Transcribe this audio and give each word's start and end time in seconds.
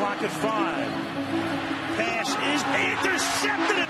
clock 0.00 0.22
at 0.22 0.30
five. 0.30 0.90
Pass 1.98 2.30
is 2.32 2.62
intercepted 2.88 3.89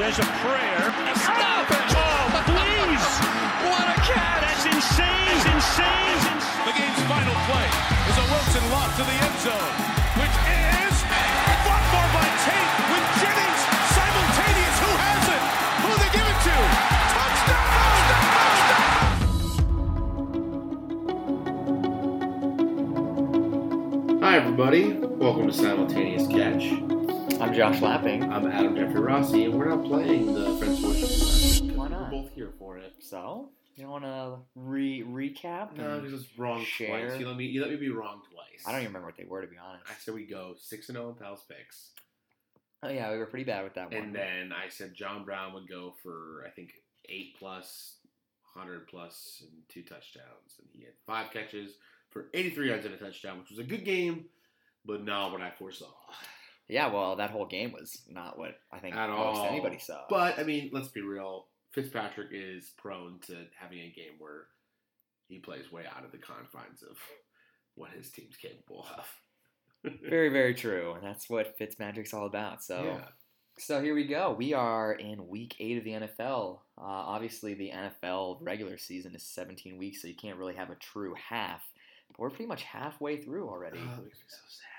Says 0.00 0.16
a 0.18 0.24
prayer. 0.40 0.80
Stop 1.12 1.68
it. 1.68 1.92
Oh, 1.92 2.32
please. 2.48 3.04
What 3.68 3.84
a 3.84 4.00
catch! 4.00 4.40
That's 4.40 4.64
insane. 4.64 5.28
That's 5.28 5.44
insane. 5.44 6.40
The 6.64 6.72
game's 6.72 7.04
final 7.04 7.36
play 7.44 7.68
is 8.08 8.16
a 8.16 8.24
Wilson 8.32 8.64
lock 8.72 8.96
to 8.96 9.04
the 9.04 9.12
end 9.12 9.36
zone, 9.44 9.76
which 10.16 10.32
is 10.48 10.96
fought 11.68 11.84
for 11.92 12.06
by 12.16 12.24
Tate 12.48 12.72
with 12.88 13.04
Jennings 13.20 13.60
simultaneous. 13.92 14.76
Who 14.80 14.88
has 15.04 15.36
it? 15.36 15.44
Who 15.84 15.92
they 16.00 16.08
give 16.16 16.24
it 16.32 16.40
to? 16.48 16.56
Touchdown! 17.12 18.00
Touchdown! 24.08 24.22
Hi, 24.22 24.32
everybody. 24.40 24.96
Welcome 24.96 25.46
to 25.48 25.52
Simultaneous 25.52 26.26
Catch. 26.26 26.39
I'm 27.50 27.56
Josh 27.56 27.80
Lapping. 27.82 28.32
I'm 28.32 28.46
Adam 28.46 28.76
Jeffrey 28.76 29.00
Rossi, 29.00 29.42
and 29.46 29.54
we're 29.58 29.70
not 29.70 29.84
playing 29.84 30.34
the 30.34 30.56
Friends 30.56 30.80
Fortune. 30.80 31.76
Why 31.76 31.88
not? 31.88 32.02
We're 32.12 32.22
both 32.22 32.30
here 32.32 32.52
for 32.60 32.78
it. 32.78 32.94
So, 33.00 33.48
you 33.74 33.82
don't 33.82 33.90
want 33.90 34.04
to 34.04 34.36
re 34.54 35.02
recap? 35.02 35.76
No, 35.76 35.98
because 35.98 36.20
it's 36.20 36.38
wrong 36.38 36.62
Share. 36.62 37.08
twice. 37.08 37.18
You 37.18 37.26
let 37.26 37.36
me. 37.36 37.46
You 37.46 37.60
let 37.62 37.70
me 37.72 37.76
be 37.76 37.90
wrong 37.90 38.20
twice. 38.32 38.62
I 38.64 38.70
don't 38.70 38.82
even 38.82 38.90
remember 38.92 39.08
what 39.08 39.16
they 39.16 39.24
were 39.24 39.40
to 39.40 39.48
be 39.48 39.56
honest. 39.58 39.84
I 39.90 39.94
said 39.98 40.14
we 40.14 40.26
go 40.26 40.54
six 40.60 40.90
and 40.90 40.94
zero 40.94 41.08
in 41.08 41.16
Pals 41.16 41.42
picks, 41.48 41.90
Oh 42.84 42.88
yeah, 42.88 43.10
we 43.10 43.18
were 43.18 43.26
pretty 43.26 43.46
bad 43.46 43.64
with 43.64 43.74
that 43.74 43.90
one. 43.90 44.00
and 44.00 44.14
then 44.14 44.52
I 44.52 44.68
said 44.68 44.94
John 44.94 45.24
Brown 45.24 45.52
would 45.54 45.68
go 45.68 45.94
for 46.04 46.44
I 46.46 46.50
think 46.50 46.70
eight 47.08 47.34
plus, 47.36 47.96
hundred 48.54 48.86
plus, 48.86 49.38
and 49.42 49.50
two 49.68 49.82
touchdowns, 49.82 50.54
and 50.60 50.68
he 50.72 50.84
had 50.84 50.94
five 51.04 51.32
catches 51.32 51.72
for 52.10 52.26
eighty 52.32 52.50
three 52.50 52.68
yards 52.68 52.86
and 52.86 52.94
a 52.94 52.96
touchdown, 52.96 53.40
which 53.40 53.50
was 53.50 53.58
a 53.58 53.64
good 53.64 53.84
game, 53.84 54.26
but 54.86 55.04
not 55.04 55.32
what 55.32 55.40
I 55.40 55.50
foresaw. 55.50 55.86
Yeah, 56.70 56.86
well, 56.92 57.16
that 57.16 57.30
whole 57.30 57.46
game 57.46 57.72
was 57.72 58.02
not 58.08 58.38
what 58.38 58.56
I 58.72 58.78
think 58.78 58.96
At 58.96 59.10
most 59.10 59.38
all. 59.38 59.46
anybody 59.46 59.78
saw. 59.78 60.04
But 60.08 60.38
I 60.38 60.44
mean, 60.44 60.70
let's 60.72 60.88
be 60.88 61.02
real. 61.02 61.46
Fitzpatrick 61.72 62.28
is 62.32 62.72
prone 62.76 63.18
to 63.26 63.46
having 63.58 63.80
a 63.80 63.90
game 63.90 64.14
where 64.18 64.46
he 65.28 65.38
plays 65.38 65.70
way 65.70 65.84
out 65.96 66.04
of 66.04 66.12
the 66.12 66.18
confines 66.18 66.82
of 66.82 66.96
what 67.76 67.90
his 67.90 68.10
team's 68.10 68.36
capable 68.36 68.86
of. 68.96 69.92
very, 70.08 70.28
very 70.28 70.54
true, 70.54 70.94
and 70.94 71.04
that's 71.04 71.30
what 71.30 71.56
Fitzmagic's 71.58 72.12
all 72.12 72.26
about. 72.26 72.62
So, 72.62 72.82
yeah. 72.84 73.04
so 73.58 73.80
here 73.80 73.94
we 73.94 74.06
go. 74.06 74.34
We 74.36 74.52
are 74.52 74.92
in 74.92 75.28
week 75.28 75.56
eight 75.58 75.78
of 75.78 75.84
the 75.84 75.92
NFL. 75.92 76.58
Uh, 76.76 76.82
obviously, 76.82 77.54
the 77.54 77.70
NFL 77.70 78.38
regular 78.40 78.76
season 78.76 79.14
is 79.14 79.22
17 79.22 79.78
weeks, 79.78 80.02
so 80.02 80.08
you 80.08 80.16
can't 80.16 80.36
really 80.36 80.54
have 80.56 80.70
a 80.70 80.74
true 80.76 81.14
half. 81.14 81.62
But 82.08 82.18
we're 82.18 82.30
pretty 82.30 82.46
much 82.46 82.64
halfway 82.64 83.16
through 83.16 83.48
already. 83.48 83.78
Oh, 83.78 84.02
makes 84.02 84.18
me 84.18 84.24
so 84.28 84.36
sad. 84.48 84.69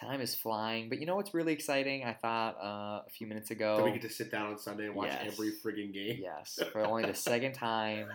Time 0.00 0.20
is 0.20 0.34
flying, 0.34 0.90
but 0.90 1.00
you 1.00 1.06
know 1.06 1.16
what's 1.16 1.32
really 1.32 1.54
exciting? 1.54 2.04
I 2.04 2.12
thought 2.12 2.56
uh, 2.62 3.02
a 3.06 3.10
few 3.16 3.26
minutes 3.26 3.50
ago. 3.50 3.78
That 3.78 3.84
we 3.84 3.92
get 3.92 4.02
to 4.02 4.10
sit 4.10 4.30
down 4.30 4.48
on 4.50 4.58
Sunday 4.58 4.84
and 4.86 4.94
watch 4.94 5.08
Yes. 5.08 5.32
every 5.32 5.52
friggin' 5.64 5.92
game. 5.94 6.18
Yes, 6.22 6.58
for 6.70 6.84
only 6.84 7.04
the 7.06 7.14
second 7.14 7.54
time 7.54 8.08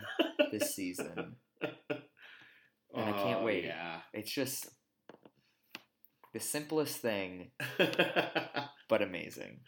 this 0.52 0.76
season. 0.76 1.36
And 2.94 3.06
I 3.06 3.14
can't 3.14 3.40
Oh, 3.40 3.46
wait. 3.46 3.64
Yeah. 3.64 4.02
It's 4.14 4.30
just 4.30 4.68
the 6.34 6.42
simplest 6.42 6.98
thing, 6.98 7.52
but 8.90 9.02
amazing. 9.02 9.62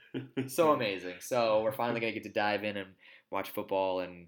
So 0.47 0.73
amazing. 0.73 1.16
So 1.22 1.62
we're 1.63 1.72
finally 1.72 2.02
gonna 2.02 2.12
get 2.12 2.23
to 2.23 2.29
dive 2.34 2.66
in 2.66 2.75
and 2.75 2.90
watch 3.31 3.52
football 3.52 4.02
and 4.02 4.28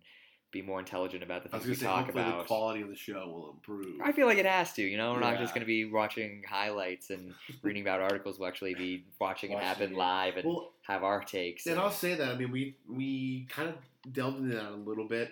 be 0.56 0.62
more 0.62 0.80
intelligent 0.80 1.22
about 1.22 1.44
the 1.44 1.50
I 1.54 1.58
was 1.58 1.66
things 1.66 1.78
we 1.78 1.82
say, 1.82 1.86
talk 1.86 2.10
about. 2.10 2.40
the 2.40 2.44
quality 2.46 2.82
of 2.82 2.88
the 2.90 2.96
show 2.96 3.28
will 3.28 3.52
improve. 3.52 4.00
I 4.02 4.12
feel 4.14 4.26
like 4.26 4.38
it 4.38 4.46
has 4.46 4.72
to. 4.74 4.82
You 4.82 4.98
know, 4.98 5.14
we're 5.14 5.20
not 5.20 5.38
just 5.38 5.54
gonna 5.54 5.66
be 5.66 5.86
watching 5.86 6.44
highlights 6.48 7.10
and 7.10 7.34
reading 7.62 7.82
about 7.82 8.00
articles. 8.02 8.40
We'll 8.40 8.48
actually 8.48 8.74
be 8.74 9.06
watching 9.20 9.52
it 9.52 9.60
happen 9.60 9.92
it. 9.92 9.98
live 9.98 10.38
and 10.38 10.46
Well, 10.48 10.72
have 10.84 11.04
our 11.04 11.22
takes. 11.24 11.66
And 11.66 11.74
and- 11.74 11.82
I'll 11.82 11.92
say 11.92 12.16
that 12.16 12.30
I 12.30 12.36
mean 12.38 12.52
we 12.52 12.78
we 12.90 13.46
kind 13.50 13.70
of 13.70 13.76
delved 14.14 14.38
into 14.40 14.56
that 14.56 14.72
a 14.72 14.76
little 14.76 15.08
bit 15.08 15.32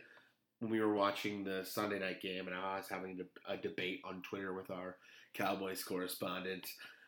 when 0.59 0.69
we 0.72 0.81
were 0.81 0.94
watching 0.94 1.44
the 1.44 1.63
Sunday 1.66 2.00
night 2.00 2.22
game, 2.22 2.47
and 2.47 2.56
I 2.56 2.78
was 2.78 2.88
having 2.89 3.19
a, 3.47 3.53
a 3.53 3.57
debate 3.57 4.01
on 4.06 4.22
Twitter 4.22 4.53
with 4.53 4.69
our 4.72 4.97
Cowboys 5.33 5.83
correspondent 5.83 6.67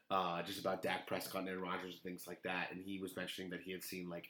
uh, 0.09 0.41
just 0.43 0.59
about 0.59 0.81
Dak 0.81 1.07
Prescott 1.07 1.41
and 1.41 1.49
Aaron 1.49 1.61
Rodgers 1.61 1.93
and 1.95 2.03
things 2.03 2.27
like 2.27 2.41
that, 2.43 2.67
and 2.71 2.81
he 2.81 2.99
was 2.99 3.15
mentioning 3.15 3.49
that 3.51 3.61
he 3.61 3.71
had 3.71 3.83
seen 3.83 4.09
like 4.09 4.29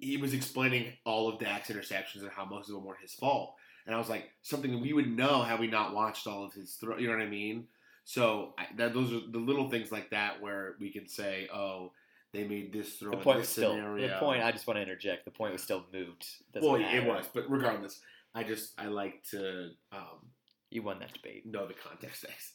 he, 0.00 0.16
was 0.16 0.34
explaining 0.34 0.92
all 1.04 1.28
of 1.28 1.38
Dak's 1.38 1.68
interceptions 1.70 2.20
and 2.22 2.30
how 2.30 2.44
most 2.44 2.68
of 2.68 2.74
them 2.74 2.84
were 2.84 2.96
his 3.00 3.12
fault, 3.14 3.54
and 3.86 3.94
I 3.94 3.98
was 3.98 4.08
like 4.08 4.30
something 4.42 4.80
we 4.80 4.92
would 4.92 5.08
know 5.14 5.42
had 5.42 5.60
we 5.60 5.66
not 5.66 5.94
watched 5.94 6.26
all 6.26 6.44
of 6.44 6.52
his 6.52 6.74
throw. 6.74 6.98
You 6.98 7.08
know 7.08 7.16
what 7.16 7.22
I 7.22 7.28
mean? 7.28 7.66
So 8.04 8.54
I, 8.58 8.66
that 8.76 8.94
those 8.94 9.12
are 9.12 9.20
the 9.30 9.38
little 9.38 9.70
things 9.70 9.92
like 9.92 10.10
that 10.10 10.40
where 10.42 10.74
we 10.80 10.90
can 10.90 11.08
say, 11.08 11.48
oh. 11.52 11.92
They 12.34 12.44
made 12.44 12.72
this 12.72 12.94
throw 12.94 13.10
the 13.10 13.18
in 13.18 13.22
point 13.22 13.38
this 13.40 13.48
was 13.48 13.50
still 13.50 13.72
scenario. 13.72 14.08
the 14.08 14.14
point. 14.14 14.42
I 14.42 14.52
just 14.52 14.66
want 14.66 14.78
to 14.78 14.80
interject. 14.80 15.26
The 15.26 15.30
point 15.30 15.52
was 15.52 15.62
still 15.62 15.84
moot. 15.92 16.24
Doesn't 16.54 16.66
Well, 16.66 16.80
matter. 16.80 16.96
it 16.96 17.06
was, 17.06 17.26
but 17.34 17.44
regardless, 17.50 18.00
I 18.34 18.42
just 18.42 18.72
I 18.80 18.86
like 18.86 19.22
to 19.32 19.72
um, 19.92 20.30
You 20.70 20.80
won 20.82 20.98
that 21.00 21.12
debate. 21.12 21.44
No, 21.44 21.66
the 21.66 21.74
context. 21.74 22.24
Thanks. 22.24 22.54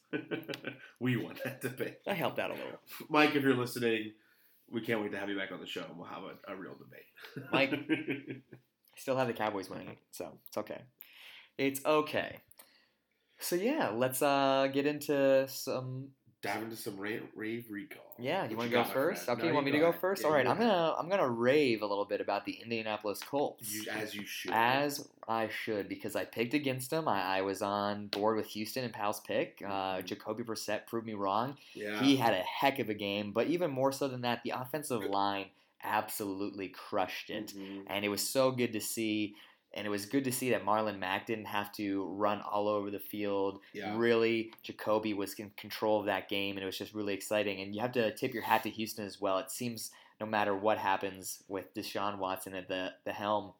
we 0.99 1.15
won 1.15 1.35
that 1.43 1.61
debate. 1.61 2.03
That 2.07 2.17
helped 2.17 2.39
out 2.39 2.49
a 2.49 2.53
little. 2.55 2.79
Mike, 3.07 3.35
if 3.35 3.43
you're 3.43 3.53
listening, 3.53 4.13
we 4.71 4.81
can't 4.81 5.01
wait 5.01 5.11
to 5.11 5.17
have 5.17 5.29
you 5.29 5.37
back 5.37 5.51
on 5.51 5.59
the 5.59 5.67
show, 5.67 5.83
and 5.87 5.97
we'll 5.97 6.07
have 6.07 6.23
a, 6.23 6.53
a 6.53 6.55
real 6.55 6.73
debate. 6.73 7.51
Mike. 7.51 7.73
I 7.73 8.35
still 8.97 9.17
have 9.17 9.27
the 9.27 9.33
Cowboys 9.33 9.69
winning, 9.69 9.97
so 10.11 10.37
it's 10.47 10.57
okay. 10.57 10.81
It's 11.57 11.83
okay. 11.85 12.37
So 13.39 13.55
yeah, 13.55 13.89
let's 13.93 14.21
uh 14.21 14.67
get 14.73 14.85
into 14.85 15.47
some. 15.47 16.09
Dive 16.41 16.61
into 16.63 16.75
some 16.75 16.97
rave, 16.97 17.23
rave 17.35 17.65
recall. 17.69 18.03
Yeah, 18.19 18.47
you 18.49 18.55
want 18.57 18.69
to 18.69 18.75
go 18.75 18.83
first? 18.83 19.27
Okay, 19.27 19.41
No, 19.41 19.47
you 19.49 19.53
want 19.53 19.65
me 19.65 19.71
to 19.71 19.79
go 19.79 19.91
first? 19.91 20.21
Yeah, 20.21 20.27
All 20.29 20.33
right, 20.33 20.47
I'm 20.47 20.57
gonna 20.57 20.95
I'm 20.97 21.09
gonna 21.09 21.29
rave 21.29 21.81
a 21.81 21.85
little 21.85 22.05
bit 22.05 22.21
about 22.21 22.45
the 22.45 22.53
Indianapolis 22.53 23.19
Colts. 23.21 23.73
You, 23.73 23.85
as 23.91 24.13
you 24.15 24.25
should. 24.25 24.51
As 24.53 25.07
I 25.27 25.49
should, 25.49 25.89
because 25.89 26.15
I 26.15 26.25
picked 26.25 26.53
against 26.53 26.89
them. 26.89 27.07
I, 27.07 27.39
I 27.39 27.41
was 27.41 27.61
on 27.61 28.07
board 28.07 28.37
with 28.37 28.47
Houston 28.47 28.83
and 28.83 28.93
Pal's 28.93 29.19
pick. 29.21 29.61
Uh, 29.67 30.01
Jacoby 30.01 30.43
Brissett 30.43 30.85
proved 30.87 31.05
me 31.05 31.13
wrong. 31.13 31.57
yeah. 31.73 32.01
He 32.01 32.15
had 32.15 32.33
a 32.33 32.41
heck 32.43 32.79
of 32.79 32.89
a 32.89 32.93
game, 32.93 33.31
but 33.31 33.47
even 33.47 33.69
more 33.71 33.91
so 33.91 34.07
than 34.07 34.21
that, 34.21 34.41
the 34.43 34.51
offensive 34.51 35.03
line 35.03 35.47
absolutely 35.83 36.69
crushed 36.69 37.29
it. 37.29 37.53
Mhm. 37.55 37.83
And 37.87 38.05
it 38.05 38.09
was 38.09 38.27
so 38.27 38.51
good 38.51 38.73
to 38.73 38.81
see. 38.81 39.35
And 39.77 39.85
it 39.85 39.89
was 39.89 40.07
good 40.07 40.23
to 40.23 40.31
see 40.31 40.49
that 40.49 40.65
Marlon 40.65 40.97
Mack 40.97 41.27
didn't 41.27 41.45
have 41.45 41.71
to 41.73 42.05
run 42.05 42.41
all 42.41 42.67
over 42.67 42.89
the 42.89 42.99
field. 42.99 43.59
Yeah. 43.73 43.95
Really, 43.95 44.51
Jacoby 44.63 45.13
was 45.13 45.35
in 45.35 45.51
control 45.55 45.99
of 45.99 46.07
that 46.07 46.27
game, 46.27 46.57
and 46.57 46.63
it 46.63 46.65
was 46.65 46.77
just 46.77 46.95
really 46.95 47.13
exciting. 47.13 47.61
And 47.61 47.75
you 47.75 47.81
have 47.81 47.91
to 47.93 48.13
tip 48.15 48.33
your 48.33 48.43
hat 48.43 48.63
to 48.63 48.69
Houston 48.71 49.05
as 49.05 49.21
well. 49.21 49.37
It 49.37 49.51
seems 49.51 49.91
no 50.19 50.25
matter 50.25 50.55
what 50.55 50.79
happens 50.79 51.43
with 51.47 51.73
Deshaun 51.75 52.17
Watson 52.17 52.55
at 52.55 52.67
the, 52.67 52.93
the 53.05 53.11
helm, 53.11 53.53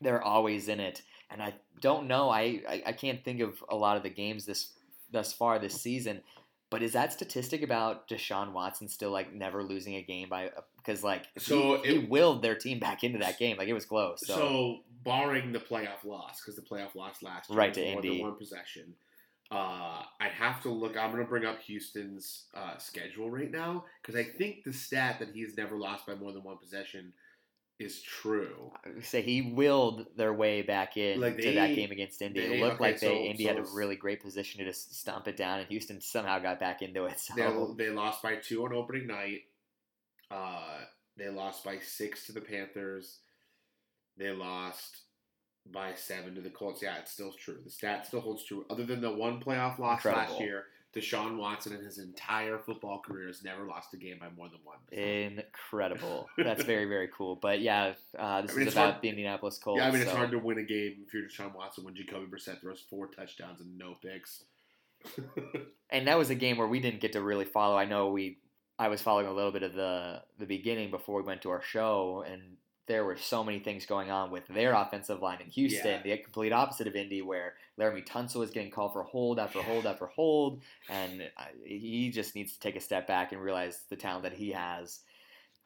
they're 0.00 0.22
always 0.22 0.68
in 0.68 0.78
it. 0.78 1.02
And 1.28 1.42
I 1.42 1.54
don't 1.80 2.06
know. 2.06 2.30
I, 2.30 2.62
I, 2.68 2.82
I 2.86 2.92
can't 2.92 3.24
think 3.24 3.40
of 3.40 3.62
a 3.68 3.74
lot 3.74 3.96
of 3.96 4.04
the 4.04 4.10
games 4.10 4.46
this 4.46 4.72
thus 5.10 5.32
far 5.32 5.58
this 5.58 5.80
season. 5.80 6.22
But 6.70 6.82
is 6.82 6.92
that 6.92 7.12
statistic 7.12 7.62
about 7.62 8.08
Deshaun 8.08 8.52
Watson 8.52 8.88
still 8.88 9.10
like 9.10 9.34
never 9.34 9.62
losing 9.62 9.96
a 9.96 10.02
game 10.02 10.28
by 10.28 10.50
because 10.84 11.02
like 11.04 11.26
So 11.38 11.80
he, 11.82 11.92
he 11.92 11.98
willed 11.98 12.42
their 12.42 12.54
team 12.54 12.78
back 12.78 13.04
into 13.04 13.18
that 13.20 13.38
game 13.38 13.56
like 13.56 13.68
it 13.68 13.72
was 13.72 13.84
close. 13.84 14.20
So, 14.26 14.34
So, 14.36 14.76
barring 15.04 15.52
the 15.52 15.58
playoff 15.60 16.04
loss, 16.04 16.40
because 16.40 16.56
the 16.56 16.62
playoff 16.62 16.94
loss 16.94 17.22
last 17.22 17.50
year 17.50 17.58
Right, 17.58 17.74
to 17.74 17.92
more 17.92 18.02
than 18.02 18.18
one 18.20 18.36
possession. 18.36 18.94
Uh, 19.50 20.02
I'd 20.18 20.32
have 20.32 20.62
to 20.62 20.70
look. 20.70 20.96
I'm 20.96 21.10
going 21.12 21.22
to 21.22 21.28
bring 21.28 21.44
up 21.44 21.60
Houston's 21.62 22.46
uh, 22.54 22.78
schedule 22.78 23.28
right 23.30 23.50
now 23.50 23.84
because 24.00 24.18
I 24.18 24.24
think 24.24 24.64
the 24.64 24.72
stat 24.72 25.18
that 25.18 25.28
he's 25.34 25.56
never 25.58 25.76
lost 25.76 26.06
by 26.06 26.14
more 26.14 26.32
than 26.32 26.42
one 26.42 26.56
possession 26.56 27.12
is 27.78 28.00
true. 28.00 28.70
Say 29.02 29.20
he 29.22 29.42
willed 29.42 30.06
their 30.16 30.32
way 30.32 30.62
back 30.62 30.96
in 30.96 31.20
Like, 31.20 31.36
to 31.38 31.52
that 31.52 31.74
game 31.74 31.90
against 31.90 32.22
Indy. 32.22 32.40
they- 32.40 32.56
it 32.58 32.60
looked 32.62 32.76
okay, 32.76 32.84
like 32.92 33.00
they 33.00 33.06
so- 33.08 33.14
Indy 33.14 33.44
so 33.44 33.48
had 33.50 33.58
a 33.58 33.64
really 33.74 33.96
great 33.96 34.22
position 34.22 34.60
to 34.60 34.64
just 34.64 34.94
stomp 34.98 35.28
it 35.28 35.36
down, 35.36 35.58
and 35.58 35.68
Houston 35.68 36.00
somehow 36.00 36.38
got 36.38 36.58
back 36.60 36.80
into 36.80 37.04
it. 37.06 37.14
So 37.18 37.74
They, 37.76 37.84
they 37.86 37.90
lost 37.90 38.22
by 38.22 38.36
two 38.36 38.64
on 38.64 38.72
opening 38.72 39.06
night. 39.06 39.42
Uh, 40.32 40.84
they 41.16 41.28
lost 41.28 41.64
by 41.64 41.78
six 41.78 42.26
to 42.26 42.32
the 42.32 42.40
Panthers. 42.40 43.18
They 44.16 44.30
lost 44.30 45.02
by 45.70 45.94
seven 45.94 46.34
to 46.34 46.40
the 46.40 46.50
Colts. 46.50 46.82
Yeah, 46.82 46.96
it's 46.98 47.12
still 47.12 47.32
true. 47.32 47.58
The 47.64 47.70
stat 47.70 48.06
still 48.06 48.20
holds 48.20 48.44
true. 48.44 48.64
Other 48.70 48.84
than 48.84 49.00
the 49.00 49.12
one 49.12 49.40
playoff 49.40 49.78
loss 49.78 50.04
last 50.04 50.06
Incredible. 50.06 50.40
year, 50.40 50.64
Deshaun 50.94 51.36
Watson 51.38 51.74
in 51.74 51.84
his 51.84 51.98
entire 51.98 52.58
football 52.58 53.00
career 53.00 53.26
has 53.26 53.42
never 53.44 53.64
lost 53.64 53.94
a 53.94 53.96
game 53.96 54.18
by 54.20 54.28
more 54.36 54.48
than 54.48 54.58
one. 54.64 54.78
incredible. 54.90 56.28
That's 56.38 56.64
very 56.64 56.84
very 56.86 57.08
cool. 57.16 57.36
But 57.36 57.60
yeah, 57.60 57.94
uh, 58.18 58.42
this 58.42 58.52
I 58.52 58.54
mean, 58.58 58.66
is 58.68 58.74
about 58.74 58.90
hard- 58.92 59.02
the 59.02 59.08
Indianapolis 59.08 59.58
Colts. 59.58 59.78
yeah, 59.80 59.88
I 59.88 59.90
mean 59.90 60.02
it's 60.02 60.10
hard 60.10 60.30
to 60.32 60.38
win 60.38 60.58
a 60.58 60.62
game 60.62 60.96
if 61.06 61.14
you're 61.14 61.24
Deshaun 61.24 61.54
Watson 61.54 61.84
when 61.84 61.94
Jacoby 61.94 62.26
Brissett 62.26 62.60
throws 62.60 62.82
four 62.90 63.06
touchdowns 63.06 63.60
and 63.60 63.78
no 63.78 63.96
picks. 64.02 64.44
and 65.90 66.06
that 66.08 66.18
was 66.18 66.30
a 66.30 66.34
game 66.34 66.56
where 66.58 66.66
we 66.68 66.80
didn't 66.80 67.00
get 67.00 67.12
to 67.12 67.20
really 67.20 67.44
follow. 67.44 67.76
I 67.76 67.84
know 67.86 68.10
we, 68.10 68.38
I 68.82 68.88
was 68.88 69.00
following 69.00 69.28
a 69.28 69.32
little 69.32 69.52
bit 69.52 69.62
of 69.62 69.74
the 69.74 70.22
the 70.40 70.44
beginning 70.44 70.90
before 70.90 71.14
we 71.14 71.22
went 71.22 71.42
to 71.42 71.50
our 71.50 71.62
show, 71.62 72.24
and 72.28 72.56
there 72.88 73.04
were 73.04 73.16
so 73.16 73.44
many 73.44 73.60
things 73.60 73.86
going 73.86 74.10
on 74.10 74.32
with 74.32 74.42
their 74.48 74.74
offensive 74.74 75.22
line 75.22 75.40
in 75.40 75.46
Houston. 75.50 76.00
Yeah. 76.04 76.16
The 76.16 76.18
complete 76.18 76.52
opposite 76.52 76.88
of 76.88 76.96
Indy, 76.96 77.22
where 77.22 77.54
Laremy 77.78 78.04
Tunsil 78.04 78.40
was 78.40 78.50
getting 78.50 78.72
called 78.72 78.92
for 78.92 79.04
hold 79.04 79.38
after 79.38 79.62
hold 79.62 79.86
after 79.86 80.06
hold, 80.06 80.62
and 80.88 81.30
he 81.64 82.10
just 82.10 82.34
needs 82.34 82.54
to 82.54 82.58
take 82.58 82.74
a 82.74 82.80
step 82.80 83.06
back 83.06 83.30
and 83.30 83.40
realize 83.40 83.78
the 83.88 83.94
talent 83.94 84.24
that 84.24 84.32
he 84.32 84.50
has. 84.50 84.98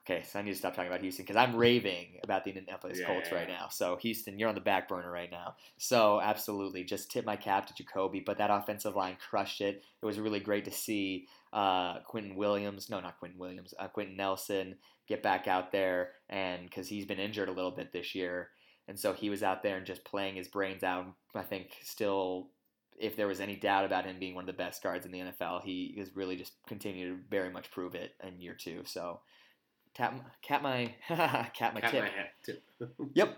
Okay, 0.09 0.23
so 0.23 0.39
I 0.39 0.43
need 0.43 0.53
to 0.53 0.59
stop 0.59 0.77
talking 0.77 0.89
about 0.89 1.01
Houston 1.01 1.25
because 1.25 1.37
I'm 1.37 1.57
raving 1.57 2.21
about 2.23 2.45
the 2.45 2.51
Indianapolis 2.51 2.99
Yeah, 3.01 3.07
Colts 3.07 3.29
yeah, 3.33 3.39
right 3.39 3.49
now. 3.49 3.69
So 3.71 3.97
Houston, 3.97 4.39
you're 4.39 4.49
on 4.49 4.55
the 4.55 4.61
back 4.61 4.89
burner 4.89 5.11
right 5.11 5.31
now. 5.31 5.57
So 5.79 6.21
absolutely, 6.21 6.85
just 6.85 7.11
tip 7.11 7.25
my 7.25 7.35
cap 7.35 7.67
to 7.67 7.75
Jacoby. 7.75 8.21
But 8.21 8.39
that 8.39 8.51
offensive 8.51 8.95
line 8.95 9.17
crushed 9.31 9.63
it. 9.63 9.83
It 10.03 10.07
was 10.07 10.21
really 10.21 10.39
great 10.39 10.67
to 10.67 10.71
see 10.71 11.27
uh, 11.57 12.01
Quentin 12.01 12.37
Williams, 12.37 12.91
no, 12.91 13.01
not 13.01 13.19
Quentin 13.19 13.41
Williams, 13.41 13.73
uh, 13.79 13.89
Quenton 13.89 14.15
Nelson 14.15 14.77
get 15.09 15.23
back 15.23 15.49
out 15.49 15.73
there, 15.73 16.11
and 16.29 16.65
because 16.65 16.87
he's 16.87 17.07
been 17.07 17.19
injured 17.19 17.49
a 17.49 17.53
little 17.53 17.71
bit 17.71 17.93
this 17.95 18.15
year, 18.15 18.51
and 18.87 19.01
so 19.01 19.15
he 19.15 19.31
was 19.31 19.43
out 19.43 19.63
there 19.63 19.79
and 19.79 19.87
just 19.87 20.05
playing 20.05 20.37
his 20.37 20.49
brains 20.49 20.85
out. 20.85 21.07
I 21.35 21.43
think 21.43 21.71
still. 21.83 22.51
If 22.99 23.15
there 23.15 23.27
was 23.27 23.41
any 23.43 23.57
doubt 23.57 23.85
about 23.85 24.07
him 24.07 24.19
being 24.19 24.35
one 24.35 24.45
of 24.45 24.47
the 24.47 24.55
best 24.55 24.83
guards 24.83 25.05
in 25.05 25.13
the 25.13 25.19
NFL, 25.19 25.63
he 25.63 25.95
has 25.99 26.17
really 26.17 26.35
just 26.35 26.55
continued 26.67 27.11
to 27.11 27.23
very 27.29 27.51
much 27.51 27.71
prove 27.71 27.95
it 27.95 28.13
in 28.27 28.41
year 28.41 28.57
two. 28.59 28.85
So, 28.87 29.21
tap, 29.95 30.15
cap 30.43 30.63
my, 30.63 30.95
cap 31.09 31.75
my 31.75 31.81
Cat 31.83 31.91
tip. 31.91 32.03
my 32.05 32.09
hat 32.09 32.31
tip. 32.43 32.63
Yep. 33.15 33.37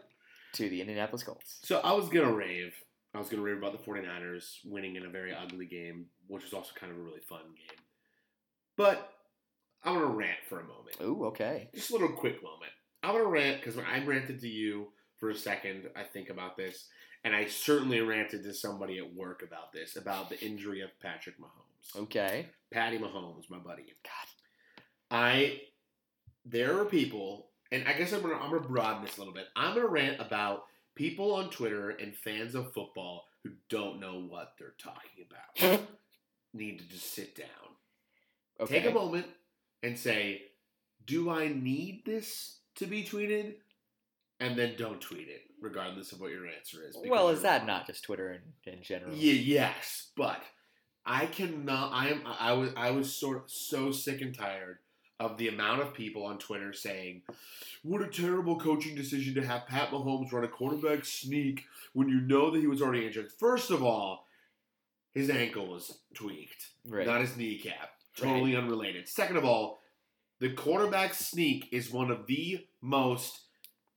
To 0.55 0.69
the 0.69 0.81
Indianapolis 0.81 1.25
Colts. 1.25 1.59
So 1.65 1.81
I 1.81 1.93
was 1.93 2.09
gonna 2.09 2.33
rave. 2.33 2.73
I 3.15 3.19
was 3.19 3.29
gonna 3.29 3.43
rave 3.43 3.59
about 3.59 3.73
the 3.73 3.85
49ers 3.91 4.59
winning 4.65 4.95
in 4.95 5.05
a 5.05 5.09
very 5.09 5.35
ugly 5.35 5.67
game, 5.67 6.07
which 6.29 6.45
was 6.45 6.53
also 6.53 6.71
kind 6.79 6.93
of 6.93 6.99
a 6.99 7.03
really 7.03 7.21
fun 7.29 7.43
game. 7.57 7.79
But 8.79 9.13
I 9.83 9.91
want 9.91 10.03
to 10.03 10.07
rant 10.07 10.39
for 10.49 10.61
a 10.61 10.63
moment. 10.63 10.97
Ooh, 11.03 11.27
okay. 11.27 11.69
Just 11.75 11.91
a 11.91 11.95
little 11.95 12.09
quick 12.09 12.43
moment. 12.43 12.71
I 13.03 13.11
want 13.13 13.25
to 13.25 13.29
rant 13.29 13.61
because 13.61 13.77
when 13.77 13.85
I 13.85 14.03
ranted 14.05 14.41
to 14.41 14.49
you 14.49 14.89
for 15.19 15.31
a 15.31 15.35
second, 15.35 15.91
I 15.97 16.05
think 16.05 16.31
about 16.31 16.57
this, 16.57 16.87
and 17.25 17.35
I 17.35 17.47
certainly 17.47 18.01
ranted 18.01 18.45
to 18.45 18.55
somebody 18.55 18.99
at 18.99 19.15
work 19.15 19.43
about 19.43 19.73
this, 19.73 19.97
about 19.97 20.31
the 20.31 20.41
injury 20.41 20.81
of 20.81 20.91
Patrick 21.03 21.35
Mahomes. 21.41 22.03
Okay. 22.03 22.47
Patty 22.73 22.99
Mahomes, 22.99 23.51
my 23.51 23.59
buddy. 23.59 23.83
God. 24.05 24.29
I 25.11 25.61
there 26.45 26.79
are 26.81 26.85
people, 26.85 27.49
and 27.73 27.87
I 27.87 27.95
guess 27.95 28.13
I'm 28.13 28.23
gonna 28.23 28.35
I'm 28.35 28.51
gonna 28.51 28.67
broaden 28.67 29.05
this 29.05 29.17
a 29.17 29.21
little 29.21 29.35
bit. 29.35 29.47
I'm 29.57 29.75
gonna 29.75 29.89
rant 29.89 30.21
about 30.21 30.67
people 30.95 31.35
on 31.35 31.51
Twitter 31.51 31.91
and 31.91 32.15
fans 32.15 32.55
of 32.55 32.73
football 32.73 33.25
who 33.43 33.51
don't 33.69 33.99
know 33.99 34.25
what 34.29 34.53
they're 34.59 34.75
talking 34.79 35.27
about. 35.29 35.81
Need 36.55 36.79
to 36.79 36.89
just 36.89 37.13
sit 37.13 37.37
down, 37.37 37.68
Okay. 38.61 38.81
take 38.81 38.91
a 38.91 38.95
moment, 38.95 39.27
and 39.83 39.99
say, 39.99 40.43
"Do 41.07 41.31
I 41.31 41.49
need 41.49 42.03
this 42.05 42.59
to 42.77 42.87
be 42.87 43.05
tweeted?" 43.05 43.57
And 44.41 44.57
then 44.57 44.75
don't 44.77 45.01
tweet 45.01 45.29
it, 45.29 45.43
regardless 45.61 46.13
of 46.13 46.21
what 46.21 46.31
your 46.31 46.47
answer 46.47 46.85
is. 46.87 46.97
Well, 47.05 47.29
is 47.31 47.43
that 47.43 47.59
wrong. 47.59 47.67
not 47.67 47.87
just 47.87 48.05
Twitter 48.05 48.33
in, 48.67 48.73
in 48.73 48.83
general? 48.83 49.13
Yeah, 49.15 49.33
yes, 49.33 50.11
but 50.17 50.43
I 51.05 51.27
cannot. 51.27 51.93
I 51.93 52.09
am. 52.09 52.23
I 52.27 52.53
was. 52.53 52.71
I 52.77 52.91
was 52.93 53.13
sort 53.15 53.37
of 53.39 53.51
so 53.51 53.91
sick 53.93 54.21
and 54.21 54.37
tired 54.37 54.79
of 55.21 55.37
the 55.37 55.49
amount 55.49 55.83
of 55.83 55.93
people 55.95 56.25
on 56.25 56.39
Twitter 56.39 56.73
saying, 56.73 57.23
"What 57.83 58.03
a 58.03 58.07
terrible 58.07 58.59
coaching 58.61 58.95
decision 58.95 59.35
to 59.35 59.45
have 59.45 59.67
Pat 59.67 59.91
Mahomes 59.91 60.31
run 60.33 60.45
a 60.45 60.49
quarterback 60.49 61.05
sneak 61.05 61.65
when 61.93 62.09
you 62.09 62.21
know 62.21 62.51
that 62.51 62.61
he 62.61 62.69
was 62.69 62.81
already 62.83 63.07
injured." 63.07 63.33
First 63.33 63.71
of 63.73 63.83
all, 63.83 64.27
his 65.13 65.31
ankle 65.31 65.67
was 65.67 65.99
tweaked, 66.15 66.69
Right. 66.87 67.07
not 67.07 67.21
his 67.23 67.37
kneecap. 67.37 67.98
Totally 68.27 68.57
unrelated. 68.57 69.09
Second 69.09 69.37
of 69.37 69.45
all, 69.45 69.81
the 70.41 70.51
quarterback 70.51 71.15
sneak 71.15 71.69
is 71.73 71.91
one 71.91 72.11
of 72.11 72.27
the 72.27 72.65
most 72.81 73.41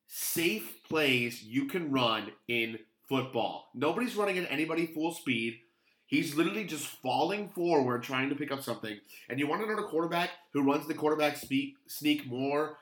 safe 0.08 0.84
plays 0.88 1.44
you 1.44 1.66
can 1.66 1.92
run 1.92 2.32
in 2.48 2.80
football. 3.08 3.70
Nobody's 3.74 4.16
running 4.16 4.38
at 4.38 4.52
anybody 4.52 4.88
full 4.88 5.14
speed. 5.14 5.60
He's 6.06 6.36
literally 6.36 6.66
just 6.66 6.88
falling 6.88 7.50
forward 7.50 8.04
trying 8.04 8.30
to 8.30 8.36
pick 8.36 8.52
up 8.52 8.62
something. 8.62 9.00
And 9.30 9.40
you 9.40 9.48
want 9.48 9.62
to 9.62 9.68
know 9.68 9.82
a 9.82 9.88
quarterback 9.88 10.32
who 10.52 10.64
runs 10.64 10.88
the 10.88 10.94
quarterback 10.94 11.38
speak, 11.38 11.76
sneak 11.88 12.28
more 12.28 12.78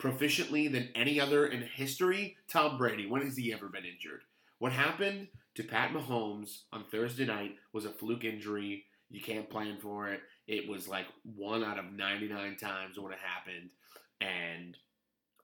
proficiently 0.00 0.70
than 0.70 0.88
any 0.94 1.20
other 1.20 1.46
in 1.46 1.62
history? 1.62 2.36
Tom 2.48 2.78
Brady. 2.78 3.06
When 3.06 3.22
has 3.22 3.36
he 3.36 3.52
ever 3.52 3.68
been 3.68 3.84
injured? 3.84 4.22
What 4.58 4.72
happened 4.72 5.28
to 5.54 5.62
Pat 5.62 5.92
Mahomes 5.92 6.62
on 6.72 6.84
Thursday 6.90 7.26
night 7.26 7.56
was 7.72 7.84
a 7.84 7.90
fluke 7.90 8.24
injury. 8.24 8.86
You 9.10 9.20
can't 9.20 9.48
plan 9.48 9.78
for 9.80 10.08
it. 10.08 10.20
It 10.46 10.68
was 10.68 10.88
like 10.88 11.06
one 11.36 11.64
out 11.64 11.78
of 11.78 11.92
99 11.92 12.56
times 12.56 12.98
when 12.98 13.12
it 13.12 13.18
happened. 13.18 13.70
And 14.20 14.76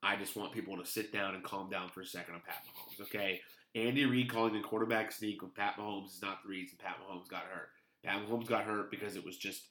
I 0.02 0.16
just 0.16 0.36
want 0.36 0.52
people 0.52 0.76
to 0.78 0.86
sit 0.86 1.12
down 1.12 1.34
and 1.34 1.44
calm 1.44 1.70
down 1.70 1.88
for 1.90 2.00
a 2.00 2.06
second 2.06 2.34
on 2.34 2.42
Pat 2.46 2.62
Mahomes, 2.66 3.06
okay? 3.06 3.40
Andy 3.74 4.04
Reid 4.04 4.30
calling 4.30 4.54
the 4.54 4.60
quarterback 4.60 5.12
sneak 5.12 5.42
with 5.42 5.54
Pat 5.54 5.76
Mahomes 5.78 6.06
is 6.14 6.22
not 6.22 6.42
the 6.42 6.48
reason 6.48 6.78
Pat 6.82 6.96
Mahomes 6.98 7.28
got 7.28 7.42
hurt. 7.42 7.68
Pat 8.04 8.20
Mahomes 8.26 8.46
got 8.46 8.64
hurt 8.64 8.90
because 8.90 9.16
it 9.16 9.24
was 9.24 9.36
just 9.36 9.62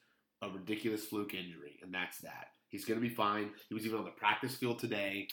a 0.42 0.50
ridiculous 0.50 1.06
fluke 1.06 1.34
injury, 1.34 1.80
and 1.82 1.94
that's 1.94 2.20
that. 2.20 2.48
He's 2.70 2.86
gonna 2.86 3.02
be 3.02 3.10
fine. 3.10 3.50
He 3.68 3.74
was 3.74 3.86
even 3.86 4.00
on 4.00 4.06
the 4.06 4.12
practice 4.12 4.56
field 4.56 4.80
today. 4.80 5.28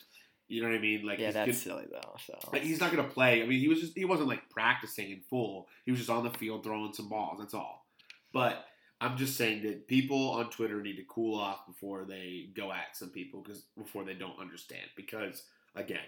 You 0.48 0.62
know 0.62 0.68
what 0.68 0.78
I 0.78 0.80
mean? 0.80 1.06
Like 1.06 1.18
yeah, 1.18 1.30
that's 1.32 1.46
good- 1.46 1.54
silly 1.56 1.84
though. 1.90 2.16
So 2.26 2.38
like, 2.52 2.62
he's 2.62 2.80
not 2.80 2.90
gonna 2.90 3.08
play. 3.08 3.42
I 3.42 3.46
mean, 3.46 3.60
he 3.60 3.68
was 3.68 3.80
just 3.80 3.96
he 3.96 4.04
wasn't 4.04 4.28
like 4.28 4.48
practicing 4.50 5.10
in 5.10 5.20
full. 5.28 5.68
He 5.84 5.90
was 5.92 6.00
just 6.00 6.10
on 6.10 6.24
the 6.24 6.30
field 6.30 6.64
throwing 6.64 6.92
some 6.92 7.08
balls. 7.08 7.38
That's 7.38 7.54
all. 7.54 7.86
But 8.32 8.64
I'm 9.00 9.16
just 9.16 9.36
saying 9.36 9.62
that 9.64 9.88
people 9.88 10.30
on 10.30 10.50
Twitter 10.50 10.80
need 10.80 10.96
to 10.96 11.04
cool 11.08 11.38
off 11.38 11.66
before 11.66 12.04
they 12.04 12.48
go 12.56 12.72
at 12.72 12.96
some 12.96 13.10
people 13.10 13.42
because 13.42 13.64
before 13.76 14.04
they 14.04 14.14
don't 14.14 14.40
understand. 14.40 14.84
Because 14.96 15.42
again, 15.74 15.98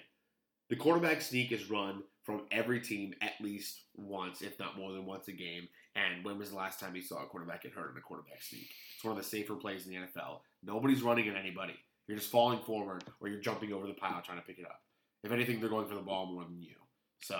the 0.70 0.76
quarterback 0.76 1.20
sneak 1.20 1.52
is 1.52 1.70
run 1.70 2.02
from 2.24 2.42
every 2.50 2.80
team 2.80 3.14
at 3.20 3.32
least 3.40 3.80
once, 3.94 4.42
if 4.42 4.58
not 4.58 4.76
more 4.76 4.92
than 4.92 5.06
once 5.06 5.28
a 5.28 5.32
game. 5.32 5.68
And 5.96 6.24
when 6.24 6.38
was 6.38 6.50
the 6.50 6.56
last 6.56 6.80
time 6.80 6.94
you 6.94 7.02
saw 7.02 7.22
a 7.22 7.26
quarterback 7.26 7.62
get 7.62 7.72
hurt 7.72 7.90
in 7.90 7.98
a 7.98 8.00
quarterback 8.00 8.42
sneak? 8.42 8.70
It's 8.94 9.04
one 9.04 9.16
of 9.16 9.22
the 9.22 9.28
safer 9.28 9.54
plays 9.54 9.86
in 9.86 9.92
the 9.92 9.98
NFL. 9.98 10.40
Nobody's 10.62 11.02
running 11.02 11.28
at 11.28 11.36
anybody. 11.36 11.74
You're 12.06 12.18
just 12.18 12.30
falling 12.30 12.60
forward 12.60 13.04
or 13.20 13.28
you're 13.28 13.40
jumping 13.40 13.72
over 13.72 13.86
the 13.86 13.94
pile 13.94 14.22
trying 14.22 14.38
to 14.38 14.44
pick 14.44 14.58
it 14.58 14.64
up. 14.64 14.80
If 15.24 15.32
anything, 15.32 15.60
they're 15.60 15.68
going 15.68 15.88
for 15.88 15.94
the 15.94 16.00
ball 16.00 16.26
more 16.26 16.44
than 16.44 16.62
you. 16.62 16.76
So 17.20 17.36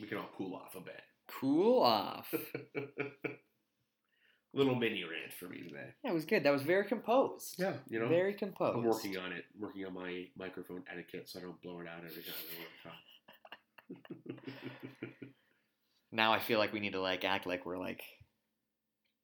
we 0.00 0.06
can 0.06 0.18
all 0.18 0.28
cool 0.36 0.54
off 0.54 0.74
a 0.74 0.80
bit. 0.80 1.00
cool 1.28 1.82
off. 1.82 2.32
Little 4.54 4.74
mini 4.74 5.02
rant 5.02 5.32
for 5.38 5.48
me 5.48 5.62
today. 5.62 5.94
That 6.04 6.12
was 6.12 6.26
good. 6.26 6.44
That 6.44 6.52
was 6.52 6.62
very 6.62 6.84
composed. 6.84 7.54
Yeah, 7.58 7.72
you 7.88 7.98
know, 7.98 8.08
very 8.08 8.34
composed. 8.34 8.76
I'm 8.76 8.84
working 8.84 9.16
on 9.16 9.32
it. 9.32 9.44
Working 9.58 9.86
on 9.86 9.94
my 9.94 10.26
microphone 10.36 10.82
etiquette 10.92 11.28
so 11.28 11.38
I 11.38 11.42
don't 11.42 11.60
blow 11.62 11.80
it 11.80 11.86
out 11.88 12.04
every 12.04 12.22
time 12.22 12.34
I 12.38 12.58
want 12.58 13.96
to 13.96 14.04
talk. 14.18 14.42
Now 16.12 16.34
I 16.34 16.38
feel 16.38 16.58
like 16.58 16.74
we 16.74 16.80
need 16.80 16.92
to 16.92 17.00
like 17.00 17.24
act 17.24 17.46
like 17.46 17.64
we're 17.64 17.78
like 17.78 18.02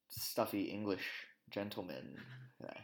stuffy 0.08 0.62
English 0.62 1.04
gentlemen 1.50 2.16
uh, 2.66 2.80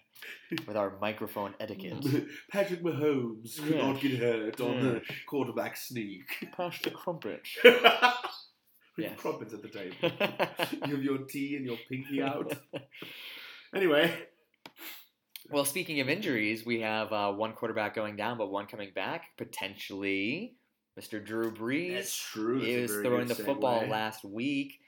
with 0.67 0.77
our 0.77 0.99
microphone 1.01 1.55
etiquette. 1.59 2.05
Patrick 2.53 2.83
Mahomes 2.83 3.57
could 3.65 3.79
not 3.79 4.01
get 4.01 4.19
hurt 4.19 4.61
on 4.61 4.83
the 4.83 5.03
quarterback 5.27 5.77
sneak. 5.77 6.25
Pass 6.55 6.79
the 6.83 6.91
crumpet. 6.91 7.43
With 8.97 9.07
Yes. 9.07 9.19
crumpets 9.19 9.53
at 9.53 9.63
the 9.63 9.69
table. 9.69 9.97
you 10.87 10.95
have 10.95 11.03
your 11.03 11.19
tea 11.19 11.57
and 11.57 11.67
your 11.67 11.77
pinky 11.89 12.23
out. 12.23 12.57
Anyway, 13.75 14.13
well, 15.51 15.65
speaking 15.65 16.01
of 16.01 16.09
injuries, 16.09 16.65
we 16.65 16.81
have 16.81 17.13
uh, 17.13 17.33
one 17.33 17.53
quarterback 17.55 17.95
going 17.95 18.17
down, 18.17 18.39
but 18.39 18.51
one 18.51 18.67
coming 18.67 18.93
back 18.95 19.37
potentially. 19.37 20.55
Mr. 20.99 21.25
Drew 21.25 21.51
Brees. 21.51 21.95
that's 21.95 22.17
true. 22.17 22.61
That's 22.61 22.71
He 22.71 22.81
was 22.83 22.93
throwing 22.93 23.27
the 23.27 23.35
football 23.35 23.83
segue. 23.83 23.89
last 23.91 24.25
week. 24.25 24.79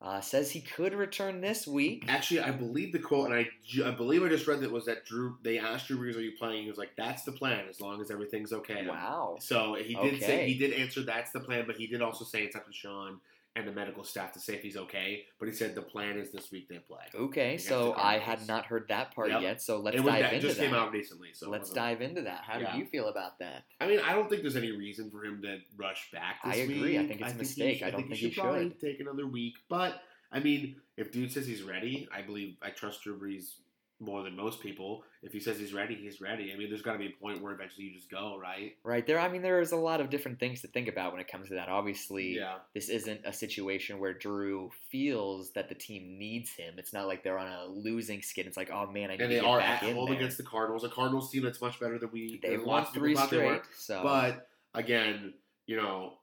Uh, 0.00 0.20
says 0.20 0.50
he 0.50 0.60
could 0.60 0.92
return 0.94 1.40
this 1.40 1.64
week. 1.64 2.04
Actually, 2.08 2.40
I 2.40 2.50
believe 2.50 2.92
the 2.92 2.98
quote, 2.98 3.30
and 3.30 3.34
I, 3.34 3.48
I 3.88 3.92
believe 3.92 4.24
I 4.24 4.28
just 4.28 4.48
read 4.48 4.58
that 4.62 4.72
was 4.72 4.86
that 4.86 5.04
Drew. 5.06 5.36
They 5.44 5.60
asked 5.60 5.86
Drew 5.86 5.96
Brees, 5.98 6.16
"Are 6.16 6.20
you 6.20 6.32
playing?" 6.36 6.64
He 6.64 6.68
was 6.68 6.76
like, 6.76 6.90
"That's 6.96 7.22
the 7.22 7.30
plan, 7.30 7.66
as 7.70 7.80
long 7.80 8.00
as 8.00 8.10
everything's 8.10 8.52
okay." 8.52 8.84
Wow. 8.84 9.36
So 9.38 9.76
he 9.80 9.94
did 9.94 10.18
say 10.20 10.48
he 10.48 10.58
did 10.58 10.72
answer 10.72 11.04
that's 11.04 11.30
the 11.30 11.38
plan, 11.38 11.62
but 11.68 11.76
he 11.76 11.86
did 11.86 12.02
also 12.02 12.24
say 12.24 12.42
it's 12.42 12.56
up 12.56 12.66
to 12.66 12.72
Sean 12.72 13.20
and 13.54 13.68
the 13.68 13.72
medical 13.72 14.02
staff 14.02 14.32
to 14.32 14.40
say 14.40 14.54
if 14.54 14.62
he's 14.62 14.76
okay. 14.76 15.24
But 15.38 15.46
he 15.48 15.54
said 15.54 15.74
the 15.74 15.82
plan 15.82 16.18
is 16.18 16.32
this 16.32 16.50
week 16.50 16.68
they 16.68 16.78
play. 16.78 17.02
Okay, 17.14 17.58
so 17.58 17.94
I 17.96 18.18
had 18.18 18.46
not 18.46 18.64
heard 18.66 18.86
that 18.88 19.14
part 19.14 19.28
Yep. 19.30 19.42
yet. 19.42 19.62
So 19.62 19.78
let's 19.78 19.96
dive 19.96 20.04
that 20.06 20.32
into 20.34 20.46
just 20.46 20.58
that. 20.58 20.64
came 20.66 20.74
out 20.74 20.90
recently. 20.92 21.28
So 21.34 21.50
let's 21.50 21.70
dive 21.70 22.00
into 22.00 22.22
that. 22.22 22.44
How 22.46 22.58
Yeah. 22.58 22.72
do 22.72 22.78
you 22.78 22.86
feel 22.86 23.08
about 23.08 23.38
that? 23.40 23.64
I 23.80 23.86
mean, 23.86 24.00
I 24.00 24.14
don't 24.14 24.28
think 24.30 24.42
there's 24.42 24.56
any 24.56 24.70
reason 24.72 25.10
for 25.10 25.24
him 25.24 25.42
to 25.42 25.58
rush 25.76 26.10
back. 26.12 26.42
This 26.44 26.54
I 26.54 26.56
agree. 26.60 26.98
I 26.98 27.06
think 27.06 27.20
it's 27.20 27.30
a 27.30 27.32
he 27.34 27.38
mistake. 27.38 27.78
should- 27.78 27.88
I 27.88 27.90
don't 27.90 28.02
think 28.08 28.14
he 28.14 28.30
probably 28.30 28.68
should. 28.70 28.80
take 28.80 29.00
another 29.00 29.26
week. 29.26 29.54
But 29.68 30.00
I 30.34 30.40
mean, 30.40 30.80
if 30.96 31.12
dude 31.12 31.30
says 31.30 31.46
he's 31.46 31.62
ready, 31.62 32.08
I 32.10 32.22
believe 32.22 32.56
I 32.62 32.70
trust 32.70 33.02
Drew 33.02 33.18
Brees 33.20 33.56
more 34.02 34.22
than 34.24 34.36
most 34.36 34.60
people. 34.60 35.04
If 35.22 35.32
he 35.32 35.38
says 35.40 35.58
he's 35.58 35.72
ready, 35.72 35.94
he's 35.94 36.20
ready. 36.20 36.52
I 36.52 36.56
mean, 36.58 36.68
there's 36.68 36.82
got 36.82 36.94
to 36.94 36.98
be 36.98 37.06
a 37.06 37.10
point 37.22 37.40
where 37.40 37.52
eventually 37.54 37.84
you 37.86 37.94
just 37.94 38.10
go, 38.10 38.36
right? 38.40 38.76
Right 38.82 39.06
there, 39.06 39.20
I 39.20 39.28
mean, 39.28 39.42
there's 39.42 39.70
a 39.72 39.76
lot 39.76 40.00
of 40.00 40.10
different 40.10 40.40
things 40.40 40.60
to 40.62 40.68
think 40.68 40.88
about 40.88 41.12
when 41.12 41.20
it 41.20 41.28
comes 41.28 41.48
to 41.48 41.54
that. 41.54 41.68
Obviously, 41.68 42.34
Yeah. 42.36 42.56
this 42.74 42.88
isn't 42.88 43.20
a 43.24 43.32
situation 43.32 44.00
where 44.00 44.12
Drew 44.12 44.70
feels 44.90 45.52
that 45.52 45.68
the 45.68 45.74
team 45.76 46.18
needs 46.18 46.50
him. 46.50 46.74
It's 46.78 46.92
not 46.92 47.06
like 47.06 47.22
they're 47.22 47.38
on 47.38 47.46
a 47.52 47.66
losing 47.66 48.20
skid. 48.22 48.46
It's 48.46 48.56
like, 48.56 48.70
oh 48.72 48.86
man, 48.90 49.10
I 49.10 49.14
need 49.16 49.20
And 49.20 49.20
to 49.20 49.26
they 49.28 49.34
get 49.40 49.44
are 49.44 49.58
back 49.60 49.82
at 49.84 49.88
in 49.90 49.96
home 49.96 50.06
there. 50.10 50.16
against 50.18 50.36
the 50.36 50.42
Cardinals, 50.44 50.82
a 50.84 50.88
Cardinals 50.88 51.30
team 51.30 51.42
that's 51.44 51.60
much 51.60 51.78
better 51.78 51.98
than 51.98 52.10
we. 52.12 52.40
They've 52.42 52.58
than 52.58 52.66
won 52.66 52.78
lots 52.82 52.88
of 52.88 53.02
people 53.02 53.22
three 53.26 53.38
they 53.38 53.44
were. 53.46 53.54
straight. 53.62 53.62
So, 53.76 54.02
But 54.02 54.48
again, 54.74 55.34
you 55.66 55.76
know, 55.76 56.14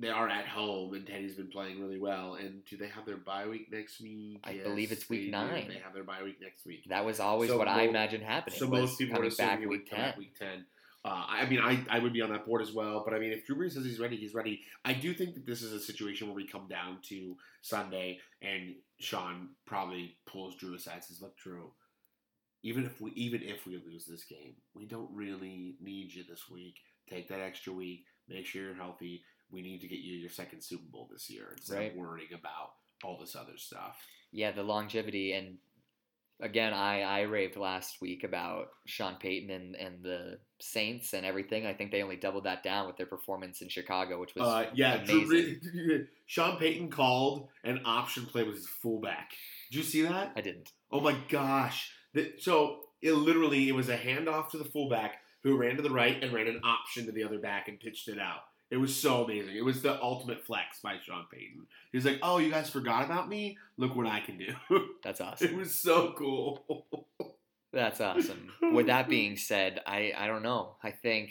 they 0.00 0.08
are 0.08 0.28
at 0.28 0.46
home, 0.46 0.94
and 0.94 1.06
Teddy's 1.06 1.34
been 1.36 1.48
playing 1.48 1.80
really 1.80 2.00
well. 2.00 2.34
And 2.34 2.64
do 2.64 2.76
they 2.76 2.88
have 2.88 3.04
their 3.06 3.18
bye 3.18 3.46
week 3.46 3.70
next 3.70 4.00
week? 4.00 4.40
I 4.44 4.54
believe 4.54 4.92
it's 4.92 5.08
week 5.08 5.20
they 5.20 5.24
do. 5.26 5.30
nine. 5.32 5.68
They 5.68 5.80
have 5.84 5.94
their 5.94 6.04
bye 6.04 6.22
week 6.24 6.38
next 6.40 6.64
week. 6.64 6.84
that 6.88 7.04
was 7.04 7.20
always 7.20 7.50
So 7.50 7.58
what 7.58 7.68
I 7.68 7.82
imagined 7.82 8.22
happening. 8.22 8.58
So 8.58 8.66
most 8.66 8.98
people 8.98 9.18
would 9.18 9.26
assume 9.26 9.46
back 9.46 9.60
he 9.60 9.66
would 9.66 9.88
come 9.88 9.98
back 9.98 10.16
week 10.16 10.38
ten. 10.38 10.64
Uh, 11.02 11.24
I 11.28 11.48
mean, 11.48 11.60
I, 11.60 11.82
I 11.88 11.98
would 11.98 12.12
be 12.12 12.20
on 12.20 12.30
that 12.30 12.44
board 12.44 12.60
as 12.60 12.72
well. 12.72 13.02
But 13.04 13.14
I 13.14 13.18
mean, 13.18 13.32
if 13.32 13.46
Drew 13.46 13.56
Brees 13.56 13.72
says 13.72 13.84
he's 13.84 13.98
ready, 13.98 14.16
he's 14.16 14.34
ready. 14.34 14.60
I 14.84 14.92
do 14.92 15.14
think 15.14 15.34
that 15.34 15.46
this 15.46 15.62
is 15.62 15.72
a 15.72 15.80
situation 15.80 16.26
where 16.26 16.36
we 16.36 16.46
come 16.46 16.68
down 16.68 16.98
to 17.04 17.36
Sunday, 17.62 18.18
and 18.42 18.74
Sean 18.98 19.50
probably 19.66 20.16
pulls 20.26 20.56
Drew 20.56 20.74
aside 20.74 20.96
and 20.96 21.04
says, 21.04 21.22
"Look, 21.22 21.38
Drew, 21.38 21.72
even 22.62 22.84
if 22.84 23.00
we 23.00 23.12
even 23.12 23.42
if 23.42 23.66
we 23.66 23.82
lose 23.86 24.04
this 24.04 24.24
game, 24.24 24.56
we 24.74 24.86
don't 24.86 25.10
really 25.14 25.76
need 25.80 26.12
you 26.12 26.24
this 26.28 26.50
week. 26.50 26.76
Take 27.08 27.28
that 27.28 27.40
extra 27.40 27.72
week. 27.72 28.04
Make 28.28 28.46
sure 28.46 28.62
you're 28.62 28.74
healthy. 28.74 29.22
We 29.52 29.62
need 29.62 29.80
to 29.80 29.88
get 29.88 29.98
you 30.00 30.16
your 30.16 30.30
second 30.30 30.62
Super 30.62 30.84
Bowl 30.90 31.08
this 31.10 31.28
year 31.30 31.48
instead 31.56 31.76
Right. 31.78 31.90
of 31.92 31.96
worrying 31.96 32.32
about 32.32 32.72
all 33.04 33.18
this 33.18 33.34
other 33.36 33.56
stuff." 33.56 33.96
Yeah, 34.32 34.52
the 34.52 34.62
longevity 34.62 35.32
and 35.32 35.58
again, 36.40 36.72
I 36.72 37.02
I 37.02 37.20
raved 37.22 37.56
last 37.56 38.00
week 38.00 38.24
about 38.24 38.68
Sean 38.86 39.16
Payton 39.16 39.50
and 39.50 39.74
and 39.76 40.02
the 40.02 40.38
Saints 40.60 41.12
and 41.14 41.24
everything. 41.26 41.66
I 41.66 41.74
think 41.74 41.90
they 41.90 42.02
only 42.02 42.16
doubled 42.16 42.44
that 42.44 42.62
down 42.62 42.86
with 42.86 42.96
their 42.96 43.06
performance 43.06 43.60
in 43.62 43.68
Chicago, 43.68 44.20
which 44.20 44.34
was 44.34 44.46
Uh, 44.48 44.70
yeah, 44.74 44.94
amazing. 45.02 45.60
Brees, 45.60 46.06
Sean 46.26 46.58
Payton 46.58 46.90
called 46.90 47.48
an 47.64 47.80
option 47.84 48.26
play 48.26 48.42
with 48.44 48.54
his 48.56 48.68
fullback. 48.68 49.32
Did 49.70 49.78
you 49.78 49.82
see 49.82 50.02
that? 50.02 50.32
I 50.36 50.40
didn't. 50.40 50.72
Oh 50.90 51.00
my 51.00 51.16
gosh! 51.28 51.92
So 52.38 52.80
it 53.02 53.12
literally 53.12 53.68
it 53.68 53.72
was 53.74 53.88
a 53.88 53.96
handoff 53.98 54.50
to 54.50 54.58
the 54.58 54.64
fullback 54.64 55.20
who 55.42 55.56
ran 55.56 55.76
to 55.76 55.82
the 55.82 55.90
right 55.90 56.22
and 56.22 56.32
ran 56.32 56.46
an 56.46 56.60
option 56.64 57.06
to 57.06 57.12
the 57.12 57.24
other 57.24 57.38
back 57.38 57.66
and 57.68 57.80
pitched 57.80 58.08
it 58.08 58.18
out. 58.18 58.42
It 58.70 58.76
was 58.76 58.94
so 58.94 59.24
amazing. 59.24 59.56
It 59.56 59.64
was 59.64 59.82
the 59.82 60.00
ultimate 60.00 60.44
flex 60.44 60.80
by 60.80 60.96
Sean 61.04 61.26
Payton. 61.32 61.66
He 61.90 61.98
was 61.98 62.04
like, 62.04 62.20
"Oh, 62.22 62.38
you 62.38 62.50
guys 62.50 62.70
forgot 62.70 63.04
about 63.04 63.28
me? 63.28 63.58
Look 63.76 63.96
what 63.96 64.06
I 64.06 64.20
can 64.20 64.38
do." 64.38 64.54
That's 65.02 65.20
awesome. 65.20 65.48
it 65.48 65.56
was 65.56 65.74
so 65.74 66.14
cool. 66.16 66.86
That's 67.72 68.00
awesome. 68.00 68.52
With 68.72 68.86
that 68.86 69.08
being 69.08 69.36
said, 69.36 69.80
I 69.86 70.12
I 70.16 70.26
don't 70.26 70.42
know. 70.42 70.76
I 70.82 70.90
think 70.92 71.30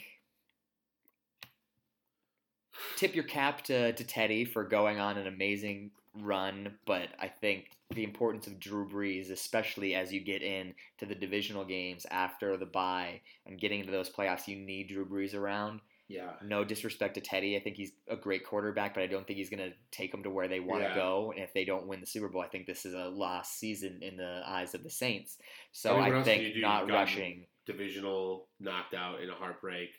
tip 2.96 3.14
your 3.14 3.24
cap 3.24 3.62
to, 3.62 3.92
to 3.92 4.04
Teddy 4.04 4.44
for 4.44 4.64
going 4.64 4.98
on 4.98 5.16
an 5.16 5.26
amazing 5.26 5.90
run, 6.18 6.74
but 6.86 7.08
I 7.20 7.28
think 7.28 7.70
the 7.94 8.04
importance 8.04 8.46
of 8.46 8.60
Drew 8.60 8.88
Brees, 8.88 9.30
especially 9.30 9.94
as 9.94 10.12
you 10.12 10.20
get 10.20 10.42
in 10.42 10.74
to 10.98 11.06
the 11.06 11.14
divisional 11.14 11.64
games 11.64 12.06
after 12.10 12.56
the 12.56 12.66
bye 12.66 13.20
and 13.46 13.60
getting 13.60 13.80
into 13.80 13.92
those 13.92 14.10
playoffs, 14.10 14.46
you 14.46 14.56
need 14.56 14.88
Drew 14.88 15.06
Brees 15.06 15.34
around. 15.34 15.80
Yeah, 16.10 16.32
No 16.42 16.64
disrespect 16.64 17.14
to 17.14 17.20
Teddy, 17.20 17.56
I 17.56 17.60
think 17.60 17.76
he's 17.76 17.92
a 18.08 18.16
great 18.16 18.44
quarterback, 18.44 18.94
but 18.94 19.02
I 19.04 19.06
don't 19.06 19.24
think 19.26 19.38
he's 19.38 19.48
going 19.48 19.70
to 19.70 19.72
take 19.92 20.10
them 20.10 20.24
to 20.24 20.30
where 20.30 20.48
they 20.48 20.58
want 20.58 20.82
to 20.82 20.88
Yeah. 20.88 20.94
go. 20.96 21.32
And 21.34 21.42
if 21.44 21.54
they 21.54 21.64
don't 21.64 21.86
win 21.86 22.00
the 22.00 22.06
Super 22.06 22.28
Bowl, 22.28 22.42
I 22.42 22.48
think 22.48 22.66
this 22.66 22.84
is 22.84 22.94
a 22.94 23.08
lost 23.08 23.58
season 23.58 24.00
in 24.02 24.16
the 24.16 24.42
eyes 24.44 24.74
of 24.74 24.82
the 24.82 24.90
Saints. 24.90 25.38
So 25.70 25.96
I 25.96 26.10
mean, 26.10 26.18
I 26.18 26.22
think 26.24 26.54
do? 26.54 26.60
not 26.60 26.90
rushing, 26.90 27.46
divisional 27.64 28.48
knocked 28.58 28.94
out 28.94 29.22
in 29.22 29.30
a 29.30 29.34
heartbreak. 29.34 29.90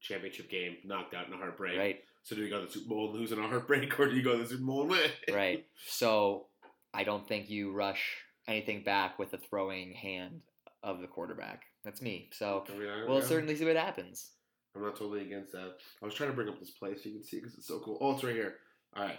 Championship 0.00 0.48
game 0.48 0.76
knocked 0.84 1.12
out 1.14 1.26
in 1.26 1.32
a 1.32 1.36
heartbreak. 1.36 1.76
right? 1.78 1.98
So 2.22 2.36
do 2.36 2.42
you 2.42 2.48
go 2.50 2.60
to 2.60 2.66
the 2.66 2.72
Super 2.72 2.88
Bowl 2.88 3.10
and 3.10 3.18
lose 3.18 3.32
in 3.32 3.38
a 3.38 3.46
heartbreak, 3.48 3.98
or 3.98 4.08
do 4.08 4.16
you 4.16 4.22
go 4.22 4.36
to 4.36 4.42
the 4.44 4.48
Super 4.48 4.62
Bowl 4.64 4.82
and 4.82 4.90
win? 4.90 5.10
Right. 5.34 5.66
So 5.86 6.46
I 6.94 7.04
don't 7.04 7.26
think 7.28 7.50
you 7.50 7.72
rush 7.72 8.16
anything 8.46 8.82
back 8.84 9.18
with 9.18 9.30
the 9.32 9.38
throwing 9.38 9.92
hand 9.94 10.40
of 10.82 11.00
the 11.00 11.06
quarterback. 11.08 11.62
That's 11.84 12.00
me. 12.00 12.30
So 12.32 12.64
I 12.68 12.78
mean, 12.78 12.88
I, 12.88 13.04
we'll 13.08 13.22
certainly 13.22 13.56
see 13.56 13.64
what 13.64 13.76
happens. 13.76 14.30
I'm 14.76 14.82
not 14.82 14.96
totally 14.96 15.22
against 15.22 15.52
that. 15.52 15.74
I 16.02 16.04
was 16.04 16.14
trying 16.14 16.30
to 16.30 16.36
bring 16.36 16.48
up 16.48 16.58
this 16.60 16.70
play 16.70 16.94
so 16.94 17.08
you 17.08 17.16
can 17.16 17.24
see 17.24 17.38
because 17.38 17.54
it's 17.54 17.66
so 17.66 17.80
cool. 17.80 17.98
Oh, 18.00 18.12
it's 18.12 18.24
right 18.24 18.34
here. 18.34 18.56
All 18.96 19.04
right. 19.04 19.18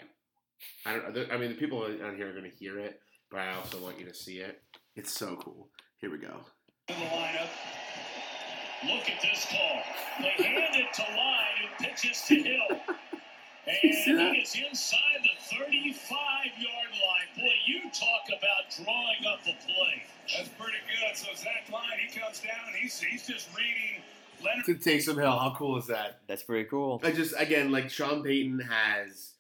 I 0.86 0.98
don't. 1.12 1.32
I 1.32 1.38
mean, 1.38 1.50
the 1.50 1.56
people 1.56 1.82
on 1.84 2.15
here 2.15 2.29
are 2.29 2.34
going 2.34 2.50
to 2.50 2.58
hear 2.58 2.79
it, 2.79 3.00
but 3.32 3.39
I 3.41 3.53
also 3.56 3.79
want 3.79 4.00
you 4.00 4.06
to 4.06 4.13
see 4.13 4.38
it. 4.39 4.62
It's 4.96 5.12
so 5.13 5.36
cool. 5.38 5.70
Here 6.00 6.12
we 6.12 6.18
go. 6.18 6.41
in 6.88 6.96
the 7.00 7.06
lineup. 7.06 7.50
Look 8.88 9.10
at 9.10 9.22
this 9.22 9.46
call. 9.50 9.82
They 10.20 10.44
hand 10.44 10.75
it 10.75 10.94
to 10.94 11.01
Line, 11.01 11.58
who 11.62 11.86
pitches 11.86 12.22
to 12.27 12.36
Hill. 12.36 12.79
And 13.68 13.77
he 13.77 13.89
is 14.41 14.56
inside 14.56 15.22
the 15.22 15.56
35-yard 15.56 16.91
line. 16.96 17.29
Boy, 17.38 17.53
you 17.68 17.82
talk 17.91 18.25
about 18.34 18.65
drawing 18.74 19.22
up 19.29 19.41
a 19.46 19.53
play. 19.62 20.01
That's 20.25 20.50
pretty 20.58 20.82
good. 20.89 21.13
So 21.15 21.27
Zach 21.36 21.70
Line, 21.72 22.00
he 22.01 22.20
comes 22.20 22.39
down 22.39 22.65
and 22.65 22.75
he's, 22.82 23.00
he's 23.00 23.27
just 23.27 23.48
reading 23.56 24.01
Leonard. 24.01 24.19
To 24.65 24.75
Taysom 24.75 25.15
Hill, 25.15 25.38
how 25.38 25.55
cool 25.58 25.77
is 25.77 25.88
that? 25.88 26.22
That's 26.27 26.43
pretty 26.43 26.69
cool. 26.69 27.01
I 27.03 27.12
just 27.12 27.34
again 27.38 27.72
like 27.72 27.89
Sean 27.89 28.24
Payton 28.24 28.60
has 28.60 29.34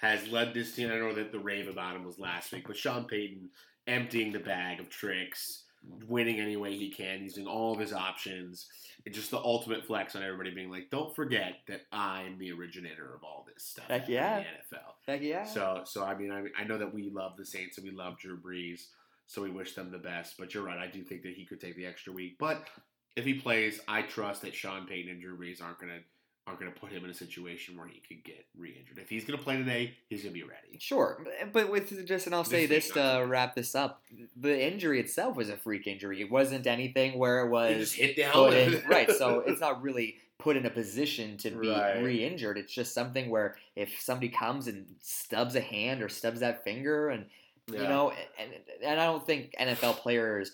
has 0.00 0.28
led 0.28 0.52
this 0.52 0.74
team. 0.74 0.90
I 0.90 0.96
know 0.98 1.14
that 1.14 1.32
the 1.32 1.38
rave 1.38 1.68
about 1.68 1.96
him 1.96 2.04
was 2.04 2.18
last 2.18 2.52
week, 2.52 2.66
but 2.66 2.76
Sean 2.76 3.04
Payton 3.04 3.48
emptying 3.86 4.32
the 4.32 4.38
bag 4.38 4.80
of 4.80 4.90
tricks, 4.90 5.64
winning 6.06 6.40
any 6.40 6.56
way 6.56 6.76
he 6.76 6.90
can, 6.90 7.22
using 7.22 7.46
all 7.46 7.72
of 7.72 7.78
his 7.78 7.92
options, 7.92 8.66
and 9.04 9.14
just 9.14 9.30
the 9.30 9.38
ultimate 9.38 9.86
flex 9.86 10.14
on 10.16 10.22
everybody 10.22 10.50
being 10.50 10.70
like, 10.70 10.90
"Don't 10.90 11.14
forget 11.14 11.56
that 11.68 11.82
I'm 11.92 12.38
the 12.38 12.52
originator 12.52 13.14
of 13.14 13.22
all 13.22 13.46
this 13.52 13.64
stuff 13.64 13.86
Heck 13.88 14.08
in 14.08 14.14
yeah. 14.14 14.38
the 14.38 14.76
NFL." 14.76 14.94
Heck 15.06 15.22
yeah. 15.22 15.44
So, 15.44 15.82
so 15.84 16.04
I 16.04 16.14
mean, 16.14 16.30
I, 16.30 16.44
I 16.60 16.64
know 16.64 16.78
that 16.78 16.92
we 16.92 17.10
love 17.10 17.36
the 17.36 17.46
Saints 17.46 17.78
and 17.78 17.86
we 17.86 17.94
love 17.94 18.18
Drew 18.18 18.38
Brees, 18.38 18.86
so 19.26 19.42
we 19.42 19.50
wish 19.50 19.74
them 19.74 19.90
the 19.90 19.98
best. 19.98 20.36
But 20.38 20.54
you're 20.54 20.64
right, 20.64 20.78
I 20.78 20.86
do 20.86 21.02
think 21.02 21.22
that 21.22 21.34
he 21.34 21.44
could 21.44 21.60
take 21.60 21.76
the 21.76 21.86
extra 21.86 22.12
week. 22.12 22.36
But 22.38 22.68
if 23.16 23.24
he 23.24 23.34
plays, 23.34 23.80
I 23.88 24.02
trust 24.02 24.42
that 24.42 24.54
Sean 24.54 24.86
Payton 24.86 25.10
and 25.10 25.20
Drew 25.20 25.36
Brees 25.36 25.62
aren't 25.62 25.78
gonna 25.78 26.00
aren't 26.46 26.58
gonna 26.60 26.72
put 26.72 26.90
him 26.90 27.04
in 27.04 27.10
a 27.10 27.14
situation 27.14 27.74
where 27.76 27.86
he 27.86 28.00
could 28.06 28.22
get 28.22 28.44
re-injured. 28.58 28.98
If 28.98 29.08
he's 29.08 29.24
gonna 29.24 29.38
play 29.38 29.56
today, 29.56 29.94
he's 30.10 30.22
gonna 30.22 30.34
be 30.34 30.42
ready. 30.42 30.78
Sure, 30.78 31.24
but 31.52 31.70
with 31.70 32.06
just 32.06 32.26
and 32.26 32.34
I'll 32.34 32.44
say 32.44 32.66
This 32.66 32.86
this 32.88 32.94
week, 32.96 33.04
to 33.04 33.24
wrap 33.26 33.54
this 33.54 33.74
up: 33.74 34.02
the 34.36 34.62
injury 34.66 35.00
itself 35.00 35.36
was 35.36 35.48
a 35.48 35.56
freak 35.56 35.86
injury. 35.86 36.20
It 36.20 36.30
wasn't 36.30 36.66
anything 36.66 37.18
where 37.18 37.40
it 37.46 37.48
was 37.48 37.72
He 37.72 37.78
just 37.80 37.94
hit 37.94 38.18
helmet. 38.18 38.74
in, 38.74 38.82
right. 38.88 39.10
So 39.10 39.40
it's 39.40 39.60
not 39.60 39.80
really 39.82 40.16
put 40.38 40.56
in 40.58 40.66
a 40.66 40.70
position 40.70 41.38
to 41.38 41.50
be 41.52 41.70
Right. 41.70 42.02
re-injured. 42.02 42.58
It's 42.58 42.74
just 42.74 42.92
something 42.92 43.30
where 43.30 43.56
if 43.76 43.98
somebody 44.00 44.28
comes 44.28 44.66
and 44.66 44.84
stubs 45.00 45.54
a 45.54 45.60
hand 45.60 46.02
or 46.02 46.08
stubs 46.10 46.40
that 46.40 46.62
finger, 46.64 47.08
and 47.08 47.24
you 47.72 47.78
know, 47.78 48.12
and 48.38 48.50
and 48.84 49.00
I 49.00 49.06
don't 49.06 49.24
think 49.26 49.54
NFL 49.58 49.94
players 49.94 50.52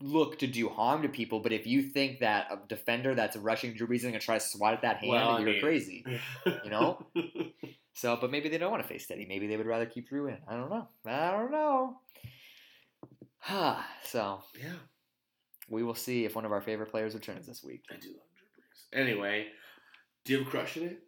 look 0.00 0.38
to 0.40 0.46
do 0.46 0.68
harm 0.68 1.02
to 1.02 1.08
people. 1.08 1.40
But 1.40 1.52
if 1.52 1.66
you 1.66 1.82
think 1.82 2.20
that 2.20 2.48
a 2.50 2.58
defender 2.68 3.14
that's 3.14 3.36
rushing 3.36 3.72
Drew 3.74 3.86
Brees 3.86 3.96
is 3.96 4.02
going 4.02 4.14
to 4.14 4.18
try 4.20 4.38
to 4.38 4.44
swat 4.44 4.74
at 4.74 4.82
that 4.82 4.98
hand, 4.98 5.10
Well, 5.10 5.40
you're 5.40 5.52
mean- 5.52 5.60
crazy. 5.62 6.04
You 6.64 6.70
know? 6.70 7.06
So, 7.94 8.18
but 8.20 8.30
maybe 8.30 8.50
they 8.50 8.58
don't 8.58 8.70
want 8.70 8.82
to 8.82 8.88
face 8.88 9.04
Steady. 9.04 9.24
Maybe 9.24 9.46
they 9.46 9.56
would 9.56 9.64
rather 9.66 9.86
keep 9.86 10.08
Drew 10.08 10.26
in. 10.26 10.36
I 10.46 10.54
don't 10.54 10.68
know. 10.68 10.86
I 11.06 11.30
don't 11.30 11.50
know. 11.50 11.96
so 14.04 14.42
yeah, 14.60 14.72
we 15.70 15.82
will 15.82 15.94
see 15.94 16.24
if 16.24 16.34
one 16.36 16.44
of 16.44 16.52
our 16.52 16.60
favorite 16.60 16.90
players 16.90 17.14
returns 17.14 17.46
this 17.46 17.62
week. 17.64 17.82
I 17.90 17.94
do 17.96 18.08
love 18.08 18.26
Drew 18.36 18.98
Brees. 19.00 19.00
Anyway, 19.06 19.46
do 20.24 20.32
you 20.32 20.38
have 20.40 20.46
a 20.46 20.50
crush 20.50 20.76
in 20.76 20.84
it? 20.84 20.98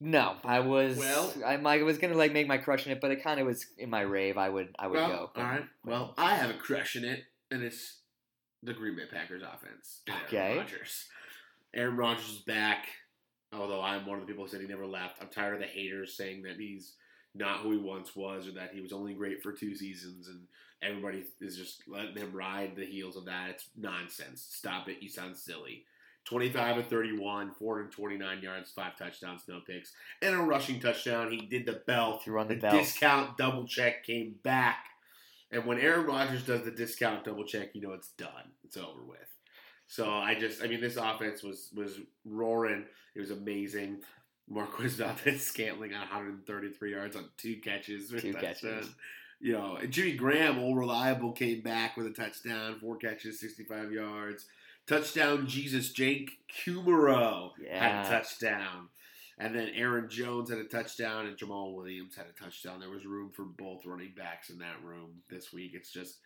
No, 0.00 0.36
I 0.44 0.60
was. 0.60 0.98
Well- 0.98 1.34
I, 1.44 1.54
I 1.54 1.82
was 1.82 1.98
gonna 1.98 2.14
like 2.14 2.32
make 2.32 2.46
my 2.46 2.58
crush 2.58 2.86
in 2.86 2.92
it, 2.92 3.00
but 3.00 3.10
it 3.10 3.22
kind 3.22 3.40
of 3.40 3.46
was 3.46 3.66
in 3.78 3.90
my 3.90 4.02
rave. 4.02 4.36
I 4.36 4.48
would. 4.48 4.74
I 4.78 4.86
would 4.86 4.96
well, 4.96 5.08
go. 5.08 5.30
all 5.40 5.46
right. 5.46 5.64
Well, 5.84 6.14
I 6.16 6.36
have 6.36 6.50
a 6.50 6.54
crush 6.54 6.96
in 6.96 7.04
it, 7.04 7.24
and 7.50 7.62
it's 7.62 7.98
the 8.62 8.74
Green 8.74 8.96
Bay 8.96 9.06
Packers 9.10 9.42
offense. 9.42 10.02
Okay. 10.26 10.36
Aaron 10.36 10.58
Rodgers. 10.58 11.04
Aaron 11.74 11.96
Rodgers 11.96 12.28
is 12.30 12.38
back. 12.38 12.86
Although 13.52 13.80
I'm 13.80 14.06
one 14.06 14.18
of 14.18 14.26
the 14.26 14.30
people 14.30 14.44
who 14.44 14.50
said 14.50 14.60
he 14.60 14.66
never 14.66 14.86
left. 14.86 15.22
I'm 15.22 15.28
tired 15.28 15.54
of 15.54 15.60
the 15.60 15.66
haters 15.66 16.16
saying 16.16 16.42
that 16.42 16.56
he's 16.58 16.94
not 17.34 17.60
who 17.60 17.72
he 17.72 17.78
once 17.78 18.14
was, 18.14 18.46
or 18.46 18.52
that 18.52 18.74
he 18.74 18.80
was 18.80 18.92
only 18.92 19.14
great 19.14 19.42
for 19.42 19.52
two 19.52 19.74
seasons, 19.74 20.28
and 20.28 20.40
everybody 20.82 21.24
is 21.40 21.56
just 21.56 21.82
letting 21.88 22.16
him 22.16 22.32
ride 22.32 22.76
the 22.76 22.84
heels 22.84 23.16
of 23.16 23.24
that. 23.24 23.50
It's 23.50 23.70
nonsense. 23.76 24.46
Stop 24.50 24.88
it. 24.88 24.98
You 25.00 25.08
sound 25.08 25.36
silly. 25.36 25.84
25 26.28 26.78
of 26.78 26.86
31, 26.88 27.52
429 27.58 28.42
yards, 28.42 28.70
five 28.70 28.96
touchdowns, 28.98 29.44
no 29.48 29.60
picks, 29.66 29.92
and 30.20 30.34
a 30.34 30.38
rushing 30.38 30.78
touchdown. 30.78 31.32
He 31.32 31.38
did 31.46 31.64
the 31.64 31.80
bell. 31.86 32.18
Threw 32.18 32.38
on 32.38 32.48
the 32.48 32.54
the 32.54 32.60
bell. 32.60 32.72
discount 32.72 33.38
double 33.38 33.66
check 33.66 34.04
came 34.04 34.34
back. 34.42 34.84
And 35.50 35.64
when 35.64 35.78
Aaron 35.78 36.04
Rodgers 36.04 36.44
does 36.44 36.64
the 36.64 36.70
discount 36.70 37.24
double 37.24 37.44
check, 37.44 37.70
you 37.72 37.80
know 37.80 37.94
it's 37.94 38.10
done. 38.10 38.52
It's 38.62 38.76
over 38.76 39.02
with. 39.06 39.20
So 39.86 40.10
I 40.10 40.34
just, 40.34 40.62
I 40.62 40.66
mean, 40.66 40.82
this 40.82 40.96
offense 40.96 41.42
was 41.42 41.70
was 41.74 41.98
roaring. 42.26 42.84
It 43.14 43.20
was 43.20 43.30
amazing. 43.30 44.02
Marquez 44.50 44.94
Valdes 44.96 45.42
Scantling 45.42 45.94
on 45.94 46.00
133 46.00 46.92
yards 46.92 47.16
on 47.16 47.24
two 47.38 47.56
catches. 47.56 48.10
Two 48.10 48.34
touchdown. 48.34 48.42
catches. 48.42 48.94
You 49.40 49.52
know, 49.54 49.78
and 49.80 49.90
Jimmy 49.90 50.12
Graham, 50.12 50.58
all 50.58 50.74
reliable, 50.74 51.32
came 51.32 51.62
back 51.62 51.96
with 51.96 52.06
a 52.06 52.10
touchdown, 52.10 52.76
four 52.80 52.96
catches, 52.96 53.40
65 53.40 53.92
yards. 53.92 54.44
Touchdown, 54.88 55.46
Jesus 55.46 55.92
Jake 55.92 56.38
Kumerow 56.48 57.50
had 57.70 58.06
a 58.06 58.08
touchdown. 58.08 58.88
And 59.40 59.54
then 59.54 59.70
Aaron 59.76 60.08
Jones 60.08 60.50
had 60.50 60.58
a 60.58 60.64
touchdown, 60.64 61.26
and 61.26 61.36
Jamaal 61.36 61.72
Williams 61.74 62.16
had 62.16 62.26
a 62.26 62.42
touchdown. 62.42 62.80
There 62.80 62.90
was 62.90 63.06
room 63.06 63.30
for 63.30 63.44
both 63.44 63.86
running 63.86 64.12
backs 64.16 64.50
in 64.50 64.58
that 64.58 64.82
room 64.82 65.22
this 65.30 65.52
week. 65.52 65.72
It's 65.74 65.92
just 65.92 66.16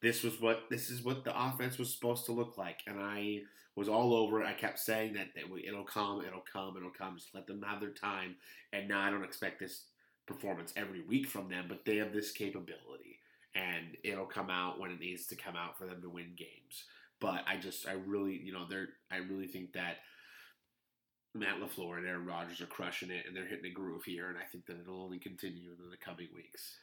this 0.00 0.22
was 0.22 0.40
what 0.40 0.64
this 0.70 0.88
is 0.88 1.02
what 1.02 1.24
the 1.24 1.36
offense 1.36 1.78
was 1.78 1.92
supposed 1.92 2.26
to 2.26 2.32
look 2.32 2.56
like, 2.56 2.80
and 2.86 3.00
I 3.00 3.40
was 3.74 3.88
all 3.88 4.14
over 4.14 4.40
it. 4.40 4.46
I 4.46 4.52
kept 4.52 4.78
saying 4.78 5.14
that, 5.14 5.28
that 5.34 5.44
it'll 5.66 5.84
come, 5.84 6.22
it'll 6.24 6.44
come, 6.52 6.76
it'll 6.76 6.90
come. 6.90 7.16
Just 7.16 7.34
let 7.34 7.48
them 7.48 7.62
have 7.62 7.80
their 7.80 7.90
time. 7.90 8.36
And 8.72 8.86
now 8.86 9.00
I 9.00 9.10
don't 9.10 9.24
expect 9.24 9.58
this 9.58 9.84
performance 10.26 10.72
every 10.76 11.02
week 11.02 11.26
from 11.26 11.48
them, 11.48 11.64
but 11.68 11.84
they 11.84 11.96
have 11.96 12.12
this 12.12 12.30
capability, 12.30 13.18
and 13.56 13.96
it'll 14.04 14.26
come 14.26 14.48
out 14.48 14.78
when 14.78 14.92
it 14.92 15.00
needs 15.00 15.26
to 15.26 15.34
come 15.34 15.56
out 15.56 15.76
for 15.76 15.86
them 15.86 16.02
to 16.02 16.08
win 16.08 16.34
games. 16.36 16.84
But 17.20 17.44
I 17.46 17.56
just, 17.56 17.86
I 17.86 17.92
really, 17.92 18.40
you 18.42 18.52
know, 18.52 18.66
they're, 18.68 18.88
I 19.10 19.18
really 19.18 19.46
think 19.46 19.74
that 19.74 19.96
Matt 21.34 21.60
LaFleur 21.60 21.98
and 21.98 22.06
Aaron 22.06 22.26
Rodgers 22.26 22.60
are 22.60 22.66
crushing 22.66 23.10
it, 23.10 23.24
and 23.26 23.36
they're 23.36 23.46
hitting 23.46 23.70
a 23.70 23.74
groove 23.74 24.04
here, 24.04 24.28
and 24.28 24.38
I 24.38 24.44
think 24.50 24.66
that 24.66 24.80
it'll 24.80 25.02
only 25.02 25.18
continue 25.18 25.70
in 25.70 25.90
the 25.90 25.96
coming 25.96 26.28
weeks. 26.34 26.78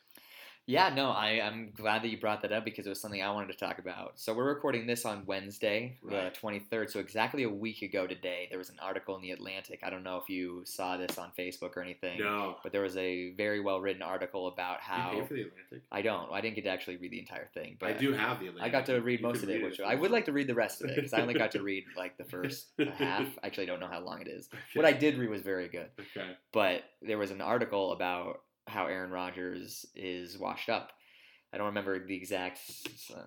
Yeah, 0.69 0.89
no, 0.93 1.11
I, 1.11 1.39
I'm 1.41 1.71
glad 1.73 2.03
that 2.03 2.09
you 2.09 2.19
brought 2.19 2.41
that 2.41 2.51
up 2.51 2.65
because 2.65 2.85
it 2.85 2.89
was 2.89 2.99
something 2.99 3.23
I 3.23 3.31
wanted 3.31 3.53
to 3.53 3.57
talk 3.57 3.79
about. 3.79 4.19
So 4.19 4.33
we're 4.33 4.49
recording 4.53 4.85
this 4.85 5.05
on 5.05 5.23
Wednesday, 5.25 5.97
Right. 6.03 6.33
the 6.33 6.37
23rd. 6.39 6.89
So 6.91 6.99
exactly 6.99 7.43
a 7.43 7.49
week 7.49 7.83
ago 7.83 8.05
today, 8.05 8.47
there 8.49 8.57
was 8.59 8.69
an 8.69 8.75
article 8.81 9.15
in 9.15 9.21
the 9.21 9.31
Atlantic. 9.31 9.79
I 9.81 9.89
don't 9.89 10.03
know 10.03 10.17
if 10.17 10.27
you 10.29 10.63
saw 10.65 10.97
this 10.97 11.17
on 11.17 11.31
Facebook 11.39 11.77
or 11.77 11.81
anything, 11.81 12.19
No, 12.19 12.57
but 12.63 12.73
there 12.73 12.81
was 12.81 12.97
a 12.97 13.31
very 13.37 13.61
well 13.61 13.79
written 13.79 14.01
article 14.01 14.47
about 14.49 14.81
how 14.81 15.13
you 15.13 15.21
pay 15.21 15.27
for 15.27 15.33
the 15.35 15.41
Atlantic. 15.43 15.83
I 15.89 16.01
don't. 16.01 16.33
I 16.33 16.41
didn't 16.41 16.55
get 16.55 16.65
to 16.65 16.69
actually 16.69 16.97
read 16.97 17.11
the 17.11 17.19
entire 17.19 17.47
thing, 17.53 17.77
but 17.79 17.89
I 17.89 17.93
do 17.93 18.11
have 18.11 18.41
the 18.41 18.47
Atlantic. 18.47 18.63
I 18.63 18.77
got 18.77 18.85
to 18.87 18.99
read 18.99 19.21
most 19.21 19.43
of 19.43 19.49
it, 19.49 19.63
which 19.63 19.79
I 19.79 19.95
would 19.95 20.11
like 20.11 20.25
to 20.25 20.33
read 20.33 20.47
the 20.47 20.53
rest 20.55 20.81
of 20.83 20.89
it 20.89 20.97
because 20.97 21.13
I 21.13 21.21
only 21.21 21.33
got 21.33 21.51
to 21.51 21.63
read 21.63 21.85
like 21.95 22.17
the 22.17 22.25
first 22.25 22.67
half. 22.97 23.25
I 23.41 23.47
actually 23.47 23.67
don't 23.67 23.79
know 23.79 23.87
how 23.89 24.01
long 24.01 24.19
it 24.19 24.27
is. 24.27 24.49
Okay. 24.53 24.61
What 24.81 24.85
I 24.85 24.91
did 24.91 25.17
read 25.17 25.29
was 25.29 25.43
very 25.43 25.69
good, 25.69 25.87
Okay. 25.97 26.31
but 26.51 26.83
there 27.01 27.17
was 27.17 27.31
an 27.31 27.39
article 27.39 27.93
about 27.93 28.41
how 28.67 28.85
Aaron 28.87 29.11
Rodgers 29.11 29.85
is 29.95 30.37
washed 30.37 30.69
up. 30.69 30.91
I 31.53 31.57
don't 31.57 31.67
remember 31.67 32.05
the 32.05 32.15
exact. 32.15 32.59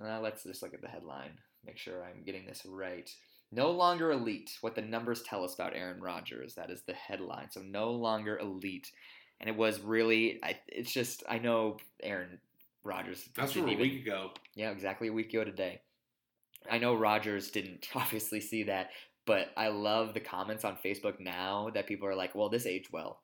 Uh, 0.04 0.20
let's 0.20 0.44
just 0.44 0.62
look 0.62 0.74
at 0.74 0.82
the 0.82 0.88
headline. 0.88 1.30
Make 1.64 1.78
sure 1.78 2.04
I'm 2.04 2.22
getting 2.24 2.46
this 2.46 2.62
right. 2.66 3.08
No 3.52 3.70
longer 3.70 4.12
elite. 4.12 4.56
What 4.60 4.74
the 4.74 4.82
numbers 4.82 5.22
tell 5.22 5.44
us 5.44 5.54
about 5.54 5.74
Aaron 5.74 6.00
Rodgers. 6.00 6.54
That 6.54 6.70
is 6.70 6.82
the 6.86 6.92
headline. 6.94 7.50
So 7.50 7.60
no 7.62 7.90
longer 7.92 8.38
elite, 8.38 8.90
and 9.40 9.48
it 9.48 9.56
was 9.56 9.80
really. 9.80 10.38
I, 10.42 10.58
it's 10.68 10.92
just 10.92 11.22
I 11.28 11.38
know 11.38 11.78
Aaron 12.02 12.38
Rodgers. 12.84 13.28
That's 13.36 13.52
from 13.52 13.62
a 13.68 13.72
even- 13.72 13.80
week 13.80 14.02
ago. 14.02 14.30
yeah, 14.54 14.70
exactly 14.70 15.08
a 15.08 15.12
week 15.12 15.32
ago 15.32 15.44
today. 15.44 15.80
I 16.70 16.78
know 16.78 16.94
Rodgers 16.94 17.50
didn't 17.50 17.88
obviously 17.94 18.40
see 18.40 18.64
that, 18.64 18.90
but 19.26 19.48
I 19.56 19.68
love 19.68 20.12
the 20.14 20.20
comments 20.20 20.64
on 20.64 20.76
Facebook 20.84 21.18
now 21.18 21.70
that 21.74 21.86
people 21.86 22.06
are 22.06 22.14
like, 22.14 22.34
well, 22.34 22.50
this 22.50 22.66
aged 22.66 22.90
well. 22.92 23.20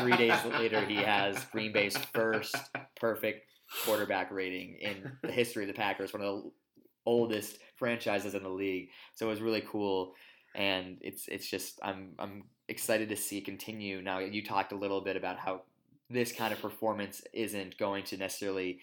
Three 0.00 0.16
days 0.16 0.38
later, 0.58 0.84
he 0.84 0.96
has 0.96 1.42
Green 1.46 1.72
Bay's 1.72 1.96
first 2.12 2.56
perfect 2.96 3.46
quarterback 3.84 4.30
rating 4.30 4.76
in 4.80 5.12
the 5.22 5.32
history 5.32 5.64
of 5.64 5.68
the 5.68 5.74
Packers, 5.74 6.12
one 6.12 6.22
of 6.22 6.42
the 6.42 6.50
oldest 7.06 7.58
franchises 7.76 8.34
in 8.34 8.42
the 8.42 8.48
league. 8.48 8.88
So 9.14 9.26
it 9.26 9.30
was 9.30 9.40
really 9.40 9.62
cool, 9.68 10.14
and 10.54 10.98
it's 11.00 11.28
it's 11.28 11.48
just 11.48 11.80
I'm 11.82 12.10
I'm 12.18 12.44
excited 12.68 13.08
to 13.10 13.16
see 13.16 13.38
it 13.38 13.44
continue. 13.44 14.00
Now 14.02 14.18
you 14.20 14.44
talked 14.44 14.72
a 14.72 14.76
little 14.76 15.00
bit 15.00 15.16
about 15.16 15.38
how 15.38 15.62
this 16.10 16.32
kind 16.32 16.52
of 16.52 16.60
performance 16.60 17.22
isn't 17.32 17.76
going 17.78 18.04
to 18.04 18.16
necessarily 18.16 18.78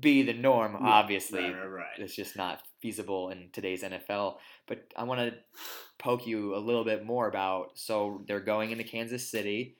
be 0.00 0.22
the 0.22 0.32
norm. 0.34 0.76
Obviously, 0.76 1.42
Right, 1.44 1.54
right, 1.54 1.66
right. 1.66 1.86
it's 1.98 2.16
just 2.16 2.36
not 2.36 2.60
feasible 2.88 3.30
in 3.30 3.48
today's 3.50 3.82
NFL. 3.82 4.36
But 4.66 4.84
I 4.94 5.04
want 5.04 5.20
to 5.20 5.34
poke 5.98 6.26
you 6.26 6.54
a 6.54 6.58
little 6.58 6.84
bit 6.84 7.02
more 7.06 7.26
about. 7.28 7.70
So 7.78 8.22
they're 8.28 8.40
going 8.40 8.72
into 8.72 8.84
Kansas 8.84 9.26
City 9.30 9.78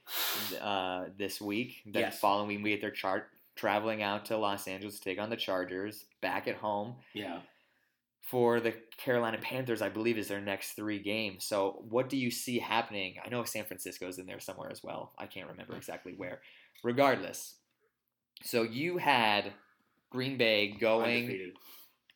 uh, 0.62 1.04
this 1.18 1.38
week. 1.38 1.82
The 1.84 2.00
Yes. 2.00 2.18
following 2.18 2.62
week, 2.62 2.80
they're 2.80 2.90
chart 2.90 3.28
traveling 3.56 4.02
out 4.02 4.24
to 4.26 4.38
Los 4.38 4.66
Angeles 4.66 4.98
to 4.98 5.04
take 5.04 5.18
on 5.20 5.28
the 5.28 5.36
Chargers. 5.36 6.06
Back 6.22 6.48
at 6.48 6.56
home 6.56 6.96
Yeah. 7.12 7.40
for 8.22 8.58
the 8.58 8.72
Carolina 8.96 9.36
Panthers, 9.36 9.82
I 9.82 9.90
believe, 9.90 10.16
is 10.16 10.28
their 10.28 10.40
next 10.40 10.72
three 10.72 10.98
games. 10.98 11.44
So, 11.44 11.84
what 11.90 12.08
do 12.08 12.16
you 12.16 12.30
see 12.30 12.58
happening? 12.58 13.16
I 13.22 13.28
know 13.28 13.44
San 13.44 13.64
Francisco's 13.66 14.18
in 14.18 14.24
there 14.24 14.40
somewhere 14.40 14.70
as 14.72 14.82
well. 14.82 15.12
I 15.18 15.26
can't 15.26 15.50
remember 15.50 15.76
exactly 15.76 16.14
where. 16.16 16.40
Regardless, 16.82 17.56
so 18.42 18.62
you 18.62 18.96
had 18.96 19.52
Green 20.10 20.38
Bay 20.38 20.68
going 20.80 21.24
Undefeated. 21.24 21.56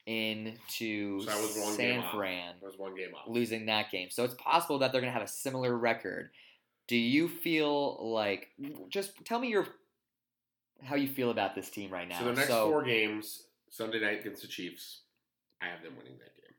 Into 0.09 1.21
So 1.21 1.31
San. 1.77 2.03
Fran, 2.15 2.55
That 2.61 2.67
was 2.67 2.79
one 2.79 2.95
game 2.97 3.15
off. 3.15 3.29
losing 3.29 3.67
that 3.67 3.91
game. 3.91 4.09
So 4.11 4.25
it's 4.25 4.35
possible 4.35 4.79
that 4.79 4.91
they're 4.93 5.01
going 5.03 5.13
to 5.13 5.19
have 5.19 5.27
a 5.27 5.31
similar 5.31 5.77
record. 5.77 6.31
Do 6.87 6.97
you 6.97 7.29
feel 7.29 7.99
like 8.13 8.49
just 8.89 9.13
tell 9.25 9.39
me 9.39 9.49
your 9.49 9.67
how 10.83 10.95
you 10.97 11.09
feel 11.09 11.31
about 11.31 11.55
this 11.55 11.69
team 11.69 11.91
right 11.91 12.09
now? 12.09 12.19
So 12.21 12.25
the 12.27 12.33
next 12.33 12.49
four 12.49 12.83
games, 12.83 13.43
Sunday 13.71 14.01
night 14.01 14.21
against 14.21 14.41
the 14.43 14.49
Chiefs, 14.49 15.03
I 15.61 15.67
have 15.67 15.83
them 15.83 15.93
winning 15.99 16.19
that 16.19 16.35
game. 16.35 16.55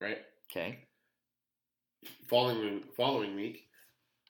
Right? 0.00 0.18
okay, 0.50 0.78
Following 2.28 2.82
following 2.96 3.34
week 3.36 3.64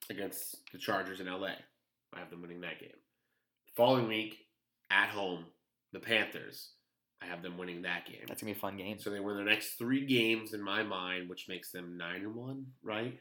against 0.08 0.56
the 0.72 0.78
Chargers 0.78 1.20
in 1.20 1.26
LA, 1.26 1.54
I 2.14 2.18
have 2.18 2.30
them 2.30 2.42
winning 2.42 2.60
that 2.62 2.78
game. 2.80 2.90
Following 3.76 4.08
week 4.08 4.36
at 4.90 5.08
home, 5.08 5.46
the 5.92 6.00
Panthers, 6.00 6.70
I 7.22 7.26
have 7.26 7.42
them 7.42 7.58
winning 7.58 7.82
that 7.82 8.06
game. 8.06 8.24
that's 8.26 8.40
gonna 8.42 8.52
be 8.54 8.58
a 8.58 8.60
fun 8.60 8.76
game. 8.76 8.98
So 8.98 9.10
they 9.10 9.20
win 9.20 9.36
their 9.36 9.44
next 9.44 9.74
three 9.74 10.06
games 10.06 10.54
in 10.54 10.62
my 10.62 10.82
mind, 10.82 11.28
which 11.28 11.48
makes 11.48 11.70
them 11.70 11.96
nine 11.96 12.22
and 12.22 12.34
one, 12.34 12.66
right? 12.82 13.18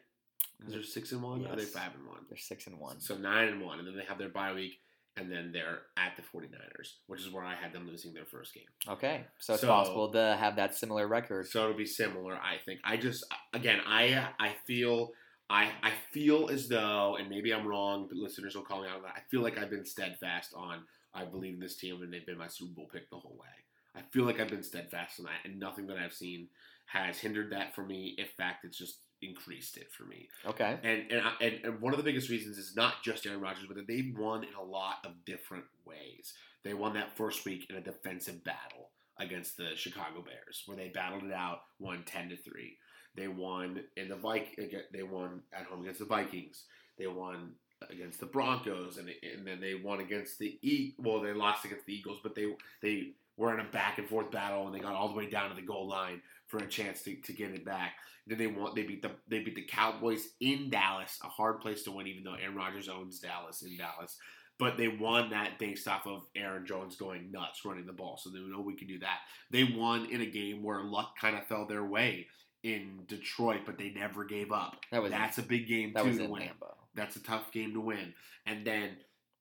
Because 0.58 0.74
they're 0.74 0.84
six 0.84 1.12
and 1.12 1.22
one, 1.22 1.46
or 1.46 1.50
are 1.52 1.56
they 1.56 1.64
Yes. 1.64 1.72
five 1.74 1.94
and 1.96 2.06
one? 2.08 2.26
They're 2.30 2.38
six 2.38 2.68
and 2.68 2.80
one. 2.80 3.00
So 3.02 3.18
nine 3.18 3.50
and 3.50 3.62
one, 3.62 3.80
and 3.80 3.88
then 3.88 3.96
they 3.96 4.06
have 4.06 4.18
their 4.18 4.30
bye 4.30 4.54
week, 4.54 4.82
and 5.18 5.30
then 5.32 5.52
they're 5.52 5.82
at 5.98 6.16
the 6.16 6.22
49ers, 6.22 7.00
which 7.08 7.22
is 7.22 7.30
where 7.30 7.44
I 7.44 7.56
had 7.56 7.74
them 7.74 7.88
losing 7.88 8.14
their 8.14 8.26
first 8.26 8.54
game. 8.54 8.68
Okay, 8.88 9.26
so 9.38 9.54
it's 9.54 9.62
So- 9.62 9.68
possible 9.68 10.12
to 10.14 10.36
have 10.40 10.56
that 10.58 10.76
similar 10.76 11.08
record. 11.08 11.48
So 11.48 11.64
it'll 11.66 11.78
be 11.78 11.86
similar, 11.86 12.36
I 12.38 12.58
think. 12.60 12.80
I 12.84 12.96
just 12.98 13.24
again, 13.54 13.82
I 13.86 14.34
I 14.40 14.54
feel 14.66 15.12
I 15.50 15.74
I 15.84 15.92
feel 16.14 16.50
as 16.50 16.68
though, 16.70 17.18
and 17.18 17.30
maybe 17.30 17.52
I'm 17.54 17.66
wrong, 17.68 18.08
but 18.08 18.18
listeners 18.18 18.56
will 18.56 18.64
call 18.64 18.82
me 18.84 18.88
out 18.88 18.98
on 18.98 19.04
that. 19.04 19.16
I 19.18 19.22
feel 19.32 19.42
like 19.42 19.58
I've 19.58 19.70
been 19.70 19.86
steadfast 19.86 20.54
on 20.54 20.86
I 21.14 21.26
believe 21.26 21.56
in 21.56 21.60
this 21.60 21.76
team, 21.76 22.02
and 22.04 22.14
they've 22.14 22.26
been 22.26 22.38
my 22.38 22.48
Super 22.48 22.72
Bowl 22.74 22.88
pick 22.94 23.10
the 23.10 23.18
whole 23.18 23.36
way. 23.36 23.48
I 23.96 24.02
feel 24.12 24.26
like 24.26 24.40
I've 24.40 24.50
been 24.50 24.64
steadfast 24.64 25.20
on 25.20 25.26
that, 25.26 25.46
and 25.50 25.60
nothing 25.60 25.88
that 25.88 25.98
I've 25.98 26.14
seen 26.14 26.48
has 26.86 27.18
hindered 27.20 27.52
that 27.52 27.76
for 27.76 27.84
me. 27.84 28.16
In 28.18 28.26
fact, 28.38 28.66
it's 28.66 28.78
just 28.78 29.00
increased 29.22 29.78
it 29.78 29.92
for 29.92 30.04
me. 30.06 30.30
Okay, 30.46 30.78
And 30.84 31.12
and, 31.12 31.22
I, 31.22 31.32
and 31.44 31.66
and 31.66 31.82
one 31.82 31.94
of 31.94 31.98
the 31.98 32.04
biggest 32.04 32.30
reasons 32.30 32.58
is 32.58 32.76
not 32.76 33.04
just 33.04 33.26
Aaron 33.26 33.42
Rodgers, 33.42 33.66
but 33.68 33.76
that 33.78 33.88
they've 33.88 34.16
won 34.18 34.44
in 34.44 34.54
a 34.54 34.64
lot 34.64 34.98
of 35.06 35.26
different 35.26 35.66
ways. 35.86 36.34
They 36.64 36.74
won 36.74 36.94
that 36.94 37.16
first 37.18 37.46
week 37.46 37.68
in 37.70 37.76
a 37.76 37.82
defensive 37.82 38.44
battle 38.44 38.90
against 39.18 39.58
the 39.58 39.76
Chicago 39.76 40.24
Bears, 40.24 40.64
where 40.66 40.78
they 40.78 40.90
battled 40.90 41.24
it 41.24 41.34
out, 41.34 41.60
won 41.80 42.04
ten 42.06 42.30
to 42.30 42.38
three. 42.38 42.78
They 43.16 43.28
won 43.28 43.82
in 43.98 44.08
the 44.08 44.16
Vik- 44.16 44.56
They 44.94 45.04
won 45.04 45.42
at 45.52 45.66
home 45.66 45.82
against 45.82 46.00
the 46.00 46.06
Vikings. 46.06 46.64
They 46.98 47.08
won 47.08 47.54
against 47.90 48.20
the 48.20 48.26
Broncos, 48.26 48.98
and, 48.98 49.10
and 49.10 49.46
then 49.48 49.60
they 49.62 49.74
won 49.76 50.00
against 50.00 50.38
the 50.40 50.58
E. 50.62 50.96
Well, 50.98 51.22
they 51.22 51.34
lost 51.34 51.66
against 51.66 51.86
the 51.86 51.94
Eagles, 51.94 52.20
but 52.24 52.36
they 52.36 52.54
they 52.82 53.14
were 53.40 53.54
in 53.54 53.62
a 53.62 53.70
back 53.72 53.98
and 53.98 54.08
forth 54.08 54.30
battle, 54.30 54.68
and 54.68 54.76
they 54.76 54.80
got 54.80 54.94
all 54.94 55.08
the 55.08 55.16
way 55.16 55.30
down 55.30 55.50
to 55.50 55.56
the 55.56 55.66
goal 55.66 55.88
line 55.88 56.22
for 56.48 56.58
a 56.58 56.68
chance 56.68 57.02
to, 57.04 57.16
to 57.16 57.34
get 57.34 57.52
it 57.52 57.66
back. 57.66 57.94
Then 58.28 58.38
they 58.38 58.48
won. 58.48 58.74
They 58.76 58.84
beat 58.84 59.02
the 59.02 59.12
they 59.28 59.40
beat 59.40 59.56
the 59.56 59.64
Cowboys 59.64 60.28
in 60.42 60.70
Dallas, 60.70 61.18
a 61.24 61.28
hard 61.28 61.62
place 61.62 61.84
to 61.84 61.92
win, 61.92 62.06
even 62.06 62.24
though 62.24 62.36
Aaron 62.36 62.56
Rodgers 62.56 62.90
owns 62.90 63.20
Dallas 63.20 63.64
in 63.64 63.78
Dallas. 63.78 64.18
But 64.60 64.76
they 64.76 64.90
won 64.90 65.30
that 65.30 65.58
based 65.58 65.88
off 65.88 66.06
of 66.06 66.24
Aaron 66.36 66.66
Jones 66.66 66.98
going 66.98 67.32
nuts 67.32 67.64
running 67.64 67.86
the 67.86 67.94
ball, 67.94 68.18
so 68.18 68.30
they 68.30 68.40
know 68.40 68.60
we 68.60 68.76
can 68.76 68.90
do 68.90 69.00
that. 69.00 69.20
They 69.50 69.64
won 69.64 70.08
in 70.12 70.20
a 70.20 70.26
game 70.26 70.62
where 70.62 70.84
luck 70.84 71.18
kind 71.18 71.38
of 71.38 71.48
fell 71.48 71.66
their 71.66 71.86
way 71.86 72.28
in 72.62 73.04
Detroit, 73.08 73.62
but 73.66 73.78
they 73.78 73.92
never 73.92 74.26
gave 74.26 74.52
up. 74.52 74.76
that 74.92 75.02
was 75.02 75.12
That's 75.12 75.38
a 75.38 75.44
big 75.44 75.66
game 75.68 75.94
that 75.94 76.04
too 76.04 76.10
was 76.10 76.18
to 76.18 76.26
in 76.26 76.30
win. 76.30 76.42
Lambeau. 76.44 76.76
That's 76.94 77.16
a 77.16 77.24
tough 77.24 77.54
game 77.54 77.74
to 77.74 77.80
win. 77.80 78.14
And 78.46 78.66
then 78.68 78.98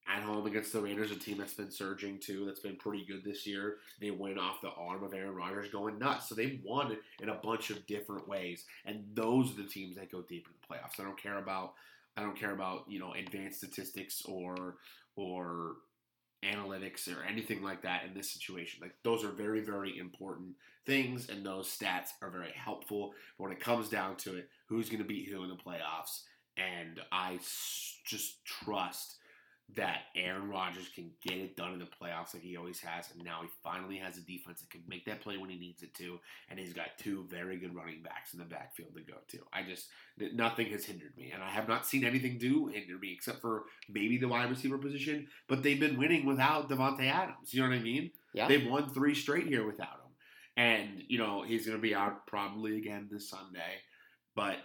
at 0.09 0.23
home 0.23 0.47
against 0.47 0.73
the 0.73 0.81
Raiders, 0.81 1.11
a 1.11 1.16
team 1.16 1.38
that's 1.38 1.55
been 1.55 1.71
surging 1.71 2.18
too, 2.18 2.47
that's 2.47 2.61
been 2.61 2.77
pretty 2.77 3.05
good 3.05 3.23
this 3.25 3.47
year. 3.47 3.77
They 4.01 4.11
win 4.11 4.38
off 4.38 4.62
the 4.62 4.71
arm 4.71 5.05
of 5.05 5.12
Aaron 5.12 5.35
Rodgers 5.35 5.71
going 5.71 5.99
nuts. 5.99 6.29
So 6.29 6.35
they've 6.35 6.61
won 6.64 6.97
in 7.21 7.29
a 7.29 7.35
bunch 7.35 7.71
of 7.71 7.87
different 7.87 8.27
ways. 8.27 8.64
And 8.87 9.05
those 9.14 9.51
are 9.51 9.62
the 9.62 9.68
teams 9.68 9.97
that 9.97 10.11
go 10.11 10.23
deep 10.23 10.47
in 10.47 10.53
the 10.61 10.75
playoffs. 10.75 10.99
I 10.99 11.05
don't 11.05 11.21
care 11.21 11.38
about 11.38 11.75
I 12.16 12.23
don't 12.23 12.38
care 12.38 12.53
about, 12.53 12.85
you 12.88 12.99
know, 12.99 13.12
advanced 13.12 13.59
statistics 13.59 14.23
or 14.25 14.77
or 15.14 15.77
analytics 16.44 17.09
or 17.09 17.25
anything 17.25 17.62
like 17.62 17.83
that 17.83 18.05
in 18.05 18.14
this 18.14 18.33
situation. 18.33 18.81
Like 18.81 18.94
those 19.05 19.25
are 19.25 19.31
very, 19.31 19.61
very 19.61 19.99
important 19.99 20.55
things 20.87 21.29
and 21.29 21.44
those 21.44 21.68
stats 21.68 22.09
are 22.23 22.31
very 22.31 22.53
helpful. 22.55 23.12
But 23.37 23.44
when 23.44 23.53
it 23.53 23.61
comes 23.61 23.88
down 23.88 24.16
to 24.16 24.37
it, 24.37 24.49
who's 24.66 24.88
gonna 24.88 25.05
beat 25.05 25.29
who 25.29 25.42
in 25.44 25.51
the 25.51 25.57
playoffs? 25.57 26.23
And 26.57 27.01
I 27.12 27.38
just 28.05 28.44
trust 28.44 29.17
that 29.76 30.04
Aaron 30.16 30.48
Rodgers 30.48 30.88
can 30.94 31.11
get 31.22 31.37
it 31.37 31.57
done 31.57 31.74
in 31.74 31.78
the 31.78 31.85
playoffs 31.85 32.33
like 32.33 32.42
he 32.42 32.57
always 32.57 32.81
has, 32.81 33.11
and 33.12 33.22
now 33.22 33.40
he 33.42 33.48
finally 33.62 33.96
has 33.98 34.16
a 34.16 34.22
defense 34.22 34.61
that 34.61 34.70
can 34.70 34.83
make 34.88 35.04
that 35.04 35.20
play 35.20 35.37
when 35.37 35.50
he 35.50 35.59
needs 35.59 35.83
it 35.83 35.94
to, 35.94 36.18
and 36.48 36.59
he's 36.59 36.72
got 36.72 36.96
two 36.98 37.26
very 37.31 37.59
good 37.59 37.74
running 37.74 38.02
backs 38.02 38.33
in 38.33 38.38
the 38.38 38.46
backfield 38.46 38.94
to 38.96 39.02
go 39.02 39.18
to. 39.28 39.38
I 39.52 39.62
just 39.62 39.88
nothing 40.33 40.68
has 40.68 40.87
hindered 40.87 41.14
me, 41.18 41.33
and 41.35 41.42
I 41.42 41.50
have 41.50 41.68
not 41.68 41.87
seen 41.87 42.04
anything 42.04 42.38
do 42.38 42.68
hinder 42.68 42.98
me 42.98 43.12
except 43.12 43.42
for 43.42 43.64
maybe 43.90 44.16
the 44.16 44.28
wide 44.28 44.48
receiver 44.48 44.78
position. 44.78 45.26
But 45.48 45.62
they've 45.62 45.78
been 45.78 45.98
winning 45.98 46.24
without 46.24 46.70
Davante 46.70 47.07
Adams. 47.07 47.52
You 47.52 47.62
know 47.62 47.68
what 47.68 47.76
I 47.76 47.83
mean? 47.83 48.11
Yeah. 48.33 48.48
They've 48.48 48.66
won 48.66 48.88
three 48.88 49.14
straight 49.14 49.48
here 49.48 49.66
without 49.66 49.88
him, 49.88 50.12
and 50.57 51.02
you 51.09 51.18
know 51.18 51.42
he's 51.42 51.66
going 51.66 51.76
to 51.76 51.83
be 51.83 51.94
out 51.94 52.26
probably 52.26 52.78
again 52.78 53.09
this 53.11 53.28
Sunday, 53.28 53.83
but 54.35 54.57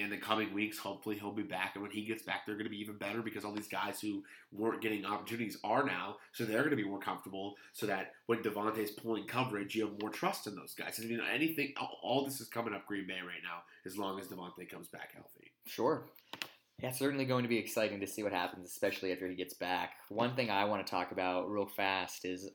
in 0.00 0.10
the 0.10 0.16
coming 0.16 0.52
weeks, 0.52 0.78
hopefully 0.78 1.16
he'll 1.18 1.32
be 1.32 1.42
back. 1.42 1.72
And 1.74 1.82
when 1.82 1.90
he 1.90 2.04
gets 2.04 2.22
back, 2.22 2.46
they're 2.46 2.54
going 2.54 2.64
to 2.64 2.70
be 2.70 2.80
even 2.80 2.96
better 2.96 3.22
because 3.22 3.44
all 3.44 3.52
these 3.52 3.68
guys 3.68 4.00
who 4.00 4.22
weren't 4.52 4.80
getting 4.80 5.04
opportunities 5.04 5.58
are 5.62 5.84
now. 5.84 6.16
So 6.32 6.44
they're 6.44 6.58
going 6.58 6.70
to 6.70 6.76
be 6.76 6.84
more 6.84 6.98
comfortable 6.98 7.54
so 7.72 7.86
that 7.86 8.12
when 8.26 8.38
Davante's 8.42 8.90
pulling 8.90 9.26
coverage, 9.26 9.74
you 9.74 9.86
have 9.86 10.00
more 10.00 10.10
trust 10.10 10.46
in 10.46 10.56
those 10.56 10.74
guys. 10.74 10.98
And 10.98 11.10
you 11.10 11.18
know, 11.18 11.24
anything, 11.32 11.74
all, 12.02 12.24
this 12.24 12.40
is 12.40 12.48
coming 12.48 12.74
up 12.74 12.86
Green 12.86 13.06
Bay 13.06 13.20
right 13.20 13.42
now 13.42 13.62
as 13.84 13.98
long 13.98 14.18
as 14.18 14.26
Davante 14.26 14.68
comes 14.68 14.88
back 14.88 15.12
healthy. 15.14 15.52
Sure. 15.66 16.04
Yeah, 16.82 16.92
certainly 16.92 17.26
going 17.26 17.42
to 17.42 17.48
be 17.48 17.58
exciting 17.58 18.00
to 18.00 18.06
see 18.06 18.22
what 18.22 18.32
happens, 18.32 18.70
especially 18.70 19.12
after 19.12 19.28
he 19.28 19.34
gets 19.34 19.52
back. 19.52 19.92
One 20.08 20.34
thing 20.34 20.50
I 20.50 20.64
want 20.64 20.86
to 20.86 20.90
talk 20.90 21.12
about 21.12 21.50
real 21.50 21.66
fast 21.66 22.24
is 22.24 22.48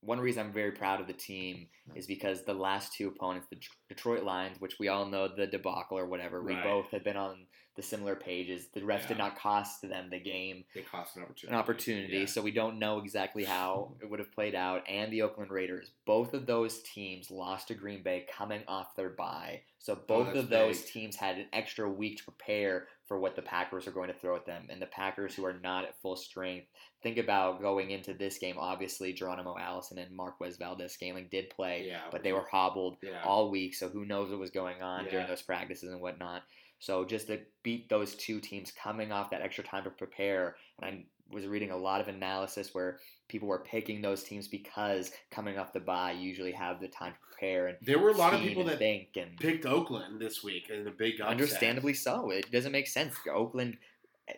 one 0.00 0.20
reason 0.20 0.46
I'm 0.46 0.52
very 0.52 0.72
proud 0.72 1.00
of 1.00 1.06
the 1.06 1.12
team 1.12 1.66
is 1.94 2.06
because 2.06 2.44
the 2.44 2.54
last 2.54 2.92
two 2.94 3.08
opponents, 3.08 3.48
the 3.50 3.58
Detroit 3.88 4.22
Lions, 4.22 4.60
which 4.60 4.78
we 4.78 4.88
all 4.88 5.06
know 5.06 5.28
the 5.28 5.46
debacle 5.46 5.98
or 5.98 6.06
whatever, 6.06 6.42
we 6.42 6.54
both 6.54 6.90
have 6.92 7.02
been 7.04 7.16
on 7.16 7.46
the 7.74 7.82
similar 7.82 8.16
pages. 8.16 8.66
The 8.74 8.80
refs 8.80 9.06
did 9.06 9.18
not 9.18 9.38
cost 9.38 9.82
them 9.82 10.08
the 10.10 10.18
game, 10.18 10.64
They 10.74 10.82
cost 10.82 11.16
an 11.16 11.22
opportunity. 11.22 11.54
an 11.54 11.60
opportunity, 11.60 12.18
Yeah. 12.18 12.26
so 12.26 12.42
we 12.42 12.50
don't 12.50 12.78
know 12.78 12.98
exactly 12.98 13.44
how 13.44 13.94
it 14.02 14.10
would 14.10 14.18
have 14.18 14.32
played 14.32 14.54
out. 14.54 14.82
And 14.88 15.12
the 15.12 15.22
Oakland 15.22 15.50
Raiders, 15.50 15.90
both 16.04 16.34
of 16.34 16.46
those 16.46 16.82
teams 16.82 17.30
lost 17.30 17.68
to 17.68 17.74
Green 17.74 18.02
Bay 18.02 18.26
coming 18.36 18.62
off 18.66 18.94
their 18.96 19.10
bye. 19.10 19.62
So 19.78 19.94
oh, 19.94 20.02
both 20.08 20.28
Oh, 20.34 20.40
of 20.40 20.48
those 20.48 20.80
big. 20.82 20.90
teams 20.92 21.16
had 21.16 21.38
an 21.38 21.46
extra 21.52 21.88
week 21.88 22.18
to 22.18 22.24
prepare 22.24 22.88
for 23.08 23.18
what 23.18 23.34
the 23.34 23.42
Packers 23.42 23.86
are 23.88 23.90
going 23.92 24.08
to 24.08 24.18
throw 24.18 24.36
at 24.36 24.44
them. 24.44 24.66
And 24.70 24.80
the 24.80 24.86
Packers, 24.86 25.34
who 25.34 25.44
are 25.46 25.58
not 25.58 25.84
at 25.84 25.98
full 26.00 26.14
strength, 26.14 26.66
think 27.02 27.16
about 27.16 27.60
going 27.62 27.90
into 27.90 28.12
this 28.12 28.36
game. 28.38 28.56
Obviously, 28.58 29.14
Geronimo 29.14 29.56
Allison 29.58 29.98
and 29.98 30.14
Marquez 30.14 30.58
Valdes 30.58 30.92
Scantling 30.92 31.28
did 31.30 31.48
play, 31.50 31.86
Yeah. 31.86 32.02
but 32.10 32.22
they 32.22 32.32
were 32.34 32.46
hobbled 32.50 32.98
Yeah. 33.02 33.22
all 33.24 33.50
week. 33.50 33.74
So 33.74 33.88
who 33.88 34.04
knows 34.04 34.30
what 34.30 34.38
was 34.38 34.50
going 34.50 34.82
on 34.82 35.06
Yeah. 35.06 35.10
during 35.10 35.26
those 35.26 35.42
practices 35.42 35.90
and 35.90 36.02
whatnot. 36.02 36.42
So 36.80 37.04
just 37.04 37.26
to 37.26 37.40
beat 37.64 37.88
those 37.88 38.14
two 38.14 38.40
teams 38.40 38.70
coming 38.70 39.10
off 39.10 39.30
that 39.30 39.42
extra 39.42 39.64
time 39.64 39.84
to 39.84 39.90
prepare, 39.90 40.56
and 40.80 40.86
I 41.00 41.04
was 41.30 41.46
reading 41.46 41.70
a 41.70 41.76
lot 41.76 42.00
of 42.00 42.08
analysis 42.08 42.74
where 42.74 42.98
people 43.28 43.48
were 43.48 43.58
picking 43.60 44.00
those 44.00 44.22
teams 44.22 44.48
because 44.48 45.10
coming 45.30 45.58
off 45.58 45.72
the 45.72 45.80
bye 45.80 46.12
you 46.12 46.28
usually 46.28 46.52
have 46.52 46.80
the 46.80 46.88
time 46.88 47.12
to 47.12 47.18
prepare 47.30 47.66
and 47.68 47.76
There 47.82 47.98
were 47.98 48.10
a 48.10 48.16
lot 48.16 48.32
of 48.34 48.40
people 48.40 48.64
that 48.64 48.78
think 48.78 49.08
and 49.16 49.36
picked 49.38 49.66
Oakland 49.66 50.20
this 50.20 50.42
week 50.42 50.70
in 50.70 50.86
a 50.86 50.90
big 50.90 51.14
upset. 51.14 51.28
understandably 51.28 51.94
so. 51.94 52.30
It 52.30 52.50
doesn't 52.50 52.72
make 52.72 52.86
sense. 52.88 53.14
Oakland 53.32 53.76
eh, 54.28 54.32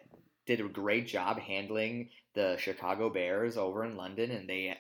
did 0.46 0.61
a 0.61 0.64
great 0.68 1.07
job 1.07 1.38
handling 1.38 2.11
the 2.35 2.57
Chicago 2.59 3.09
Bears 3.11 3.57
over 3.57 3.85
in 3.85 3.96
London, 3.96 4.31
and 4.31 4.48
they 4.48 4.76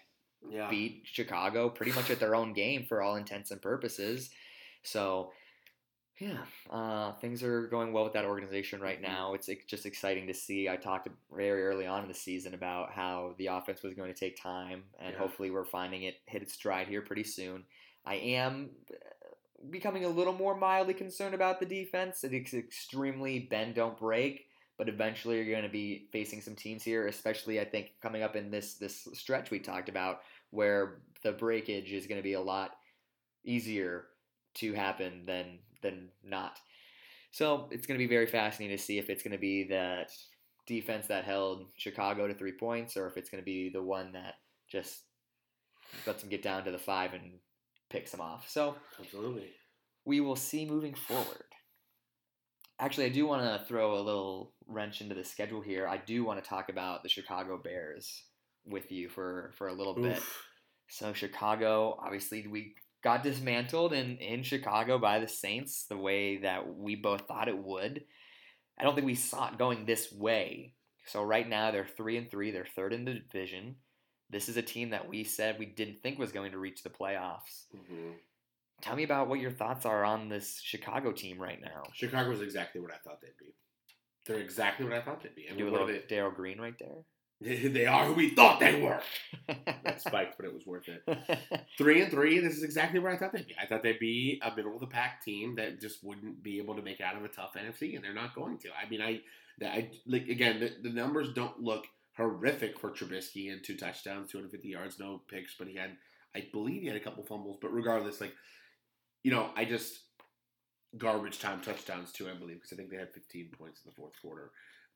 Yeah. 0.50 0.68
beat 0.70 1.02
Chicago 1.04 1.68
pretty 1.68 1.92
much 1.92 2.10
at 2.10 2.18
their 2.20 2.34
own 2.34 2.52
game 2.54 2.86
for 2.86 3.02
all 3.02 3.16
intents 3.16 3.50
and 3.50 3.60
purposes. 3.62 4.30
So, 4.82 5.32
yeah, 6.20 6.44
uh, 6.70 7.12
things 7.14 7.42
are 7.42 7.66
going 7.68 7.94
well 7.94 8.04
with 8.04 8.12
that 8.12 8.26
organization 8.26 8.80
right 8.80 9.00
now. 9.00 9.32
It's 9.32 9.48
just 9.66 9.86
exciting 9.86 10.26
to 10.26 10.34
see. 10.34 10.68
I 10.68 10.76
talked 10.76 11.08
very 11.34 11.64
early 11.64 11.86
on 11.86 12.02
in 12.02 12.08
the 12.08 12.14
season 12.14 12.52
about 12.52 12.92
how 12.92 13.34
the 13.38 13.46
offense 13.46 13.82
was 13.82 13.94
going 13.94 14.12
to 14.12 14.18
take 14.18 14.36
time, 14.40 14.84
and 14.98 15.14
Yeah. 15.14 15.18
hopefully, 15.18 15.50
we're 15.50 15.64
finding 15.64 16.02
it 16.02 16.20
hit 16.26 16.42
its 16.42 16.52
stride 16.52 16.88
here 16.88 17.00
pretty 17.00 17.24
soon. 17.24 17.64
I 18.04 18.16
am 18.16 18.70
uh, 18.90 18.94
becoming 19.70 20.04
a 20.04 20.08
little 20.08 20.34
more 20.34 20.54
mildly 20.54 20.92
concerned 20.92 21.34
about 21.34 21.58
the 21.58 21.66
defense. 21.66 22.22
It's 22.22 22.52
extremely 22.52 23.38
bend 23.38 23.74
don't 23.74 23.98
break, 23.98 24.46
but 24.76 24.90
eventually 24.90 25.36
you're 25.36 25.50
going 25.50 25.62
to 25.62 25.70
be 25.70 26.08
facing 26.12 26.42
some 26.42 26.54
teams 26.54 26.82
here, 26.82 27.06
especially 27.06 27.60
I 27.60 27.64
think 27.64 27.92
coming 28.02 28.22
up 28.22 28.36
in 28.36 28.50
this 28.50 28.74
this 28.74 29.08
stretch 29.14 29.50
we 29.50 29.58
talked 29.58 29.88
about, 29.88 30.20
where 30.50 31.00
the 31.22 31.32
breakage 31.32 31.92
is 31.92 32.06
going 32.06 32.18
to 32.18 32.22
be 32.22 32.34
a 32.34 32.40
lot 32.42 32.76
easier 33.42 34.04
to 34.54 34.72
happen 34.74 35.24
than 35.26 35.58
than 35.82 36.08
not. 36.24 36.58
So 37.32 37.68
it's 37.70 37.86
going 37.86 37.98
to 37.98 38.04
be 38.04 38.12
very 38.12 38.26
fascinating 38.26 38.76
to 38.76 38.82
see 38.82 38.98
if 38.98 39.08
it's 39.08 39.22
going 39.22 39.32
to 39.32 39.38
be 39.38 39.68
that 39.68 40.10
defense 40.66 41.06
that 41.06 41.24
held 41.24 41.66
Chicago 41.76 42.26
to 42.26 42.34
three 42.34 42.52
points, 42.52 42.96
or 42.96 43.06
if 43.06 43.16
it's 43.16 43.30
going 43.30 43.42
to 43.42 43.44
be 43.44 43.70
the 43.70 43.82
one 43.82 44.12
that 44.12 44.34
just 44.68 45.00
lets 46.06 46.20
them 46.20 46.30
get 46.30 46.42
down 46.42 46.64
to 46.64 46.70
the 46.70 46.78
five 46.78 47.14
and 47.14 47.38
picks 47.88 48.10
them 48.10 48.20
off. 48.20 48.48
So 48.48 48.76
Absolutely. 49.00 49.50
we 50.04 50.20
will 50.20 50.36
see 50.36 50.64
moving 50.64 50.94
forward. 50.94 51.44
Actually, 52.78 53.06
I 53.06 53.10
do 53.10 53.26
want 53.26 53.42
to 53.42 53.66
throw 53.66 53.98
a 53.98 54.00
little 54.00 54.52
wrench 54.66 55.00
into 55.00 55.14
the 55.14 55.24
schedule 55.24 55.60
here. 55.60 55.86
I 55.86 55.98
do 55.98 56.24
want 56.24 56.42
to 56.42 56.48
talk 56.48 56.68
about 56.68 57.02
the 57.02 57.08
Chicago 57.08 57.60
Bears 57.62 58.22
with 58.64 58.90
you 58.90 59.08
for, 59.08 59.52
for 59.56 59.68
a 59.68 59.74
little 59.74 59.94
bit. 59.94 60.22
So 60.88 61.12
Chicago, 61.12 61.98
obviously, 62.02 62.46
we 62.46 62.74
got 63.02 63.22
dismantled 63.22 63.92
in, 63.92 64.18
in 64.18 64.42
Chicago 64.42 64.98
by 64.98 65.20
the 65.20 65.28
Saints 65.28 65.84
the 65.84 65.96
way 65.96 66.38
that 66.38 66.76
we 66.76 66.96
both 66.96 67.22
thought 67.22 67.48
it 67.48 67.58
would. 67.58 68.04
I 68.78 68.82
don't 68.82 68.94
think 68.94 69.06
we 69.06 69.14
saw 69.14 69.48
it 69.48 69.58
going 69.58 69.84
this 69.84 70.12
way. 70.12 70.74
So 71.06 71.22
right 71.22 71.48
now 71.48 71.70
they're 71.70 71.86
three 71.86 72.16
and 72.16 72.30
three. 72.30 72.50
They're 72.50 72.66
third 72.76 72.92
in 72.92 73.04
the 73.04 73.14
division. 73.14 73.76
This 74.30 74.48
is 74.48 74.56
a 74.56 74.62
team 74.62 74.90
that 74.90 75.08
we 75.08 75.24
said 75.24 75.58
we 75.58 75.66
didn't 75.66 76.02
think 76.02 76.18
was 76.18 76.32
going 76.32 76.52
to 76.52 76.58
reach 76.58 76.82
the 76.82 76.90
playoffs. 76.90 77.64
Mhm. 77.74 78.14
Tell 78.80 78.96
me 78.96 79.02
about 79.02 79.28
what 79.28 79.40
your 79.40 79.50
thoughts 79.50 79.84
are 79.84 80.04
on 80.04 80.28
this 80.28 80.60
Chicago 80.62 81.12
team 81.12 81.40
right 81.40 81.60
now. 81.60 81.82
Chicago's 81.92 82.40
exactly 82.40 82.80
what 82.80 82.92
I 82.92 82.96
thought 82.98 83.20
they'd 83.20 83.36
be. 83.38 83.54
They're 84.24 84.38
exactly 84.38 84.86
what 84.86 84.94
I 84.94 85.02
thought 85.02 85.22
they'd 85.22 85.34
be. 85.34 85.48
I 85.50 85.54
Do 85.54 85.68
a 85.68 85.70
little? 85.70 85.88
Daryl 85.88 86.34
Green 86.34 86.60
right 86.60 86.78
there. 86.78 87.04
They 87.40 87.86
are 87.86 88.04
who 88.04 88.12
we 88.12 88.30
thought 88.30 88.60
they 88.60 88.82
were. 88.82 89.00
That 89.48 90.00
spiked, 90.06 90.36
but 90.36 90.44
it 90.44 90.52
was 90.52 90.66
worth 90.66 90.88
it. 90.88 91.02
Three 91.78 92.02
and 92.02 92.10
three. 92.10 92.38
This 92.38 92.56
is 92.56 92.62
exactly 92.62 93.00
where 93.00 93.12
I 93.12 93.16
thought 93.16 93.32
they'd 93.32 93.46
be. 93.46 93.56
I 93.60 93.64
thought 93.64 93.82
they'd 93.82 93.98
be 93.98 94.40
a 94.42 94.54
middle 94.54 94.74
of 94.74 94.80
the 94.80 94.86
pack 94.86 95.24
team 95.24 95.56
that 95.56 95.80
just 95.80 96.04
wouldn't 96.04 96.42
be 96.42 96.58
able 96.58 96.76
to 96.76 96.82
make 96.82 97.00
out 97.00 97.16
of 97.16 97.24
a 97.24 97.28
tough 97.28 97.54
NFC, 97.54 97.94
and 97.94 98.04
they're 98.04 98.12
not 98.12 98.34
going 98.34 98.58
to. 98.58 98.68
I 98.68 98.88
mean, 98.90 99.00
I, 99.00 99.20
that 99.58 99.72
I 99.72 99.90
like 100.06 100.28
again. 100.28 100.60
The, 100.60 100.90
the 100.90 100.94
numbers 100.94 101.32
don't 101.32 101.62
look 101.62 101.86
horrific 102.14 102.78
for 102.78 102.90
Trubisky 102.90 103.50
and 103.50 103.64
two 103.64 103.76
touchdowns, 103.76 104.30
250 104.30 104.68
yards, 104.68 104.98
no 104.98 105.22
picks, 105.28 105.54
but 105.58 105.66
he 105.66 105.76
had, 105.76 105.96
I 106.36 106.46
believe, 106.52 106.82
he 106.82 106.88
had 106.88 106.96
a 106.96 107.00
couple 107.00 107.24
fumbles. 107.24 107.56
But 107.62 107.72
regardless, 107.72 108.20
like, 108.20 108.34
you 109.22 109.30
know, 109.30 109.48
I 109.56 109.64
just 109.64 110.00
garbage 110.98 111.38
time 111.38 111.60
touchdowns 111.60 112.12
too. 112.12 112.28
I 112.28 112.34
believe 112.34 112.56
because 112.56 112.72
I 112.72 112.76
think 112.76 112.90
they 112.90 112.96
had 112.96 113.14
15 113.14 113.50
points 113.58 113.80
in 113.84 113.90
the 113.90 113.94
fourth 113.94 114.12
quarter. 114.20 114.50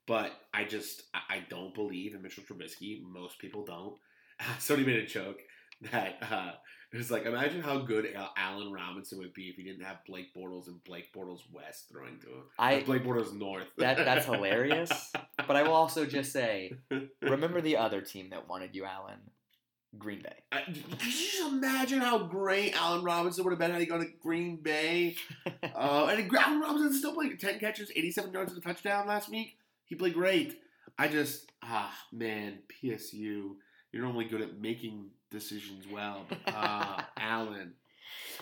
But 0.06 0.32
I 0.52 0.64
just 0.64 1.02
I, 1.14 1.44
don't 1.48 1.74
believe 1.74 2.14
in 2.14 2.22
Mitchell 2.22 2.44
Trubisky. 2.44 3.02
Most 3.02 3.38
people 3.38 3.64
don't. 3.64 3.96
Somebody 4.58 4.86
made 4.86 5.02
a 5.02 5.06
joke 5.06 5.38
that 5.92 6.18
uh, 6.30 6.52
it 6.92 6.98
was 6.98 7.10
like, 7.10 7.24
imagine 7.24 7.62
how 7.62 7.78
good 7.78 8.06
Al- 8.14 8.34
Allen 8.36 8.72
Robinson 8.72 9.18
would 9.18 9.32
be 9.32 9.48
if 9.48 9.56
he 9.56 9.62
didn't 9.62 9.84
have 9.84 10.04
Blake 10.06 10.34
Bortles 10.36 10.66
and 10.68 10.82
Blake 10.84 11.12
Bortles 11.14 11.40
West 11.52 11.86
throwing 11.90 12.18
to 12.20 12.26
him. 12.26 12.42
I- 12.58 12.82
Blake 12.82 13.04
Bortles 13.04 13.32
North. 13.36 13.66
that 13.78 13.96
that's 13.96 14.26
hilarious. 14.26 15.12
But 15.46 15.56
I 15.56 15.62
will 15.64 15.74
also 15.74 16.06
just 16.06 16.32
say, 16.32 16.72
remember 17.20 17.60
the 17.60 17.76
other 17.76 18.00
team 18.00 18.30
that 18.30 18.48
wanted 18.48 18.74
you, 18.74 18.86
Allen? 18.86 19.18
Green 19.98 20.22
Bay. 20.22 20.34
I, 20.52 20.62
could 20.62 20.76
you 20.76 20.96
just 20.96 21.42
imagine 21.42 22.00
how 22.00 22.18
great 22.18 22.74
Allen 22.74 23.04
Robinson 23.04 23.44
would 23.44 23.50
have 23.50 23.58
been 23.58 23.70
had 23.70 23.80
he 23.80 23.86
gone 23.86 24.00
to 24.00 24.06
Green 24.22 24.56
Bay? 24.56 25.16
Uh, 25.74 26.06
and 26.10 26.32
Allen 26.34 26.60
Robinson 26.60 26.92
still 26.94 27.14
played 27.14 27.38
10 27.40 27.58
catches, 27.58 27.90
87 27.90 28.32
yards 28.32 28.52
and 28.52 28.62
a 28.62 28.64
touchdown 28.64 29.08
last 29.08 29.28
week. 29.28 29.58
He 29.86 29.94
played 29.94 30.14
great. 30.14 30.58
I 30.98 31.08
just, 31.08 31.50
ah, 31.62 31.92
man, 32.12 32.58
PSU. 32.82 33.52
You're 33.92 34.02
normally 34.02 34.24
good 34.26 34.40
at 34.42 34.58
making 34.60 35.10
decisions 35.30 35.86
well, 35.90 36.26
but 36.28 36.38
ah, 36.48 37.08
Allen. 37.18 37.74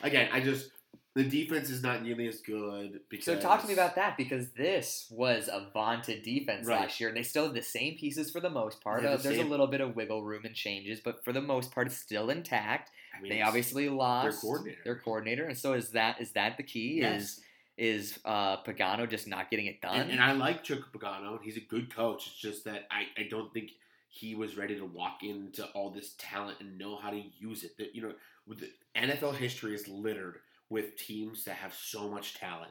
Again, 0.03 0.29
I 0.33 0.41
just, 0.41 0.71
the 1.15 1.25
defense 1.25 1.69
is 1.69 1.83
not 1.83 2.03
nearly 2.03 2.27
as 2.27 2.41
good. 2.41 3.01
Because 3.11 3.25
So 3.27 3.39
talk 3.39 3.61
to 3.61 3.67
me 3.67 3.75
about 3.75 3.95
that 3.97 4.17
because 4.17 4.51
this 4.53 5.07
was 5.11 5.49
a 5.49 5.69
vaunted 5.75 6.23
defense 6.23 6.67
Right. 6.67 6.81
last 6.81 7.01
year, 7.01 7.09
and 7.11 7.17
they 7.17 7.23
still 7.23 7.45
have 7.45 7.55
the 7.55 7.63
same 7.63 7.97
pieces 7.99 8.31
for 8.31 8.41
the 8.41 8.49
most 8.51 8.83
part. 8.83 9.05
Uh, 9.05 9.17
the 9.17 9.23
there's 9.25 9.39
a 9.39 9.45
little 9.45 9.67
bit 9.67 9.81
of 9.83 9.95
wiggle 9.95 10.23
room 10.23 10.45
and 10.45 10.55
changes, 10.55 11.01
but 11.05 11.23
for 11.25 11.33
the 11.35 11.43
most 11.43 11.71
part, 11.71 11.87
it's 11.87 11.97
still 11.99 12.31
intact. 12.31 12.91
I 13.17 13.21
mean, 13.21 13.31
They 13.31 13.43
obviously 13.43 13.89
lost 13.91 14.25
their 14.25 14.41
coordinator. 14.41 14.81
their 14.85 14.97
coordinator, 14.97 15.45
and 15.45 15.57
so 15.59 15.75
is 15.75 15.91
that 15.91 16.21
is 16.21 16.33
that 16.33 16.57
the 16.57 16.63
key? 16.63 16.99
Yes. 17.01 17.23
Is 17.23 17.41
is 17.83 18.17
uh, 18.25 18.59
Pagano 18.59 19.11
just 19.11 19.27
not 19.27 19.51
getting 19.51 19.67
it 19.67 19.81
done? 19.81 19.99
And, 19.99 20.13
and 20.13 20.23
I 20.23 20.31
like 20.35 20.63
Chuck 20.63 20.93
Pagano, 20.95 21.43
he's 21.43 21.57
a 21.57 21.61
good 21.61 21.93
coach. 21.93 22.29
It's 22.29 22.37
just 22.37 22.65
that 22.65 22.87
I, 22.93 23.21
I 23.21 23.27
don't 23.29 23.53
think 23.53 23.73
he 24.09 24.37
was 24.37 24.57
ready 24.57 24.77
to 24.77 24.85
walk 24.85 25.25
into 25.25 25.65
all 25.75 25.91
this 25.91 26.15
talent 26.17 26.59
and 26.61 26.79
know 26.79 26.95
how 26.95 27.11
to 27.11 27.21
use 27.41 27.65
it. 27.65 27.77
That 27.79 27.93
you 27.93 28.03
know, 28.03 28.13
with 28.47 28.61
the 28.61 28.71
NFL 28.97 29.35
history 29.35 29.75
is 29.75 29.89
littered 29.89 30.37
with 30.71 30.97
teams 30.97 31.45
that 31.45 31.57
have 31.57 31.75
so 31.75 32.09
much 32.09 32.35
talent, 32.35 32.71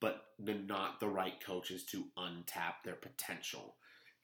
but 0.00 0.26
they're 0.38 0.54
not 0.54 1.00
the 1.00 1.08
right 1.08 1.44
coaches 1.44 1.82
to 1.86 2.04
untap 2.16 2.84
their 2.84 2.94
potential. 2.94 3.74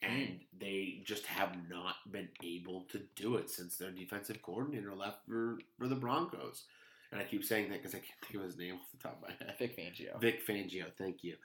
And 0.03 0.39
they 0.57 1.03
just 1.05 1.27
have 1.27 1.57
not 1.69 1.97
been 2.13 2.29
able 2.45 2.83
to 2.93 3.01
do 3.17 3.35
it 3.35 3.51
since 3.51 3.77
their 3.77 3.91
defensive 3.91 4.41
coordinator 4.41 4.95
left 4.95 5.27
for, 5.27 5.59
for 5.77 5.89
the 5.89 5.97
Broncos. 5.97 6.63
And 7.11 7.21
I 7.21 7.25
keep 7.25 7.45
saying 7.45 7.71
that 7.71 7.79
because 7.79 7.95
I 7.95 7.99
can't 7.99 8.21
think 8.23 8.35
of 8.37 8.43
his 8.43 8.59
name 8.59 8.75
off 8.75 8.91
the 8.93 9.03
top 9.03 9.23
of 9.23 9.29
my 9.29 9.35
head. 9.47 9.57
Vic 9.59 9.77
Fangio. 9.77 10.21
Vic 10.21 10.47
Fangio, 10.47 10.93
thank 10.99 11.25
you. 11.25 11.37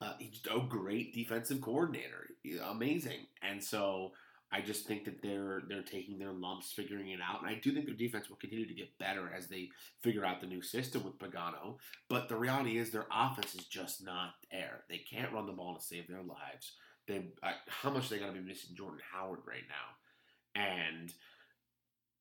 Uh, 0.00 0.14
he's 0.18 0.40
a 0.50 0.58
great 0.60 1.14
defensive 1.14 1.60
coordinator, 1.60 2.26
He's 2.42 2.58
amazing, 2.58 3.26
and 3.40 3.62
so 3.62 4.10
I 4.50 4.60
just 4.60 4.86
think 4.86 5.04
that 5.04 5.22
they're 5.22 5.62
they're 5.68 5.82
taking 5.82 6.18
their 6.18 6.32
lumps, 6.32 6.72
figuring 6.72 7.10
it 7.10 7.20
out, 7.20 7.40
and 7.40 7.48
I 7.48 7.58
do 7.58 7.72
think 7.72 7.86
their 7.86 7.94
defense 7.94 8.28
will 8.28 8.36
continue 8.36 8.66
to 8.66 8.74
get 8.74 8.98
better 8.98 9.32
as 9.34 9.46
they 9.46 9.70
figure 10.02 10.24
out 10.24 10.40
the 10.40 10.46
new 10.46 10.60
system 10.60 11.04
with 11.04 11.18
Pagano. 11.18 11.76
But 12.08 12.28
the 12.28 12.36
reality 12.36 12.78
is 12.78 12.90
their 12.90 13.06
offense 13.10 13.54
is 13.54 13.64
just 13.64 14.04
not 14.04 14.34
there. 14.50 14.82
They 14.90 14.98
can't 14.98 15.32
run 15.32 15.46
the 15.46 15.52
ball 15.52 15.76
to 15.76 15.82
save 15.82 16.08
their 16.08 16.22
lives. 16.22 16.72
They 17.06 17.28
I, 17.42 17.54
how 17.68 17.90
much 17.90 18.08
they 18.08 18.18
got 18.18 18.26
to 18.26 18.32
be 18.32 18.40
missing 18.40 18.76
Jordan 18.76 19.00
Howard 19.12 19.40
right 19.46 19.64
now, 19.68 20.60
and 20.60 21.14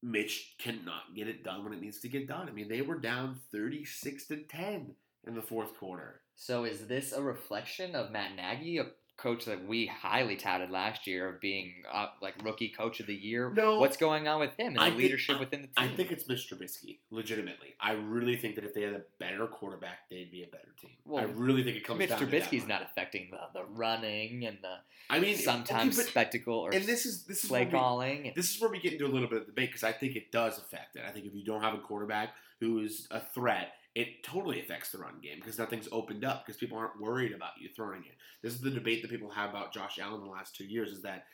Mitch 0.04 0.56
cannot 0.58 1.16
get 1.16 1.28
it 1.28 1.44
done 1.44 1.64
when 1.64 1.74
it 1.74 1.82
needs 1.82 2.00
to 2.00 2.10
get 2.10 2.28
done. 2.28 2.48
I 2.48 2.52
mean, 2.52 2.68
they 2.70 2.82
were 2.82 3.00
down 3.00 3.40
thirty 3.52 3.86
six 3.86 4.28
to 4.28 4.38
ten 4.38 4.96
in 5.28 5.36
the 5.36 5.42
fourth 5.42 5.78
quarter. 5.78 6.22
So 6.36 6.64
is 6.64 6.88
this 6.88 7.12
a 7.14 7.22
reflection 7.22 7.96
of 7.96 8.12
Matt 8.12 8.36
Nagy, 8.36 8.80
coach 9.22 9.46
that 9.46 9.66
we 9.68 9.86
highly 9.86 10.36
touted 10.36 10.72
last 10.72 11.06
year 11.08 11.30
of 11.30 11.40
being 11.40 11.74
uh, 11.92 12.08
like 12.22 12.34
rookie 12.44 12.70
coach 12.70 13.00
of 13.00 13.08
the 13.08 13.14
year? 13.14 13.52
No. 13.56 13.80
What's 13.80 13.98
going 13.98 14.28
on 14.28 14.40
with 14.40 14.52
him 14.58 14.74
and 14.74 14.80
I 14.80 14.86
the 14.86 14.92
think- 14.92 15.04
leadership 15.04 15.40
within 15.40 15.62
the 15.62 15.68
team? 15.68 15.74
I 15.78 15.88
think 15.96 16.12
it's 16.12 16.26
Mr. 16.26 16.54
Trubisky, 16.58 16.98
legitimately. 17.12 17.76
I 17.80 17.94
really 17.94 18.36
think 18.36 18.56
that 18.56 18.64
if 18.64 18.74
they 18.74 18.82
had 18.82 18.94
a 18.94 19.02
better 19.20 19.48
quarterback, 19.48 20.10
they'd 20.10 20.32
be 20.32 20.44
a 20.44 20.48
better 20.48 20.70
team. 20.82 20.92
Well, 21.06 21.24
I 21.24 21.28
really 21.28 21.64
think 21.64 21.78
it 21.78 21.84
comes 21.86 22.00
Mitch 22.00 22.10
down 22.10 22.20
to 22.20 22.26
Trubisky's 22.26 22.68
not 22.68 22.82
affecting 22.82 23.30
the, 23.32 23.60
the 23.60 23.66
running 23.66 24.46
and 24.46 24.58
the 24.62 24.76
I 25.10 25.20
mean, 25.20 25.38
sometimes 25.38 25.96
okay, 25.98 26.04
but- 26.06 26.10
spectacle 26.12 26.56
or 26.56 26.72
and 26.74 26.86
this 26.86 27.06
is 27.06 27.24
this 27.24 27.44
is 27.44 27.50
play 27.50 27.62
where 27.62 27.68
we, 27.68 27.72
calling. 27.80 28.34
this 28.36 28.54
is 28.56 28.62
where 28.62 28.70
we 28.72 28.80
get 28.80 28.94
into 28.94 29.06
a 29.06 29.10
little 29.10 29.28
bit 29.28 29.42
of 29.42 29.46
debate 29.46 29.70
because 29.70 29.84
I 29.84 29.92
think 29.92 30.16
it 30.16 30.32
does 30.32 30.58
affect 30.58 30.96
it. 30.96 31.04
I 31.08 31.12
think 31.12 31.26
if 31.26 31.36
you 31.36 31.44
don't 31.44 31.62
have 31.62 31.74
a 31.74 31.80
quarterback 31.80 32.30
who 32.60 32.80
is 32.80 33.08
a 33.12 33.20
threat, 33.20 33.74
it 33.94 34.24
totally 34.24 34.60
affects 34.62 34.92
the 34.92 34.98
run 34.98 35.20
game 35.22 35.38
because 35.38 35.60
nothing's 35.60 35.90
opened 35.92 36.24
up 36.24 36.46
because 36.46 36.58
people 36.58 36.78
aren't 36.78 37.02
worried 37.02 37.34
about 37.34 37.52
you 37.60 37.70
throwing 37.76 38.02
it. 38.02 38.16
This 38.42 38.54
is 38.54 38.62
the 38.62 38.70
debate 38.70 39.02
that 39.02 39.12
people 39.12 39.30
have 39.30 39.50
about 39.50 39.74
Josh 39.74 40.00
Allen 40.00 40.22
the 40.22 40.30
last 40.30 40.56
two 40.56 40.66
years 40.66 40.92
is 40.92 41.02
that, 41.02 41.26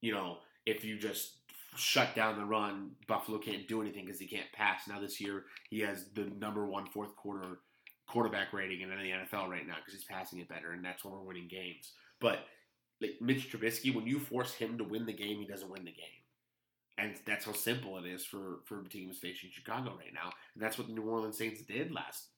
you 0.00 0.12
know, 0.12 0.38
if 0.64 0.84
you 0.84 0.96
just 0.98 1.38
shut 1.76 2.14
down 2.14 2.38
the 2.38 2.44
run, 2.44 2.92
Buffalo 3.08 3.38
can't 3.38 3.66
do 3.66 3.80
anything 3.80 4.04
because 4.04 4.20
he 4.20 4.28
can't 4.28 4.52
pass. 4.52 4.82
Now 4.88 5.00
this 5.00 5.20
year 5.20 5.44
he 5.70 5.80
has 5.80 6.06
the 6.14 6.26
number 6.38 6.66
one 6.66 6.86
fourth 6.86 7.16
quarter 7.16 7.58
quarterback 8.06 8.52
rating 8.52 8.82
in 8.82 8.90
the 8.90 8.94
NFL 8.94 9.48
right 9.48 9.66
now 9.66 9.76
because 9.76 9.94
he's 9.94 10.04
passing 10.04 10.38
it 10.38 10.48
better, 10.48 10.72
and 10.72 10.84
that's 10.84 11.04
when 11.04 11.14
we're 11.14 11.20
winning 11.20 11.48
games. 11.48 11.92
But 12.20 12.40
like 13.00 13.14
Mitch 13.20 13.50
Trubisky, 13.50 13.94
when 13.94 14.06
you 14.06 14.20
force 14.20 14.52
him 14.54 14.78
to 14.78 14.84
win 14.84 15.06
the 15.06 15.12
game, 15.12 15.38
he 15.38 15.46
doesn't 15.46 15.70
win 15.70 15.84
the 15.84 15.90
game. 15.90 16.23
And 16.96 17.14
that's 17.26 17.44
how 17.44 17.52
simple 17.52 17.98
it 17.98 18.06
is 18.06 18.24
for, 18.24 18.60
for 18.66 18.82
teams 18.84 19.18
facing 19.18 19.50
Chicago 19.52 19.94
right 19.98 20.14
now. 20.14 20.30
And 20.54 20.62
that's 20.62 20.78
what 20.78 20.86
the 20.86 20.92
New 20.94 21.02
Orleans 21.02 21.36
Saints 21.36 21.62
did 21.62 21.90
last, 21.92 22.28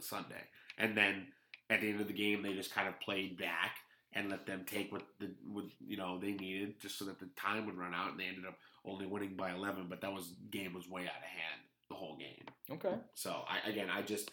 Sunday. 0.00 0.42
And 0.78 0.96
then 0.96 1.26
at 1.70 1.80
the 1.80 1.88
end 1.90 2.00
of 2.00 2.06
the 2.08 2.12
game, 2.12 2.42
they 2.42 2.54
just 2.54 2.74
kind 2.74 2.88
of 2.88 2.98
played 3.00 3.38
back 3.38 3.76
and 4.14 4.28
let 4.30 4.46
them 4.46 4.62
take 4.66 4.92
what 4.92 5.02
the 5.20 5.30
what 5.50 5.64
you 5.80 5.96
know 5.96 6.18
they 6.18 6.32
needed 6.32 6.78
just 6.80 6.98
so 6.98 7.04
that 7.06 7.18
the 7.18 7.28
time 7.36 7.66
would 7.66 7.78
run 7.78 7.94
out. 7.94 8.10
And 8.10 8.20
they 8.20 8.24
ended 8.24 8.46
up 8.46 8.58
only 8.84 9.06
winning 9.06 9.36
by 9.36 9.52
11. 9.52 9.86
But 9.88 10.00
that 10.02 10.12
was 10.12 10.34
game 10.50 10.74
was 10.74 10.88
way 10.88 11.02
out 11.02 11.16
of 11.16 11.22
hand 11.22 11.62
the 11.88 11.94
whole 11.94 12.16
game. 12.16 12.44
okay. 12.70 12.96
So 13.14 13.42
I 13.48 13.68
again, 13.68 13.88
I 13.90 14.02
just 14.02 14.30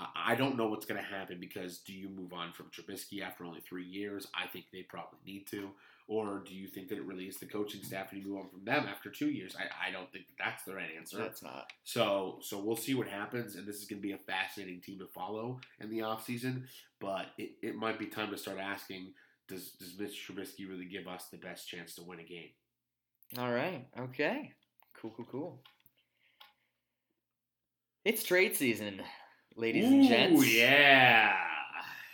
I- 0.00 0.32
I 0.32 0.34
don't 0.34 0.56
know 0.56 0.66
what's 0.68 0.86
going 0.86 1.00
to 1.02 1.06
happen 1.06 1.38
because 1.38 1.78
do 1.80 1.92
you 1.92 2.08
move 2.08 2.32
on 2.32 2.52
from 2.52 2.70
Trubisky 2.70 3.20
after 3.22 3.44
only 3.44 3.60
three 3.60 3.84
years? 3.84 4.26
I 4.34 4.46
think 4.46 4.66
they 4.72 4.82
probably 4.82 5.18
need 5.26 5.46
to, 5.48 5.70
or 6.10 6.42
do 6.44 6.56
you 6.56 6.66
think 6.66 6.88
that 6.88 6.98
it 6.98 7.06
really 7.06 7.26
is 7.26 7.36
the 7.36 7.46
coaching 7.46 7.84
staff 7.84 8.10
and 8.10 8.20
you 8.20 8.28
move 8.28 8.40
on 8.40 8.48
from 8.48 8.64
them 8.64 8.84
after 8.90 9.10
two 9.10 9.30
years? 9.30 9.54
I, 9.56 9.88
I 9.88 9.92
don't 9.92 10.10
think 10.10 10.26
that 10.26 10.44
that's 10.44 10.64
the 10.64 10.74
right 10.74 10.90
answer. 10.98 11.18
That's 11.18 11.40
not. 11.40 11.72
So 11.84 12.40
so 12.42 12.58
we'll 12.58 12.74
see 12.74 12.94
what 12.94 13.06
happens, 13.06 13.54
and 13.54 13.64
this 13.64 13.76
is 13.76 13.84
going 13.84 14.02
to 14.02 14.08
be 14.08 14.12
a 14.12 14.18
fascinating 14.18 14.80
team 14.80 14.98
to 14.98 15.06
follow 15.06 15.60
in 15.78 15.88
the 15.88 16.00
offseason. 16.00 16.64
But 17.00 17.26
it, 17.38 17.52
it 17.62 17.76
might 17.76 17.96
be 17.96 18.06
time 18.06 18.32
to 18.32 18.36
start 18.36 18.58
asking: 18.58 19.12
Does 19.46 19.70
does 19.78 19.96
Mitch 19.96 20.26
Trubisky 20.26 20.68
really 20.68 20.86
give 20.86 21.06
us 21.06 21.26
the 21.30 21.38
best 21.38 21.68
chance 21.68 21.94
to 21.94 22.02
win 22.02 22.18
a 22.18 22.24
game? 22.24 22.50
All 23.38 23.52
right. 23.52 23.86
Okay. 23.96 24.52
Cool, 25.00 25.12
cool, 25.16 25.26
cool. 25.30 25.62
It's 28.04 28.24
trade 28.24 28.56
season, 28.56 29.00
ladies 29.54 29.84
and 29.84 30.08
gents. 30.08 30.42
Ooh, 30.42 30.44
yeah. 30.44 31.36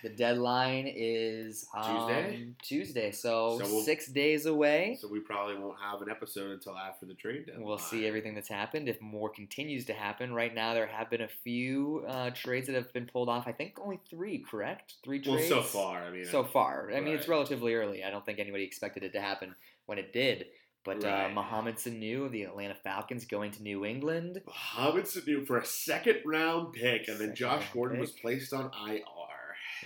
The 0.02 0.10
deadline 0.10 0.92
is 0.94 1.66
um, 1.74 1.82
Tuesday? 1.84 2.48
Tuesday, 2.62 3.10
so, 3.10 3.58
So 3.58 3.64
we'll- 3.64 3.82
six 3.82 4.06
days 4.06 4.46
away. 4.46 4.98
So 5.00 5.08
we 5.08 5.20
probably 5.20 5.56
won't 5.56 5.78
have 5.80 6.02
an 6.02 6.10
episode 6.10 6.50
until 6.52 6.76
after 6.76 7.06
the 7.06 7.14
trade 7.14 7.46
deadline. 7.46 7.64
We'll 7.64 7.78
see 7.78 8.06
everything 8.06 8.34
that's 8.34 8.48
happened. 8.48 8.88
If 8.88 9.00
more 9.00 9.30
continues 9.30 9.84
to 9.86 9.94
happen, 9.94 10.32
right 10.34 10.54
now 10.54 10.74
there 10.74 10.86
have 10.86 11.08
been 11.10 11.22
a 11.22 11.28
few 11.28 12.04
uh, 12.06 12.30
trades 12.30 12.66
that 12.66 12.74
have 12.76 12.92
been 12.92 13.06
pulled 13.06 13.28
off. 13.28 13.46
I 13.48 13.52
think 13.52 13.78
only 13.80 13.98
three, 14.08 14.38
correct? 14.48 14.94
Three 15.02 15.22
Well, 15.26 15.36
trades. 15.36 15.48
so 15.48 15.62
far, 15.62 16.04
I 16.04 16.10
mean, 16.10 16.24
So 16.26 16.44
far, 16.44 16.90
I 16.94 17.00
mean, 17.00 17.14
it's 17.14 17.26
relatively 17.28 17.74
early. 17.74 18.04
I 18.04 18.10
don't 18.10 18.24
think 18.24 18.38
anybody 18.38 18.64
expected 18.64 19.02
it 19.02 19.12
to 19.14 19.20
happen 19.20 19.54
when 19.86 19.98
it 19.98 20.12
did. 20.12 20.46
But 20.84 21.02
uh, 21.04 21.08
Right. 21.08 21.34
Mohamed 21.34 21.76
Sanu 21.76 22.26
of 22.26 22.32
the 22.32 22.44
Atlanta 22.44 22.76
Falcons 22.76 23.24
going 23.24 23.50
to 23.52 23.62
New 23.62 23.84
England. 23.84 24.40
Mohamed 24.46 25.06
Sanu 25.06 25.44
for 25.44 25.58
a 25.58 25.64
second 25.66 26.18
round 26.24 26.74
pick, 26.74 27.08
and 27.08 27.18
then 27.18 27.34
Second 27.34 27.34
Josh 27.36 27.64
Gordon 27.72 27.98
was 27.98 28.12
placed 28.12 28.52
on 28.52 28.70
IR. 28.88 29.00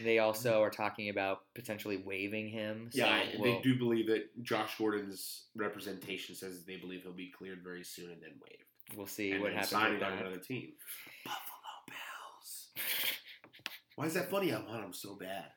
They 0.03 0.19
also 0.19 0.63
are 0.63 0.71
talking 0.71 1.09
about 1.09 1.43
potentially 1.55 1.97
waiving 1.99 2.49
him. 2.49 2.91
So 2.93 2.99
Yeah, 3.05 3.25
we'll- 3.39 3.57
they 3.57 3.63
do 3.63 3.77
believe 3.79 4.07
that 4.09 4.43
Josh 4.43 4.77
Gordon's 4.79 5.47
representation 5.55 6.35
says 6.35 6.65
they 6.65 6.77
believe 6.77 7.03
he'll 7.03 7.13
be 7.13 7.31
cleared 7.31 7.63
very 7.63 7.85
soon 7.85 8.11
and 8.11 8.23
then 8.23 8.39
waived. 8.41 8.65
We'll 8.97 9.07
see 9.07 9.33
and 9.33 9.43
what 9.43 9.53
happens 9.53 9.71
signing 9.71 10.03
on 10.03 10.13
another 10.15 10.39
team. 10.39 10.73
Buffalo 11.25 11.85
Bills. 11.87 12.69
Why 13.97 14.07
is 14.07 14.15
that 14.15 14.31
funny? 14.31 14.53
I 14.53 14.59
want 14.61 14.83
them 14.83 14.93
so 14.93 15.15
bad. 15.15 15.53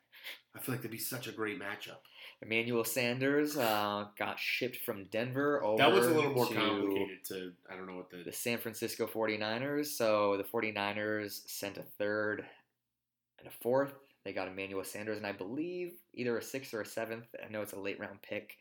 I 0.56 0.60
feel 0.60 0.74
like 0.74 0.82
that'd 0.82 0.92
be 0.92 0.98
such 1.00 1.28
a 1.28 1.32
great 1.32 1.60
matchup. 1.60 1.98
Emmanuel 2.42 2.84
Sanders 2.84 3.58
uh, 3.58 4.06
got 4.20 4.38
shipped 4.38 4.78
from 4.86 5.06
Denver 5.06 5.64
over 5.64 5.78
That 5.78 5.92
was 5.92 6.06
a 6.08 6.14
little 6.14 6.34
more 6.34 6.46
to 6.48 6.54
complicated 6.54 7.24
to 7.30 7.54
I 7.70 7.76
don't 7.76 7.88
know 7.88 7.96
what 7.96 8.10
the 8.12 8.24
the 8.24 8.32
San 8.34 8.58
Francisco 8.58 9.08
49ers. 9.08 9.88
So 9.88 10.38
the 10.38 10.44
49ers 10.44 11.50
sent 11.50 11.78
a 11.78 11.84
third 11.98 12.46
and 13.40 13.48
a 13.48 13.52
fourth. 13.62 13.94
They 14.24 14.34
got 14.34 14.48
Emmanuel 14.48 14.84
Sanders 14.84 15.18
and 15.18 15.28
I 15.28 15.32
believe 15.34 15.94
either 16.14 16.38
a 16.38 16.42
sixth 16.42 16.74
or 16.74 16.82
a 16.82 16.86
seventh. 16.86 17.26
I 17.46 17.52
know 17.52 17.62
it's 17.62 17.74
a 17.74 17.80
late 17.80 18.00
round 18.00 18.22
pick 18.22 18.56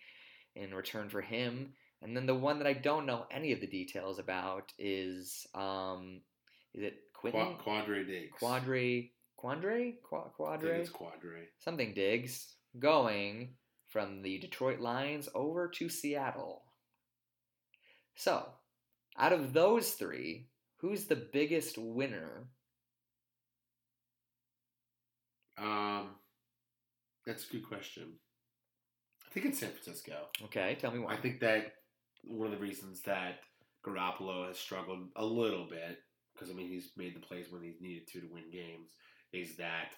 in 0.57 0.75
return 0.75 1.09
for 1.09 1.21
him. 1.21 1.73
And 2.03 2.17
then 2.17 2.27
the 2.27 2.35
one 2.35 2.59
that 2.59 2.67
I 2.67 2.73
don't 2.73 3.07
know 3.07 3.27
any 3.31 3.53
of 3.53 3.61
the 3.61 3.69
details 3.69 4.19
about 4.19 4.73
is 4.79 5.47
um, 5.55 6.21
is 6.75 6.83
it 6.83 6.95
Quentin 7.15 7.55
Qua- 7.57 7.83
Quadre 7.85 8.07
Diggs. 8.07 8.33
Quadre 8.41 9.11
Quandre 9.39 9.95
Qua- 10.03 10.31
I 10.49 10.57
think 10.59 10.73
Quadre 10.73 10.79
it's 10.81 10.91
Quadre. 10.91 11.45
something 11.61 11.95
Diggs 11.95 12.55
going 12.79 13.55
from 13.89 14.23
the 14.23 14.39
Detroit 14.39 14.81
Lions 14.81 15.29
over 15.35 15.69
to 15.69 15.89
Seattle. 15.89 16.63
So, 18.17 18.47
out 19.19 19.33
of 19.33 19.53
those 19.53 19.93
three, 19.93 20.49
who's 20.79 21.05
the 21.07 21.17
biggest 21.33 21.79
winner? 21.79 22.49
Um, 25.59 26.11
that's 27.27 27.49
a 27.49 27.53
good 27.53 27.67
question. 27.67 28.15
I 29.27 29.33
think 29.33 29.47
it's 29.47 29.61
San 29.61 29.71
Francisco. 29.71 30.29
Okay, 30.45 30.77
tell 30.81 30.91
me 30.91 30.99
why. 30.99 31.15
I 31.15 31.17
think 31.17 31.41
that 31.41 31.75
one 32.25 32.47
of 32.47 32.53
the 32.53 32.65
reasons 32.65 33.03
that 33.03 33.41
Garoppolo 33.85 34.49
has 34.49 34.59
struggled 34.59 35.09
a 35.17 35.25
little 35.25 35.67
bit, 35.69 35.99
because 36.35 36.51
I 36.51 36.55
mean 36.55 36.69
he's 36.69 36.91
made 36.97 37.15
the 37.15 37.21
plays 37.21 37.47
when 37.51 37.63
he's 37.63 37.81
needed 37.81 38.07
to 38.09 38.21
to 38.21 38.27
win 38.33 38.51
games, 38.53 38.91
is 39.33 39.57
that 39.57 39.93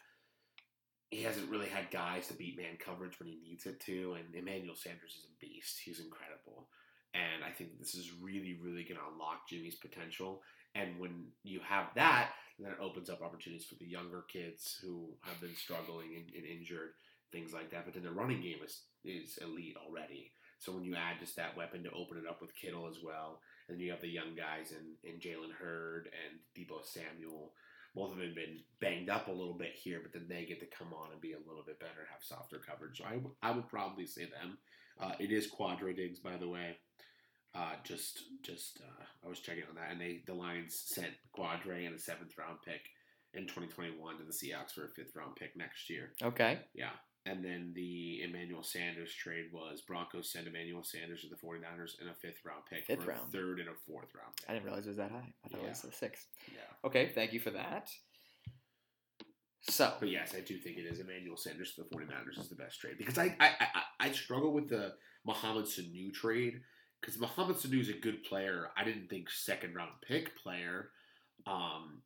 he 1.11 1.23
hasn't 1.23 1.51
really 1.51 1.69
had 1.69 1.91
guys 1.91 2.29
to 2.29 2.35
beat 2.35 2.57
man 2.57 2.77
coverage 2.79 3.19
when 3.19 3.29
he 3.29 3.41
needs 3.43 3.67
it 3.67 3.81
to, 3.81 4.15
and 4.15 4.35
Emmanuel 4.35 4.77
Sanders 4.77 5.17
is 5.19 5.27
a 5.27 5.39
beast. 5.41 5.81
He's 5.85 6.01
incredible, 6.01 6.69
and 7.13 7.45
I 7.45 7.51
think 7.51 7.79
this 7.79 7.95
is 7.95 8.13
really, 8.21 8.59
really 8.63 8.85
going 8.85 9.01
to 9.01 9.13
unlock 9.13 9.49
Jimmy's 9.49 9.77
potential. 9.77 10.43
And 10.75 10.99
when 10.99 11.27
you 11.45 11.61
have 11.67 11.87
that, 11.95 12.31
then 12.59 12.73
it 12.73 12.79
opens 12.81 13.11
up 13.11 13.23
opportunities 13.23 13.67
for 13.67 13.75
the 13.77 13.87
younger 13.87 14.25
kids 14.33 14.79
who 14.83 15.11
have 15.23 15.41
been 15.41 15.55
struggling 15.55 16.15
and, 16.17 16.27
and 16.35 16.47
injured, 16.47 16.95
things 17.33 17.53
like 17.53 17.71
that. 17.71 17.85
But 17.85 17.95
then 17.95 18.05
the 18.05 18.13
running 18.13 18.43
game 18.43 18.59
is 18.65 18.83
is 19.05 19.39
elite 19.43 19.77
already. 19.77 20.33
So 20.61 20.73
when 20.73 20.85
you 20.85 20.95
add 20.95 21.21
just 21.21 21.37
that 21.37 21.57
weapon 21.57 21.83
to 21.83 21.91
open 21.91 22.17
it 22.17 22.29
up 22.29 22.41
with 22.41 22.55
Kittle 22.55 22.89
as 22.89 22.99
well, 23.05 23.41
and 23.69 23.81
you 23.81 23.91
have 23.91 24.01
the 24.01 24.09
young 24.09 24.35
guys 24.35 24.73
in, 24.73 24.97
in 25.09 25.21
Jalen 25.21 25.53
Hurd 25.53 26.09
and 26.09 26.39
Deebo 26.57 26.85
Samuel, 26.85 27.53
both 27.95 28.13
of 28.13 28.19
them 28.19 28.27
have 28.27 28.35
been 28.35 28.61
banged 28.81 29.11
up 29.11 29.29
a 29.29 29.33
little 29.33 29.59
bit 29.59 29.73
here, 29.75 30.01
but 30.03 30.13
then 30.13 30.27
they 30.29 30.47
get 30.47 30.61
to 30.61 30.77
come 30.77 30.95
on 30.95 31.13
and 31.13 31.21
be 31.21 31.33
a 31.33 31.49
little 31.49 31.65
bit 31.67 31.79
better, 31.81 32.09
have 32.11 32.23
softer 32.23 32.59
coverage. 32.59 32.99
So 32.99 33.05
I, 33.05 33.15
w- 33.17 33.35
I 33.43 33.51
would 33.51 33.69
probably 33.69 34.07
say 34.07 34.25
them. 34.25 34.59
Uh, 34.99 35.13
it 35.19 35.31
is 35.31 35.51
Quadre 35.51 35.95
Diggs, 35.95 36.21
by 36.21 36.37
the 36.37 36.49
way. 36.49 36.77
Uh, 37.55 37.75
just, 37.85 38.23
just 38.43 38.81
uh, 38.81 39.05
I 39.25 39.29
was 39.29 39.39
checking 39.41 39.63
on 39.69 39.77
that, 39.77 39.93
and 39.93 40.01
they 40.01 40.23
the 40.27 40.35
Lions 40.35 40.83
sent 40.87 41.13
Quandre 41.39 41.87
and 41.87 41.95
a 41.95 41.99
seventh 41.99 42.33
round 42.37 42.59
pick 42.65 42.81
in 43.33 43.43
2021 43.47 44.19
to 44.19 44.25
the 44.25 44.33
Seahawks 44.33 44.73
for 44.75 44.85
a 44.87 44.89
fifth 44.91 45.15
round 45.17 45.37
pick 45.37 45.57
next 45.57 45.89
year. 45.89 46.13
Okay. 46.23 46.59
Yeah. 46.75 46.91
And 47.27 47.43
then 47.45 47.73
the 47.75 48.23
Emmanuel 48.23 48.63
Sanders 48.63 49.15
trade 49.15 49.47
was 49.53 49.81
Broncos 49.81 50.31
sent 50.31 50.47
Emmanuel 50.47 50.83
Sanders 50.85 51.23
to 51.23 51.29
the 51.29 51.37
49ers 51.37 51.93
and 52.01 52.11
a 52.11 52.15
fifth 52.15 52.45
round 52.45 52.63
pick 52.71 52.85
Fifth 52.87 53.03
for 53.05 53.11
round. 53.11 53.29
a 53.29 53.33
third 53.33 53.61
and 53.61 53.69
a 53.71 53.73
fourth 53.87 54.09
round 54.15 54.37
pick. 54.37 54.51
I 54.51 54.53
didn't 54.55 54.67
realize 54.67 54.85
it 54.85 54.91
was 54.91 54.99
that 54.99 55.11
high. 55.11 55.33
I 55.45 55.49
thought 55.49 55.61
Yeah. 55.63 55.67
it 55.69 55.71
was 55.71 55.85
a 55.85 55.93
six. 55.93 56.27
Yeah. 56.53 56.59
Okay, 56.89 57.13
thank 57.15 57.33
you 57.33 57.41
for 57.41 57.51
that. 57.53 57.89
So, 59.71 59.95
But 59.99 60.11
yes, 60.11 60.35
I 60.37 60.41
do 60.41 60.59
think 60.59 60.77
it 60.77 60.83
is 60.85 61.01
Emmanuel 61.01 61.39
Sanders 61.39 61.75
to 61.77 61.83
the 61.85 61.97
49ers 61.97 62.39
is 62.39 62.49
the 62.51 62.57
best 62.57 62.79
trade 62.81 62.97
because 62.99 63.17
I 63.17 63.35
I, 63.41 63.49
I, 63.61 63.83
I 64.09 64.13
struggle 64.13 64.53
with 64.53 64.69
the 64.69 64.93
Mohamed 65.25 65.65
Sanu 65.65 66.13
trade 66.13 66.61
because 67.05 67.21
Mohamed 67.21 67.57
Sanu 67.57 67.81
is 67.81 67.89
a 67.89 67.95
good 67.95 68.25
player. 68.25 68.69
I 68.77 68.85
didn't 68.85 69.09
think 69.11 69.29
second 69.31 69.75
round 69.75 69.91
pick 70.07 70.37
player. 70.37 70.91
Um, 71.47 72.03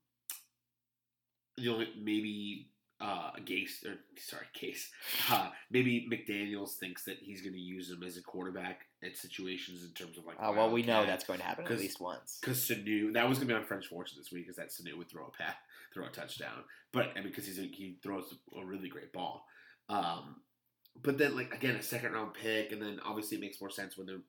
the 1.56 1.68
only 1.68 1.88
maybe 2.00 2.70
uh 3.00 3.30
Gase 3.44 3.84
or 3.86 3.94
sorry 4.16 4.46
Case 4.54 4.90
uh, 5.30 5.50
maybe 5.70 6.08
McDaniel's 6.10 6.74
thinks 6.74 7.04
that 7.04 7.18
he's 7.20 7.42
going 7.42 7.52
to 7.52 7.60
use 7.60 7.90
him 7.90 8.02
as 8.02 8.16
a 8.16 8.22
quarterback 8.22 8.86
at 9.04 9.16
situations 9.16 9.84
in 9.84 9.90
terms 9.90 10.18
of 10.18 10.26
like 10.26 10.36
uh, 10.40 10.52
well, 10.54 10.70
we 10.70 10.82
know 10.82 11.06
that's 11.06 11.24
going 11.24 11.38
to 11.38 11.44
happen 11.44 11.64
at 11.64 11.78
least 11.78 12.00
once. 12.00 12.38
Because 12.40 12.58
Sanu, 12.58 13.12
that 13.14 13.28
was 13.28 13.38
gonna 13.38 13.48
be 13.48 13.54
on 13.54 13.64
French 13.64 13.86
Fortune 13.86 14.18
this 14.18 14.32
week, 14.32 14.46
because 14.46 14.56
that 14.56 14.70
Sanu 14.70 14.98
would 14.98 15.08
throw 15.08 15.26
a 15.26 15.30
pat, 15.30 15.56
throw 15.94 16.06
a 16.06 16.10
touchdown. 16.10 16.64
But 16.92 17.10
I 17.14 17.20
mean, 17.20 17.28
because 17.28 17.46
he's 17.46 17.60
a, 17.60 17.62
he 17.62 17.98
throws 18.02 18.34
a 18.60 18.64
really 18.64 18.88
great 18.88 19.12
ball. 19.12 19.44
Um, 19.88 20.36
but 21.00 21.18
then 21.18 21.36
like 21.36 21.54
again, 21.54 21.76
a 21.76 21.82
second 21.82 22.12
round 22.12 22.34
pick, 22.34 22.72
and 22.72 22.82
then 22.82 22.98
obviously 23.04 23.36
it 23.36 23.40
makes 23.40 23.60
more 23.60 23.70
sense 23.70 23.96
when 23.96 24.08
they're 24.08 24.22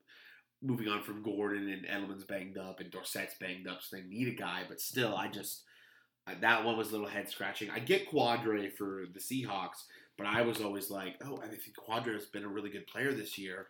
moving 0.61 0.87
on 0.87 1.01
from 1.03 1.23
Gordon 1.23 1.69
and 1.69 1.85
Edelman's 1.85 2.23
banged 2.25 2.57
up 2.57 2.79
and 2.79 2.91
Dorsett's 2.91 3.35
banged 3.39 3.67
up, 3.67 3.79
so 3.81 3.95
they 3.95 4.03
need 4.03 4.27
a 4.27 4.31
guy. 4.35 4.63
But 4.67 4.81
still, 4.81 5.15
I 5.15 5.27
just 5.27 5.63
that 6.41 6.63
one 6.63 6.77
was 6.77 6.89
a 6.89 6.91
little 6.91 7.07
head 7.07 7.29
scratching. 7.29 7.69
I 7.71 7.79
get 7.79 8.09
Quandre 8.11 8.71
for 8.73 9.05
the 9.13 9.19
Seahawks, 9.19 9.85
but 10.17 10.27
I 10.27 10.41
was 10.41 10.61
always 10.61 10.91
like, 10.91 11.15
oh, 11.25 11.39
I 11.43 11.47
think 11.47 11.61
Quandre 11.77 12.13
has 12.13 12.25
been 12.25 12.43
a 12.43 12.47
really 12.49 12.69
good 12.69 12.85
player 12.87 13.13
this 13.13 13.37
year 13.37 13.67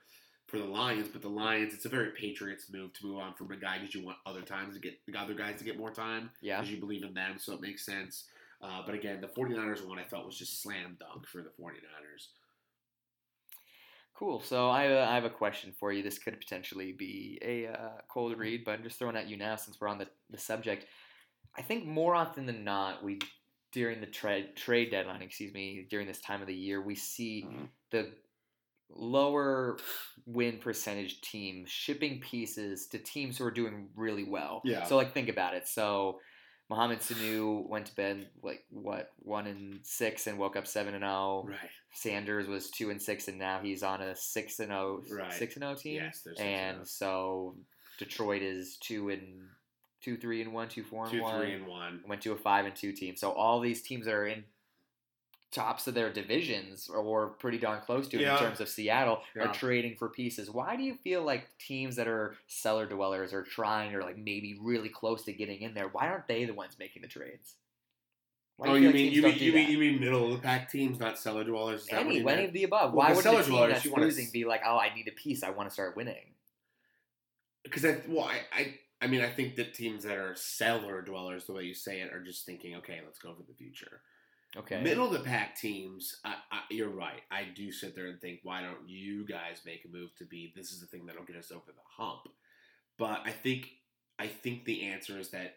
for 0.47 0.58
the 0.58 0.65
Lions, 0.65 1.08
but 1.08 1.21
the 1.21 1.30
Lions, 1.30 1.73
it's 1.73 1.86
a 1.86 1.89
very 1.89 2.10
Patriots 2.19 2.65
move 2.73 2.91
to 2.93 3.06
move 3.06 3.17
on 3.19 3.34
from 3.36 3.52
a 3.52 3.56
guy 3.56 3.78
because 3.78 3.93
you 3.95 4.04
want 4.04 4.17
other 4.25 4.41
times 4.41 4.73
to 4.73 4.82
get 4.82 4.93
the 5.06 5.17
other 5.17 5.36
guys 5.36 5.58
to 5.60 5.63
get 5.63 5.78
more 5.78 5.91
time 5.91 6.32
Yeah. 6.41 6.58
because 6.60 6.73
you 6.73 6.80
believe 6.80 7.04
in 7.04 7.13
them, 7.13 7.36
so 7.38 7.54
it 7.54 7.62
makes 7.62 7.86
sense. 7.86 8.25
Uh, 8.62 8.82
but 8.86 8.93
again, 8.95 9.21
the 9.21 9.28
49ers 9.28 9.88
one 9.88 9.99
I 9.99 10.04
felt 10.04 10.25
was 10.25 10.38
just 10.38 10.62
slam 10.62 10.97
dunk 10.99 11.28
for 11.28 11.41
the 11.43 11.49
49ers. 11.52 12.28
Cool. 14.19 14.41
So 14.41 14.67
I, 14.67 14.91
uh, 14.91 15.08
I 15.10 15.15
have 15.15 15.23
a 15.23 15.29
question 15.29 15.71
for 15.79 15.93
you. 15.93 16.03
This 16.03 16.19
could 16.19 16.38
potentially 16.38 16.91
be 16.91 17.39
a 17.41 17.67
uh, 17.67 18.01
cold 18.10 18.38
read, 18.38 18.65
but 18.65 18.71
I'm 18.71 18.84
just 18.84 18.99
throwing 18.99 19.15
at 19.15 19.29
you 19.29 19.38
now 19.38 19.55
since 19.55 19.79
we're 19.79 19.88
on 19.88 19.97
the, 19.97 20.08
the 20.29 20.38
subject. 20.38 20.88
I 21.58 21.62
think 21.62 21.86
more 21.86 22.15
often 22.15 22.45
than 22.45 22.65
not, 22.65 23.01
we 23.01 23.19
during 23.71 24.01
the 24.01 24.08
trade 24.08 24.58
trade 24.58 24.91
deadline, 24.91 25.21
excuse 25.21 25.53
me, 25.53 25.88
during 25.89 26.05
this 26.05 26.19
time 26.19 26.41
of 26.41 26.47
the 26.47 26.53
year, 26.53 26.82
we 26.82 26.95
see 26.95 27.47
the 27.91 28.12
lower 28.89 29.77
win 30.25 30.58
percentage 30.58 31.21
teams 31.21 31.69
shipping 31.69 32.19
pieces 32.19 32.88
to 32.88 32.97
teams 32.97 33.38
who 33.38 33.45
are 33.45 33.51
doing 33.51 33.88
really 33.95 34.25
well. 34.25 34.62
Yeah. 34.65 34.84
So 34.84 34.97
like 34.97 35.13
think 35.13 35.29
about 35.29 35.53
it. 35.53 35.65
So 35.65 36.19
Mohamed 36.69 36.99
Sanu 36.99 37.67
went 37.67 37.88
to 37.88 37.95
bed 37.95 38.27
like 38.43 38.63
what 38.69 39.12
one 39.19 39.47
and 39.47 39.79
six 39.84 40.27
and 40.27 40.38
woke 40.38 40.55
up 40.55 40.67
seven 40.67 40.93
and 40.93 41.01
zero. 41.01 41.45
Right. 41.47 41.58
Sanders 41.91 42.47
was 42.47 42.69
two 42.69 42.91
and 42.91 43.01
six, 43.01 43.27
and 43.27 43.39
now 43.39 43.60
he's 43.63 43.82
on 43.82 44.01
a 44.01 44.15
six 44.15 44.60
and 44.60 44.69
0, 44.69 45.01
Right. 45.12 45.34
six 45.34 45.55
and 45.55 45.63
zero 45.63 45.73
team. 45.75 45.95
Yes, 45.95 46.27
and 46.39 46.77
oh. 46.82 46.86
so 46.86 47.55
Detroit 47.97 48.43
is 48.43 48.77
two 48.77 49.10
and 49.10 49.47
two, 50.01 50.15
three 50.15 50.41
and 50.41 50.53
one, 50.53 50.69
two, 50.69 50.84
four 50.84 51.05
and 51.05 51.12
Two, 51.12 51.21
one. 51.23 51.39
three, 51.41 51.53
and 51.53 51.65
one. 51.65 52.01
Went 52.08 52.21
to 52.21 52.32
a 52.34 52.38
five 52.38 52.65
and 52.65 52.75
two 52.75 52.91
team. 52.93 53.15
So 53.15 53.32
all 53.32 53.60
these 53.60 53.82
teams 53.82 54.05
that 54.05 54.13
are 54.13 54.27
in 54.27 54.43
tops 55.51 55.88
of 55.88 55.95
their 55.95 56.12
divisions 56.12 56.89
or 56.89 57.29
pretty 57.29 57.57
darn 57.57 57.81
close 57.81 58.07
to 58.07 58.17
it 58.17 58.21
Yeah. 58.21 58.38
in 58.38 58.43
terms 58.43 58.59
of 58.59 58.69
Seattle 58.69 59.23
Yeah. 59.35 59.43
are 59.49 59.53
trading 59.53 59.95
for 59.95 60.09
pieces. 60.09 60.49
Why 60.49 60.75
do 60.75 60.83
you 60.83 60.95
feel 60.95 61.23
like 61.23 61.57
teams 61.57 61.95
that 61.95 62.07
are 62.07 62.35
cellar 62.47 62.85
dwellers 62.85 63.33
are 63.33 63.43
trying 63.43 63.95
or 63.95 64.01
like 64.01 64.17
maybe 64.17 64.59
really 64.62 64.89
close 64.89 65.23
to 65.23 65.33
getting 65.33 65.62
in 65.62 65.73
there? 65.73 65.88
Why 65.88 66.07
aren't 66.07 66.27
they 66.27 66.45
the 66.45 66.53
ones 66.53 66.77
making 66.77 67.01
the 67.01 67.07
trades? 67.07 67.55
Why 68.57 68.67
oh, 68.67 68.75
you 68.75 68.88
like 68.88 68.95
mean 68.95 69.12
you 69.13 69.21
mean 69.23 69.38
you 69.38 69.53
mean 69.53 69.69
you 69.69 69.77
mean 69.77 69.99
middle 69.99 70.25
of 70.25 70.31
the 70.33 70.39
pack 70.39 70.69
teams, 70.69 70.99
not 70.99 71.17
cellar 71.17 71.45
dwellers? 71.45 71.83
Is 71.83 71.89
Any, 71.91 72.19
any 72.27 72.45
of 72.45 72.53
the 72.53 72.65
above. 72.65 72.93
Well, 72.93 73.07
Why 73.07 73.15
would 73.15 73.23
cellar 73.23 73.39
a 73.39 73.43
team 73.43 73.53
dwellers, 73.53 73.73
that's 73.73 73.85
you 73.85 73.95
losing 73.95 74.27
be 74.33 74.43
like, 74.43 74.62
oh, 74.65 74.77
I 74.77 74.93
need 74.93 75.07
a 75.07 75.13
piece. 75.13 75.43
I 75.43 75.49
want 75.49 75.69
to 75.69 75.73
start 75.73 75.95
winning? 75.95 76.33
Because 77.63 77.85
I 77.85 78.01
well, 78.07 78.25
I, 78.25 78.39
I 78.51 78.73
I 79.01 79.07
mean 79.07 79.21
I 79.21 79.29
think 79.29 79.55
that 79.55 79.73
teams 79.73 80.03
that 80.03 80.17
are 80.17 80.35
cellar 80.35 81.01
dwellers, 81.01 81.45
the 81.45 81.53
way 81.53 81.63
you 81.63 81.73
say 81.73 82.01
it, 82.01 82.13
are 82.13 82.21
just 82.21 82.45
thinking, 82.45 82.75
okay, 82.75 82.99
let's 83.03 83.17
go 83.17 83.33
for 83.33 83.43
the 83.43 83.53
future. 83.53 84.01
Okay. 84.57 84.81
Middle 84.81 85.05
of 85.05 85.12
the 85.13 85.19
pack 85.19 85.55
teams, 85.55 86.19
I, 86.25 86.35
I, 86.51 86.62
you're 86.71 86.89
right. 86.89 87.21
I 87.29 87.47
do 87.55 87.71
sit 87.71 87.95
there 87.95 88.07
and 88.07 88.19
think, 88.19 88.39
why 88.43 88.62
don't 88.62 88.88
you 88.88 89.25
guys 89.25 89.62
make 89.65 89.85
a 89.85 89.95
move 89.95 90.09
to 90.17 90.25
be? 90.25 90.51
This 90.55 90.71
is 90.71 90.81
the 90.81 90.88
thing 90.88 91.05
that'll 91.05 91.23
get 91.23 91.35
us 91.35 91.51
over 91.51 91.67
the 91.67 92.03
hump. 92.03 92.21
But 92.97 93.21
I 93.25 93.31
think 93.31 93.69
I 94.17 94.27
think 94.27 94.65
the 94.65 94.88
answer 94.88 95.19
is 95.19 95.29
that 95.31 95.55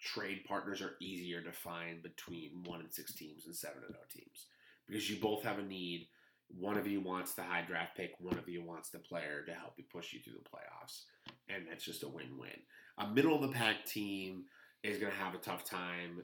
trade 0.00 0.44
partners 0.46 0.80
are 0.80 0.96
easier 1.00 1.42
to 1.42 1.52
find 1.52 2.02
between 2.02 2.62
one 2.64 2.80
and 2.80 2.92
six 2.92 3.14
teams 3.14 3.46
and 3.46 3.54
seven 3.54 3.82
and 3.86 3.94
zero 3.94 4.04
teams 4.10 4.46
because 4.86 5.08
you 5.08 5.20
both 5.20 5.42
have 5.44 5.58
a 5.58 5.62
need. 5.62 6.08
One 6.48 6.78
of 6.78 6.86
you 6.86 7.02
wants 7.02 7.34
the 7.34 7.42
high 7.42 7.62
draft 7.66 7.94
pick. 7.94 8.12
One 8.20 8.38
of 8.38 8.48
you 8.48 8.64
wants 8.64 8.88
the 8.88 9.00
player 9.00 9.44
to 9.46 9.52
help 9.52 9.74
you 9.76 9.84
push 9.92 10.14
you 10.14 10.20
through 10.20 10.38
the 10.42 10.48
playoffs, 10.48 11.02
and 11.48 11.66
that's 11.70 11.84
just 11.84 12.04
a 12.04 12.08
win-win. 12.08 12.50
A 12.96 13.06
middle 13.06 13.34
of 13.34 13.42
the 13.42 13.54
pack 13.54 13.84
team 13.84 14.44
is 14.82 14.98
going 14.98 15.12
to 15.12 15.18
have 15.18 15.34
a 15.34 15.38
tough 15.38 15.64
time 15.64 16.22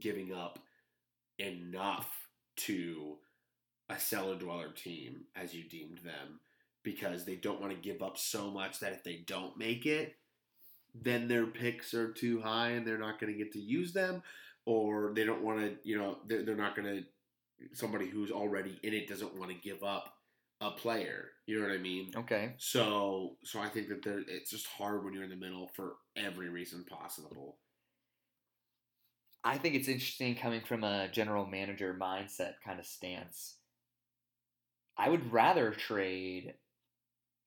giving 0.00 0.34
up 0.34 0.58
enough 1.40 2.28
to 2.56 3.16
a 3.88 3.98
cellar 3.98 4.36
dweller 4.36 4.70
team 4.72 5.22
as 5.34 5.54
you 5.54 5.64
deemed 5.64 5.98
them 6.04 6.40
because 6.82 7.24
they 7.24 7.34
don't 7.36 7.60
want 7.60 7.72
to 7.72 7.78
give 7.88 8.02
up 8.02 8.16
so 8.18 8.50
much 8.50 8.80
that 8.80 8.92
if 8.92 9.02
they 9.04 9.22
don't 9.26 9.56
make 9.58 9.86
it 9.86 10.14
then 10.94 11.28
their 11.28 11.46
picks 11.46 11.94
are 11.94 12.12
too 12.12 12.40
high 12.40 12.70
and 12.70 12.86
they're 12.86 12.98
not 12.98 13.20
going 13.20 13.32
to 13.32 13.38
get 13.38 13.52
to 13.52 13.60
use 13.60 13.92
them 13.92 14.22
or 14.66 15.12
they 15.14 15.24
don't 15.24 15.42
want 15.42 15.58
to 15.60 15.76
you 15.84 15.96
know 15.98 16.18
they're, 16.26 16.44
they're 16.44 16.56
not 16.56 16.76
going 16.76 16.86
to 16.86 17.04
somebody 17.72 18.08
who's 18.08 18.30
already 18.30 18.78
in 18.82 18.94
it 18.94 19.08
doesn't 19.08 19.36
want 19.38 19.50
to 19.50 19.56
give 19.68 19.82
up 19.82 20.14
a 20.60 20.70
player 20.70 21.28
you 21.46 21.58
know 21.58 21.66
what 21.66 21.74
i 21.74 21.78
mean 21.78 22.10
Okay. 22.16 22.52
so 22.58 23.36
so 23.44 23.60
i 23.60 23.68
think 23.68 23.88
that 23.88 24.02
there 24.04 24.22
it's 24.28 24.50
just 24.50 24.66
hard 24.66 25.04
when 25.04 25.14
you're 25.14 25.24
in 25.24 25.30
the 25.30 25.36
middle 25.36 25.68
for 25.74 25.94
every 26.16 26.48
reason 26.48 26.84
possible 26.84 27.56
I 29.42 29.56
think 29.58 29.74
it's 29.74 29.88
interesting 29.88 30.34
coming 30.34 30.60
from 30.60 30.84
a 30.84 31.08
general 31.10 31.46
manager 31.46 31.96
mindset 31.98 32.54
kind 32.64 32.78
of 32.78 32.86
stance. 32.86 33.56
I 34.98 35.08
would 35.08 35.32
rather 35.32 35.70
trade 35.70 36.54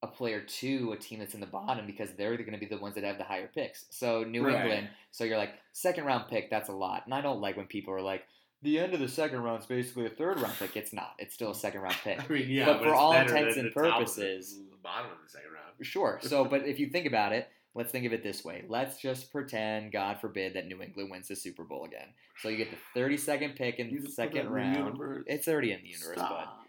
a 0.01 0.07
player 0.07 0.41
to 0.41 0.91
a 0.91 0.97
team 0.97 1.19
that's 1.19 1.33
in 1.35 1.39
the 1.39 1.45
bottom 1.45 1.85
because 1.85 2.09
they're 2.17 2.35
going 2.35 2.51
to 2.53 2.57
be 2.57 2.65
the 2.65 2.77
ones 2.79 2.95
that 2.95 3.03
have 3.03 3.17
the 3.17 3.23
higher 3.23 3.47
picks. 3.53 3.85
So 3.91 4.23
New 4.23 4.45
Right. 4.45 4.55
England, 4.61 4.89
so 5.11 5.23
you're 5.23 5.37
like 5.37 5.53
second 5.71 6.05
round 6.05 6.25
pick, 6.29 6.49
that's 6.49 6.67
a 6.69 6.73
lot. 6.73 7.03
And 7.05 7.13
I 7.13 7.21
don't 7.21 7.39
like 7.41 7.55
when 7.55 7.67
people 7.67 7.93
are 7.93 8.01
like 8.01 8.23
the 8.63 8.79
end 8.79 8.93
of 8.93 8.99
the 8.99 9.07
second 9.09 9.39
round 9.43 9.59
is 9.61 9.65
basically 9.65 10.05
a 10.05 10.09
third 10.09 10.39
round 10.39 10.55
pick. 10.57 10.75
It's 10.75 10.93
not. 10.93 11.13
It's 11.19 11.33
still 11.33 11.51
a 11.51 11.55
second 11.55 11.81
round 11.81 11.95
pick. 12.03 12.19
I 12.29 12.33
mean, 12.33 12.49
yeah, 12.49 12.65
But 12.65 12.79
for 12.79 12.87
it's 12.87 12.97
all 12.97 13.13
intents 13.13 13.57
and 13.57 13.67
of 13.67 13.73
the- 13.73 13.79
purposes- 13.79 14.57
the 14.71 14.77
bottom 14.81 15.11
of 15.11 15.17
the 15.23 15.29
second 15.29 15.51
round. 15.51 15.85
Sure. 15.85 16.19
So, 16.23 16.43
but 16.49 16.65
if 16.65 16.79
you 16.79 16.87
think 16.89 17.05
about 17.05 17.31
it, 17.33 17.47
let's 17.75 17.91
think 17.91 18.05
of 18.05 18.13
it 18.13 18.23
this 18.23 18.43
way. 18.45 18.63
Let's 18.67 18.99
just 18.99 19.31
pretend, 19.31 19.91
God 19.91 20.19
forbid, 20.19 20.53
that 20.55 20.67
New 20.67 20.81
England 20.81 21.09
wins 21.11 21.27
the 21.27 21.35
Super 21.35 21.63
Bowl 21.63 21.85
again. 21.85 22.07
So 22.41 22.49
you 22.49 22.57
get 22.57 22.69
the 22.71 22.99
32nd 22.99 23.55
pick 23.55 23.79
in 23.79 23.87
the 23.87 23.99
just 23.99 24.05
put 24.05 24.15
that 24.15 24.33
second 24.33 24.45
the 24.45 24.51
round. 24.51 24.77
universe. 24.77 25.23
It's 25.27 25.47
already 25.47 25.71
in 25.71 25.81
the 25.81 25.89
universe, 25.89 26.17
bud. 26.17 26.25
Stop. 26.27 26.59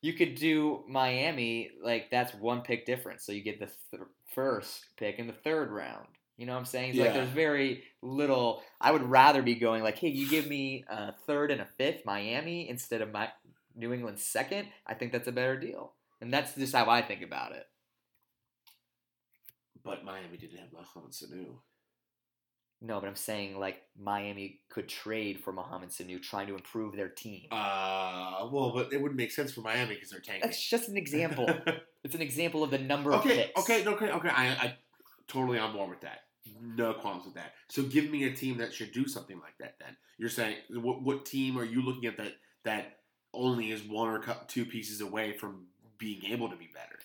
You 0.00 0.12
could 0.12 0.34
do 0.34 0.84
Miami, 0.88 1.70
like 1.82 2.10
that's 2.10 2.34
one 2.34 2.60
pick 2.62 2.86
difference. 2.86 3.24
So 3.24 3.32
you 3.32 3.42
get 3.42 3.58
the 3.58 3.70
th- 3.90 4.02
first 4.34 4.86
pick 4.98 5.18
in 5.18 5.26
the 5.26 5.32
third 5.32 5.70
round. 5.70 6.06
You 6.36 6.46
know 6.46 6.52
what 6.52 6.58
I'm 6.58 6.64
saying? 6.64 6.90
It's 6.90 6.98
like 6.98 7.14
there's 7.14 7.28
very 7.28 7.84
little. 8.02 8.62
I 8.80 8.90
would 8.90 9.02
rather 9.02 9.40
be 9.40 9.54
going 9.54 9.82
like, 9.82 9.98
hey, 9.98 10.08
you 10.08 10.28
give 10.28 10.46
me 10.48 10.84
a 10.88 11.12
third 11.26 11.50
and 11.50 11.60
a 11.60 11.66
fifth 11.78 12.04
Miami 12.04 12.68
instead 12.68 13.02
of 13.02 13.12
my 13.12 13.30
New 13.76 13.92
England 13.92 14.18
second. 14.18 14.68
I 14.86 14.94
think 14.94 15.12
that's 15.12 15.28
a 15.28 15.32
better 15.32 15.56
deal, 15.58 15.92
and 16.20 16.32
that's 16.32 16.54
just 16.54 16.74
how 16.74 16.90
I 16.90 17.02
think 17.02 17.22
about 17.22 17.52
it. 17.52 17.66
But 19.84 20.04
Miami 20.04 20.36
didn't 20.36 20.58
have 20.58 20.72
Mohamed 20.72 21.12
Sanu. 21.12 21.56
No, 22.80 23.00
but 23.00 23.06
I'm 23.06 23.16
saying 23.16 23.58
like 23.58 23.82
Miami 23.98 24.60
could 24.68 24.88
trade 24.88 25.40
for 25.40 25.52
Mohamed 25.52 25.90
Sanu, 25.90 26.20
trying 26.22 26.46
to 26.48 26.54
improve 26.54 26.96
their 26.96 27.08
team. 27.08 27.46
Uh, 27.50 28.48
well, 28.50 28.72
but 28.74 28.92
it 28.92 29.00
wouldn't 29.00 29.16
make 29.16 29.30
sense 29.30 29.52
for 29.52 29.62
Miami 29.62 29.94
because 29.94 30.10
they're 30.10 30.20
tanking. 30.20 30.42
That's 30.42 30.62
just 30.62 30.88
an 30.88 30.96
example. 30.96 31.48
it's 32.04 32.14
an 32.14 32.20
example 32.22 32.62
of 32.62 32.70
the 32.70 32.78
number 32.78 33.12
of 33.12 33.20
okay, 33.20 33.50
picks. 33.54 33.60
okay, 33.60 33.86
okay, 33.86 34.10
okay. 34.10 34.28
I, 34.28 34.48
I 34.48 34.76
totally 35.28 35.58
on 35.58 35.72
board 35.72 35.90
with 35.90 36.00
that. 36.02 36.20
No 36.60 36.92
qualms 36.92 37.24
with 37.24 37.34
that. 37.34 37.52
So 37.68 37.82
give 37.82 38.10
me 38.10 38.24
a 38.24 38.32
team 38.32 38.58
that 38.58 38.74
should 38.74 38.92
do 38.92 39.08
something 39.08 39.40
like 39.40 39.56
that. 39.60 39.76
Then 39.80 39.96
you're 40.18 40.28
saying 40.28 40.56
what, 40.70 41.02
what 41.02 41.24
team 41.24 41.58
are 41.58 41.64
you 41.64 41.82
looking 41.82 42.06
at 42.06 42.18
that 42.18 42.34
that 42.64 42.98
only 43.32 43.70
is 43.70 43.82
one 43.82 44.08
or 44.08 44.22
two 44.46 44.64
pieces 44.64 45.00
away 45.00 45.32
from 45.32 45.66
being 45.98 46.24
able 46.26 46.50
to 46.50 46.56
be 46.56 46.68
better? 46.72 46.98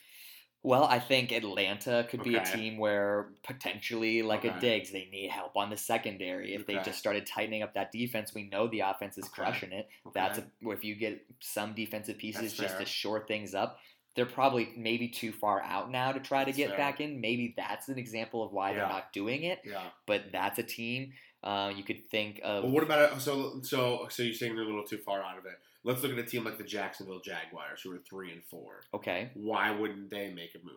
Well, 0.62 0.84
I 0.84 1.00
think 1.00 1.32
Atlanta 1.32 2.06
could 2.10 2.22
be 2.22 2.36
a 2.36 2.44
team 2.44 2.78
where 2.78 3.30
potentially, 3.44 4.22
like 4.24 4.44
a 4.44 4.50
Okay. 4.50 4.60
Diggs, 4.60 4.92
they 4.92 5.08
need 5.12 5.30
help 5.30 5.56
on 5.56 5.70
the 5.70 5.78
secondary. 5.78 6.54
If 6.54 6.68
they 6.68 6.76
just 6.84 7.00
started 7.00 7.26
tightening 7.26 7.64
up 7.64 7.76
that 7.76 7.92
defense, 7.94 8.34
we 8.34 8.44
know 8.50 8.68
the 8.68 8.82
offense 8.82 9.18
is 9.18 9.26
Okay. 9.26 9.34
crushing 9.44 9.72
it. 9.72 9.88
Okay. 10.06 10.12
That's 10.20 10.40
a, 10.40 10.44
if 10.70 10.84
you 10.84 10.96
get 10.96 11.26
some 11.40 11.74
defensive 11.74 12.18
pieces 12.18 12.54
just 12.54 12.78
to 12.78 12.86
shore 12.86 13.26
things 13.26 13.56
up. 13.56 13.80
They're 14.16 14.26
probably 14.26 14.74
maybe 14.76 15.08
too 15.08 15.32
far 15.32 15.62
out 15.62 15.92
now 15.92 16.12
to 16.12 16.20
try 16.20 16.40
to 16.44 16.48
That's 16.48 16.58
get 16.58 16.70
fair. 16.70 16.78
back 16.78 17.00
in. 17.00 17.22
Maybe 17.22 17.54
that's 17.56 17.88
an 17.88 17.98
example 17.98 18.44
of 18.44 18.52
why 18.52 18.72
Yeah. 18.72 18.80
they're 18.80 18.90
not 18.90 19.14
doing 19.14 19.44
it. 19.44 19.60
yeah. 19.64 19.84
But 20.08 20.32
that's 20.34 20.60
a 20.60 20.64
team 20.64 21.14
uh, 21.42 21.72
you 21.74 21.84
could 21.84 22.10
think 22.10 22.42
of. 22.44 22.64
Well, 22.66 22.74
what 22.74 22.84
about? 22.84 23.22
So 23.22 23.62
so 23.62 24.08
so 24.10 24.24
you're 24.24 24.34
saying 24.34 24.56
they're 24.56 24.66
a 24.66 24.68
little 24.68 24.84
too 24.84 24.98
far 24.98 25.22
out 25.24 25.38
of 25.38 25.46
it. 25.46 25.54
Let's 25.84 26.04
look 26.04 26.12
at 26.12 26.18
a 26.20 26.24
team 26.24 26.44
like 26.44 26.58
the 26.58 26.64
Jacksonville 26.64 27.22
Jaguars, 27.22 27.82
who 27.82 27.92
are 27.94 28.00
three 28.00 28.32
and 28.32 28.44
four. 28.44 28.82
okay, 28.94 29.32
Why 29.34 29.72
wouldn't 29.72 30.10
they 30.10 30.30
make 30.34 30.56
a 30.56 30.66
move? 30.66 30.76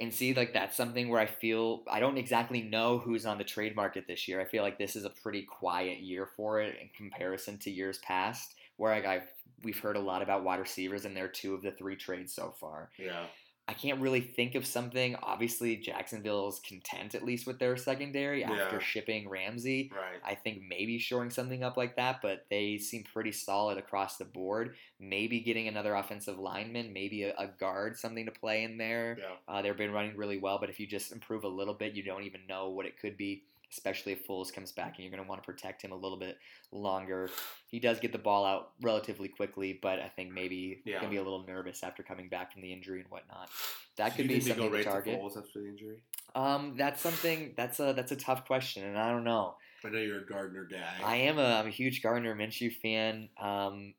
and 0.00 0.14
see 0.14 0.32
like 0.32 0.52
that's 0.52 0.76
something 0.76 1.08
where 1.08 1.20
I 1.20 1.26
feel 1.26 1.82
I 1.90 1.98
don't 1.98 2.18
exactly 2.18 2.62
know 2.62 2.98
who's 2.98 3.26
on 3.26 3.36
the 3.36 3.42
trade 3.42 3.74
market 3.74 4.04
this 4.06 4.28
year. 4.28 4.40
I 4.40 4.44
feel 4.44 4.62
like 4.62 4.78
this 4.78 4.94
is 4.94 5.04
a 5.04 5.10
pretty 5.10 5.42
quiet 5.42 5.98
year 5.98 6.28
for 6.36 6.60
it 6.60 6.76
in 6.80 6.88
comparison 6.96 7.58
to 7.58 7.70
years 7.70 7.98
past, 7.98 8.54
where 8.76 8.94
like 8.94 9.04
I've 9.06 9.26
we've 9.64 9.80
heard 9.80 9.96
a 9.96 10.00
lot 10.00 10.22
about 10.22 10.44
wide 10.44 10.60
receivers, 10.60 11.04
and 11.04 11.16
they're 11.16 11.26
two 11.26 11.52
of 11.52 11.62
the 11.62 11.72
three 11.72 11.96
trades 11.96 12.32
so 12.32 12.54
far. 12.60 12.90
Yeah. 12.96 13.24
I 13.68 13.74
can't 13.74 14.00
really 14.00 14.22
think 14.22 14.54
of 14.54 14.64
something. 14.64 15.14
Obviously, 15.22 15.76
Jacksonville's 15.76 16.58
content 16.66 17.14
at 17.14 17.22
least 17.22 17.46
with 17.46 17.58
their 17.58 17.76
secondary 17.76 18.42
after 18.42 18.80
shipping 18.80 19.28
Ramsey. 19.28 19.92
Right. 19.94 20.20
I 20.24 20.34
think 20.36 20.62
maybe 20.66 20.98
shoring 20.98 21.28
something 21.28 21.62
up 21.62 21.76
like 21.76 21.96
that, 21.96 22.20
but 22.22 22.46
they 22.48 22.78
seem 22.78 23.04
pretty 23.04 23.30
solid 23.30 23.76
across 23.76 24.16
the 24.16 24.24
board. 24.24 24.74
Maybe 24.98 25.40
getting 25.40 25.68
another 25.68 25.94
offensive 25.94 26.38
lineman, 26.38 26.94
maybe 26.94 27.24
a, 27.24 27.34
a 27.36 27.46
guard, 27.46 27.98
something 27.98 28.24
to 28.24 28.32
play 28.32 28.64
in 28.64 28.78
there. 28.78 29.18
Yeah. 29.20 29.54
Uh, 29.54 29.60
they've 29.60 29.76
been 29.76 29.92
running 29.92 30.16
really 30.16 30.38
well, 30.38 30.58
but 30.58 30.70
if 30.70 30.80
you 30.80 30.86
just 30.86 31.12
improve 31.12 31.44
a 31.44 31.48
little 31.48 31.74
bit, 31.74 31.94
you 31.94 32.02
don't 32.02 32.22
even 32.22 32.40
know 32.48 32.70
what 32.70 32.86
it 32.86 32.98
could 32.98 33.18
be, 33.18 33.42
especially 33.72 34.12
if 34.12 34.26
Foles 34.26 34.52
comes 34.52 34.72
back 34.72 34.94
and 34.96 35.04
you're 35.04 35.10
going 35.10 35.22
to 35.22 35.28
want 35.28 35.42
to 35.42 35.46
protect 35.46 35.82
him 35.82 35.92
a 35.92 35.96
little 35.96 36.18
bit 36.18 36.38
longer. 36.72 37.28
He 37.66 37.78
does 37.80 38.00
get 38.00 38.12
the 38.12 38.18
ball 38.18 38.44
out 38.44 38.70
relatively 38.80 39.28
quickly, 39.28 39.78
but 39.80 39.98
I 40.00 40.08
think 40.08 40.32
maybe 40.32 40.80
Yeah. 40.84 40.94
going 41.00 41.04
to 41.04 41.10
be 41.10 41.16
a 41.16 41.22
little 41.22 41.44
nervous 41.46 41.82
after 41.82 42.02
coming 42.02 42.28
back 42.28 42.52
from 42.52 42.62
the 42.62 42.72
injury 42.72 43.00
and 43.00 43.10
whatnot. 43.10 43.50
That 43.96 44.12
So 44.12 44.16
could 44.18 44.28
be 44.28 44.40
something 44.40 44.56
go 44.64 44.70
to 44.70 44.76
right 44.76 44.84
target. 44.84 45.20
Foles 45.20 45.36
after 45.36 45.60
the 45.62 45.68
injury. 45.68 46.02
Um, 46.34 46.76
that's 46.76 47.00
something 47.00 47.54
that's 47.56 47.80
a 47.80 47.92
that's 47.94 48.12
a 48.12 48.16
tough 48.16 48.44
question, 48.46 48.84
and 48.84 48.98
I 48.98 49.10
don't 49.10 49.24
know. 49.24 49.56
I 49.84 49.88
know 49.90 49.98
you're 49.98 50.20
a 50.22 50.26
Gardner 50.26 50.64
guy. 50.70 50.94
I 51.02 51.16
am 51.16 51.38
a 51.38 51.42
I'm 51.60 51.66
a 51.66 51.70
huge 51.70 52.02
Gardner 52.02 52.34
Minshew 52.34 52.72
fan. 52.74 53.28
Um, 53.40 53.94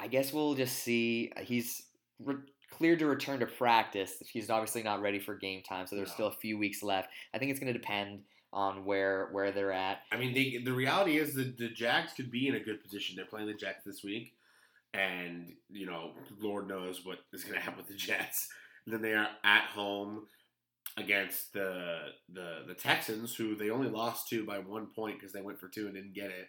I 0.00 0.08
guess 0.08 0.32
we'll 0.32 0.54
just 0.54 0.78
see. 0.78 1.32
He's 1.42 1.82
re- 2.18 2.36
cleared 2.70 2.98
to 3.00 3.06
return 3.06 3.40
to 3.40 3.46
practice. 3.46 4.22
He's 4.30 4.50
obviously 4.50 4.82
not 4.82 5.00
ready 5.00 5.18
for 5.20 5.34
game 5.36 5.62
time, 5.62 5.86
so 5.86 5.96
there's 5.96 6.08
No. 6.08 6.14
still 6.14 6.26
a 6.28 6.32
few 6.32 6.58
weeks 6.58 6.82
left. 6.82 7.08
I 7.34 7.38
think 7.38 7.50
it's 7.50 7.60
going 7.60 7.72
to 7.72 7.78
depend 7.78 8.22
on 8.56 8.86
where 8.86 9.28
where 9.32 9.52
they're 9.52 9.70
at. 9.70 9.98
I 10.10 10.16
mean, 10.16 10.32
they, 10.32 10.62
the 10.64 10.72
reality 10.72 11.18
is 11.18 11.34
that 11.34 11.58
the 11.58 11.68
Jags 11.68 12.14
could 12.14 12.30
be 12.30 12.48
in 12.48 12.54
a 12.54 12.60
good 12.60 12.82
position. 12.82 13.14
They're 13.14 13.26
playing 13.26 13.48
the 13.48 13.54
Jets 13.54 13.84
this 13.84 14.02
week, 14.02 14.32
and 14.94 15.52
you 15.70 15.84
know, 15.84 16.12
Lord 16.40 16.66
knows 16.66 17.04
what 17.04 17.18
is 17.32 17.44
going 17.44 17.54
to 17.58 17.60
happen 17.60 17.76
with 17.76 17.88
the 17.88 17.94
Jets. 17.94 18.48
And 18.86 18.94
then 18.94 19.02
they 19.02 19.12
are 19.12 19.28
at 19.44 19.64
home 19.66 20.26
against 20.96 21.52
the 21.52 21.98
the 22.32 22.64
the 22.66 22.74
Texans, 22.74 23.34
who 23.34 23.54
they 23.54 23.68
only 23.68 23.90
lost 23.90 24.28
to 24.30 24.44
by 24.46 24.58
one 24.58 24.86
point 24.86 25.20
because 25.20 25.34
they 25.34 25.42
went 25.42 25.60
for 25.60 25.68
two 25.68 25.84
and 25.86 25.94
didn't 25.94 26.14
get 26.14 26.30
it 26.30 26.48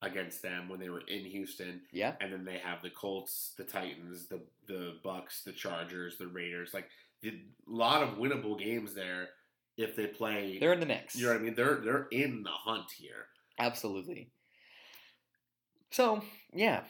against 0.00 0.42
them 0.42 0.70
when 0.70 0.80
they 0.80 0.88
were 0.88 1.02
in 1.06 1.24
Houston. 1.26 1.82
Yeah, 1.92 2.14
And 2.20 2.32
then 2.32 2.44
they 2.44 2.58
have 2.64 2.82
the 2.82 2.90
Colts, 2.90 3.52
the 3.58 3.64
Titans, 3.64 4.26
the 4.26 4.40
the 4.66 4.94
Bucks, 5.04 5.42
the 5.42 5.52
Chargers, 5.52 6.16
the 6.16 6.28
Raiders. 6.28 6.72
Like 6.72 6.88
a 7.24 7.30
lot 7.66 8.02
of 8.02 8.16
winnable 8.16 8.58
games 8.58 8.94
there 8.94 9.28
if 9.76 9.96
they 9.96 10.06
play. 10.06 10.58
they're 10.58 10.72
in 10.72 10.80
the 10.80 10.86
mix. 10.86 11.14
you 11.14 11.26
know 11.26 11.32
what 11.32 11.40
I 11.40 11.44
mean? 11.44 11.54
They're 11.54 11.76
they're 11.76 12.08
in 12.10 12.42
the 12.42 12.50
hunt 12.50 12.90
here. 12.96 13.26
Absolutely. 13.58 14.30
So 15.90 16.22
yeah, 16.52 16.82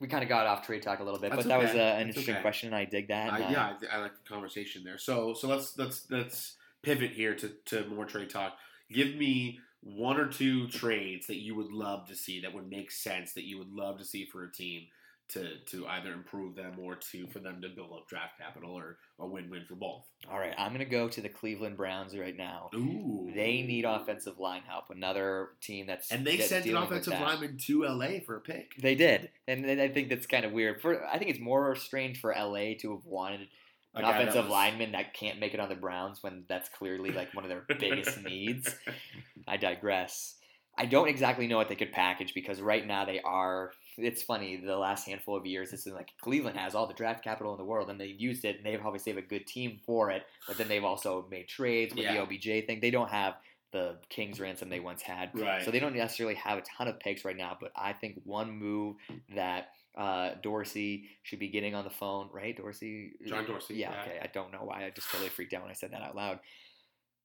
we 0.00 0.08
kind 0.08 0.22
of 0.22 0.28
got 0.28 0.46
off 0.46 0.66
trade 0.66 0.82
talk 0.82 1.00
a 1.00 1.04
little 1.04 1.20
bit, 1.20 1.30
That's 1.30 1.44
but 1.44 1.48
that 1.48 1.58
was 1.58 1.70
uh, 1.70 1.72
an 1.72 1.76
That's 1.78 2.08
interesting 2.08 2.34
okay. 2.34 2.42
question. 2.42 2.68
and 2.68 2.76
I 2.76 2.84
dig 2.84 3.08
that. 3.08 3.32
Uh, 3.32 3.48
yeah, 3.50 3.72
I, 3.92 3.96
I 3.96 4.00
like 4.00 4.12
the 4.22 4.28
conversation 4.28 4.82
there. 4.84 4.98
So 4.98 5.34
so 5.34 5.48
let's 5.48 5.76
let's 5.78 6.06
let's 6.10 6.56
pivot 6.82 7.12
here 7.12 7.34
to, 7.34 7.50
to 7.66 7.86
more 7.86 8.04
trade 8.04 8.30
talk. 8.30 8.54
Give 8.92 9.14
me 9.16 9.60
one 9.80 10.18
or 10.18 10.26
two 10.26 10.68
trades 10.68 11.26
that 11.26 11.36
you 11.36 11.54
would 11.54 11.72
love 11.72 12.06
to 12.08 12.14
see 12.14 12.40
that 12.40 12.54
would 12.54 12.68
make 12.68 12.90
sense 12.90 13.34
that 13.34 13.44
you 13.44 13.58
would 13.58 13.70
love 13.72 13.98
to 13.98 14.04
see 14.04 14.24
for 14.24 14.44
a 14.44 14.52
team 14.52 14.86
to 15.30 15.58
to 15.66 15.86
either 15.86 16.12
improve 16.12 16.54
them 16.54 16.74
or 16.80 16.96
to 16.96 17.26
for 17.28 17.38
them 17.38 17.62
to 17.62 17.68
build 17.70 17.90
up 17.92 18.06
draft 18.08 18.38
capital 18.38 18.72
or 18.72 18.98
a 19.18 19.26
win 19.26 19.48
win 19.50 19.64
for 19.66 19.74
both. 19.74 20.04
All 20.30 20.38
right, 20.38 20.54
I'm 20.58 20.72
gonna 20.72 20.84
go 20.84 21.08
to 21.08 21.20
the 21.20 21.28
Cleveland 21.28 21.76
Browns 21.76 22.16
right 22.16 22.36
now. 22.36 22.68
Ooh, 22.74 23.30
They 23.34 23.62
need 23.62 23.84
offensive 23.84 24.38
line 24.38 24.62
help. 24.68 24.90
Another 24.90 25.50
team 25.62 25.86
that's 25.86 26.10
and 26.12 26.26
they 26.26 26.36
that's 26.36 26.48
sent 26.50 26.66
an 26.66 26.76
offensive 26.76 27.14
lineman 27.14 27.56
to 27.66 27.84
LA 27.84 28.20
for 28.24 28.36
a 28.36 28.40
pick. 28.40 28.72
They 28.80 28.94
did, 28.94 29.30
and, 29.48 29.64
and 29.64 29.80
I 29.80 29.88
think 29.88 30.10
that's 30.10 30.26
kind 30.26 30.44
of 30.44 30.52
weird. 30.52 30.80
For 30.82 31.04
I 31.06 31.18
think 31.18 31.30
it's 31.30 31.40
more 31.40 31.74
strange 31.76 32.20
for 32.20 32.34
LA 32.36 32.74
to 32.80 32.92
have 32.94 33.04
wanted 33.06 33.48
an 33.94 34.02
guy 34.02 34.12
that 34.12 34.20
offensive 34.22 34.44
was- 34.44 34.52
lineman 34.52 34.92
that 34.92 35.14
can't 35.14 35.38
make 35.40 35.54
it 35.54 35.60
on 35.60 35.68
the 35.68 35.74
Browns 35.74 36.22
when 36.22 36.44
that's 36.48 36.68
clearly 36.68 37.12
like 37.12 37.32
one 37.34 37.44
of 37.44 37.48
their 37.50 37.64
biggest 37.78 38.22
needs. 38.24 38.74
I 39.48 39.56
digress. 39.56 40.34
I 40.76 40.86
don't 40.86 41.08
exactly 41.08 41.46
know 41.46 41.56
what 41.56 41.68
they 41.68 41.76
could 41.76 41.92
package 41.92 42.34
because 42.34 42.60
right 42.60 42.84
now 42.86 43.04
they 43.04 43.20
are. 43.20 43.70
It's 43.96 44.22
funny. 44.22 44.56
The 44.56 44.76
last 44.76 45.06
handful 45.06 45.36
of 45.36 45.46
years, 45.46 45.72
it's 45.72 45.84
been 45.84 45.94
like 45.94 46.12
Cleveland 46.20 46.56
has 46.58 46.74
all 46.74 46.86
the 46.86 46.94
draft 46.94 47.22
capital 47.22 47.52
in 47.52 47.58
the 47.58 47.64
world, 47.64 47.90
and 47.90 48.00
they've 48.00 48.18
used 48.20 48.44
it, 48.44 48.56
and 48.56 48.66
they've 48.66 48.84
obviously 48.84 49.12
have 49.12 49.18
a 49.22 49.26
good 49.26 49.46
team 49.46 49.78
for 49.86 50.10
it. 50.10 50.24
But 50.46 50.58
then 50.58 50.68
they've 50.68 50.84
also 50.84 51.26
made 51.30 51.48
trades 51.48 51.94
with 51.94 52.04
Yeah. 52.04 52.14
the 52.14 52.20
OBJ 52.22 52.66
thing. 52.66 52.80
They 52.80 52.90
don't 52.90 53.10
have 53.10 53.34
the 53.72 53.96
King's 54.08 54.38
ransom 54.38 54.68
they 54.68 54.78
once 54.80 55.02
had, 55.02 55.30
Right. 55.34 55.64
so 55.64 55.70
they 55.72 55.80
don't 55.80 55.96
necessarily 55.96 56.36
have 56.36 56.58
a 56.58 56.62
ton 56.62 56.86
of 56.86 57.00
picks 57.00 57.24
right 57.24 57.36
now. 57.36 57.56
But 57.60 57.72
I 57.74 57.92
think 57.92 58.20
one 58.24 58.50
move 58.52 58.96
that 59.34 59.70
uh, 59.96 60.34
Dorsey 60.42 61.08
should 61.22 61.38
be 61.38 61.46
getting 61.48 61.74
on 61.76 61.84
the 61.84 61.90
phone, 61.90 62.28
right? 62.32 62.56
Dorsey, 62.56 63.12
John 63.26 63.44
Dorsey, 63.46 63.74
Yeah, 63.76 63.92
yeah. 63.92 64.02
okay. 64.02 64.18
I 64.22 64.26
don't 64.26 64.52
know 64.52 64.62
why. 64.64 64.84
I 64.84 64.90
just 64.90 65.08
totally 65.08 65.30
freaked 65.30 65.54
out 65.54 65.62
when 65.62 65.70
I 65.70 65.74
said 65.74 65.92
that 65.92 66.02
out 66.02 66.16
loud 66.16 66.40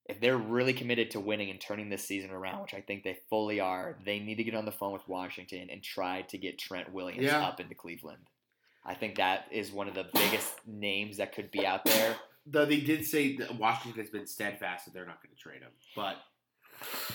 if 0.09 0.19
they're 0.19 0.37
really 0.37 0.73
committed 0.73 1.11
to 1.11 1.19
winning 1.19 1.51
and 1.51 1.61
turning 1.61 1.89
this 1.89 2.03
season 2.03 2.31
around, 2.31 2.63
which 2.63 2.73
I 2.73 2.81
think 2.81 3.03
they 3.03 3.19
fully 3.29 3.59
are, 3.59 3.95
they 4.03 4.19
need 4.19 4.35
to 4.35 4.43
get 4.43 4.55
on 4.55 4.65
the 4.65 4.71
phone 4.71 4.91
with 4.91 5.07
Washington 5.07 5.69
and 5.71 5.83
try 5.83 6.23
to 6.23 6.37
get 6.37 6.57
Trent 6.57 6.91
Williams 6.91 7.25
yeah. 7.25 7.45
up 7.45 7.59
into 7.59 7.75
Cleveland. 7.75 8.23
I 8.83 8.95
think 8.95 9.17
that 9.17 9.45
is 9.51 9.71
one 9.71 9.87
of 9.87 9.93
the 9.93 10.07
biggest 10.11 10.51
names 10.65 11.17
that 11.17 11.35
could 11.35 11.51
be 11.51 11.65
out 11.65 11.85
there. 11.85 12.15
Though 12.47 12.65
they 12.65 12.79
did 12.79 13.05
say 13.05 13.37
that 13.37 13.59
Washington 13.59 14.01
has 14.01 14.09
been 14.09 14.25
steadfast 14.25 14.85
that 14.85 14.95
they're 14.95 15.05
not 15.05 15.21
going 15.21 15.35
to 15.35 15.39
trade 15.39 15.61
him, 15.61 15.71
but 15.95 16.15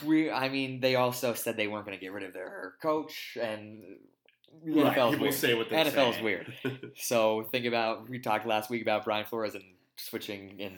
we, 0.04 0.30
I 0.30 0.48
mean, 0.48 0.78
they 0.78 0.94
also 0.94 1.34
said 1.34 1.56
they 1.56 1.66
weren't 1.66 1.86
going 1.86 1.98
to 1.98 2.00
get 2.00 2.12
rid 2.12 2.22
of 2.22 2.32
their 2.32 2.74
coach, 2.80 3.36
and 3.40 3.82
right. 4.64 4.94
NFL's 4.94 5.18
weird. 5.18 5.34
say 5.34 5.54
what 5.54 5.68
they 5.68 6.22
weird. 6.22 6.52
so 6.96 7.48
think 7.50 7.66
about 7.66 8.08
we 8.08 8.20
talked 8.20 8.46
last 8.46 8.70
week 8.70 8.82
about 8.82 9.04
Brian 9.04 9.24
Flores 9.24 9.56
and 9.56 9.64
switching 9.96 10.58
and 10.60 10.74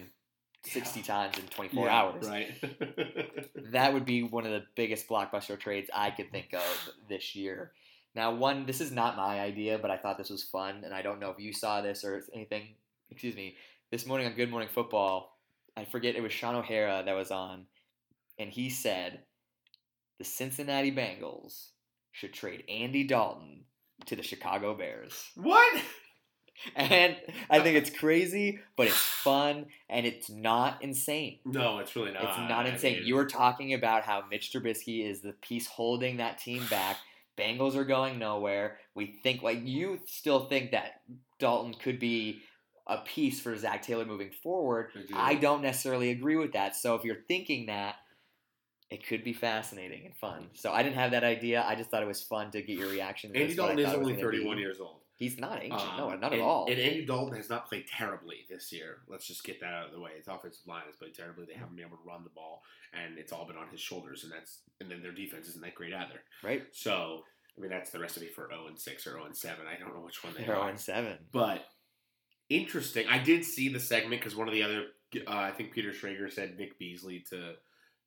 60 0.66 1.02
times 1.02 1.38
in 1.38 1.44
24 1.46 1.84
yeah, 1.84 1.94
hours. 1.94 2.28
Right. 2.28 3.50
that 3.72 3.92
would 3.92 4.04
be 4.04 4.22
one 4.22 4.44
of 4.44 4.52
the 4.52 4.64
biggest 4.74 5.08
blockbuster 5.08 5.58
trades 5.58 5.90
I 5.94 6.10
could 6.10 6.30
think 6.30 6.52
of 6.52 6.90
this 7.08 7.34
year. 7.34 7.72
Now, 8.14 8.34
one, 8.34 8.66
this 8.66 8.80
is 8.80 8.92
not 8.92 9.16
my 9.16 9.40
idea, 9.40 9.78
but 9.78 9.90
I 9.90 9.98
thought 9.98 10.16
this 10.18 10.30
was 10.30 10.42
fun, 10.42 10.82
and 10.84 10.94
I 10.94 11.02
don't 11.02 11.20
know 11.20 11.30
if 11.30 11.38
you 11.38 11.52
saw 11.52 11.82
this 11.82 12.04
or 12.04 12.22
anything. 12.34 12.74
Excuse 13.10 13.36
me. 13.36 13.56
This 13.90 14.06
morning 14.06 14.26
on 14.26 14.34
Good 14.34 14.50
Morning 14.50 14.70
Football, 14.72 15.38
I 15.76 15.84
forget 15.84 16.16
it 16.16 16.22
was 16.22 16.32
Sean 16.32 16.54
O'Hara 16.54 17.02
that 17.04 17.12
was 17.12 17.30
on, 17.30 17.66
and 18.38 18.50
he 18.50 18.70
said 18.70 19.20
the 20.18 20.24
Cincinnati 20.24 20.90
Bengals 20.90 21.68
should 22.12 22.32
trade 22.32 22.64
Andy 22.68 23.04
Dalton 23.04 23.64
to 24.06 24.16
the 24.16 24.22
Chicago 24.22 24.74
Bears. 24.74 25.12
What? 25.34 25.82
And 26.74 27.16
I 27.50 27.60
think 27.60 27.76
it's 27.76 27.90
crazy, 27.90 28.58
but 28.76 28.86
it's 28.86 28.96
fun, 28.96 29.66
and 29.88 30.06
it's 30.06 30.28
not 30.30 30.82
insane. 30.82 31.38
No, 31.44 31.78
it's 31.78 31.94
really 31.94 32.12
not. 32.12 32.24
It's 32.24 32.38
not 32.38 32.66
I 32.66 32.70
insane. 32.70 32.96
mean, 32.98 33.06
you 33.06 33.14
were 33.14 33.26
talking 33.26 33.74
about 33.74 34.02
how 34.04 34.24
Mitch 34.30 34.52
Trubisky 34.52 35.08
is 35.08 35.20
the 35.20 35.32
piece 35.32 35.66
holding 35.66 36.16
that 36.16 36.38
team 36.38 36.64
back. 36.68 36.96
Bengals 37.38 37.76
are 37.76 37.84
going 37.84 38.18
nowhere. 38.18 38.78
We 38.94 39.18
think 39.22 39.42
like 39.42 39.60
you 39.64 40.00
still 40.06 40.46
think 40.46 40.70
that 40.72 41.02
Dalton 41.38 41.74
could 41.74 41.98
be 41.98 42.40
a 42.86 42.98
piece 42.98 43.40
for 43.40 43.56
Zac 43.56 43.82
Taylor 43.82 44.04
moving 44.04 44.30
forward. 44.30 44.90
I 44.94 45.00
do. 45.06 45.14
I 45.14 45.34
don't 45.34 45.62
necessarily 45.62 46.10
agree 46.10 46.36
with 46.36 46.52
that. 46.52 46.76
So 46.76 46.94
if 46.94 47.04
you're 47.04 47.24
thinking 47.28 47.66
that, 47.66 47.96
it 48.90 49.06
could 49.06 49.24
be 49.24 49.32
fascinating 49.32 50.06
and 50.06 50.16
fun. 50.16 50.46
So 50.54 50.72
I 50.72 50.82
didn't 50.82 50.94
have 50.94 51.10
that 51.10 51.24
idea. 51.24 51.64
I 51.66 51.74
just 51.74 51.90
thought 51.90 52.02
it 52.02 52.06
was 52.06 52.22
fun 52.22 52.52
to 52.52 52.62
get 52.62 52.78
your 52.78 52.88
reaction. 52.88 53.32
to 53.32 53.40
Andy 53.40 53.54
Dalton 53.54 53.78
is 53.80 53.86
thought 53.86 53.94
it 53.96 53.98
was 53.98 54.08
only 54.08 54.16
gonna 54.20 54.30
be. 54.30 54.38
31 54.38 54.58
years 54.58 54.80
old. 54.80 55.00
He's 55.16 55.38
not 55.38 55.62
ancient. 55.62 55.96
no, 55.96 56.10
Um, 56.10 56.20
not 56.20 56.32
and, 56.32 56.40
at 56.42 56.46
all. 56.46 56.66
And 56.70 56.78
Andy 56.78 57.04
Dalton 57.06 57.36
has 57.36 57.48
not 57.48 57.68
played 57.68 57.86
terribly 57.86 58.44
this 58.50 58.70
year. 58.70 58.98
Let's 59.08 59.26
just 59.26 59.44
get 59.44 59.60
that 59.60 59.72
out 59.72 59.86
of 59.86 59.92
the 59.92 60.00
way. 60.00 60.10
His 60.16 60.28
offensive 60.28 60.66
line 60.66 60.82
has 60.86 60.96
played 60.96 61.14
terribly. 61.14 61.46
They 61.46 61.54
haven't 61.54 61.74
been 61.76 61.86
able 61.86 61.96
to 61.96 62.02
run 62.06 62.22
the 62.22 62.30
ball, 62.30 62.62
and 62.92 63.16
it's 63.18 63.32
all 63.32 63.46
been 63.46 63.56
on 63.56 63.68
his 63.68 63.80
shoulders. 63.80 64.24
And 64.24 64.32
that's 64.32 64.60
and 64.80 64.90
then 64.90 65.02
their 65.02 65.12
defense 65.12 65.48
isn't 65.48 65.62
that 65.62 65.74
great 65.74 65.94
either. 65.94 66.20
right? 66.42 66.64
So 66.72 67.22
I 67.56 67.60
mean 67.62 67.70
that's 67.70 67.90
the 67.90 67.98
recipe 67.98 68.26
for 68.28 68.48
0 68.48 68.66
and 68.68 68.78
6 68.78 69.06
or 69.06 69.10
0 69.12 69.24
and 69.24 69.36
7. 69.36 69.64
I 69.66 69.78
don't 69.80 69.94
know 69.94 70.02
which 70.04 70.22
one 70.22 70.34
they 70.34 70.44
are. 70.46 70.56
0 70.66 70.72
7. 70.76 71.18
But 71.32 71.64
interesting. 72.48 73.06
I 73.08 73.18
did 73.18 73.44
see 73.44 73.68
the 73.68 73.80
segment 73.80 74.20
because 74.20 74.36
one 74.36 74.48
of 74.48 74.54
the 74.54 74.62
other, 74.62 74.84
uh, 75.26 75.30
I 75.30 75.50
think 75.52 75.72
Peter 75.72 75.90
Schrager 75.92 76.30
said 76.30 76.56
Vic 76.56 76.78
Beasley 76.78 77.24
to 77.30 77.54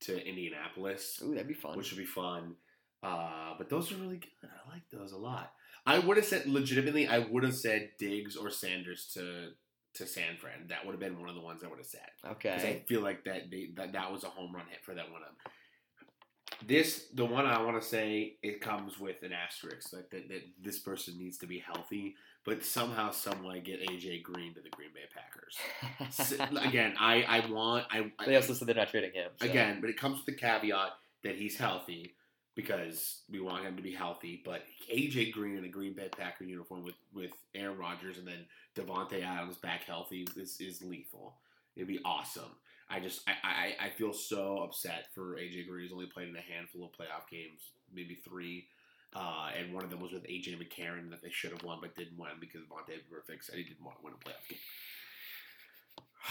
to 0.02 0.26
Indianapolis, 0.26 1.20
Ooh, 1.24 1.34
that'd 1.34 1.48
be 1.48 1.54
fun. 1.54 1.78
which 1.78 1.92
would 1.92 1.98
be 2.00 2.06
fun. 2.06 2.56
Uh, 3.04 3.54
but 3.58 3.70
those 3.70 3.92
are 3.92 3.96
really 3.96 4.18
good. 4.18 4.50
I 4.70 4.74
like 4.74 4.90
those 4.92 5.12
a 5.12 5.18
lot. 5.18 5.52
I 5.86 6.00
would 6.00 6.18
have 6.18 6.26
said 6.26 6.46
legitimately. 6.46 7.08
I 7.08 7.20
would 7.20 7.44
have 7.44 7.56
said 7.56 7.92
Diggs 7.98 8.36
or 8.36 8.50
Sanders 8.50 9.10
to 9.14 9.50
to 9.96 10.06
San 10.06 10.38
Fran. 10.40 10.68
That 10.70 10.86
would 10.86 10.92
have 10.92 11.00
been 11.00 11.20
one 11.20 11.30
of 11.30 11.36
the 11.36 11.42
ones 11.42 11.64
I 11.64 11.68
would 11.68 11.80
have 11.80 11.88
said 11.88 12.02
Okay, 12.26 12.54
because 12.56 12.64
I 12.66 12.84
feel 12.88 13.02
like 13.02 13.24
that 13.26 13.50
they, 13.50 13.70
that 13.76 13.94
that 13.94 14.12
was 14.12 14.24
a 14.24 14.28
home 14.28 14.54
run 14.54 14.66
hit 14.70 14.84
for 14.84 14.94
that 14.94 15.12
one. 15.12 15.22
Of 15.22 15.28
them. 15.30 16.68
This 16.68 17.08
the 17.14 17.26
one 17.26 17.46
I 17.46 17.62
want 17.62 17.82
to 17.82 17.88
say 17.88 18.38
it 18.44 18.60
comes 18.62 19.00
with 19.00 19.24
an 19.24 19.32
asterisk 19.34 19.92
that, 19.92 20.12
that 20.12 20.30
that 20.30 20.42
this 20.62 20.80
person 20.80 21.18
needs 21.18 21.38
to 21.40 21.48
be 21.48 21.60
healthy, 21.60 22.16
but 22.46 22.64
somehow 22.66 23.12
some 23.12 23.44
way 23.44 23.62
get 23.62 23.82
AJ 23.82 24.24
Green 24.24 24.54
to 24.56 24.62
the 24.62 24.70
Green 24.70 24.90
Bay 24.94 25.08
Packers. 25.14 25.58
S- 26.02 26.34
again, 26.68 26.96
I 27.00 27.24
I 27.24 27.50
want 27.50 27.86
I, 27.90 28.12
I 28.20 28.26
they 28.26 28.36
also 28.36 28.54
said 28.54 28.68
they're 28.68 28.76
not 28.76 28.90
trading 28.90 29.14
him. 29.14 29.32
so- 29.40 29.46
again, 29.48 29.80
but 29.80 29.90
it 29.90 29.98
comes 29.98 30.18
with 30.18 30.26
the 30.26 30.34
caveat 30.36 30.90
that 31.24 31.36
he's 31.36 31.58
healthy 31.58 32.14
because 32.60 33.22
we 33.32 33.40
want 33.40 33.64
him 33.64 33.78
to 33.78 33.82
be 33.82 33.94
healthy. 33.94 34.42
But 34.44 34.64
AJ 34.94 35.32
Green 35.32 35.58
in 35.58 35.64
a 35.64 35.70
Green 35.70 35.94
Bay 35.94 36.10
Packer 36.10 36.44
uniform 36.44 36.84
with 36.84 36.96
with 37.14 37.32
Aaron 37.56 37.78
Rodgers 37.78 38.18
and 38.18 38.28
then 38.28 38.46
Davante 38.76 39.24
Adams 39.24 39.56
back 39.56 39.84
healthy 39.84 40.28
is 40.36 40.60
is 40.60 40.82
lethal. 40.82 41.38
It'd 41.78 41.88
be 41.88 42.02
awesome. 42.04 42.52
I 42.90 43.00
just 43.00 43.22
I, 43.30 43.34
I, 43.44 43.86
I 43.86 43.90
feel 43.92 44.12
so 44.12 44.58
upset 44.58 45.06
for 45.16 45.38
AJ 45.38 45.68
Green. 45.68 45.84
He's 45.84 45.94
only 45.94 46.08
played 46.08 46.28
in 46.28 46.36
a 46.36 46.42
handful 46.42 46.84
of 46.84 46.92
playoff 46.92 47.30
games, 47.32 47.62
maybe 47.94 48.16
three. 48.16 48.68
Uh, 49.16 49.50
and 49.58 49.74
one 49.74 49.84
of 49.84 49.90
them 49.90 50.02
was 50.02 50.12
with 50.12 50.28
AJ 50.28 50.58
McCarron 50.60 51.10
that 51.10 51.22
they 51.24 51.32
should 51.32 51.52
have 51.52 51.64
won 51.64 51.80
but 51.82 51.96
didn't 51.96 52.20
win 52.20 52.32
because 52.40 52.62
Vontaze 52.62 53.08
Burfict 53.10 53.44
said 53.44 53.56
he 53.56 53.64
didn't 53.64 53.84
want 53.84 53.98
to 53.98 54.04
win 54.04 54.14
a 54.14 54.18
playoff 54.18 54.48
game. 54.50 54.60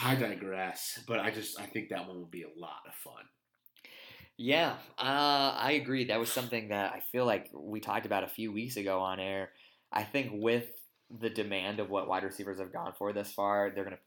I 0.05 0.15
digress, 0.15 1.01
but 1.07 1.19
I 1.19 1.31
just 1.31 1.59
I 1.59 1.65
think 1.65 1.89
that 1.89 2.07
one 2.07 2.19
would 2.19 2.31
be 2.31 2.43
a 2.43 2.61
lot 2.61 2.83
of 2.87 2.95
fun. 2.95 3.25
Yeah, 4.39 4.77
uh, 4.97 5.53
I 5.59 5.73
agree. 5.73 6.05
That 6.05 6.21
was 6.21 6.31
something 6.31 6.69
that 6.69 6.93
I 6.93 7.01
feel 7.01 7.27
like 7.27 7.51
we 7.53 7.81
talked 7.81 8.07
about 8.07 8.23
a 8.23 8.29
few 8.29 8.53
weeks 8.53 8.77
ago 8.77 9.01
on 9.01 9.19
air. 9.19 9.51
I 9.93 10.05
think 10.05 10.31
with 10.33 10.67
the 11.11 11.29
demand 11.29 11.81
of 11.81 11.91
what 11.91 12.07
wide 12.07 12.23
receivers 12.23 12.61
have 12.61 12.73
gone 12.73 12.93
for 12.97 13.13
this 13.13 13.33
far, 13.33 13.71
they're 13.75 13.85
gonna 13.85 13.99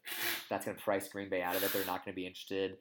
that's 0.50 0.66
gonna 0.66 0.78
price 0.78 1.10
Green 1.10 1.30
Bay 1.30 1.42
out 1.42 1.56
of 1.56 1.64
it. 1.64 1.74
They're 1.74 1.86
not 1.86 2.06
gonna 2.06 2.16
be 2.16 2.26
interested 2.26 2.78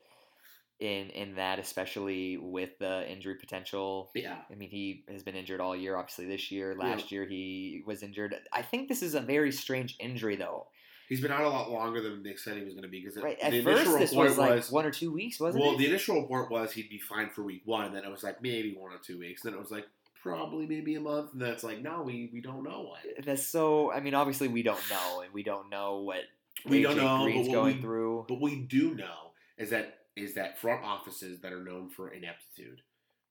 in 0.79 1.11
in 1.11 1.35
that, 1.35 1.59
especially 1.59 2.37
with 2.37 2.79
the 2.79 3.11
injury 3.11 3.35
potential. 3.35 4.11
Yeah. 4.15 4.39
I 4.51 4.55
mean, 4.55 4.71
he 4.71 5.05
has 5.09 5.23
been 5.25 5.35
injured 5.35 5.61
all 5.61 5.75
year. 5.75 5.97
Obviously, 5.97 6.27
this 6.27 6.53
year, 6.53 6.77
last 6.79 7.11
year 7.11 7.27
he 7.27 7.83
was 7.85 8.03
injured. 8.05 8.37
I 8.53 8.63
think 8.63 8.89
this 8.89 9.03
is 9.03 9.15
a 9.15 9.21
very 9.21 9.51
strange 9.51 9.97
injury, 9.99 10.37
though. 10.37 10.69
He's 11.11 11.21
been 11.21 11.31
out 11.31 11.43
a 11.43 11.49
lot 11.49 11.71
longer 11.71 12.01
than 12.01 12.23
they 12.23 12.37
said 12.37 12.57
he 12.57 12.65
was 12.65 12.73
going 12.73 12.85
to 12.85 12.89
be 12.89 13.01
because 13.01 13.23
Right? 13.23 13.39
the 13.39 13.45
At 13.47 13.53
initial 13.53 13.99
this 13.99 14.11
report 14.13 14.29
was 14.29 14.39
like 14.39 14.65
one 14.73 14.87
or 14.87 14.91
two 14.91 15.13
weeks, 15.13 15.39
wasn't 15.39 15.61
well, 15.61 15.73
it? 15.73 15.75
Well, 15.75 15.79
the 15.81 15.87
initial 15.89 16.23
report 16.23 16.51
was 16.51 16.73
he'd 16.73 16.89
be 16.89 16.99
fine 16.99 17.29
for 17.29 17.43
week 17.43 17.63
one, 17.67 17.85
and 17.87 17.95
then 17.95 18.05
it 18.05 18.11
was 18.11 18.23
like 18.23 18.41
maybe 18.41 18.75
one 18.79 18.93
or 18.93 18.99
two 18.99 19.19
weeks. 19.19 19.43
Then 19.43 19.53
it 19.53 19.59
was 19.61 19.71
like 19.71 19.87
probably 20.23 20.67
maybe 20.67 20.95
a 20.95 21.01
month, 21.01 21.33
and 21.35 21.43
then 21.43 21.51
it's 21.51 21.65
like 21.65 21.83
no, 21.83 22.01
we 22.03 22.31
we 22.33 22.41
don't 22.41 22.63
know 22.63 22.83
what. 22.89 23.01
That's 23.27 23.43
so. 23.47 23.93
I 23.93 24.01
mean, 24.01 24.15
obviously, 24.15 24.49
we 24.49 24.63
don't 24.63 24.81
know, 24.89 25.21
and 25.21 25.33
we 25.35 25.43
don't 25.43 25.69
know 25.69 25.99
what 25.99 26.23
We 26.65 26.79
AJ 26.81 26.83
don't 26.85 26.97
know, 26.97 27.25
Green's 27.25 27.49
but 27.49 27.51
what 27.51 27.63
going 27.63 27.77
we- 27.77 27.83
through. 27.83 28.25
But 28.29 28.41
we 28.41 28.57
do 28.61 28.95
know 28.95 29.33
is 29.59 29.71
that 29.71 29.99
is 30.17 30.35
that 30.35 30.59
front 30.61 30.85
offices 30.85 31.41
that 31.41 31.53
are 31.53 31.65
known 31.65 31.89
for 31.89 32.09
ineptitude, 32.09 32.83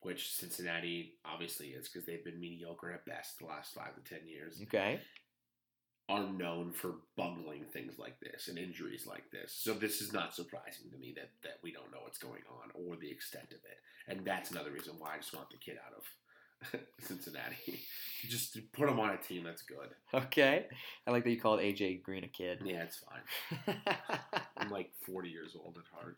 which 0.01 0.33
Cincinnati 0.33 1.13
obviously 1.25 1.67
is 1.67 1.87
because 1.87 2.05
they've 2.05 2.23
been 2.25 2.39
mediocre 2.39 2.91
at 2.91 3.05
best 3.05 3.39
the 3.39 3.45
last 3.45 3.73
five 3.73 3.95
to 3.95 4.01
ten 4.01 4.27
years, 4.27 4.59
Okay. 4.63 4.99
Are 6.09 6.25
known 6.25 6.71
for 6.73 6.95
bungling 7.15 7.65
things 7.71 7.99
like 7.99 8.19
this 8.19 8.47
and 8.47 8.57
injuries 8.57 9.05
like 9.07 9.29
this. 9.31 9.53
So 9.53 9.73
this 9.73 10.01
is 10.01 10.11
not 10.11 10.33
surprising 10.33 10.89
to 10.91 10.97
me 10.97 11.13
that 11.15 11.29
that 11.43 11.59
we 11.63 11.71
don't 11.71 11.91
know 11.91 11.99
what's 12.01 12.17
going 12.17 12.41
on 12.49 12.71
or 12.73 12.97
the 12.97 13.11
extent 13.11 13.51
of 13.51 13.59
it, 13.59 13.79
and 14.07 14.25
that's 14.25 14.51
another 14.51 14.71
reason 14.71 14.95
why 14.97 15.13
I 15.13 15.17
just 15.17 15.35
want 15.35 15.49
the 15.51 15.57
kid 15.57 15.77
out 15.85 15.93
of 15.95 16.03
Cincinnati. 16.99 17.79
just 18.27 18.57
put 18.73 18.89
him 18.89 18.99
on 18.99 19.11
a 19.11 19.17
team 19.17 19.43
that's 19.43 19.61
good. 19.61 19.89
Okay. 20.13 20.65
I 21.07 21.11
like 21.11 21.23
that 21.23 21.29
you 21.29 21.39
called 21.39 21.59
AJ 21.59 22.03
Green 22.03 22.23
a 22.23 22.27
kid. 22.27 22.61
Yeah, 22.65 22.83
it's 22.83 22.99
fine. 22.99 23.77
I'm 24.57 24.69
like 24.69 24.91
40 25.05 25.29
years 25.29 25.55
old 25.55 25.77
at 25.77 25.97
heart. 25.97 26.17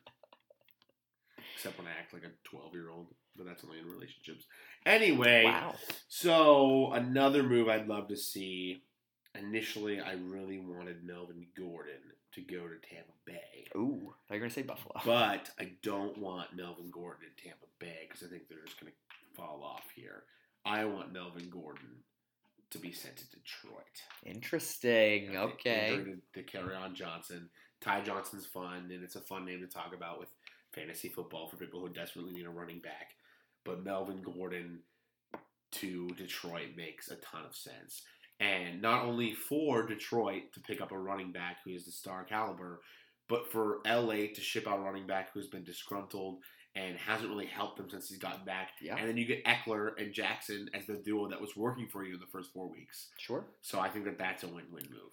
Except 1.55 1.77
when 1.77 1.87
I 1.87 1.91
act 1.91 2.13
like 2.13 2.23
a 2.23 2.31
12 2.49 2.73
year 2.73 2.89
old, 2.89 3.07
but 3.35 3.45
that's 3.45 3.63
only 3.63 3.79
in 3.79 3.85
relationships. 3.85 4.45
Anyway, 4.85 5.43
wow. 5.45 5.75
so 6.07 6.91
another 6.93 7.43
move 7.43 7.67
I'd 7.69 7.87
love 7.87 8.07
to 8.07 8.17
see. 8.17 8.81
Initially, 9.35 9.99
I 10.01 10.13
really 10.13 10.59
wanted 10.59 11.03
Melvin 11.03 11.47
Gordon 11.57 12.01
to 12.33 12.41
go 12.41 12.67
to 12.67 12.75
Tampa 12.87 13.11
Bay, 13.25 13.65
Ooh, 13.75 14.13
I 14.13 14.27
thought 14.27 14.35
you 14.35 14.35
were 14.35 14.39
gonna 14.39 14.49
say 14.49 14.61
Buffalo. 14.61 14.93
but 15.05 15.49
I 15.59 15.71
don't 15.83 16.17
want 16.17 16.55
Melvin 16.55 16.89
Gordon 16.91 17.25
in 17.25 17.43
Tampa 17.43 17.65
Bay 17.79 18.07
because 18.07 18.23
I 18.25 18.29
think 18.29 18.47
they're 18.47 18.63
just 18.65 18.79
going 18.79 18.91
to 18.91 19.35
fall 19.35 19.61
off 19.63 19.85
here. 19.95 20.23
I 20.65 20.85
want 20.85 21.11
Melvin 21.13 21.49
Gordon 21.49 22.03
to 22.69 22.77
be 22.77 22.91
sent 22.93 23.17
to 23.17 23.29
Detroit. 23.29 24.03
Interesting. 24.25 25.35
Okay. 25.35 26.03
to 26.33 26.43
Kerryon 26.43 26.93
Johnson. 26.93 27.49
Ty 27.81 28.01
Johnson's 28.01 28.45
fun, 28.45 28.89
and 28.91 29.03
it's 29.03 29.15
a 29.15 29.21
fun 29.21 29.45
name 29.45 29.59
to 29.61 29.67
talk 29.67 29.93
about 29.93 30.19
with 30.19 30.29
fantasy 30.73 31.09
football 31.09 31.47
for 31.49 31.57
people 31.57 31.81
who 31.81 31.89
desperately 31.89 32.31
need 32.31 32.45
a 32.45 32.49
running 32.49 32.79
back. 32.79 33.15
But 33.65 33.83
Melvin 33.83 34.21
Gordon 34.21 34.79
to 35.71 36.09
Detroit 36.09 36.69
makes 36.77 37.09
a 37.09 37.15
ton 37.17 37.43
of 37.45 37.55
sense. 37.55 38.03
And 38.41 38.81
not 38.81 39.05
only 39.05 39.33
for 39.33 39.85
Detroit 39.85 40.51
to 40.53 40.59
pick 40.61 40.81
up 40.81 40.91
a 40.91 40.97
running 40.97 41.31
back 41.31 41.57
who 41.63 41.71
is 41.71 41.85
the 41.85 41.91
star 41.91 42.23
caliber, 42.23 42.81
but 43.29 43.51
for 43.51 43.81
LA 43.85 44.33
to 44.33 44.41
ship 44.41 44.67
out 44.67 44.79
a 44.79 44.81
running 44.81 45.05
back 45.05 45.29
who's 45.31 45.47
been 45.47 45.63
disgruntled 45.63 46.39
and 46.75 46.97
hasn't 46.97 47.29
really 47.29 47.45
helped 47.45 47.77
them 47.77 47.87
since 47.89 48.09
he's 48.09 48.17
gotten 48.17 48.43
back. 48.43 48.69
Yeah. 48.81 48.97
And 48.97 49.07
then 49.07 49.17
you 49.17 49.25
get 49.25 49.45
Ekeler 49.45 49.91
and 49.97 50.11
Jackson 50.11 50.69
as 50.73 50.87
the 50.87 50.95
duo 50.95 51.29
that 51.29 51.39
was 51.39 51.55
working 51.55 51.87
for 51.87 52.03
you 52.03 52.15
in 52.15 52.19
the 52.19 52.25
first 52.31 52.51
four 52.51 52.67
weeks. 52.67 53.09
Sure. 53.19 53.45
So 53.61 53.79
I 53.79 53.89
think 53.89 54.05
that 54.05 54.17
that's 54.17 54.43
a 54.43 54.47
win-win 54.47 54.85
move. 54.89 55.11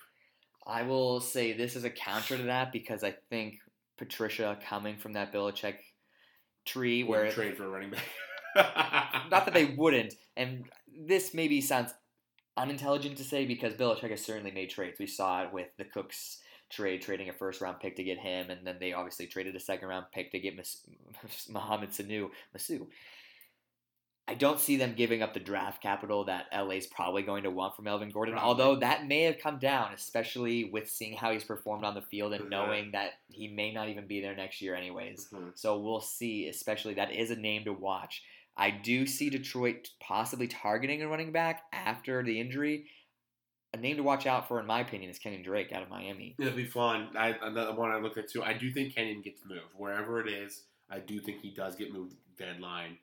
I 0.67 0.83
will 0.83 1.21
say 1.21 1.53
this 1.53 1.77
is 1.77 1.85
a 1.85 1.91
counter 1.91 2.39
to 2.39 2.45
that 2.45 2.73
because 2.73 3.05
I 3.05 3.15
think 3.29 3.59
Patricia 3.99 4.59
coming 4.67 4.97
from 4.97 5.13
that 5.15 5.33
Belichick 5.33 5.77
tree 6.65 7.05
where 7.05 7.31
trade 7.31 7.57
for 7.57 7.65
a 7.65 7.69
running 7.69 7.91
back. 7.91 9.29
not 9.31 9.45
that 9.45 9.55
they 9.55 9.65
wouldn't, 9.77 10.15
and 10.37 10.65
this 11.07 11.35
maybe 11.35 11.61
sounds 11.61 11.93
unintelligent 12.59 13.17
to 13.19 13.25
say 13.25 13.47
because 13.47 13.75
Belichick 13.75 14.11
has 14.11 14.25
certainly 14.25 14.51
made 14.51 14.71
trades. 14.71 14.99
We 14.99 15.07
saw 15.07 15.43
it 15.45 15.53
with 15.53 15.69
the 15.79 15.85
Cooks 15.85 16.39
trade, 16.71 17.01
trading 17.01 17.29
a 17.29 17.33
first 17.33 17.61
round 17.61 17.81
pick 17.81 17.97
to 17.97 18.05
get 18.05 18.19
him, 18.19 18.51
and 18.51 18.67
then 18.67 18.77
they 18.79 18.93
obviously 18.93 19.27
traded 19.27 19.57
a 19.57 19.61
second 19.61 19.89
round 19.89 20.07
pick 20.13 20.33
to 20.33 20.39
get 20.39 20.57
Mas- 20.57 20.83
Mohamed 21.51 21.91
Sanu, 21.91 22.31
Masu. 22.55 22.87
I 24.31 24.35
don't 24.35 24.61
see 24.61 24.77
them 24.77 24.93
giving 24.95 25.23
up 25.23 25.33
the 25.33 25.41
draft 25.41 25.81
capital 25.83 26.25
that 26.27 26.49
LA's 26.55 26.87
probably 26.87 27.23
going 27.23 27.45
to 27.45 27.51
want 27.51 27.75
from 27.75 27.87
Melvin 27.87 28.11
Gordon, 28.11 28.35
Probably. 28.35 28.47
although 28.47 28.81
that 28.81 29.07
may 29.07 29.23
have 29.23 29.39
come 29.39 29.59
down, 29.59 29.95
especially 29.95 30.65
with 30.65 30.91
seeing 30.91 31.17
how 31.17 31.33
he's 31.33 31.45
performed 31.45 31.83
on 31.83 31.95
the 31.95 32.03
field 32.03 32.35
and 32.35 32.51
knowing 32.51 32.91
that 32.93 33.13
he 33.31 33.49
may 33.49 33.73
not 33.73 33.89
even 33.89 34.07
be 34.07 34.21
there 34.21 34.37
next 34.37 34.61
year, 34.61 34.75
anyways. 34.75 35.29
Mhm. 35.33 35.53
So 35.59 35.79
we'll 35.79 36.03
see, 36.03 36.47
especially 36.49 36.93
that 36.95 37.11
is 37.11 37.31
a 37.31 37.37
name 37.37 37.65
to 37.65 37.73
watch. 37.73 38.23
I 38.59 38.71
do 38.71 39.07
see 39.07 39.31
Detroit 39.31 39.89
possibly 40.01 40.49
targeting 40.49 41.01
a 41.03 41.09
running 41.09 41.31
back 41.31 41.63
after 41.73 42.25
the 42.25 42.41
injury. 42.41 42.87
A 43.73 43.77
name 43.77 43.97
to 43.99 44.03
watch 44.03 44.27
out 44.27 44.49
for, 44.49 44.59
in 44.59 44.67
my 44.67 44.81
opinion, 44.81 45.11
is 45.11 45.19
Kenyon 45.19 45.43
Drake 45.43 45.73
out 45.73 45.83
of 45.83 45.89
Miami. 45.89 46.35
It'll 46.41 46.55
be 46.55 46.65
fun. 46.65 47.11
I, 47.17 47.37
another 47.43 47.75
one 47.75 47.91
I 47.91 47.99
looked 47.99 48.19
at 48.19 48.29
too. 48.29 48.43
I 48.43 48.55
do 48.55 48.71
think 48.71 48.95
Kenyon 48.95 49.23
gets 49.23 49.43
moved 49.47 49.63
wherever 49.77 50.21
it 50.21 50.29
is. 50.29 50.63
I 50.91 50.99
do 50.99 51.21
think 51.21 51.41
he 51.41 51.51
does 51.51 51.77
get 51.77 51.93
moved 51.93 52.15
deadline, 52.37 52.97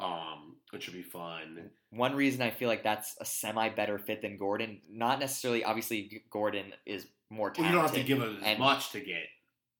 um, 0.00 0.56
which 0.70 0.86
would 0.86 0.94
be 0.94 1.02
fun. 1.02 1.70
One 1.90 2.14
reason 2.14 2.42
I 2.42 2.50
feel 2.50 2.68
like 2.68 2.84
that's 2.84 3.16
a 3.20 3.24
semi 3.24 3.68
better 3.68 3.98
fit 3.98 4.22
than 4.22 4.38
Gordon, 4.38 4.80
not 4.88 5.18
necessarily, 5.18 5.64
obviously, 5.64 6.22
Gordon 6.30 6.72
is 6.86 7.06
more 7.28 7.52
Well, 7.56 7.66
you 7.66 7.72
don't 7.72 7.82
have 7.82 7.92
to 7.92 8.04
give 8.04 8.22
him 8.22 8.38
as 8.42 8.58
much 8.58 8.92
to 8.92 9.00
get. 9.00 9.24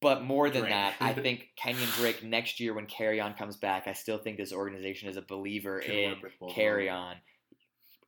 But 0.01 0.23
more 0.23 0.51
than 0.51 0.63
Drake. 0.63 0.73
that, 0.73 0.95
I 1.01 1.13
think 1.15 1.49
Kenyon 1.57 1.89
Drake 1.97 2.23
next 2.23 2.61
year 2.61 2.75
when 2.75 2.87
Kerryon 2.87 3.37
comes 3.39 3.57
back, 3.57 3.87
I 3.87 3.93
still 3.95 4.19
think 4.19 4.37
this 4.37 4.53
organization 4.53 5.09
is 5.09 5.17
a 5.17 5.23
believer 5.23 5.81
Can 5.81 5.95
in 5.95 6.11
work 6.11 6.23
with 6.23 6.33
both 6.39 6.51
of 6.51 6.55
Carry. 6.57 6.89
On. 6.91 7.17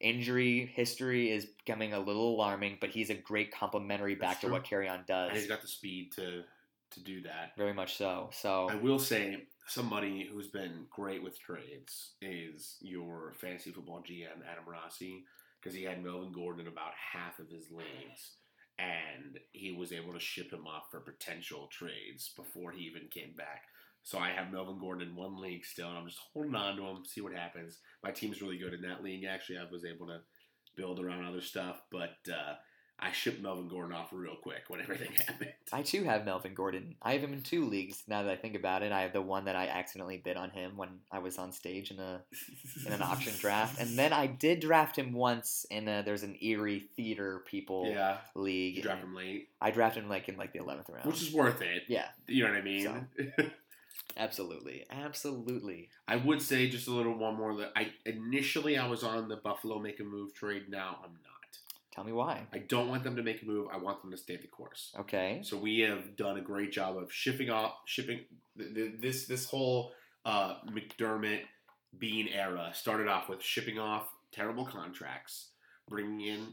injury 0.00 0.70
history 0.74 1.30
is 1.30 1.46
becoming 1.46 1.92
a 1.94 1.98
little 1.98 2.34
alarming, 2.34 2.78
but 2.80 2.90
he's 2.90 3.08
a 3.10 3.14
great 3.14 3.50
complementary 3.52 4.14
back 4.14 4.30
That's 4.32 4.40
to 4.40 4.46
true. 4.48 4.54
what 4.54 4.64
Kerryon 4.64 5.06
does. 5.06 5.30
And 5.30 5.38
he's 5.38 5.48
got 5.48 5.62
the 5.62 5.68
speed 5.68 6.12
to 6.16 6.42
to 6.92 7.00
do 7.00 7.22
that. 7.22 7.52
Very 7.56 7.72
much 7.72 7.96
so. 7.96 8.30
So 8.32 8.68
I 8.70 8.76
will 8.76 8.98
say 8.98 9.44
somebody 9.66 10.28
who's 10.30 10.46
been 10.48 10.86
great 10.90 11.22
with 11.22 11.38
trades 11.40 12.12
is 12.22 12.76
your 12.80 13.32
fantasy 13.40 13.70
football 13.72 14.04
GM 14.08 14.44
Adam 14.48 14.64
Rossi 14.68 15.24
because 15.60 15.76
he 15.76 15.82
had 15.82 16.04
Melvin 16.04 16.30
Gordon 16.32 16.60
in 16.60 16.68
about 16.72 16.92
half 17.12 17.40
of 17.40 17.48
his 17.48 17.70
leagues, 17.72 18.36
and 18.78 19.38
he 19.52 19.72
was 19.72 19.92
able 19.92 20.12
to 20.12 20.20
ship 20.20 20.52
him 20.52 20.66
off 20.66 20.90
for 20.90 21.00
potential 21.00 21.68
trades 21.70 22.32
before 22.36 22.72
he 22.72 22.84
even 22.84 23.08
came 23.10 23.32
back. 23.36 23.62
So 24.02 24.18
I 24.18 24.30
have 24.30 24.52
Melvin 24.52 24.78
Gordon 24.78 25.08
in 25.08 25.16
one 25.16 25.40
league 25.40 25.64
still, 25.64 25.88
and 25.88 25.98
I'm 25.98 26.06
just 26.06 26.20
holding 26.32 26.54
on 26.54 26.76
to 26.76 26.86
him, 26.86 27.04
see 27.04 27.20
what 27.20 27.32
happens. 27.32 27.78
My 28.04 28.10
team's 28.10 28.40
really 28.40 28.58
good 28.58 28.74
in 28.74 28.82
that 28.82 29.02
league. 29.02 29.24
Actually, 29.24 29.58
I 29.58 29.64
was 29.70 29.84
able 29.84 30.06
to 30.06 30.20
build 30.76 31.00
around 31.00 31.24
other 31.24 31.40
stuff, 31.40 31.80
but 31.90 32.16
uh, 32.30 32.54
I 32.98 33.12
shipped 33.12 33.42
Melvin 33.42 33.68
Gordon 33.68 33.94
off 33.94 34.08
real 34.10 34.36
quick 34.42 34.64
when 34.68 34.80
everything 34.80 35.12
happened. 35.26 35.52
I 35.70 35.82
too 35.82 36.04
have 36.04 36.24
Melvin 36.24 36.54
Gordon. 36.54 36.94
I 37.02 37.12
have 37.12 37.22
him 37.22 37.34
in 37.34 37.42
two 37.42 37.66
leagues. 37.66 38.02
Now 38.08 38.22
that 38.22 38.30
I 38.32 38.36
think 38.36 38.54
about 38.54 38.82
it, 38.82 38.90
I 38.90 39.02
have 39.02 39.12
the 39.12 39.20
one 39.20 39.44
that 39.44 39.54
I 39.54 39.66
accidentally 39.68 40.16
bid 40.16 40.36
on 40.38 40.48
him 40.50 40.76
when 40.78 40.88
I 41.12 41.18
was 41.18 41.36
on 41.36 41.52
stage 41.52 41.90
in 41.90 41.98
a 41.98 42.22
in 42.86 42.92
an 42.94 43.02
auction 43.02 43.34
draft, 43.38 43.78
and 43.80 43.98
then 43.98 44.12
I 44.14 44.26
did 44.26 44.60
draft 44.60 44.96
him 44.96 45.12
once 45.12 45.66
in 45.70 45.88
a 45.88 46.02
there's 46.04 46.22
an 46.22 46.36
Erie 46.40 46.88
Theater 46.96 47.42
People 47.46 47.86
yeah, 47.90 48.18
league. 48.34 48.82
you 48.82 48.88
and 48.90 49.00
him 49.00 49.14
late, 49.14 49.48
I 49.60 49.70
drafted 49.72 50.04
him 50.04 50.08
like 50.08 50.28
in 50.30 50.36
like 50.38 50.52
the 50.54 50.60
eleventh 50.60 50.88
round. 50.88 51.04
which 51.04 51.20
is 51.20 51.32
worth 51.34 51.60
it. 51.60 51.82
yeah, 51.88 52.06
You 52.26 52.44
know 52.44 52.50
what 52.50 52.58
I 52.58 52.62
mean? 52.62 53.06
absolutely, 54.16 54.84
absolutely. 54.90 55.90
I 56.08 56.16
would 56.16 56.40
say 56.40 56.68
just 56.68 56.88
a 56.88 56.92
little 56.92 57.14
one 57.16 57.36
more. 57.36 57.56
That 57.58 57.72
I 57.76 57.92
initially 58.04 58.78
I 58.78 58.86
was 58.88 59.02
on 59.04 59.28
the 59.28 59.36
Buffalo 59.36 59.78
make 59.78 60.00
a 60.00 60.04
move 60.04 60.34
trade. 60.34 60.64
Now 60.68 60.98
I'm 61.04 61.10
not. 61.12 61.35
Tell 61.96 62.04
me 62.04 62.12
why. 62.12 62.46
I 62.52 62.58
don't 62.58 62.88
want 62.88 63.02
them 63.04 63.16
to 63.16 63.22
make 63.22 63.42
a 63.42 63.46
move. 63.46 63.68
I 63.72 63.78
want 63.78 64.02
them 64.02 64.10
to 64.12 64.16
stay 64.18 64.36
the 64.36 64.46
course. 64.48 64.92
Okay. 65.00 65.40
So 65.42 65.56
we 65.56 65.80
have 65.80 66.14
done 66.14 66.36
a 66.36 66.42
great 66.42 66.70
job 66.70 66.96
of 66.98 67.10
shipping 67.10 67.48
off, 67.50 67.72
shipping 67.86 68.20
th- 68.58 68.74
th- 68.74 68.92
this 69.00 69.26
this 69.26 69.46
whole 69.46 69.92
uh, 70.26 70.56
McDermott 70.70 71.40
Beane 71.98 72.28
era 72.28 72.70
started 72.74 73.08
off 73.08 73.28
with 73.30 73.42
shipping 73.42 73.78
off 73.78 74.08
terrible 74.30 74.66
contracts, 74.66 75.52
bringing 75.88 76.20
in 76.20 76.46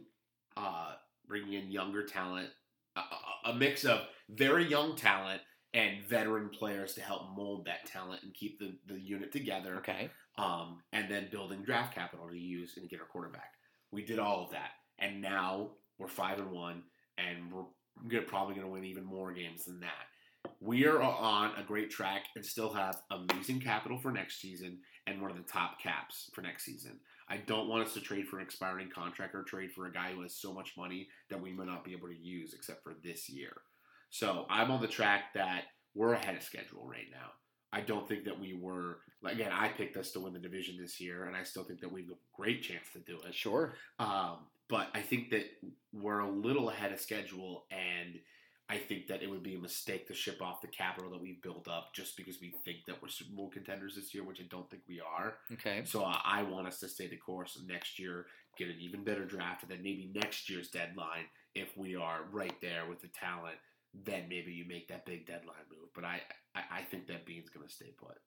uh, 0.56 0.94
bringing 1.28 1.54
in 1.54 1.70
younger 1.72 2.06
talent, 2.06 2.48
a, 2.96 3.02
a- 3.02 3.50
a 3.52 3.54
mix 3.54 3.84
of 3.84 4.00
very 4.30 4.66
young 4.66 4.96
talent 4.96 5.42
and 5.74 6.06
veteran 6.08 6.48
players 6.50 6.94
to 6.94 7.02
help 7.02 7.36
mold 7.36 7.66
that 7.66 7.86
talent 7.86 8.24
and 8.24 8.34
keep 8.34 8.60
the, 8.60 8.78
the 8.88 8.98
unit 8.98 9.32
together 9.34 9.76
Okay. 9.78 10.10
um, 10.38 10.82
and 10.94 11.10
then 11.12 11.28
building 11.32 11.64
draft 11.64 11.94
capital 11.96 12.30
to 12.30 12.38
use 12.38 12.78
and 12.78 12.88
get 12.90 13.00
our 13.02 13.08
quarterback. 13.08 13.52
We 13.92 14.06
did 14.06 14.20
all 14.20 14.44
of 14.46 14.52
that, 14.52 14.70
and 15.00 15.22
now 15.22 15.72
we're 15.98 16.08
five 16.08 16.40
and 16.40 16.52
one, 16.52 16.84
and 17.18 17.52
we're 17.52 18.22
probably 18.22 18.56
going 18.56 18.68
to 18.68 18.74
win 18.74 18.86
even 18.86 19.06
more 19.06 19.32
games 19.34 19.66
than 19.66 19.80
that. 19.82 20.08
We 20.60 20.86
are 20.86 21.02
on 21.02 21.52
a 21.58 21.64
great 21.64 21.90
track 21.90 22.26
and 22.36 22.46
still 22.46 22.74
have 22.74 23.02
amazing 23.12 23.62
capital 23.62 23.98
for 23.98 24.12
next 24.12 24.42
season 24.42 24.80
and 25.08 25.22
one 25.22 25.32
of 25.32 25.38
the 25.38 25.44
top 25.44 25.80
caps 25.82 26.30
for 26.34 26.42
next 26.42 26.66
season. 26.66 27.00
I 27.30 27.38
don't 27.38 27.70
want 27.70 27.88
us 27.88 27.94
to 27.94 28.02
trade 28.02 28.28
for 28.28 28.40
an 28.40 28.44
expiring 28.44 28.90
contract 28.90 29.36
or 29.36 29.44
trade 29.44 29.72
for 29.72 29.88
a 29.88 29.94
guy 29.94 30.12
who 30.14 30.22
has 30.22 30.36
so 30.36 30.54
much 30.54 30.74
money 30.78 31.08
that 31.30 31.42
we 31.42 31.54
may 31.54 31.66
not 31.66 31.86
be 31.86 31.94
able 31.94 32.10
to 32.10 32.18
use 32.18 32.54
except 32.54 32.84
for 32.84 32.94
this 33.04 33.30
year. 33.30 33.54
So 34.10 34.46
I'm 34.50 34.72
on 34.72 34.82
the 34.82 34.88
track 34.88 35.34
that 35.34 35.64
we're 35.96 36.14
ahead 36.14 36.36
of 36.36 36.44
schedule 36.44 36.86
right 36.86 37.08
now. 37.12 37.32
I 37.72 37.82
don't 37.82 38.08
think 38.08 38.26
that 38.26 38.40
we 38.40 38.54
were 38.54 39.00
again. 39.26 39.52
I 39.52 39.70
picked 39.70 39.98
us 39.98 40.12
to 40.12 40.20
win 40.20 40.34
the 40.34 40.40
division 40.40 40.78
this 40.80 41.02
year, 41.02 41.26
and 41.26 41.36
I 41.36 41.42
still 41.42 41.64
think 41.64 41.80
that 41.82 41.92
we 41.92 42.02
have 42.02 42.12
a 42.12 42.40
great 42.40 42.62
chance 42.62 42.86
to 42.94 43.00
do 43.00 43.18
it. 43.28 43.34
Sure. 43.34 43.74
Um, 43.98 44.38
but 44.74 44.88
I 44.96 45.02
think 45.02 45.30
that 45.30 45.46
we're 45.94 46.22
a 46.22 46.28
little 46.28 46.72
ahead 46.72 46.92
of 46.92 47.00
schedule, 47.00 47.66
and 47.70 48.16
I 48.68 48.80
think 48.80 49.06
that 49.06 49.22
it 49.22 49.30
would 49.30 49.44
be 49.44 49.54
a 49.54 49.60
mistake 49.60 50.08
to 50.08 50.16
ship 50.16 50.42
off 50.42 50.62
the 50.62 50.68
capital 50.68 51.12
that 51.12 51.22
we've 51.22 51.44
built 51.44 51.68
up 51.68 51.94
just 51.94 52.18
because 52.18 52.42
we 52.42 52.56
think 52.66 52.78
that 52.88 53.00
we're 53.00 53.10
Super 53.10 53.36
Bowl 53.36 53.52
contenders 53.52 53.96
this 53.96 54.16
year, 54.16 54.24
which 54.24 54.40
I 54.40 54.46
don't 54.50 54.68
think 54.72 54.82
we 54.90 55.00
are. 55.00 55.36
Okay. 55.52 55.84
So 55.86 56.02
uh, 56.02 56.18
I 56.26 56.42
want 56.42 56.66
us 56.66 56.80
to 56.80 56.90
stay 56.90 57.08
the 57.08 57.18
course 57.18 57.62
next 57.68 58.00
year, 58.00 58.26
get 58.58 58.68
an 58.68 58.78
even 58.80 59.04
better 59.04 59.26
draft, 59.26 59.62
and 59.62 59.70
then 59.70 59.84
maybe 59.84 60.12
next 60.16 60.50
year's 60.50 60.70
deadline, 60.70 61.26
if 61.54 61.78
we 61.78 61.96
are 61.96 62.22
right 62.32 62.60
there 62.60 62.90
with 62.90 63.00
the 63.00 63.10
talent, 63.10 63.58
then 63.94 64.24
maybe 64.28 64.54
you 64.54 64.66
make 64.68 64.88
that 64.88 65.06
big 65.06 65.28
deadline 65.28 65.70
move. 65.70 65.90
But 65.94 66.06
I, 66.06 66.22
I, 66.56 66.80
I 66.80 66.82
think 66.82 67.06
that 67.10 67.28
Beane's 67.28 67.52
going 67.52 67.68
to 67.68 67.72
stay 67.72 67.94
put. 67.96 68.18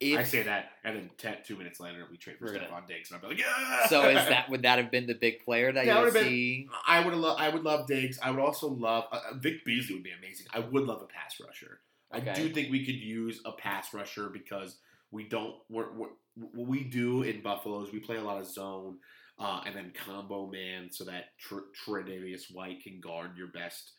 If, 0.00 0.18
I 0.18 0.24
say 0.24 0.42
that, 0.42 0.70
and 0.84 0.96
then 0.96 1.10
ten, 1.18 1.36
two 1.46 1.56
minutes 1.56 1.78
later, 1.80 2.04
we 2.10 2.16
trade 2.16 2.36
for 2.38 2.46
gonna- 2.46 2.66
Stefon 2.66 2.86
Diggs, 2.88 3.10
and 3.10 3.16
I'll 3.16 3.28
be 3.30 3.36
like, 3.36 3.44
yeah. 3.44 3.86
so 3.86 4.08
is 4.08 4.28
that 4.28 4.48
would 4.50 4.62
that 4.62 4.78
have 4.78 4.90
been 4.90 5.06
the 5.06 5.14
big 5.14 5.44
player 5.44 5.72
that 5.72 5.86
That 5.86 5.86
you 5.86 5.94
would 5.94 6.12
would've 6.12 6.14
been- 6.14 6.24
see? 6.24 6.68
I 6.86 7.04
would 7.04 7.14
love. 7.14 7.36
I 7.38 7.48
would 7.48 7.62
love 7.62 7.86
Diggs. 7.86 8.18
I 8.22 8.30
would 8.30 8.40
also 8.40 8.68
love 8.68 9.04
uh, 9.12 9.16
uh, 9.30 9.34
Vic 9.36 9.64
Beasley. 9.64 9.94
Would 9.94 10.04
be 10.04 10.10
amazing. 10.10 10.46
I 10.52 10.58
would 10.58 10.84
love 10.84 11.00
a 11.02 11.06
pass 11.06 11.36
rusher. 11.44 11.80
I 12.10 12.20
do 12.20 12.48
think 12.48 12.70
we 12.70 12.84
could 12.84 12.94
use 12.94 13.40
a 13.44 13.52
pass 13.52 13.92
rusher 13.94 14.28
because 14.28 14.78
we 15.10 15.28
don't. 15.28 15.54
We're, 15.68 15.92
we're, 15.92 16.08
what 16.36 16.68
we 16.68 16.84
do 16.84 17.22
in 17.22 17.40
Buffalo 17.42 17.82
is 17.84 17.92
we 17.92 17.98
play 18.00 18.16
a 18.16 18.22
lot 18.22 18.38
of 18.40 18.46
zone 18.46 18.98
uh, 19.38 19.60
and 19.66 19.74
then 19.74 19.92
combo 20.06 20.48
man, 20.50 20.88
so 20.90 21.04
that 21.04 21.26
Tr- 21.40 21.70
Tre'Davious 21.86 22.52
White 22.52 22.82
can 22.82 23.00
guard 23.00 23.36
your 23.36 23.48
best 23.48 23.92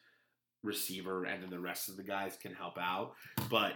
receiver, 0.63 1.25
and 1.25 1.43
then 1.43 1.49
the 1.49 1.59
rest 1.59 1.89
of 1.89 1.97
the 1.97 2.03
guys 2.03 2.37
can 2.41 2.53
help 2.53 2.77
out. 2.77 3.13
But 3.49 3.73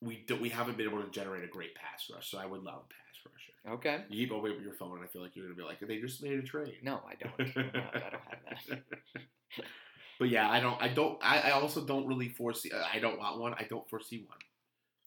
we 0.00 0.24
do, 0.26 0.36
we 0.36 0.48
haven't 0.48 0.76
been 0.76 0.88
able 0.88 1.02
to 1.02 1.10
generate 1.10 1.44
a 1.44 1.48
great 1.48 1.74
pass 1.74 2.08
rush. 2.12 2.30
So 2.30 2.38
I 2.38 2.46
would 2.46 2.62
love 2.62 2.82
a 2.84 2.88
pass 2.88 3.16
rusher. 3.26 3.74
Okay. 3.76 4.04
You 4.08 4.26
keep 4.26 4.32
opening 4.34 4.56
up 4.58 4.62
your 4.62 4.72
phone, 4.74 4.96
and 4.96 5.04
I 5.04 5.08
feel 5.08 5.22
like 5.22 5.34
you're 5.36 5.44
gonna 5.46 5.56
be 5.56 5.62
like, 5.62 5.80
they 5.80 6.00
just 6.00 6.22
made 6.22 6.38
a 6.38 6.42
trade. 6.42 6.76
No, 6.82 7.00
I 7.08 7.14
don't. 7.16 7.56
No, 7.74 7.80
I 7.94 7.98
don't 8.10 8.22
have 8.22 8.38
that. 8.68 8.82
but 10.18 10.28
yeah, 10.28 10.50
I 10.50 10.60
don't. 10.60 10.80
I 10.82 10.88
don't. 10.88 11.18
I, 11.22 11.40
I 11.40 11.50
also 11.52 11.84
don't 11.84 12.06
really 12.06 12.28
foresee. 12.28 12.70
I 12.72 12.98
don't 12.98 13.18
want 13.18 13.40
one. 13.40 13.54
I 13.54 13.64
don't 13.68 13.88
foresee 13.88 14.24
one. 14.26 14.38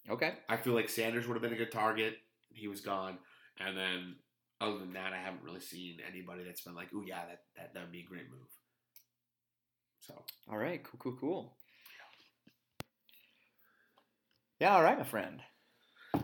Okay. 0.10 0.34
I 0.50 0.58
feel 0.58 0.74
like 0.74 0.90
Sanders 0.90 1.28
would 1.28 1.36
have 1.36 1.42
been 1.42 1.54
a 1.54 1.58
good 1.58 1.72
target. 1.72 2.18
He 2.54 2.68
was 2.68 2.82
gone, 2.82 3.18
and 3.60 3.78
then 3.78 4.16
other 4.60 4.80
than 4.80 4.94
that, 4.94 5.14
I 5.14 5.18
haven't 5.18 5.44
really 5.44 5.60
seen 5.60 5.98
anybody 6.08 6.44
that's 6.44 6.62
been 6.62 6.76
like, 6.76 6.90
"Oh 6.96 7.04
yeah, 7.06 7.26
that 7.28 7.44
that 7.56 7.74
that 7.74 7.84
would 7.84 7.92
be 7.92 8.02
a 8.02 8.04
great 8.06 8.30
move." 8.30 8.48
So 10.00 10.26
All 10.50 10.58
right. 10.58 10.84
Cool. 10.84 11.00
Cool. 11.00 11.18
Cool. 11.20 11.58
Yeah. 14.62 14.76
All 14.76 14.84
right, 14.84 14.98
my 14.98 15.04
friend. 15.04 15.42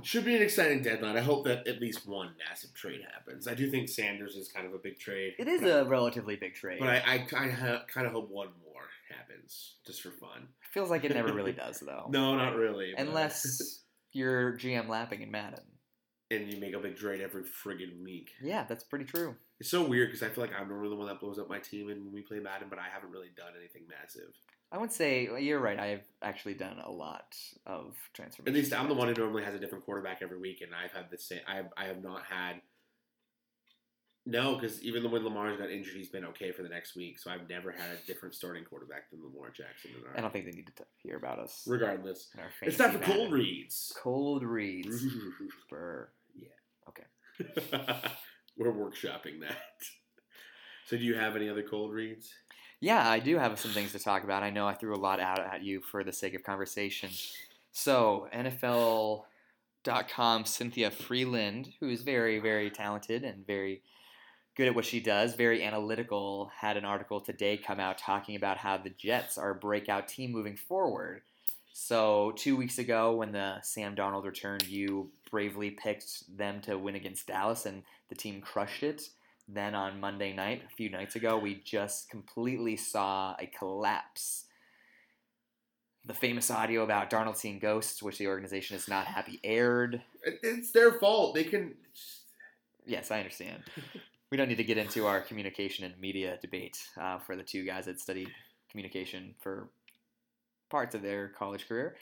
should 0.04 0.24
be 0.24 0.36
an 0.36 0.44
exciting 0.44 0.84
deadline. 0.84 1.18
I 1.18 1.22
hope 1.22 1.46
that 1.46 1.68
at 1.68 1.82
least 1.82 2.08
one 2.08 2.36
massive 2.48 2.72
trade 2.76 3.02
happens. 3.12 3.48
I 3.48 3.56
do 3.56 3.70
think 3.70 3.90
Sanders 3.90 4.36
is 4.36 4.52
kind 4.52 4.68
of 4.68 4.76
a 4.76 4.78
big 4.78 5.00
trade. 5.00 5.34
It 5.40 5.48
is 5.48 5.64
a 5.64 5.86
relatively 5.86 6.36
big 6.36 6.54
trade. 6.54 6.78
But 6.80 6.90
I, 6.90 7.04
I 7.08 7.18
kind 7.20 7.52
of 7.52 7.88
kind 7.88 8.06
of 8.06 8.14
hope 8.14 8.30
one 8.30 8.50
more 8.64 8.84
happens 9.10 9.78
just 9.88 10.02
for 10.04 10.12
fun. 10.12 10.50
Feels 10.72 10.92
like 10.92 11.04
it 11.04 11.14
never 11.14 11.34
really 11.34 11.52
does, 11.66 11.80
though. 11.80 12.06
No, 12.12 12.36
not 12.36 12.56
really. 12.56 12.94
Unless 12.96 13.82
you're 14.12 14.54
GM 14.54 14.88
lapping 14.88 15.24
in 15.24 15.32
Madden. 15.32 15.64
and 16.30 16.54
you 16.54 16.60
make 16.60 16.76
a 16.76 16.80
big 16.80 16.96
trade 16.96 17.22
every 17.22 17.44
friggin' 17.44 18.04
week. 18.04 18.30
Yeah, 18.40 18.66
that's 18.70 18.84
pretty 18.84 19.06
true. 19.06 19.36
It's 19.60 19.72
so 19.72 19.82
weird 19.84 20.10
because 20.10 20.22
I 20.22 20.30
feel 20.30 20.44
like 20.44 20.54
I'm 20.54 20.68
normally 20.68 20.90
the 20.90 20.96
one 20.96 21.08
that 21.08 21.20
blows 21.20 21.40
up 21.40 21.50
my 21.50 21.58
team 21.58 21.90
and 21.90 22.06
when 22.06 22.14
we 22.14 22.22
play 22.22 22.38
Madden, 22.38 22.68
but 22.70 22.78
I 22.78 22.86
haven't 22.94 23.10
really 23.10 23.32
done 23.36 23.54
anything 23.58 23.84
massive. 23.90 24.30
I 24.72 24.78
would 24.78 24.92
say 24.92 25.30
you're 25.40 25.60
right. 25.60 25.80
I've 25.80 26.04
actually 26.22 26.56
done 26.56 26.78
a 26.84 26.92
lot 26.92 27.36
of 27.66 27.96
transformation. 28.14 28.56
At 28.56 28.62
least 28.62 28.74
I'm 28.74 28.90
the 28.90 28.94
one 28.96 29.08
who 29.08 29.14
normally 29.14 29.44
has 29.44 29.56
a 29.56 29.60
different 29.60 29.86
quarterback 29.86 30.20
every 30.22 30.40
week, 30.40 30.62
and 30.62 30.72
I've 30.76 30.92
had 30.92 31.10
the 31.10 31.18
same. 31.18 31.40
I 31.48 31.56
have, 31.56 31.70
I 31.78 31.86
have 31.86 32.04
not 32.04 32.24
had. 32.30 32.62
No, 34.26 34.56
because 34.56 34.84
even 34.84 35.10
when 35.10 35.24
Lamar's 35.24 35.58
got 35.58 35.72
injured, 35.72 35.96
he's 35.96 36.10
been 36.10 36.26
okay 36.26 36.52
for 36.52 36.62
the 36.64 36.68
next 36.68 36.98
week. 36.98 37.18
So 37.18 37.32
I've 37.32 37.48
never 37.48 37.72
had 37.72 37.92
a 37.92 38.06
different 38.06 38.36
starting 38.36 38.66
quarterback 38.66 39.10
than 39.10 39.22
Lamar 39.24 39.52
Jackson. 39.52 39.92
In 39.98 40.06
our, 40.06 40.18
I 40.18 40.20
don't 40.20 40.34
think 40.34 40.44
they 40.44 40.52
need 40.52 40.68
to 40.76 40.84
hear 40.98 41.16
about 41.16 41.40
us. 41.40 41.64
regardless, 41.66 42.28
it's 42.62 42.78
not 42.78 42.92
for 42.92 43.00
cold 43.00 43.32
reads. 43.32 43.94
Cold 44.02 44.44
reads. 44.44 45.06
Yeah. 46.36 46.50
Okay. 46.90 48.12
We're 48.58 48.74
workshopping 48.74 49.40
that. 49.42 49.58
So, 50.88 50.96
do 50.96 51.04
you 51.04 51.16
have 51.16 51.36
any 51.36 51.50
other 51.50 51.64
cold 51.64 51.92
reads? 51.92 52.32
Yeah, 52.80 53.10
I 53.10 53.20
do 53.20 53.38
have 53.38 53.60
some 53.60 53.72
things 53.72 53.92
to 53.94 54.00
talk 54.00 54.24
about. 54.24 54.44
I 54.44 54.52
know 54.52 54.68
I 54.68 54.76
threw 54.76 54.96
a 54.96 54.98
lot 55.00 55.20
out 55.20 55.40
at 55.40 55.64
you 55.64 55.82
for 55.82 56.04
the 56.04 56.14
sake 56.14 56.36
of 56.36 56.44
conversation. 56.44 57.10
So, 57.72 58.28
NFL.com 58.34 59.26
Cynthia 60.46 60.92
Frelund, 60.92 61.74
who 61.80 61.90
is 61.90 62.04
very, 62.04 62.38
very 62.40 62.70
talented 62.70 63.24
and 63.24 63.48
very 63.48 63.82
good 64.56 64.68
at 64.68 64.76
what 64.76 64.86
she 64.86 65.00
does, 65.00 65.34
very 65.34 65.64
analytical, 65.64 66.52
had 66.56 66.78
an 66.78 66.86
article 66.86 67.20
today 67.20 67.58
come 67.58 67.80
out 67.80 67.98
talking 67.98 68.36
about 68.36 68.58
how 68.58 68.78
the 68.78 68.92
Jets 68.92 69.40
are 69.40 69.52
a 69.52 69.56
breakout 69.56 70.08
team 70.08 70.32
moving 70.32 70.56
forward. 70.56 71.22
So, 71.74 72.34
two 72.36 72.56
weeks 72.56 72.78
ago, 72.78 73.16
when 73.16 73.32
the 73.32 73.62
Sam 73.62 73.96
Darnold 73.96 74.26
returned, 74.26 74.68
you 74.68 75.12
bravely 75.32 75.72
picked 75.72 76.36
them 76.36 76.62
to 76.62 76.78
win 76.78 76.96
against 76.96 77.28
Dallas, 77.28 77.66
and 77.66 77.82
the 78.10 78.16
team 78.16 78.42
crushed 78.42 78.84
it. 78.84 79.10
Then 79.48 79.76
on 79.76 80.00
Monday 80.00 80.34
night, 80.34 80.64
a 80.66 80.76
few 80.76 80.90
nights 80.90 81.16
ago, 81.16 81.38
we 81.38 81.62
just 81.64 82.10
completely 82.10 82.76
saw 82.76 83.36
a 83.40 83.46
collapse. 83.48 84.46
The 86.06 86.14
famous 86.14 86.52
audio 86.52 86.84
about 86.84 87.10
Darnold 87.10 87.38
seeing 87.38 87.60
ghosts, 87.60 88.04
which 88.04 88.18
the 88.18 88.28
organization 88.28 88.76
is 88.76 88.88
not 88.88 89.08
happy, 89.08 89.40
aired. 89.44 90.02
It's 90.24 90.72
their 90.72 90.94
fault. 90.94 91.36
They 91.36 91.46
can. 91.46 91.76
Yes, 92.86 93.10
I 93.10 93.20
understand. 93.20 93.64
we 94.32 94.38
don't 94.38 94.50
need 94.50 94.58
to 94.58 94.64
get 94.64 94.78
into 94.78 95.06
our 95.06 95.22
communication 95.22 95.86
and 95.86 96.00
media 96.00 96.38
debate 96.42 96.78
uh, 97.00 97.20
for 97.20 97.36
the 97.36 97.44
two 97.44 97.66
guys 97.66 97.86
that 97.86 98.00
studied 98.00 98.30
communication 98.70 99.34
for 99.40 99.70
parts 100.70 100.94
of 100.94 101.02
their 101.02 101.30
college 101.30 101.68
career. 101.68 101.96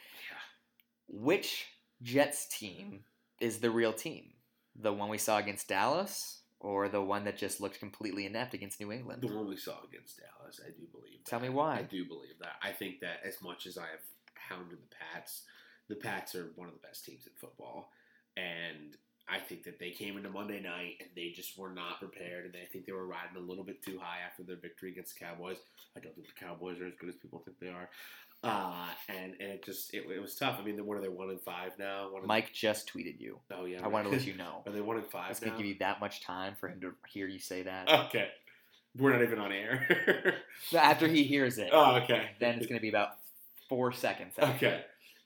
Which 1.07 1.67
Jets 2.01 2.47
team 2.47 3.01
is 3.39 3.59
the 3.59 3.69
real 3.69 3.93
team? 3.93 4.33
The 4.75 4.91
one 4.91 5.09
we 5.09 5.19
saw 5.19 5.37
against 5.37 5.67
Dallas, 5.67 6.41
or 6.65 6.89
the 6.89 7.01
one 7.01 7.23
that 7.25 7.37
just 7.37 7.61
looked 7.61 7.79
completely 7.79 8.25
inept 8.25 8.55
against 8.55 8.79
New 8.79 8.91
England? 8.91 9.21
The 9.21 9.33
one 9.33 9.47
we 9.47 9.55
saw 9.55 9.83
against 9.87 10.19
Dallas, 10.19 10.59
I 10.65 10.69
do 10.71 10.87
believe. 10.91 11.23
Tell 11.23 11.39
me 11.39 11.49
why. 11.49 11.77
I 11.77 11.83
do 11.83 12.05
believe 12.05 12.39
that. 12.41 12.55
I 12.63 12.71
think 12.71 13.01
that 13.01 13.19
as 13.23 13.39
much 13.41 13.67
as 13.67 13.77
I 13.77 13.83
have 13.83 14.01
hounded 14.33 14.79
the 14.79 14.95
Pats, 15.13 15.43
the 15.89 15.95
Pats 15.95 16.33
are 16.33 16.51
one 16.55 16.67
of 16.67 16.73
the 16.73 16.87
best 16.87 17.05
teams 17.05 17.27
in 17.27 17.33
football, 17.39 17.91
and 18.35 18.97
I 19.29 19.39
think 19.39 19.63
that 19.63 19.79
they 19.79 19.91
came 19.91 20.17
into 20.17 20.29
Monday 20.29 20.59
night 20.59 20.97
and 20.99 21.09
they 21.15 21.29
just 21.29 21.57
were 21.57 21.71
not 21.71 21.99
prepared, 21.99 22.45
and 22.45 22.55
I 22.55 22.65
think 22.65 22.85
they 22.85 22.93
were 22.93 23.05
riding 23.05 23.37
a 23.37 23.39
little 23.39 23.63
bit 23.63 23.83
too 23.83 23.99
high 24.01 24.19
after 24.25 24.41
their 24.41 24.55
victory 24.55 24.91
against 24.91 25.17
the 25.17 25.25
Cowboys. 25.25 25.57
I 25.95 25.99
don't 25.99 26.15
think 26.15 26.27
the 26.27 26.45
Cowboys 26.45 26.81
are 26.81 26.87
as 26.87 26.93
good 26.99 27.09
as 27.09 27.15
people 27.15 27.43
think 27.45 27.59
they 27.59 27.69
are, 27.69 27.89
uh, 28.45 28.73
and 29.09 29.33
and 29.39 29.51
it 29.51 29.63
just 29.65 29.93
it, 29.93 30.05
it 30.09 30.21
was 30.21 30.35
tough. 30.35 30.57
I 30.59 30.63
mean, 30.63 30.85
what 30.85 30.97
are 30.97 31.01
they 31.01 31.09
one 31.09 31.29
in 31.29 31.37
five 31.39 31.71
now? 31.79 32.09
Mike 32.25 32.51
just 32.53 32.91
tweeted 32.93 33.19
you. 33.19 33.39
oh 33.51 33.65
yeah, 33.65 33.79
I 33.83 33.87
wanted 33.87 34.09
to 34.11 34.17
let 34.17 34.25
you 34.27 34.35
know. 34.35 34.63
Are 34.65 34.71
they 34.71 34.81
one 34.81 34.97
and 34.97 35.05
I 35.05 35.09
five 35.09 35.41
now? 35.41 35.47
going 35.47 35.51
to 35.53 35.57
give 35.57 35.67
you 35.67 35.79
that 35.79 35.99
much 35.99 36.21
time 36.21 36.55
for 36.59 36.69
him 36.69 36.79
to 36.81 36.93
hear 37.07 37.27
you 37.27 37.39
say 37.39 37.63
that. 37.63 37.89
Okay, 38.07 38.27
we're 38.97 39.11
not 39.13 39.21
even 39.23 39.39
on 39.39 39.51
air. 39.51 40.35
So 40.69 40.77
After 40.79 41.07
he 41.07 41.23
hears 41.23 41.57
it, 41.57 41.69
oh, 41.73 41.97
okay. 41.97 42.29
then 42.39 42.55
it's 42.57 42.65
going 42.65 42.77
to 42.77 42.81
be 42.81 42.89
about 42.89 43.09
four 43.69 43.91
seconds. 43.91 44.33
after. 44.39 44.55
Okay. 44.67 44.81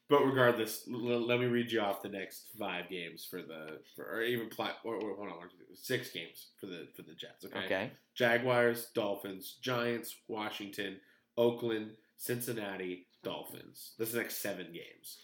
But 0.09 0.26
regardless, 0.26 0.86
l- 0.91 1.26
let 1.26 1.39
me 1.39 1.45
read 1.45 1.72
you 1.72 1.82
off 1.82 2.01
the 2.01 2.09
next 2.09 2.47
five 2.57 2.89
games 2.89 3.24
for 3.30 3.43
the 3.43 3.78
for 3.95 4.05
or 4.05 4.22
even 4.24 4.49
pla- 4.49 4.74
or, 4.84 4.95
or 4.95 5.15
hold 5.15 5.30
on, 5.30 5.36
six 5.76 6.09
games 6.09 6.47
for 6.59 6.65
the 6.65 6.88
for 6.95 7.03
the 7.03 7.13
Jets. 7.13 7.45
Okay. 7.45 7.65
Okay. 7.65 7.91
Jaguars, 8.15 8.88
Dolphins, 8.95 9.57
Giants, 9.61 10.15
Washington, 10.28 10.99
Oakland, 11.38 11.91
Cincinnati, 12.17 13.05
Dolphins. 13.24 13.91
This 13.97 14.13
next 14.13 14.38
seven 14.38 14.67
games. 14.74 15.17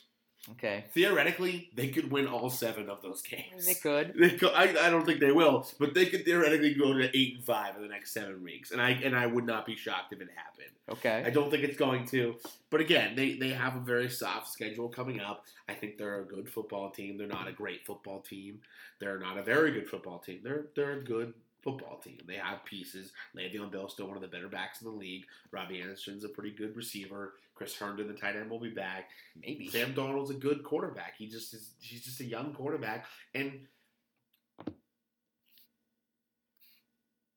Okay. 0.51 0.85
Theoretically, 0.93 1.71
they 1.73 1.87
could 1.87 2.11
win 2.11 2.27
all 2.27 2.49
seven 2.49 2.89
of 2.89 3.01
those 3.01 3.21
games. 3.23 3.65
They 3.65 3.73
could. 3.73 4.13
They 4.15 4.29
could, 4.31 4.51
I, 4.53 4.69
I 4.85 4.89
don't 4.89 5.05
think 5.05 5.19
they 5.19 5.31
will, 5.31 5.67
but 5.79 5.93
they 5.95 6.05
could 6.05 6.23
theoretically 6.23 6.75
go 6.75 6.93
to 6.93 7.17
eight 7.17 7.35
and 7.35 7.43
five 7.43 7.75
in 7.75 7.81
the 7.81 7.87
next 7.87 8.11
seven 8.11 8.43
weeks, 8.43 8.71
and 8.71 8.79
I 8.79 8.91
and 8.91 9.15
I 9.15 9.25
would 9.25 9.45
not 9.45 9.65
be 9.65 9.75
shocked 9.75 10.13
if 10.13 10.21
it 10.21 10.29
happened. 10.35 10.69
Okay. 10.87 11.23
I 11.25 11.31
don't 11.31 11.49
think 11.49 11.63
it's 11.63 11.77
going 11.77 12.05
to. 12.07 12.35
But 12.69 12.81
again, 12.81 13.15
they, 13.15 13.33
they 13.33 13.49
have 13.49 13.75
a 13.75 13.79
very 13.79 14.09
soft 14.09 14.51
schedule 14.51 14.87
coming 14.87 15.19
up. 15.19 15.45
I 15.67 15.73
think 15.73 15.97
they're 15.97 16.21
a 16.21 16.25
good 16.25 16.47
football 16.47 16.91
team. 16.91 17.17
They're 17.17 17.25
not 17.25 17.47
a 17.47 17.51
great 17.51 17.85
football 17.85 18.19
team. 18.21 18.59
They're 18.99 19.19
not 19.19 19.37
a 19.37 19.43
very 19.43 19.71
good 19.71 19.89
football 19.89 20.19
team. 20.19 20.41
They're 20.43 20.67
they're 20.75 20.99
a 20.99 21.03
good 21.03 21.33
football 21.63 21.97
team. 21.97 22.19
They 22.27 22.35
have 22.35 22.63
pieces. 22.63 23.11
Le'Veon 23.35 23.71
Bell's 23.71 23.93
still 23.93 24.07
one 24.07 24.15
of 24.15 24.21
the 24.21 24.27
better 24.27 24.47
backs 24.47 24.81
in 24.81 24.87
the 24.87 24.93
league. 24.93 25.25
Robbie 25.51 25.81
Anderson's 25.81 26.23
a 26.23 26.29
pretty 26.29 26.51
good 26.51 26.75
receiver. 26.77 27.33
Chris 27.55 27.75
Herndon, 27.75 28.07
the 28.07 28.13
tight 28.13 28.35
end, 28.35 28.49
will 28.49 28.59
be 28.59 28.69
back. 28.69 29.09
Maybe. 29.41 29.69
Sam 29.69 29.93
Darnold's 29.93 30.29
a 30.29 30.35
good 30.35 30.63
quarterback. 30.63 31.13
He 31.17 31.27
just 31.27 31.53
is 31.53 31.71
he's 31.79 32.03
just 32.03 32.19
a 32.19 32.25
young 32.25 32.53
quarterback. 32.53 33.05
And 33.33 33.61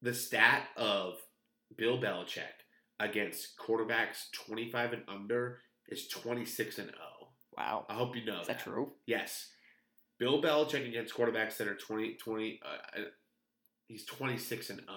the 0.03 0.14
stat 0.14 0.64
of 0.77 1.14
Bill 1.77 1.99
Belichick 2.01 2.43
against 3.01 3.57
quarterbacks 3.59 4.31
25 4.47 4.93
and 4.93 5.03
under 5.09 5.59
is 5.89 6.09
26 6.09 6.79
and 6.79 6.89
0. 6.89 6.99
Wow. 7.57 7.87
I 7.89 7.95
hope 7.95 8.16
you 8.16 8.25
know 8.25 8.41
Is 8.41 8.47
that 8.49 8.59
that. 8.59 8.64
true? 8.64 8.93
Yes. 9.07 9.49
Bill 10.19 10.43
Belichick 10.43 10.87
against 10.89 11.14
quarterbacks 11.14 11.57
that 11.59 11.69
are 11.69 11.77
20, 11.77 12.14
20 12.14 12.61
uh, 12.64 13.01
uh, 13.01 13.05
he's 13.87 14.05
26 14.05 14.71
and 14.71 14.81
0. 14.81 14.89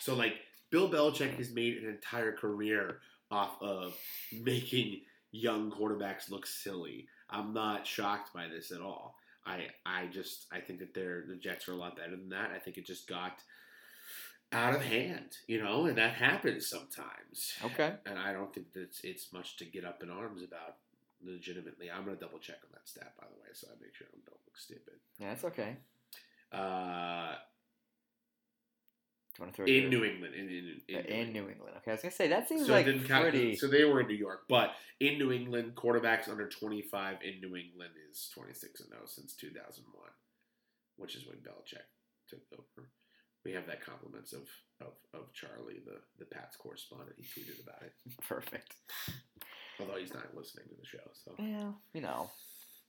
So, 0.00 0.14
like, 0.14 0.34
Bill 0.70 0.90
Belichick 0.90 1.36
has 1.36 1.52
made 1.52 1.76
an 1.78 1.88
entire 1.88 2.32
career 2.32 2.98
off 3.30 3.60
of 3.62 3.96
making 4.32 5.02
young 5.32 5.70
quarterbacks 5.70 6.30
look 6.30 6.46
silly. 6.46 7.06
I'm 7.28 7.52
not 7.52 7.86
shocked 7.86 8.34
by 8.34 8.48
this 8.48 8.72
at 8.72 8.80
all. 8.80 9.16
I 9.46 9.68
I 9.86 10.06
just 10.06 10.46
I 10.52 10.60
think 10.60 10.80
that 10.80 10.94
they're 10.94 11.24
the 11.26 11.36
Jets 11.36 11.68
are 11.68 11.72
a 11.72 11.76
lot 11.76 11.96
better 11.96 12.10
than 12.10 12.30
that. 12.30 12.50
I 12.54 12.58
think 12.58 12.76
it 12.76 12.86
just 12.86 13.08
got 13.08 13.40
out 14.52 14.74
of 14.74 14.82
hand, 14.82 15.36
you 15.46 15.62
know, 15.62 15.86
and 15.86 15.96
that 15.96 16.14
happens 16.14 16.68
sometimes. 16.68 17.54
Okay. 17.64 17.94
And 18.04 18.18
I 18.18 18.32
don't 18.32 18.52
think 18.52 18.72
that 18.72 18.82
it's, 18.82 19.00
it's 19.04 19.32
much 19.32 19.56
to 19.58 19.64
get 19.64 19.84
up 19.84 20.02
in 20.02 20.10
arms 20.10 20.42
about 20.42 20.76
legitimately. 21.24 21.90
I'm 21.90 22.04
going 22.04 22.16
to 22.16 22.20
double 22.20 22.38
check 22.38 22.56
on 22.64 22.70
that 22.72 22.88
stat, 22.88 23.12
by 23.18 23.26
the 23.28 23.40
way, 23.40 23.48
so 23.52 23.68
I 23.68 23.80
make 23.80 23.94
sure 23.94 24.08
I 24.12 24.16
don't 24.26 24.40
look 24.44 24.56
stupid. 24.56 24.94
Yeah, 25.18 25.32
it's 25.32 25.44
okay. 25.44 25.76
Uh, 26.52 27.34
Do 29.40 29.44
you 29.44 29.46
want 29.46 29.54
to 29.54 29.56
throw 29.56 29.66
in 29.66 29.82
your- 29.82 29.90
New 29.90 30.04
England. 30.04 30.34
In, 30.34 30.48
in, 30.48 30.80
in, 30.88 30.96
Uh, 30.96 31.00
in 31.08 31.32
New 31.32 31.48
England. 31.48 31.74
Okay, 31.78 31.90
I 31.90 31.94
was 31.94 32.02
gonna 32.02 32.12
say 32.12 32.28
that 32.28 32.48
seems 32.48 32.66
So, 32.66 32.72
like 32.72 32.86
it 32.86 32.92
didn't 32.92 33.08
count, 33.08 33.22
pretty. 33.30 33.56
so 33.56 33.68
they 33.68 33.84
were 33.84 34.00
in 34.00 34.06
New 34.06 34.14
York, 34.14 34.44
but 34.48 34.74
in 35.00 35.18
New 35.18 35.32
England, 35.32 35.74
quarterbacks 35.74 36.28
under 36.28 36.48
25 36.48 37.22
in 37.22 37.40
New 37.40 37.56
England 37.56 37.92
is 38.10 38.28
26 38.34 38.80
and 38.80 38.90
0 38.90 39.02
since 39.06 39.34
2001, 39.34 40.10
which 40.96 41.16
is 41.16 41.26
when 41.26 41.38
Belichick 41.38 41.88
took 42.28 42.42
over. 42.52 42.90
We 43.44 43.52
have 43.52 43.66
that 43.68 43.80
compliments 43.82 44.34
of, 44.34 44.42
of, 44.82 44.92
of 45.14 45.32
Charlie, 45.32 45.80
the, 45.86 45.96
the 46.18 46.26
Pats 46.26 46.56
correspondent. 46.58 47.16
He 47.16 47.24
tweeted 47.24 47.62
about 47.62 47.80
it, 47.82 47.94
Perfect. 48.28 48.74
although 49.80 49.96
he's 49.96 50.12
not 50.12 50.36
listening 50.36 50.66
to 50.68 50.74
the 50.76 50.84
show. 50.86 50.98
So 51.24 51.34
Yeah, 51.38 51.72
you 51.94 52.02
know. 52.02 52.30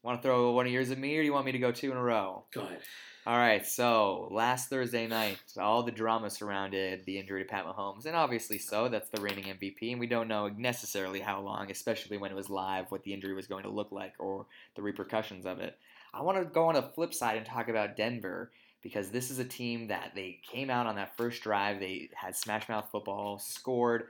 Want 0.03 0.21
to 0.21 0.27
throw 0.27 0.51
one 0.51 0.65
of 0.65 0.71
yours 0.71 0.89
at 0.89 0.97
me, 0.97 1.15
or 1.17 1.21
do 1.21 1.25
you 1.25 1.33
want 1.33 1.45
me 1.45 1.51
to 1.51 1.59
go 1.59 1.71
two 1.71 1.91
in 1.91 1.97
a 1.97 2.01
row? 2.01 2.43
go 2.51 2.61
ahead. 2.61 2.79
All 3.27 3.37
right. 3.37 3.63
So 3.63 4.29
last 4.31 4.67
Thursday 4.67 5.05
night, 5.05 5.37
all 5.59 5.83
the 5.83 5.91
drama 5.91 6.31
surrounded 6.31 7.05
the 7.05 7.19
injury 7.19 7.43
to 7.43 7.47
Pat 7.47 7.65
Mahomes, 7.65 8.07
and 8.07 8.15
obviously 8.15 8.57
so. 8.57 8.89
That's 8.89 9.09
the 9.09 9.21
reigning 9.21 9.43
MVP, 9.43 9.91
and 9.91 9.99
we 9.99 10.07
don't 10.07 10.27
know 10.27 10.47
necessarily 10.47 11.19
how 11.19 11.39
long, 11.41 11.69
especially 11.69 12.17
when 12.17 12.31
it 12.31 12.35
was 12.35 12.49
live, 12.49 12.89
what 12.89 13.03
the 13.03 13.13
injury 13.13 13.35
was 13.35 13.45
going 13.45 13.63
to 13.63 13.69
look 13.69 13.91
like 13.91 14.15
or 14.17 14.47
the 14.75 14.81
repercussions 14.81 15.45
of 15.45 15.59
it. 15.59 15.77
I 16.15 16.23
want 16.23 16.39
to 16.39 16.45
go 16.45 16.65
on 16.65 16.73
the 16.73 16.81
flip 16.81 17.13
side 17.13 17.37
and 17.37 17.45
talk 17.45 17.69
about 17.69 17.95
Denver 17.95 18.49
because 18.81 19.11
this 19.11 19.29
is 19.29 19.37
a 19.37 19.45
team 19.45 19.87
that 19.89 20.13
they 20.15 20.39
came 20.41 20.71
out 20.71 20.87
on 20.87 20.95
that 20.95 21.15
first 21.15 21.43
drive. 21.43 21.79
They 21.79 22.09
had 22.15 22.35
smash 22.35 22.67
mouth 22.67 22.89
football, 22.91 23.37
scored. 23.37 24.07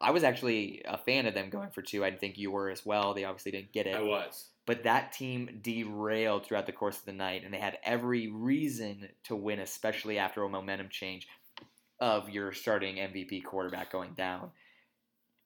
I 0.00 0.10
was 0.12 0.22
actually 0.22 0.82
a 0.86 0.96
fan 0.98 1.26
of 1.26 1.34
them 1.34 1.50
going 1.50 1.70
for 1.70 1.82
two. 1.82 2.04
I 2.04 2.10
think 2.12 2.38
you 2.38 2.50
were 2.50 2.70
as 2.70 2.86
well. 2.86 3.14
They 3.14 3.24
obviously 3.24 3.52
didn't 3.52 3.72
get 3.72 3.86
it. 3.86 3.96
I 3.96 4.02
was. 4.02 4.50
But 4.66 4.84
that 4.84 5.12
team 5.12 5.60
derailed 5.62 6.44
throughout 6.44 6.66
the 6.66 6.72
course 6.72 6.98
of 6.98 7.06
the 7.06 7.12
night, 7.12 7.42
and 7.44 7.52
they 7.52 7.58
had 7.58 7.78
every 7.82 8.28
reason 8.28 9.08
to 9.24 9.34
win, 9.34 9.60
especially 9.60 10.18
after 10.18 10.42
a 10.42 10.48
momentum 10.48 10.88
change 10.90 11.26
of 12.00 12.28
your 12.28 12.52
starting 12.52 12.96
MVP 12.96 13.44
quarterback 13.44 13.90
going 13.90 14.12
down. 14.12 14.50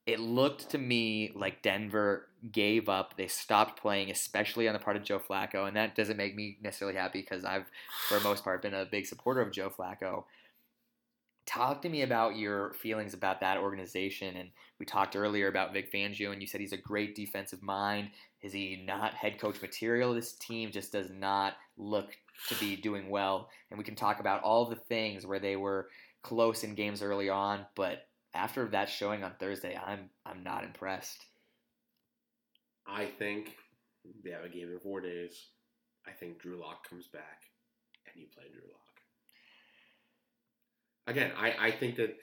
It 0.04 0.18
looked 0.18 0.70
to 0.70 0.78
me 0.78 1.30
like 1.36 1.62
Denver 1.62 2.26
gave 2.50 2.88
up. 2.88 3.16
They 3.16 3.28
stopped 3.28 3.80
playing, 3.80 4.10
especially 4.10 4.66
on 4.66 4.72
the 4.72 4.80
part 4.80 4.96
of 4.96 5.04
Joe 5.04 5.20
Flacco, 5.20 5.68
and 5.68 5.76
that 5.76 5.94
doesn't 5.94 6.16
make 6.16 6.34
me 6.34 6.58
necessarily 6.60 6.98
happy 6.98 7.20
because 7.20 7.44
I've, 7.44 7.70
for 8.08 8.18
the 8.18 8.24
most 8.24 8.42
part, 8.42 8.62
been 8.62 8.74
a 8.74 8.84
big 8.84 9.06
supporter 9.06 9.40
of 9.40 9.52
Joe 9.52 9.70
Flacco. 9.70 10.24
Talk 11.46 11.82
to 11.82 11.88
me 11.88 12.02
about 12.02 12.36
your 12.36 12.72
feelings 12.74 13.14
about 13.14 13.40
that 13.40 13.58
organization. 13.58 14.36
And 14.36 14.50
we 14.78 14.86
talked 14.86 15.16
earlier 15.16 15.48
about 15.48 15.72
Vic 15.72 15.92
Fangio, 15.92 16.32
and 16.32 16.40
you 16.40 16.46
said 16.46 16.60
he's 16.60 16.72
a 16.72 16.76
great 16.76 17.14
defensive 17.14 17.62
mind. 17.62 18.10
Is 18.42 18.52
he 18.52 18.84
not 18.86 19.14
head 19.14 19.40
coach 19.40 19.60
material? 19.60 20.14
This 20.14 20.32
team 20.34 20.70
just 20.70 20.92
does 20.92 21.10
not 21.10 21.54
look 21.76 22.10
to 22.48 22.54
be 22.56 22.76
doing 22.76 23.10
well. 23.10 23.48
And 23.70 23.78
we 23.78 23.84
can 23.84 23.94
talk 23.94 24.20
about 24.20 24.42
all 24.42 24.66
the 24.66 24.76
things 24.76 25.26
where 25.26 25.40
they 25.40 25.56
were 25.56 25.88
close 26.22 26.64
in 26.64 26.74
games 26.74 27.02
early 27.02 27.28
on, 27.28 27.66
but 27.74 28.06
after 28.34 28.66
that 28.68 28.88
showing 28.88 29.24
on 29.24 29.32
Thursday, 29.38 29.76
I'm 29.76 30.08
I'm 30.24 30.42
not 30.42 30.64
impressed. 30.64 31.26
I 32.86 33.06
think 33.06 33.56
they 34.24 34.30
have 34.30 34.44
a 34.44 34.48
game 34.48 34.70
in 34.72 34.78
four 34.80 35.00
days. 35.00 35.48
I 36.06 36.12
think 36.12 36.40
Drew 36.40 36.60
Lock 36.60 36.88
comes 36.88 37.06
back, 37.08 37.42
and 38.06 38.20
you 38.20 38.26
play 38.34 38.44
Drew 38.50 38.68
Lock. 38.70 38.81
Again, 41.06 41.32
I, 41.36 41.54
I 41.58 41.70
think 41.70 41.96
that, 41.96 42.16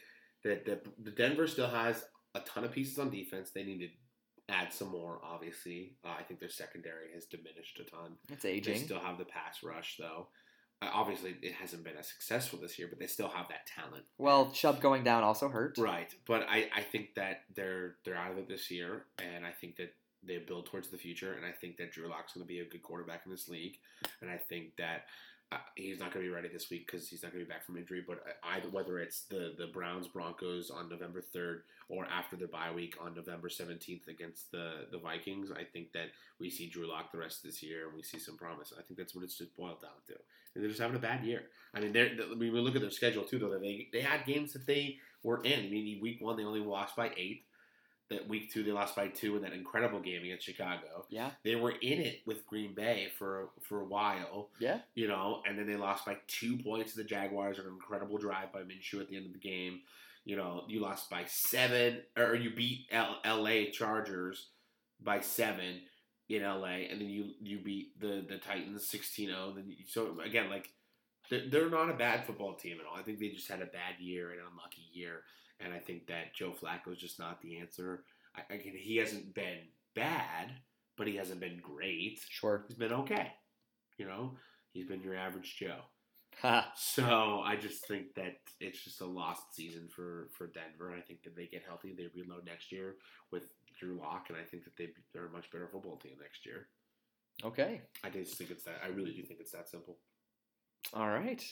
that 0.43 0.65
that 0.65 0.85
the 1.03 1.11
Denver 1.11 1.47
still 1.47 1.69
has 1.69 2.03
a 2.35 2.39
ton 2.41 2.63
of 2.63 2.71
pieces 2.71 2.97
on 2.99 3.09
defense. 3.09 3.51
They 3.51 3.63
need 3.63 3.79
to 3.79 4.53
add 4.53 4.71
some 4.73 4.89
more. 4.89 5.19
Obviously, 5.23 5.95
uh, 6.05 6.09
I 6.19 6.23
think 6.23 6.39
their 6.39 6.49
secondary 6.49 7.13
has 7.13 7.25
diminished 7.25 7.79
a 7.79 7.83
ton. 7.89 8.15
It's 8.31 8.43
They 8.43 8.51
aging. 8.51 8.79
still 8.79 8.99
have 8.99 9.17
the 9.17 9.25
pass 9.25 9.63
rush, 9.63 9.97
though. 9.99 10.27
Uh, 10.81 10.89
obviously, 10.93 11.35
it 11.41 11.53
hasn't 11.53 11.83
been 11.83 11.97
as 11.97 12.07
successful 12.07 12.57
this 12.57 12.79
year, 12.79 12.87
but 12.89 12.99
they 12.99 13.07
still 13.07 13.27
have 13.27 13.47
that 13.49 13.67
talent. 13.67 14.05
Well, 14.17 14.49
Chubb 14.51 14.79
going 14.79 15.03
down 15.03 15.23
also 15.23 15.49
hurt. 15.49 15.77
Right, 15.77 16.13
but 16.25 16.45
I, 16.49 16.69
I 16.73 16.81
think 16.81 17.15
that 17.15 17.41
they're 17.53 17.95
they're 18.05 18.15
out 18.15 18.31
of 18.31 18.37
it 18.37 18.47
this 18.47 18.71
year, 18.71 19.05
and 19.17 19.45
I 19.45 19.51
think 19.51 19.75
that 19.75 19.93
they 20.23 20.37
build 20.37 20.67
towards 20.67 20.89
the 20.89 20.97
future, 20.97 21.33
and 21.33 21.45
I 21.45 21.51
think 21.51 21.77
that 21.77 21.91
Drew 21.91 22.07
Lock's 22.09 22.33
going 22.33 22.45
to 22.45 22.47
be 22.47 22.59
a 22.59 22.65
good 22.65 22.81
quarterback 22.81 23.23
in 23.25 23.31
this 23.31 23.49
league, 23.49 23.75
and 24.21 24.31
I 24.31 24.37
think 24.37 24.77
that 24.77 25.03
he's 25.75 25.99
not 25.99 26.13
going 26.13 26.25
to 26.25 26.29
be 26.29 26.35
ready 26.35 26.47
this 26.47 26.69
week 26.69 26.85
because 26.85 27.07
he's 27.07 27.23
not 27.23 27.31
going 27.31 27.43
to 27.43 27.47
be 27.47 27.51
back 27.51 27.65
from 27.65 27.77
injury. 27.77 28.03
But 28.05 28.23
either 28.43 28.69
whether 28.69 28.99
it's 28.99 29.21
the 29.23 29.53
the 29.57 29.67
Browns 29.67 30.07
Broncos 30.07 30.69
on 30.69 30.89
November 30.89 31.21
third 31.21 31.63
or 31.87 32.05
after 32.05 32.35
their 32.35 32.47
bye 32.47 32.71
week 32.71 32.95
on 33.01 33.15
November 33.15 33.49
seventeenth 33.49 34.07
against 34.07 34.51
the 34.51 34.87
the 34.91 34.99
Vikings, 34.99 35.51
I 35.51 35.63
think 35.63 35.91
that 35.93 36.07
we 36.39 36.49
see 36.49 36.69
Drew 36.69 36.87
Lock 36.87 37.11
the 37.11 37.17
rest 37.17 37.43
of 37.43 37.51
this 37.51 37.63
year 37.63 37.87
and 37.87 37.95
we 37.95 38.03
see 38.03 38.19
some 38.19 38.37
promise. 38.37 38.73
I 38.77 38.81
think 38.83 38.97
that's 38.97 39.15
what 39.15 39.23
it's 39.23 39.37
just 39.37 39.55
boiled 39.57 39.81
down 39.81 39.91
to. 40.07 40.13
And 40.53 40.63
they're 40.63 40.69
just 40.69 40.81
having 40.81 40.95
a 40.95 40.99
bad 40.99 41.23
year. 41.23 41.43
I 41.73 41.79
mean, 41.79 41.93
they're, 41.93 42.11
we 42.37 42.49
look 42.49 42.75
at 42.75 42.81
their 42.81 42.91
schedule 42.91 43.23
too. 43.23 43.39
Though 43.39 43.57
they 43.59 43.87
they 43.91 44.01
had 44.01 44.25
games 44.25 44.53
that 44.53 44.65
they 44.65 44.97
were 45.23 45.43
in. 45.43 45.65
I 45.65 45.69
mean, 45.69 45.99
week 46.01 46.21
one 46.21 46.37
they 46.37 46.43
only 46.43 46.61
lost 46.61 46.95
by 46.95 47.11
eight. 47.17 47.43
That 48.09 48.27
week 48.27 48.51
two 48.51 48.63
they 48.63 48.71
lost 48.71 48.95
by 48.95 49.07
two 49.07 49.35
in 49.35 49.43
that 49.43 49.53
incredible 49.53 49.99
game 49.99 50.23
against 50.23 50.45
Chicago. 50.45 51.05
Yeah. 51.09 51.29
They 51.43 51.55
were 51.55 51.71
in 51.71 51.99
it 51.99 52.21
with 52.25 52.45
Green 52.47 52.73
Bay 52.73 53.09
for 53.17 53.49
for 53.61 53.81
a 53.81 53.85
while. 53.85 54.49
Yeah. 54.59 54.79
You 54.95 55.07
know, 55.07 55.43
and 55.47 55.57
then 55.57 55.67
they 55.67 55.75
lost 55.75 56.05
by 56.05 56.17
two 56.27 56.57
points 56.57 56.93
to 56.93 56.97
the 56.97 57.03
Jaguars 57.03 57.59
on 57.59 57.65
an 57.65 57.71
incredible 57.71 58.17
drive 58.17 58.51
by 58.51 58.61
Minshew 58.61 58.99
at 58.99 59.09
the 59.09 59.15
end 59.17 59.27
of 59.27 59.33
the 59.33 59.39
game. 59.39 59.81
You 60.25 60.37
know, 60.37 60.63
you 60.67 60.79
lost 60.81 61.09
by 61.09 61.25
seven, 61.27 62.01
or 62.17 62.35
you 62.35 62.53
beat 62.55 62.87
L- 62.91 63.19
L.A. 63.23 63.69
Chargers 63.71 64.47
by 65.01 65.21
seven 65.21 65.81
in 66.29 66.43
L.A. 66.43 66.87
and 66.89 67.01
then 67.01 67.09
you 67.09 67.31
you 67.41 67.59
beat 67.59 67.99
the 67.99 68.25
the 68.27 68.37
Titans 68.37 68.89
16-0. 68.89 69.55
Then 69.55 69.65
you, 69.67 69.85
so 69.87 70.19
again, 70.23 70.49
like 70.49 70.69
they're, 71.29 71.47
they're 71.49 71.69
not 71.69 71.89
a 71.89 71.93
bad 71.93 72.25
football 72.25 72.53
team 72.55 72.77
at 72.79 72.85
all. 72.85 72.97
I 72.97 73.03
think 73.03 73.19
they 73.19 73.29
just 73.29 73.49
had 73.49 73.61
a 73.61 73.65
bad 73.65 73.99
year, 73.99 74.31
and 74.31 74.39
an 74.39 74.45
unlucky 74.51 74.87
year, 74.91 75.21
and 75.59 75.73
I 75.73 75.79
think 75.79 76.07
that 76.07 76.33
Joe 76.33 76.51
Flacco 76.51 76.93
is 76.93 76.99
just 76.99 77.19
not 77.19 77.41
the 77.41 77.57
answer. 77.57 78.03
I, 78.35 78.53
again, 78.53 78.73
he 78.77 78.97
hasn't 78.97 79.33
been 79.33 79.59
bad, 79.95 80.51
but 80.97 81.07
he 81.07 81.15
hasn't 81.15 81.39
been 81.39 81.59
great. 81.61 82.19
Sure. 82.29 82.65
He's 82.67 82.77
been 82.77 82.93
okay. 82.93 83.31
You 83.97 84.07
know, 84.07 84.35
he's 84.71 84.87
been 84.87 85.01
your 85.01 85.15
average 85.15 85.57
Joe. 85.57 85.79
So 86.75 87.41
I 87.43 87.57
just 87.59 87.85
think 87.87 88.13
that 88.15 88.35
it's 88.61 88.83
just 88.83 89.01
a 89.01 89.05
lost 89.05 89.53
season 89.53 89.89
for 89.89 90.29
for 90.31 90.47
Denver. 90.47 90.93
I 90.97 91.01
think 91.01 91.23
that 91.23 91.35
they 91.35 91.47
get 91.47 91.63
healthy, 91.67 91.93
they 91.93 92.07
reload 92.15 92.45
next 92.45 92.71
year 92.71 92.95
with 93.31 93.43
Drew 93.77 93.97
Lock, 93.99 94.27
and 94.29 94.37
I 94.37 94.43
think 94.43 94.63
that 94.63 94.77
they 94.77 94.89
they're 95.13 95.27
a 95.27 95.31
much 95.31 95.51
better 95.51 95.67
football 95.67 95.97
team 95.97 96.13
next 96.21 96.45
year. 96.45 96.67
Okay. 97.43 97.81
I 98.03 98.09
just 98.09 98.35
think 98.35 98.51
it's 98.51 98.63
that. 98.65 98.81
I 98.83 98.87
really 98.87 99.11
do 99.11 99.23
think 99.23 99.39
it's 99.39 99.51
that 99.51 99.69
simple. 99.69 99.97
All 100.93 101.09
right. 101.09 101.43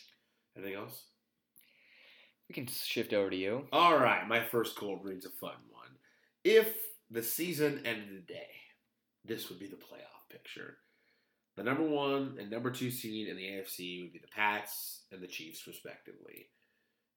Anything 0.55 0.75
else? 0.75 1.03
We 2.47 2.55
can 2.55 2.67
shift 2.67 3.13
over 3.13 3.29
to 3.29 3.35
you. 3.35 3.67
All 3.71 3.97
right, 3.97 4.27
my 4.27 4.41
first 4.41 4.75
cold 4.75 5.03
read's 5.03 5.25
a 5.25 5.29
fun 5.29 5.55
one. 5.69 5.89
If 6.43 6.73
the 7.11 7.23
season 7.23 7.81
ended 7.85 8.27
today, 8.27 8.47
this 9.25 9.49
would 9.49 9.59
be 9.59 9.67
the 9.67 9.75
playoff 9.75 10.29
picture. 10.29 10.77
The 11.57 11.63
number 11.63 11.83
one 11.83 12.37
and 12.39 12.49
number 12.49 12.71
two 12.71 12.91
seed 12.91 13.27
in 13.27 13.35
the 13.35 13.43
AFC 13.43 14.03
would 14.03 14.13
be 14.13 14.19
the 14.19 14.27
Pats 14.27 15.01
and 15.11 15.21
the 15.21 15.27
Chiefs, 15.27 15.67
respectively. 15.67 16.49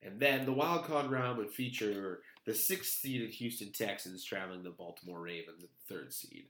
And 0.02 0.18
then 0.18 0.46
the 0.46 0.52
wild 0.52 0.84
card 0.84 1.10
round 1.10 1.38
would 1.38 1.50
feature 1.50 2.20
the 2.46 2.54
sixth 2.54 3.00
seeded 3.00 3.30
Houston 3.34 3.70
Texans 3.70 4.24
traveling 4.24 4.62
to 4.62 4.70
the 4.70 4.74
Baltimore 4.74 5.20
Ravens 5.20 5.62
the 5.62 5.94
third 5.94 6.12
seed. 6.12 6.46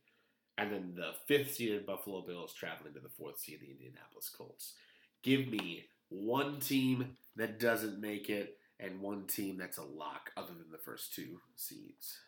And 0.57 0.73
then 0.73 0.93
the 0.95 1.13
fifth 1.27 1.55
seeded 1.55 1.85
Buffalo 1.85 2.23
Bills 2.23 2.55
traveling 2.55 2.95
to 2.95 3.01
the 3.01 3.09
fourth 3.09 3.41
seed, 3.41 3.61
the 3.61 3.71
Indianapolis 3.71 4.29
Colts. 4.29 4.75
Give 5.23 5.49
me 5.49 5.87
one 6.11 6.61
team 6.61 7.17
that 7.37 7.59
doesn't 7.59 8.01
make 8.01 8.31
it 8.31 8.59
and 8.83 9.01
one 9.01 9.27
team 9.27 9.59
that's 9.59 9.79
a 9.79 9.85
lock 9.85 10.31
other 10.37 10.49
than 10.49 10.71
the 10.73 10.79
first 10.79 11.15
two 11.15 11.41
seeds. 11.57 12.19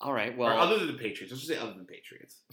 All 0.00 0.12
right. 0.12 0.32
or 0.34 0.36
Well, 0.36 0.58
other 0.58 0.78
than 0.78 0.88
the 0.88 0.94
Patriots. 0.94 1.32
Let's 1.32 1.46
just 1.46 1.48
say 1.48 1.58
other 1.58 1.74
than 1.74 1.86
Patriots. 1.86 2.36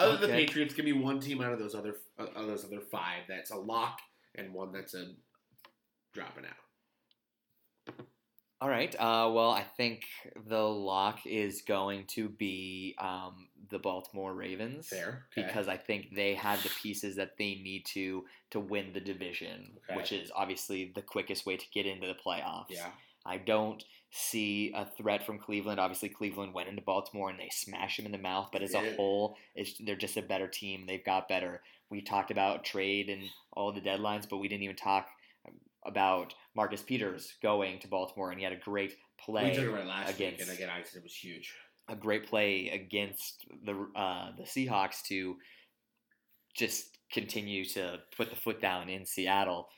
Other 0.00 0.16
than 0.18 0.30
the 0.30 0.36
Patriots, 0.36 0.74
give 0.74 0.84
me 0.84 0.92
one 0.92 1.20
team 1.20 1.40
out 1.40 1.52
of 1.52 1.58
those 1.58 1.74
other 1.74 1.94
uh, 2.18 2.24
out 2.24 2.36
of 2.36 2.46
those 2.48 2.64
other 2.64 2.80
five 2.80 3.22
that's 3.28 3.50
a 3.50 3.56
lock 3.56 4.00
and 4.34 4.52
one 4.52 4.72
that's 4.72 4.94
a 4.94 5.12
dropping 6.12 6.44
out. 6.44 6.65
All 8.60 8.68
right. 8.68 8.94
Uh, 8.94 9.30
well, 9.32 9.50
I 9.50 9.64
think 9.76 10.02
the 10.48 10.62
lock 10.62 11.26
is 11.26 11.62
going 11.62 12.04
to 12.14 12.28
be 12.28 12.94
um, 12.98 13.48
the 13.70 13.78
Baltimore 13.78 14.34
Ravens. 14.34 14.88
Fair, 14.88 15.26
okay. 15.36 15.46
Because 15.46 15.68
I 15.68 15.76
think 15.76 16.14
they 16.14 16.34
have 16.34 16.62
the 16.62 16.70
pieces 16.82 17.16
that 17.16 17.36
they 17.38 17.54
need 17.56 17.84
to 17.94 18.24
to 18.50 18.60
win 18.60 18.92
the 18.94 19.00
division, 19.00 19.72
Okay. 19.90 19.96
which 19.96 20.12
is 20.12 20.30
obviously 20.34 20.92
the 20.94 21.02
quickest 21.02 21.44
way 21.46 21.56
to 21.56 21.64
get 21.74 21.84
into 21.86 22.06
the 22.06 22.14
playoffs. 22.14 22.66
Yeah. 22.70 22.88
I 23.26 23.38
don't 23.38 23.82
see 24.12 24.72
a 24.74 24.86
threat 24.86 25.26
from 25.26 25.38
Cleveland. 25.38 25.80
Obviously, 25.80 26.08
Cleveland 26.08 26.54
went 26.54 26.68
into 26.68 26.80
Baltimore 26.80 27.28
and 27.28 27.38
they 27.40 27.50
smashed 27.50 27.96
them 27.96 28.06
in 28.06 28.12
the 28.12 28.18
mouth. 28.18 28.50
But 28.52 28.62
as 28.62 28.72
a 28.72 28.94
whole, 28.94 29.36
it's, 29.56 29.74
they're 29.84 29.96
just 29.96 30.16
a 30.16 30.22
better 30.22 30.46
team. 30.46 30.84
They've 30.86 31.04
got 31.04 31.28
better. 31.28 31.60
We 31.90 32.02
talked 32.02 32.30
about 32.30 32.64
trade 32.64 33.08
and 33.10 33.24
all 33.52 33.72
the 33.72 33.80
deadlines, 33.80 34.28
but 34.28 34.38
we 34.38 34.46
didn't 34.48 34.62
even 34.62 34.76
talk 34.76 35.08
about 35.86 36.34
Marcus 36.54 36.82
Peters 36.82 37.34
going 37.42 37.78
to 37.80 37.88
Baltimore, 37.88 38.30
and 38.30 38.38
he 38.38 38.44
had 38.44 38.52
a 38.52 38.56
great 38.60 38.94
play. 39.18 39.50
we 39.58 39.64
it 39.64 39.86
last 39.86 40.14
against- 40.14 40.38
week, 40.38 40.48
and 40.48 40.56
again, 40.56 40.70
I 40.70 40.82
said 40.82 40.98
it 40.98 41.02
was 41.02 41.14
huge. 41.14 41.54
a 41.88 41.94
great 41.96 42.26
play 42.26 42.68
against 42.70 43.46
the 43.64 43.86
uh, 43.94 44.32
the 44.36 44.42
Seahawks 44.44 45.02
to 45.08 45.36
just 46.54 46.98
continue 47.12 47.64
to 47.64 47.98
put 48.16 48.30
the 48.30 48.36
foot 48.36 48.60
down 48.60 48.88
in 48.88 49.06
Seattle. 49.06 49.68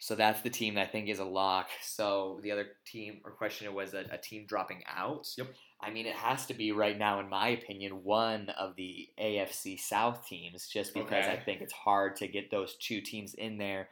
So 0.00 0.14
that's 0.14 0.42
the 0.42 0.50
team 0.50 0.74
that 0.74 0.82
I 0.82 0.86
think 0.86 1.08
is 1.08 1.18
a 1.18 1.24
lock. 1.24 1.70
So 1.82 2.38
the 2.44 2.52
other 2.52 2.66
team 2.86 3.20
or 3.24 3.32
question 3.32 3.72
was 3.74 3.94
a, 3.94 4.04
a 4.12 4.18
team 4.18 4.46
dropping 4.46 4.84
out. 4.86 5.26
Yep. 5.36 5.48
I 5.80 5.90
mean, 5.90 6.06
it 6.06 6.14
has 6.14 6.46
to 6.46 6.54
be 6.54 6.70
right 6.70 6.96
now, 6.96 7.18
in 7.18 7.28
my 7.28 7.48
opinion, 7.48 8.04
one 8.04 8.48
of 8.50 8.76
the 8.76 9.08
AFC 9.20 9.76
South 9.80 10.24
teams, 10.28 10.68
just 10.68 10.94
because 10.94 11.24
Okay. 11.24 11.32
I 11.32 11.36
think 11.40 11.62
it's 11.62 11.72
hard 11.72 12.14
to 12.16 12.28
get 12.28 12.48
those 12.50 12.76
two 12.76 13.00
teams 13.00 13.34
in 13.34 13.58
there. 13.58 13.88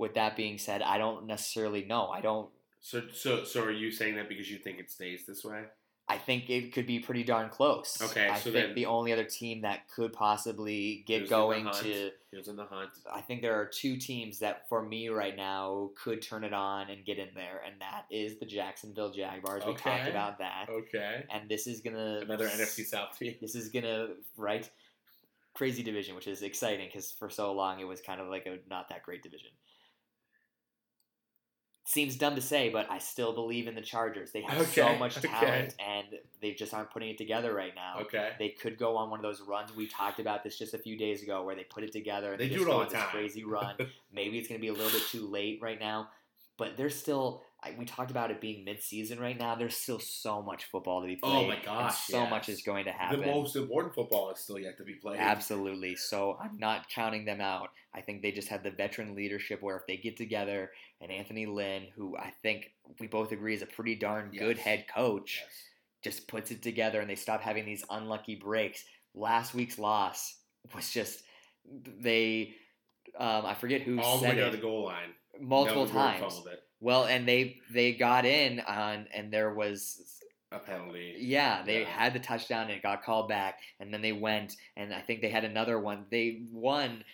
With 0.00 0.14
that 0.14 0.34
being 0.34 0.56
said, 0.56 0.80
I 0.80 0.96
don't 0.96 1.26
necessarily 1.26 1.84
know. 1.84 2.08
I 2.08 2.22
don't 2.22 2.48
So, 2.80 3.02
so, 3.12 3.44
so, 3.44 3.62
are 3.64 3.70
you 3.70 3.90
saying 3.90 4.16
that 4.16 4.30
because 4.30 4.50
you 4.50 4.56
think 4.56 4.78
it 4.78 4.90
stays 4.90 5.26
this 5.26 5.44
way? 5.44 5.64
I 6.08 6.16
think 6.16 6.48
it 6.48 6.72
could 6.72 6.86
be 6.86 7.00
pretty 7.00 7.22
darn 7.22 7.50
close. 7.50 7.98
Okay, 8.00 8.26
I 8.26 8.38
so 8.38 8.50
think 8.50 8.74
the 8.74 8.86
only 8.86 9.12
other 9.12 9.24
team 9.24 9.60
that 9.60 9.88
could 9.94 10.14
possibly 10.14 11.04
get 11.06 11.28
going 11.28 11.70
to 11.82 12.10
was 12.32 12.48
in 12.48 12.56
the 12.56 12.64
hunt. 12.64 12.88
I 13.12 13.20
think 13.20 13.42
there 13.42 13.54
are 13.60 13.66
two 13.66 13.98
teams 13.98 14.38
that 14.38 14.66
for 14.70 14.82
me 14.82 15.10
right 15.10 15.36
now 15.36 15.90
could 16.02 16.22
turn 16.22 16.44
it 16.44 16.54
on 16.54 16.88
and 16.88 17.04
get 17.04 17.18
in 17.18 17.28
there, 17.34 17.60
and 17.64 17.78
that 17.82 18.06
is 18.10 18.38
the 18.38 18.46
Jacksonville 18.46 19.12
Jaguars. 19.12 19.64
We 19.66 19.74
talked 19.74 20.08
about 20.08 20.38
that. 20.38 20.66
Okay. 20.70 21.26
And 21.30 21.46
this 21.46 21.66
is 21.66 21.82
gonna 21.82 22.20
Another 22.22 22.48
NFC 22.48 22.86
South 22.86 23.18
team. 23.18 23.34
This 23.40 23.54
is 23.54 23.68
gonna 23.68 24.08
right 24.38 24.68
crazy 25.54 25.82
division, 25.82 26.14
which 26.14 26.26
is 26.26 26.42
exciting 26.42 26.88
because 26.88 27.12
for 27.12 27.28
so 27.28 27.52
long 27.52 27.80
it 27.80 27.86
was 27.86 28.00
kind 28.00 28.20
of 28.20 28.28
like 28.28 28.46
a 28.46 28.58
not 28.68 28.88
that 28.88 29.02
great 29.02 29.22
division. 29.22 29.50
Seems 31.90 32.14
dumb 32.14 32.36
to 32.36 32.40
say, 32.40 32.68
but 32.68 32.88
I 32.88 32.98
still 32.98 33.32
believe 33.32 33.66
in 33.66 33.74
the 33.74 33.80
Chargers. 33.80 34.30
They 34.30 34.42
have 34.42 34.64
so 34.68 34.84
Okay, 34.86 34.98
much 34.98 35.18
okay. 35.24 35.26
talent, 35.26 35.74
and 35.84 36.06
they 36.40 36.52
just 36.52 36.72
aren't 36.72 36.90
putting 36.92 37.08
it 37.10 37.18
together 37.18 37.52
right 37.52 37.74
now. 37.74 38.02
Okay. 38.02 38.30
They 38.38 38.50
could 38.50 38.78
go 38.78 38.96
on 38.96 39.10
one 39.10 39.18
of 39.18 39.24
those 39.24 39.40
runs. 39.40 39.74
We 39.74 39.88
talked 39.88 40.20
about 40.20 40.44
this 40.44 40.56
just 40.56 40.72
a 40.72 40.78
few 40.78 40.96
days 40.96 41.24
ago, 41.24 41.42
where 41.42 41.56
they 41.56 41.64
put 41.64 41.82
it 41.82 41.90
together 41.90 42.30
and 42.30 42.40
They 42.40 42.44
they, 42.46 42.54
do 42.54 42.60
just 42.60 42.68
it 42.68 42.72
all 42.72 42.80
on 42.82 42.86
the 42.86 42.92
this 42.92 43.00
time. 43.02 43.10
crazy 43.10 43.42
run. 43.42 43.74
Maybe 44.12 44.38
it's 44.38 44.46
going 44.46 44.60
to 44.60 44.62
be 44.62 44.68
a 44.68 44.72
little 44.72 44.92
bit 44.92 45.02
too 45.08 45.26
late 45.26 45.58
right 45.60 45.80
now, 45.80 46.10
but 46.56 46.76
they're 46.76 46.90
still. 46.90 47.42
I, 47.62 47.74
we 47.78 47.84
talked 47.84 48.10
about 48.10 48.30
it 48.30 48.40
being 48.40 48.64
mid-season 48.64 49.20
right 49.20 49.38
now. 49.38 49.54
There's 49.54 49.76
still 49.76 49.98
so 49.98 50.40
much 50.40 50.64
football 50.64 51.02
to 51.02 51.06
be 51.06 51.16
played. 51.16 51.44
Oh 51.44 51.46
my 51.46 51.58
gosh, 51.62 52.06
so 52.06 52.22
yes. 52.22 52.30
much 52.30 52.48
is 52.48 52.62
going 52.62 52.86
to 52.86 52.90
happen. 52.92 53.20
The 53.20 53.26
most 53.26 53.54
important 53.54 53.94
football 53.94 54.30
is 54.30 54.38
still 54.38 54.58
yet 54.58 54.78
to 54.78 54.84
be 54.84 54.94
played. 54.94 55.20
Absolutely. 55.20 55.94
So 55.96 56.38
I'm 56.42 56.58
not 56.58 56.88
counting 56.88 57.26
them 57.26 57.40
out. 57.40 57.68
I 57.94 58.00
think 58.00 58.22
they 58.22 58.32
just 58.32 58.48
have 58.48 58.62
the 58.62 58.70
veteran 58.70 59.14
leadership 59.14 59.60
where 59.62 59.76
if 59.76 59.86
they 59.86 59.98
get 59.98 60.16
together 60.16 60.70
and 61.02 61.10
Anthony 61.12 61.44
Lynn, 61.44 61.88
who 61.94 62.16
I 62.16 62.32
think 62.42 62.70
we 62.98 63.06
both 63.06 63.32
agree 63.32 63.54
is 63.54 63.62
a 63.62 63.66
pretty 63.66 63.94
darn 63.94 64.30
good 64.30 64.56
head 64.56 64.86
coach, 64.94 65.40
Yes. 65.42 65.52
just 66.02 66.28
puts 66.28 66.50
it 66.50 66.62
together 66.62 67.00
and 67.00 67.10
they 67.10 67.14
stop 67.14 67.42
having 67.42 67.66
these 67.66 67.84
unlucky 67.90 68.36
breaks. 68.36 68.84
Last 69.14 69.54
week's 69.54 69.78
loss 69.78 70.36
was 70.74 70.90
just 70.90 71.24
they 72.00 72.54
um, 73.18 73.44
I 73.44 73.54
forget 73.54 73.82
who 73.82 74.00
All 74.00 74.18
the 74.18 74.28
way 74.28 74.36
down 74.36 74.48
it 74.48 74.52
the 74.52 74.58
goal 74.58 74.84
line. 74.84 75.10
multiple 75.40 75.86
times. 75.86 76.40
Well, 76.80 77.04
and 77.04 77.28
they 77.28 77.60
they 77.70 77.92
got 77.92 78.24
in 78.24 78.60
on 78.60 79.06
and 79.14 79.32
there 79.32 79.52
was 79.52 80.20
A 80.52 80.58
penalty. 80.58 81.16
yeah, 81.18 81.62
they 81.62 81.80
Yeah. 81.82 81.88
had 81.88 82.12
the 82.14 82.20
touchdown 82.20 82.62
and 82.62 82.72
it 82.72 82.82
got 82.82 83.02
called 83.04 83.28
back, 83.28 83.60
and 83.78 83.92
then 83.92 84.00
they 84.02 84.12
went 84.12 84.56
and 84.76 84.92
I 84.94 85.00
think 85.02 85.20
they 85.20 85.28
had 85.28 85.44
another 85.44 85.78
one. 85.78 86.06
They 86.10 86.42
won. 86.50 87.04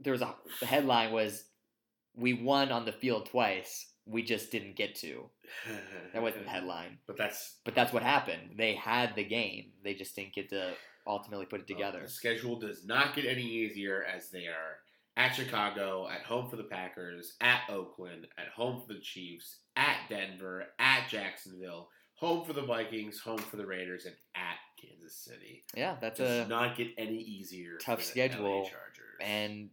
There 0.00 0.12
was 0.12 0.22
a 0.22 0.34
the 0.60 0.66
headline 0.66 1.12
was, 1.12 1.44
"We 2.14 2.34
won 2.34 2.70
on 2.72 2.84
the 2.84 2.92
field 2.92 3.26
twice. 3.26 3.90
We 4.06 4.22
just 4.22 4.50
didn't 4.52 4.76
get 4.76 4.94
to." 4.96 5.28
That 6.12 6.22
wasn't 6.22 6.44
the 6.44 6.50
headline, 6.56 6.98
But 7.06 7.16
that's 7.16 7.58
but 7.64 7.74
that's 7.74 7.92
what 7.92 8.02
happened. 8.02 8.54
They 8.56 8.74
had 8.74 9.14
the 9.16 9.24
game. 9.24 9.72
They 9.82 9.94
just 9.94 10.14
didn't 10.14 10.34
get 10.34 10.48
to 10.50 10.74
ultimately 11.06 11.46
put 11.46 11.60
it 11.60 11.66
together. 11.66 12.00
The 12.02 12.08
schedule 12.08 12.58
does 12.58 12.84
not 12.86 13.14
get 13.14 13.24
any 13.26 13.42
easier 13.44 14.04
as 14.04 14.30
they 14.30 14.46
are 14.46 14.78
at 15.16 15.34
Chicago, 15.34 16.08
at 16.08 16.22
home 16.22 16.48
for 16.50 16.56
the 16.56 16.64
Packers, 16.64 17.34
at 17.40 17.60
Oakland, 17.70 18.26
at 18.38 18.48
home 18.48 18.82
for 18.86 18.92
the 18.94 19.00
Chiefs, 19.00 19.58
at 19.76 19.96
Denver, 20.08 20.66
at 20.78 21.08
Jacksonville, 21.08 21.88
home 22.14 22.44
for 22.44 22.52
the 22.52 22.62
Vikings, 22.62 23.18
home 23.20 23.38
for 23.38 23.56
the 23.56 23.66
Raiders, 23.66 24.06
and 24.06 24.14
at 24.34 24.56
Kansas 24.80 25.16
City. 25.16 25.64
yeah, 25.76 25.96
that's 26.00 26.18
does 26.18 26.46
a 26.46 26.48
not 26.48 26.76
get 26.76 26.88
any 26.98 27.18
easier. 27.18 27.76
tough 27.80 28.02
for 28.02 28.14
the 28.14 28.20
LA 28.22 28.26
schedule, 28.28 28.62
Chargers. 28.62 29.18
and 29.20 29.70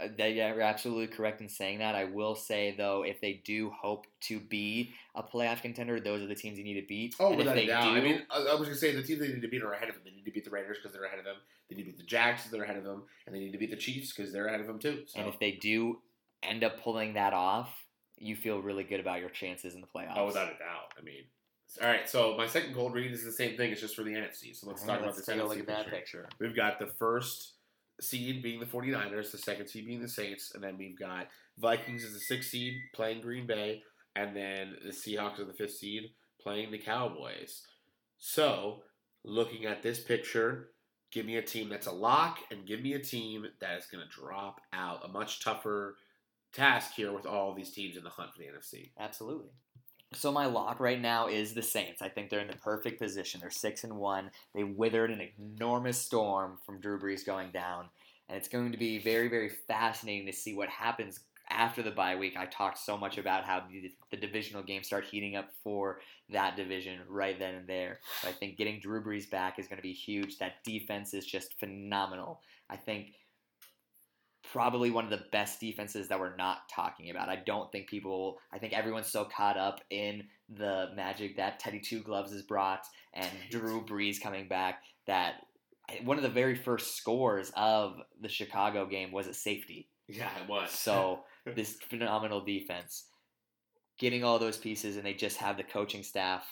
Uh, 0.00 0.08
they 0.16 0.40
are 0.40 0.60
absolutely 0.60 1.08
correct 1.08 1.40
in 1.40 1.48
saying 1.48 1.78
that. 1.80 1.94
I 1.94 2.04
will 2.04 2.34
say 2.34 2.74
though, 2.76 3.02
if 3.02 3.20
they 3.20 3.40
do 3.44 3.70
hope 3.70 4.06
to 4.22 4.38
be 4.38 4.92
a 5.14 5.22
playoff 5.22 5.62
contender, 5.62 5.98
those 5.98 6.22
are 6.22 6.26
the 6.26 6.34
teams 6.34 6.58
you 6.58 6.64
need 6.64 6.80
to 6.80 6.86
beat. 6.86 7.16
Oh, 7.18 7.28
and 7.28 7.38
without 7.38 7.56
they 7.56 7.64
a 7.64 7.66
doubt. 7.66 7.94
do, 7.94 8.00
I 8.00 8.00
mean, 8.00 8.22
I, 8.30 8.54
was 8.54 8.68
gonna 8.68 8.74
say 8.74 8.94
the 8.94 9.02
teams 9.02 9.20
they 9.20 9.28
need 9.28 9.42
to 9.42 9.48
beat 9.48 9.62
are 9.62 9.72
ahead 9.72 9.88
of 9.88 9.96
them. 9.96 10.04
They 10.04 10.12
need 10.12 10.24
to 10.24 10.30
beat 10.30 10.44
the 10.44 10.50
Raiders 10.50 10.78
because 10.80 10.92
they're 10.92 11.06
ahead 11.06 11.18
of 11.18 11.24
them. 11.24 11.36
They 11.68 11.76
need 11.76 11.84
to 11.84 11.90
beat 11.90 11.98
the 11.98 12.04
Jags 12.04 12.42
because 12.42 12.52
they're 12.52 12.64
ahead 12.64 12.76
of 12.76 12.84
them, 12.84 13.02
and 13.26 13.34
they 13.34 13.40
need 13.40 13.52
to 13.52 13.58
beat 13.58 13.70
the 13.70 13.76
Chiefs 13.76 14.12
because 14.12 14.32
they're 14.32 14.46
ahead 14.46 14.60
of 14.60 14.66
them 14.66 14.78
too. 14.78 15.02
So. 15.06 15.20
and 15.20 15.28
if 15.28 15.38
they 15.38 15.52
do 15.52 15.98
end 16.42 16.62
up 16.62 16.80
pulling 16.80 17.14
that 17.14 17.32
off, 17.32 17.68
you 18.18 18.36
feel 18.36 18.60
really 18.60 18.84
good 18.84 19.00
about 19.00 19.20
your 19.20 19.30
chances 19.30 19.74
in 19.74 19.80
the 19.80 19.86
playoffs. 19.86 20.14
oh, 20.16 20.26
without 20.26 20.46
a 20.46 20.58
doubt. 20.58 20.92
I 20.98 21.02
mean, 21.02 21.24
all 21.82 21.88
right. 21.88 22.08
So 22.08 22.36
my 22.36 22.46
second 22.46 22.74
gold 22.74 22.94
read 22.94 23.12
is 23.12 23.24
the 23.24 23.32
same 23.32 23.56
thing. 23.56 23.70
It's 23.70 23.80
just 23.80 23.94
for 23.94 24.02
the 24.02 24.12
NFC. 24.12 24.56
So 24.56 24.68
let's 24.68 24.82
All 24.82 24.88
talk 24.88 24.96
right, 24.96 25.04
about 25.04 25.14
let's 25.16 25.26
take 25.26 25.36
NFC 25.36 25.48
look 25.48 25.58
at 25.58 25.66
that 25.66 25.90
picture. 25.90 26.22
picture. 26.22 26.28
We've 26.40 26.56
got 26.56 26.78
the 26.78 26.86
first 26.86 27.54
seed 28.00 28.42
being 28.42 28.60
the 28.60 28.66
49ers, 28.66 29.32
the 29.32 29.38
second 29.38 29.68
seed 29.68 29.86
being 29.86 30.02
the 30.02 30.08
Saints, 30.08 30.52
and 30.54 30.62
then 30.62 30.78
we've 30.78 30.98
got 30.98 31.28
Vikings 31.58 32.04
as 32.04 32.12
the 32.12 32.20
sixth 32.20 32.50
seed 32.50 32.74
playing 32.94 33.20
Green 33.20 33.46
Bay, 33.46 33.82
and 34.16 34.36
then 34.36 34.76
the 34.84 34.92
Seahawks 34.92 35.38
are 35.38 35.44
the 35.44 35.52
fifth 35.52 35.76
seed 35.76 36.10
playing 36.40 36.70
the 36.70 36.78
Cowboys. 36.78 37.62
So, 38.18 38.82
looking 39.24 39.66
at 39.66 39.82
this 39.82 40.00
picture, 40.00 40.70
give 41.12 41.26
me 41.26 41.36
a 41.36 41.42
team 41.42 41.68
that's 41.68 41.86
a 41.86 41.92
lock, 41.92 42.38
and 42.50 42.66
give 42.66 42.80
me 42.80 42.94
a 42.94 42.98
team 42.98 43.46
that 43.60 43.78
is 43.78 43.86
going 43.86 44.04
to 44.04 44.10
drop 44.10 44.60
out. 44.72 45.04
A 45.04 45.08
much 45.08 45.42
tougher 45.42 45.96
task 46.52 46.94
here 46.94 47.12
with 47.12 47.26
all 47.26 47.54
these 47.54 47.72
teams 47.72 47.96
in 47.96 48.04
the 48.04 48.10
hunt 48.10 48.32
for 48.32 48.38
the 48.38 48.46
NFC. 48.46 48.90
Absolutely. 48.98 49.50
So 50.14 50.32
my 50.32 50.46
lock 50.46 50.80
right 50.80 51.00
now 51.00 51.28
is 51.28 51.52
the 51.52 51.62
Saints. 51.62 52.00
I 52.00 52.08
think 52.08 52.30
they're 52.30 52.40
in 52.40 52.48
the 52.48 52.56
perfect 52.56 52.98
position. 52.98 53.40
They're 53.40 53.50
six 53.50 53.84
and 53.84 53.96
one. 53.96 54.30
They 54.54 54.64
withered 54.64 55.10
an 55.10 55.28
enormous 55.38 55.98
storm 55.98 56.58
from 56.64 56.80
Drew 56.80 56.98
Brees 56.98 57.26
going 57.26 57.50
down, 57.50 57.86
and 58.28 58.38
it's 58.38 58.48
going 58.48 58.72
to 58.72 58.78
be 58.78 58.98
very, 58.98 59.28
very 59.28 59.50
fascinating 59.50 60.26
to 60.26 60.32
see 60.32 60.54
what 60.54 60.70
happens 60.70 61.20
after 61.50 61.82
the 61.82 61.90
bye 61.90 62.16
week. 62.16 62.36
I 62.38 62.46
talked 62.46 62.78
so 62.78 62.96
much 62.96 63.18
about 63.18 63.44
how 63.44 63.64
the, 63.70 63.90
the 64.10 64.16
divisional 64.16 64.62
games 64.62 64.86
start 64.86 65.04
heating 65.04 65.36
up 65.36 65.50
for 65.62 66.00
that 66.30 66.56
division 66.56 67.00
right 67.08 67.38
then 67.38 67.54
and 67.54 67.66
there. 67.66 68.00
But 68.22 68.30
I 68.30 68.32
think 68.32 68.56
getting 68.56 68.80
Drew 68.80 69.02
Brees 69.02 69.28
back 69.28 69.58
is 69.58 69.66
going 69.66 69.78
to 69.78 69.82
be 69.82 69.92
huge. 69.92 70.38
That 70.38 70.64
defense 70.64 71.14
is 71.14 71.26
just 71.26 71.58
phenomenal. 71.58 72.40
I 72.70 72.76
think 72.76 73.12
probably 74.52 74.90
one 74.90 75.04
of 75.04 75.10
the 75.10 75.24
best 75.32 75.60
defenses 75.60 76.08
that 76.08 76.18
we're 76.18 76.36
not 76.36 76.68
talking 76.74 77.10
about. 77.10 77.28
I 77.28 77.36
don't 77.36 77.70
think 77.70 77.88
people, 77.88 78.38
I 78.52 78.58
think 78.58 78.72
everyone's 78.72 79.10
so 79.10 79.24
caught 79.24 79.56
up 79.56 79.80
in 79.90 80.24
the 80.48 80.88
magic 80.94 81.36
that 81.36 81.58
Teddy 81.58 81.80
Two 81.80 82.00
Gloves 82.00 82.32
has 82.32 82.42
brought 82.42 82.86
and 83.14 83.28
Drew 83.50 83.84
Brees 83.84 84.20
coming 84.20 84.48
back 84.48 84.82
that 85.06 85.34
one 86.04 86.16
of 86.16 86.22
the 86.22 86.28
very 86.28 86.54
first 86.54 86.96
scores 86.96 87.50
of 87.56 87.96
the 88.20 88.28
Chicago 88.28 88.86
game 88.86 89.12
was 89.12 89.26
a 89.26 89.34
safety. 89.34 89.88
Yeah, 90.06 90.30
it 90.42 90.48
was. 90.48 90.70
So 90.70 91.20
this 91.54 91.78
phenomenal 91.88 92.44
defense, 92.44 93.04
getting 93.98 94.24
all 94.24 94.38
those 94.38 94.56
pieces, 94.56 94.96
and 94.96 95.04
they 95.04 95.14
just 95.14 95.36
have 95.38 95.56
the 95.56 95.64
coaching 95.64 96.02
staff. 96.02 96.44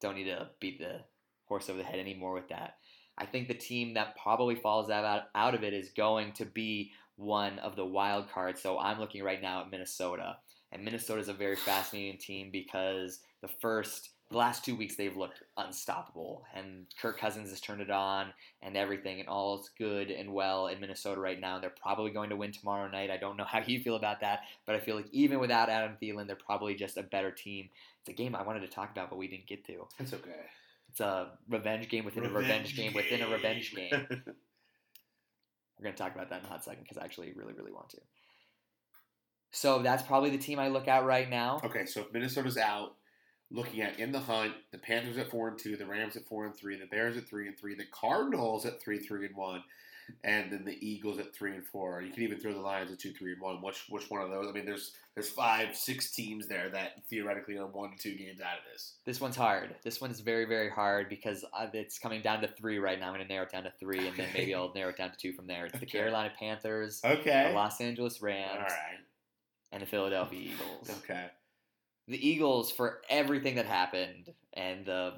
Don't 0.00 0.16
need 0.16 0.24
to 0.24 0.50
beat 0.60 0.78
the 0.78 1.00
horse 1.46 1.68
over 1.68 1.78
the 1.78 1.84
head 1.84 1.98
anymore 1.98 2.34
with 2.34 2.48
that. 2.48 2.76
I 3.18 3.26
think 3.26 3.48
the 3.48 3.54
team 3.54 3.94
that 3.94 4.16
probably 4.20 4.54
falls 4.54 4.90
out 4.90 5.24
out 5.34 5.54
of 5.54 5.62
it 5.62 5.74
is 5.74 5.90
going 5.90 6.32
to 6.32 6.46
be 6.46 6.92
one 7.22 7.58
of 7.60 7.76
the 7.76 7.84
wild 7.84 8.30
cards. 8.30 8.60
So 8.60 8.78
I'm 8.78 8.98
looking 8.98 9.22
right 9.22 9.40
now 9.40 9.62
at 9.62 9.70
Minnesota, 9.70 10.36
and 10.72 10.84
Minnesota 10.84 11.20
is 11.20 11.28
a 11.28 11.34
very 11.34 11.56
fascinating 11.56 12.18
team 12.18 12.50
because 12.50 13.20
the 13.40 13.48
first. 13.48 14.10
The 14.30 14.38
last 14.38 14.64
two 14.64 14.74
weeks 14.74 14.96
they've 14.96 15.14
looked 15.14 15.42
unstoppable, 15.58 16.42
and 16.54 16.86
Kirk 16.98 17.18
Cousins 17.18 17.50
has 17.50 17.60
turned 17.60 17.82
it 17.82 17.90
on, 17.90 18.32
and 18.62 18.78
everything, 18.78 19.20
and 19.20 19.28
all 19.28 19.60
is 19.60 19.68
good 19.76 20.10
and 20.10 20.32
well 20.32 20.68
in 20.68 20.80
Minnesota 20.80 21.20
right 21.20 21.38
now. 21.38 21.58
They're 21.58 21.68
probably 21.68 22.12
going 22.12 22.30
to 22.30 22.36
win 22.36 22.50
tomorrow 22.50 22.88
night. 22.88 23.10
I 23.10 23.18
don't 23.18 23.36
know 23.36 23.44
how 23.46 23.60
you 23.60 23.80
feel 23.80 23.96
about 23.96 24.22
that, 24.22 24.44
but 24.64 24.74
I 24.74 24.78
feel 24.80 24.96
like 24.96 25.04
even 25.12 25.38
without 25.38 25.68
Adam 25.68 25.98
Thielen, 26.02 26.26
they're 26.26 26.34
probably 26.34 26.74
just 26.74 26.96
a 26.96 27.02
better 27.02 27.30
team. 27.30 27.68
It's 28.00 28.08
a 28.08 28.14
game 28.14 28.34
I 28.34 28.42
wanted 28.42 28.60
to 28.60 28.68
talk 28.68 28.90
about, 28.90 29.10
but 29.10 29.18
we 29.18 29.28
didn't 29.28 29.48
get 29.48 29.66
to. 29.66 29.86
It's 29.98 30.14
okay. 30.14 30.30
It's 30.88 31.00
a 31.00 31.32
revenge 31.50 31.90
game 31.90 32.06
within 32.06 32.24
a 32.24 32.30
revenge 32.30 32.74
game 32.74 32.94
within 32.94 33.20
a 33.20 33.28
revenge 33.28 33.74
game. 33.74 34.06
We're 35.82 35.88
going 35.88 35.96
to 35.96 36.02
talk 36.04 36.14
about 36.14 36.30
that 36.30 36.40
in 36.40 36.44
a 36.44 36.48
hot 36.48 36.62
second 36.62 36.84
because 36.84 36.96
I 36.96 37.04
actually 37.04 37.32
really, 37.32 37.54
really 37.54 37.72
want 37.72 37.88
to. 37.90 37.98
So 39.50 39.82
that's 39.82 40.04
probably 40.04 40.30
the 40.30 40.38
team 40.38 40.60
I 40.60 40.68
look 40.68 40.86
at 40.86 41.04
right 41.04 41.28
now. 41.28 41.60
Okay, 41.64 41.86
so 41.86 42.02
if 42.02 42.12
Minnesota's 42.12 42.56
out, 42.56 42.94
looking 43.50 43.80
at 43.80 43.98
in 43.98 44.12
the 44.12 44.20
hunt, 44.20 44.52
the 44.70 44.78
Panthers 44.78 45.18
at 45.18 45.28
four 45.28 45.48
and 45.48 45.58
two, 45.58 45.76
the 45.76 45.84
Rams 45.84 46.16
at 46.16 46.28
four 46.28 46.46
and 46.46 46.56
three, 46.56 46.78
the 46.78 46.86
Bears 46.86 47.16
at 47.16 47.28
three 47.28 47.48
and 47.48 47.58
three, 47.58 47.74
the 47.74 47.84
Cardinals 47.90 48.64
at 48.64 48.80
three 48.80 49.00
three 49.00 49.26
and 49.26 49.36
one, 49.36 49.64
and 50.24 50.50
then 50.52 50.64
the 50.64 50.76
Eagles 50.86 51.18
at 51.18 51.34
three 51.34 51.54
and 51.54 51.64
four. 51.66 52.00
You 52.02 52.12
can 52.12 52.22
even 52.22 52.38
throw 52.38 52.52
the 52.52 52.60
Lions 52.60 52.90
at 52.92 52.98
two 52.98 53.12
three 53.12 53.32
and 53.32 53.40
one. 53.40 53.62
Which 53.62 53.84
which 53.88 54.10
one 54.10 54.22
of 54.22 54.30
those? 54.30 54.46
I 54.48 54.52
mean, 54.52 54.64
there's 54.66 54.92
there's 55.14 55.28
five 55.30 55.76
six 55.76 56.10
teams 56.12 56.48
there 56.48 56.68
that 56.70 57.02
theoretically 57.10 57.58
are 57.58 57.66
one 57.66 57.92
two 57.98 58.14
games 58.14 58.40
out 58.40 58.58
of 58.58 58.64
this. 58.72 58.94
This 59.04 59.20
one's 59.20 59.36
hard. 59.36 59.74
This 59.84 60.00
one's 60.00 60.20
very, 60.20 60.44
very 60.46 60.70
hard 60.70 61.08
because 61.08 61.44
uh, 61.52 61.66
it's 61.74 61.98
coming 61.98 62.22
down 62.22 62.40
to 62.40 62.48
three 62.48 62.78
right 62.78 62.98
now. 62.98 63.08
I'm 63.08 63.14
going 63.14 63.26
to 63.26 63.32
narrow 63.32 63.44
it 63.46 63.52
down 63.52 63.64
to 63.64 63.72
three, 63.78 64.06
and 64.08 64.16
then 64.16 64.28
maybe 64.34 64.54
I'll 64.54 64.72
narrow 64.74 64.90
it 64.90 64.96
down 64.96 65.10
to 65.10 65.16
two 65.16 65.32
from 65.32 65.46
there. 65.46 65.66
It's 65.66 65.72
the 65.78 65.84
Okay. 65.84 65.98
Carolina 65.98 66.32
Panthers, 66.38 67.00
Okay. 67.04 67.48
the 67.48 67.54
Los 67.54 67.80
Angeles 67.80 68.22
Rams, 68.22 68.50
All 68.54 68.60
right. 68.64 68.98
and 69.72 69.82
the 69.82 69.86
Philadelphia 69.86 70.40
Eagles. 70.40 70.90
Okay. 71.04 71.26
the 72.08 72.26
Eagles 72.28 72.70
for 72.72 73.02
everything 73.10 73.56
that 73.56 73.66
happened 73.66 74.32
and 74.54 74.84
the 74.86 75.12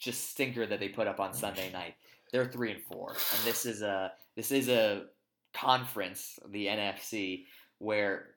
just 0.00 0.30
stinker 0.30 0.66
that 0.66 0.80
they 0.80 0.88
put 0.88 1.06
up 1.06 1.20
on 1.20 1.32
Sunday 1.32 1.70
night. 1.72 1.94
They're 2.32 2.46
three 2.46 2.72
and 2.72 2.82
four, 2.82 3.10
and 3.10 3.44
this 3.44 3.66
is 3.66 3.82
a 3.82 4.12
this 4.36 4.50
is 4.50 4.68
a 4.68 5.04
conference, 5.52 6.38
the 6.48 6.66
NFC, 6.66 7.44
where 7.78 8.28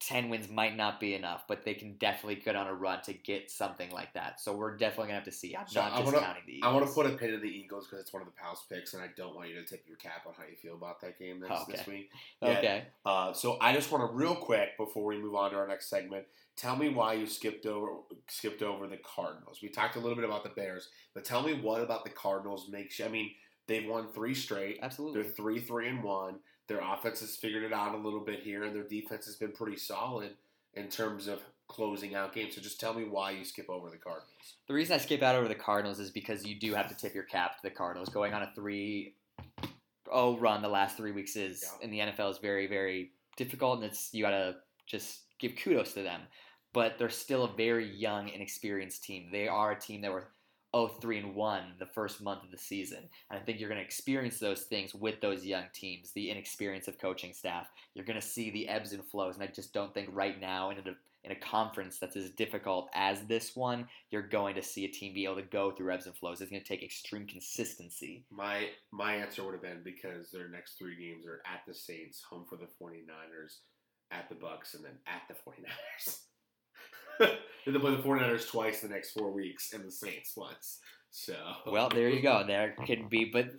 ten 0.00 0.30
wins 0.30 0.48
might 0.48 0.74
not 0.76 0.98
be 0.98 1.14
enough, 1.14 1.44
but 1.46 1.64
they 1.64 1.74
can 1.74 1.94
definitely 1.98 2.36
get 2.36 2.56
on 2.56 2.66
a 2.66 2.74
run 2.74 3.00
to 3.02 3.12
get 3.12 3.50
something 3.50 3.90
like 3.92 4.12
that. 4.14 4.40
So 4.40 4.56
we're 4.56 4.76
definitely 4.76 5.08
gonna 5.08 5.16
have 5.16 5.24
to 5.24 5.30
see. 5.32 5.54
I'm 5.54 5.68
So 5.68 5.80
not 5.80 5.92
I 5.92 5.98
just 6.00 6.06
wanna- 6.06 6.26
counting 6.26 6.42
the 6.46 6.52
Eagles. 6.54 6.70
I 6.70 6.74
want 6.74 6.86
to 6.88 6.92
put 6.92 7.06
a 7.06 7.10
pin 7.10 7.34
in 7.34 7.40
the 7.40 7.46
Eagles 7.48 7.86
because 7.86 8.00
it's 8.00 8.12
one 8.12 8.22
of 8.22 8.26
the 8.26 8.32
Pals 8.34 8.64
picks, 8.68 8.94
and 8.94 9.02
I 9.02 9.08
don't 9.16 9.36
want 9.36 9.50
you 9.50 9.54
to 9.56 9.64
tip 9.64 9.84
your 9.86 9.98
cap 9.98 10.26
on 10.26 10.32
how 10.34 10.44
you 10.50 10.56
feel 10.56 10.74
about 10.74 11.00
that 11.02 11.18
game 11.18 11.38
this, 11.38 11.50
this 11.68 11.80
Okay. 11.82 11.90
week. 11.92 12.10
Yeah. 12.42 12.48
okay. 12.58 12.84
Uh, 13.04 13.32
so 13.34 13.58
I 13.60 13.72
just 13.74 13.92
want 13.92 14.10
to 14.10 14.16
real 14.16 14.34
quick 14.34 14.76
before 14.78 15.04
we 15.04 15.18
move 15.18 15.34
on 15.36 15.50
to 15.52 15.56
our 15.58 15.68
next 15.68 15.88
segment, 15.88 16.26
tell 16.56 16.74
me 16.74 16.88
why 16.88 17.12
you 17.12 17.26
skipped 17.26 17.66
over 17.66 17.98
skipped 18.28 18.62
over 18.62 18.88
the 18.88 18.96
Cardinals. 18.96 19.60
We 19.62 19.68
talked 19.68 19.94
a 19.94 20.00
little 20.00 20.16
bit 20.16 20.24
about 20.24 20.42
the 20.42 20.48
Bears, 20.50 20.88
but 21.14 21.24
tell 21.24 21.42
me 21.42 21.52
what 21.54 21.80
about 21.80 22.02
the 22.02 22.10
Cardinals 22.10 22.68
makes 22.70 22.98
you. 22.98 23.04
I 23.04 23.08
mean, 23.08 23.30
they've 23.68 23.88
won 23.88 24.08
three 24.12 24.34
straight. 24.34 24.78
Absolutely. 24.82 25.22
They're 25.22 25.30
three 25.32 25.60
three 25.60 25.88
and 25.88 26.02
one. 26.02 26.36
Their 26.68 26.80
offense 26.80 27.20
has 27.20 27.36
figured 27.36 27.64
it 27.64 27.72
out 27.72 27.94
a 27.94 27.98
little 27.98 28.20
bit 28.24 28.40
here, 28.40 28.62
and 28.64 28.74
their 28.74 28.86
defense 28.86 29.26
has 29.26 29.36
been 29.36 29.52
pretty 29.52 29.76
solid 29.76 30.30
in 30.74 30.88
terms 30.88 31.26
of 31.28 31.40
closing 31.68 32.14
out 32.14 32.34
games. 32.34 32.54
So 32.54 32.60
just 32.60 32.78
tell 32.80 32.94
me 32.94 33.04
why 33.04 33.30
you 33.32 33.44
skip 33.44 33.68
over 33.68 33.90
the 33.90 33.96
Cardinals. 33.96 34.28
The 34.68 34.74
reason 34.74 34.94
I 34.94 34.98
skip 34.98 35.22
out 35.22 35.34
over 35.34 35.48
the 35.48 35.54
Cardinals 35.54 35.98
is 36.00 36.10
because 36.10 36.44
you 36.46 36.58
do 36.58 36.74
have 36.74 36.88
to 36.88 36.94
tip 36.94 37.14
your 37.14 37.24
cap 37.24 37.52
to 37.56 37.62
the 37.62 37.70
Cardinals. 37.70 38.08
Going 38.08 38.32
on 38.34 38.42
a 38.42 38.52
three 38.54 39.16
oh 40.10 40.36
run 40.38 40.62
the 40.62 40.68
last 40.68 40.96
three 40.96 41.12
weeks 41.12 41.36
is 41.36 41.62
Yeah. 41.62 41.84
in 41.84 41.90
the 41.90 41.98
NFL 42.00 42.30
is 42.30 42.38
very, 42.38 42.66
very 42.66 43.12
difficult 43.36 43.76
and 43.76 43.84
it's 43.90 44.12
you 44.12 44.22
gotta 44.22 44.56
just 44.86 45.22
give 45.38 45.56
kudos 45.56 45.94
to 45.94 46.02
them. 46.02 46.22
But 46.74 46.98
they're 46.98 47.10
still 47.10 47.44
a 47.44 47.52
very 47.54 47.86
young, 47.86 48.26
and 48.26 48.34
inexperienced 48.36 49.04
team. 49.04 49.28
They 49.30 49.46
are 49.48 49.72
a 49.72 49.80
team 49.80 50.00
that 50.02 50.12
were 50.12 50.28
0-3 50.74 51.18
and 51.18 51.34
1 51.34 51.62
the 51.78 51.86
first 51.86 52.22
month 52.22 52.44
of 52.44 52.50
the 52.50 52.58
season. 52.58 53.08
And 53.30 53.38
I 53.38 53.42
think 53.42 53.60
you're 53.60 53.68
gonna 53.68 53.80
experience 53.80 54.38
those 54.38 54.62
things 54.62 54.94
with 54.94 55.20
those 55.20 55.44
young 55.44 55.64
teams, 55.72 56.12
the 56.12 56.30
inexperience 56.30 56.88
of 56.88 56.98
coaching 56.98 57.32
staff. 57.32 57.68
You're 57.94 58.04
gonna 58.04 58.22
see 58.22 58.50
the 58.50 58.68
ebbs 58.68 58.92
and 58.92 59.04
flows, 59.04 59.34
and 59.34 59.44
I 59.44 59.48
just 59.48 59.72
don't 59.72 59.92
think 59.94 60.08
right 60.12 60.40
now 60.40 60.70
in 60.70 60.78
a 60.78 60.94
in 61.24 61.30
a 61.30 61.36
conference 61.36 61.98
that's 61.98 62.16
as 62.16 62.30
difficult 62.30 62.90
as 62.94 63.22
this 63.22 63.54
one, 63.54 63.86
you're 64.10 64.22
going 64.22 64.54
to 64.56 64.62
see 64.62 64.84
a 64.84 64.88
team 64.88 65.14
be 65.14 65.24
able 65.24 65.36
to 65.36 65.42
go 65.42 65.70
through 65.70 65.92
ebbs 65.92 66.06
and 66.06 66.16
flows. 66.16 66.40
It's 66.40 66.50
going 66.50 66.62
to 66.62 66.68
take 66.68 66.82
extreme 66.82 67.26
consistency. 67.26 68.24
My 68.30 68.68
my 68.90 69.14
answer 69.14 69.44
would 69.44 69.52
have 69.52 69.62
been 69.62 69.82
because 69.84 70.30
their 70.30 70.48
next 70.48 70.78
three 70.78 70.96
games 70.96 71.26
are 71.26 71.42
at 71.46 71.60
the 71.66 71.74
Saints, 71.74 72.22
home 72.22 72.44
for 72.48 72.56
the 72.56 72.66
49ers, 72.80 73.58
at 74.10 74.28
the 74.28 74.34
Bucks, 74.34 74.74
and 74.74 74.84
then 74.84 74.98
at 75.06 75.22
the 75.28 75.34
49ers. 75.34 76.18
and 77.66 77.74
they 77.74 77.78
play 77.78 77.94
the 77.94 78.02
49ers 78.02 78.48
twice 78.50 78.82
in 78.82 78.88
the 78.88 78.94
next 78.94 79.12
four 79.12 79.30
weeks 79.30 79.72
and 79.72 79.84
the 79.84 79.90
Saints 79.90 80.34
once. 80.36 80.78
So 81.10 81.34
Well, 81.66 81.88
there 81.88 82.08
you 82.08 82.22
go. 82.22 82.42
There 82.46 82.74
can 82.86 83.08
be, 83.08 83.26
but 83.26 83.50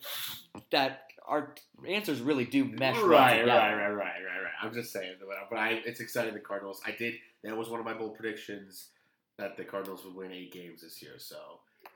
that 0.71 1.03
our 1.27 1.53
answers 1.87 2.19
really 2.19 2.45
do 2.45 2.65
mesh 2.65 2.95
right, 2.97 3.45
right, 3.45 3.47
right, 3.47 3.75
right, 3.75 3.95
right, 3.95 4.41
right. 4.43 4.53
I'm 4.61 4.73
just 4.73 4.91
saying, 4.91 5.13
but, 5.19 5.29
but 5.49 5.57
I, 5.57 5.81
it's 5.85 5.99
exciting. 5.99 6.33
The 6.33 6.39
Cardinals. 6.39 6.81
I 6.85 6.91
did. 6.91 7.15
That 7.43 7.55
was 7.55 7.69
one 7.69 7.79
of 7.79 7.85
my 7.85 7.93
bold 7.93 8.15
predictions 8.15 8.89
that 9.37 9.57
the 9.57 9.63
Cardinals 9.63 10.03
would 10.05 10.15
win 10.15 10.31
eight 10.31 10.51
games 10.51 10.81
this 10.81 11.01
year. 11.01 11.13
So 11.17 11.37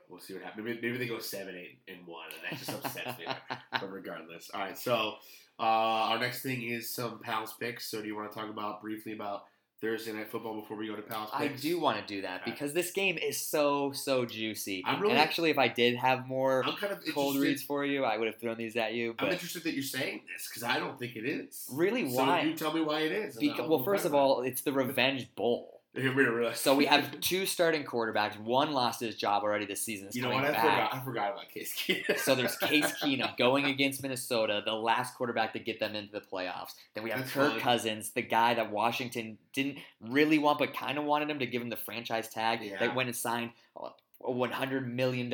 we'll 0.08 0.20
see 0.20 0.34
what 0.34 0.42
happens. 0.42 0.64
Maybe, 0.64 0.80
maybe 0.80 0.98
they 0.98 1.06
go 1.06 1.18
seven, 1.18 1.56
eight, 1.56 1.78
and 1.88 2.06
one, 2.06 2.28
and 2.32 2.40
that 2.50 2.58
just 2.58 2.84
upsets 2.84 3.18
me. 3.18 3.26
but 3.72 3.92
regardless, 3.92 4.50
all 4.54 4.60
right. 4.60 4.78
So 4.78 5.14
uh, 5.58 5.62
our 5.62 6.18
next 6.18 6.42
thing 6.42 6.62
is 6.62 6.90
some 6.90 7.20
pals 7.20 7.54
picks. 7.58 7.90
So 7.90 8.00
do 8.00 8.06
you 8.06 8.16
want 8.16 8.30
to 8.30 8.38
talk 8.38 8.48
about 8.48 8.80
briefly 8.80 9.12
about 9.12 9.44
Thursday 9.80 10.12
night 10.12 10.28
football 10.30 10.60
before 10.60 10.76
we 10.76 10.88
go 10.88 10.96
to 10.96 11.02
Palace? 11.02 11.30
I 11.32 11.48
picks? 11.48 11.62
do 11.62 11.78
want 11.78 11.98
to 12.00 12.04
do 12.14 12.22
that 12.22 12.42
Okay. 12.42 12.50
because 12.50 12.72
this 12.72 12.90
game 12.90 13.16
is 13.16 13.40
so 13.40 13.92
so 13.92 14.24
juicy. 14.26 14.82
I'm 14.84 15.00
really- 15.00 15.12
and 15.14 15.20
actually, 15.20 15.50
if 15.50 15.58
I 15.58 15.68
did 15.68 15.94
have 15.96 16.26
more 16.26 16.64
I'm 16.66 16.74
kind 16.76 16.92
of 16.92 16.98
cold 17.14 17.36
reads 17.36 17.62
for 17.62 17.84
you, 17.84 18.04
I 18.04 18.16
would 18.18 18.26
have 18.26 18.40
thrown 18.40 18.56
these 18.58 18.76
at 18.76 18.94
you. 18.94 19.14
I'm 19.18 19.28
interested 19.30 19.62
that 19.64 19.74
you're 19.74 19.82
saying 19.84 20.22
this 20.34 20.48
because 20.48 20.64
I 20.64 20.78
don't 20.80 20.98
think 20.98 21.14
it 21.16 21.24
is. 21.24 21.68
really, 21.72 22.10
So 22.10 22.16
why? 22.24 22.42
you 22.42 22.54
tell 22.54 22.72
me 22.72 22.80
why 22.80 23.00
it 23.02 23.12
is. 23.12 23.36
Because, 23.36 23.68
well, 23.68 23.82
first 23.84 24.04
of 24.04 24.14
all, 24.14 24.42
it's 24.42 24.62
the 24.62 24.72
Revenge 24.72 25.32
Bowl. 25.36 25.77
Here 25.94 26.14
we 26.14 26.24
are. 26.24 26.54
So 26.54 26.76
we 26.76 26.86
have 26.86 27.18
two 27.20 27.46
starting 27.46 27.84
quarterbacks. 27.84 28.38
One 28.38 28.72
lost 28.72 29.00
his 29.00 29.16
job 29.16 29.42
already 29.42 29.64
this 29.66 29.82
season. 29.82 30.08
You 30.12 30.22
know 30.22 30.30
what? 30.30 30.44
I 30.44 30.52
back. 30.52 30.60
forgot. 30.62 30.94
I 30.94 31.04
forgot 31.04 31.32
about 31.32 31.48
Case 31.48 31.74
Keenum. 31.76 32.18
So 32.18 32.34
there's 32.34 32.56
Case 32.56 32.92
Keenum 33.02 33.36
going 33.36 33.64
against 33.64 34.02
Minnesota, 34.02 34.62
the 34.64 34.74
last 34.74 35.16
quarterback 35.16 35.52
to 35.54 35.58
get 35.58 35.80
them 35.80 35.94
into 35.94 36.12
the 36.12 36.20
playoffs. 36.20 36.74
Then 36.94 37.04
we 37.04 37.10
have 37.10 37.20
That's 37.20 37.32
Kirk 37.32 37.52
fine. 37.52 37.60
Cousins, 37.60 38.10
the 38.10 38.22
guy 38.22 38.54
that 38.54 38.70
Washington 38.70 39.38
didn't 39.52 39.78
really 40.00 40.38
want 40.38 40.58
but 40.58 40.74
kind 40.74 40.98
of 40.98 41.04
wanted 41.04 41.30
him 41.30 41.38
to 41.38 41.46
give 41.46 41.62
him 41.62 41.70
the 41.70 41.76
franchise 41.76 42.28
tag. 42.28 42.60
Yeah. 42.62 42.78
They 42.78 42.88
went 42.88 43.08
and 43.08 43.16
signed 43.16 43.50
uh, 43.76 43.88
a 44.24 44.30
$100 44.30 44.86
million 44.86 45.30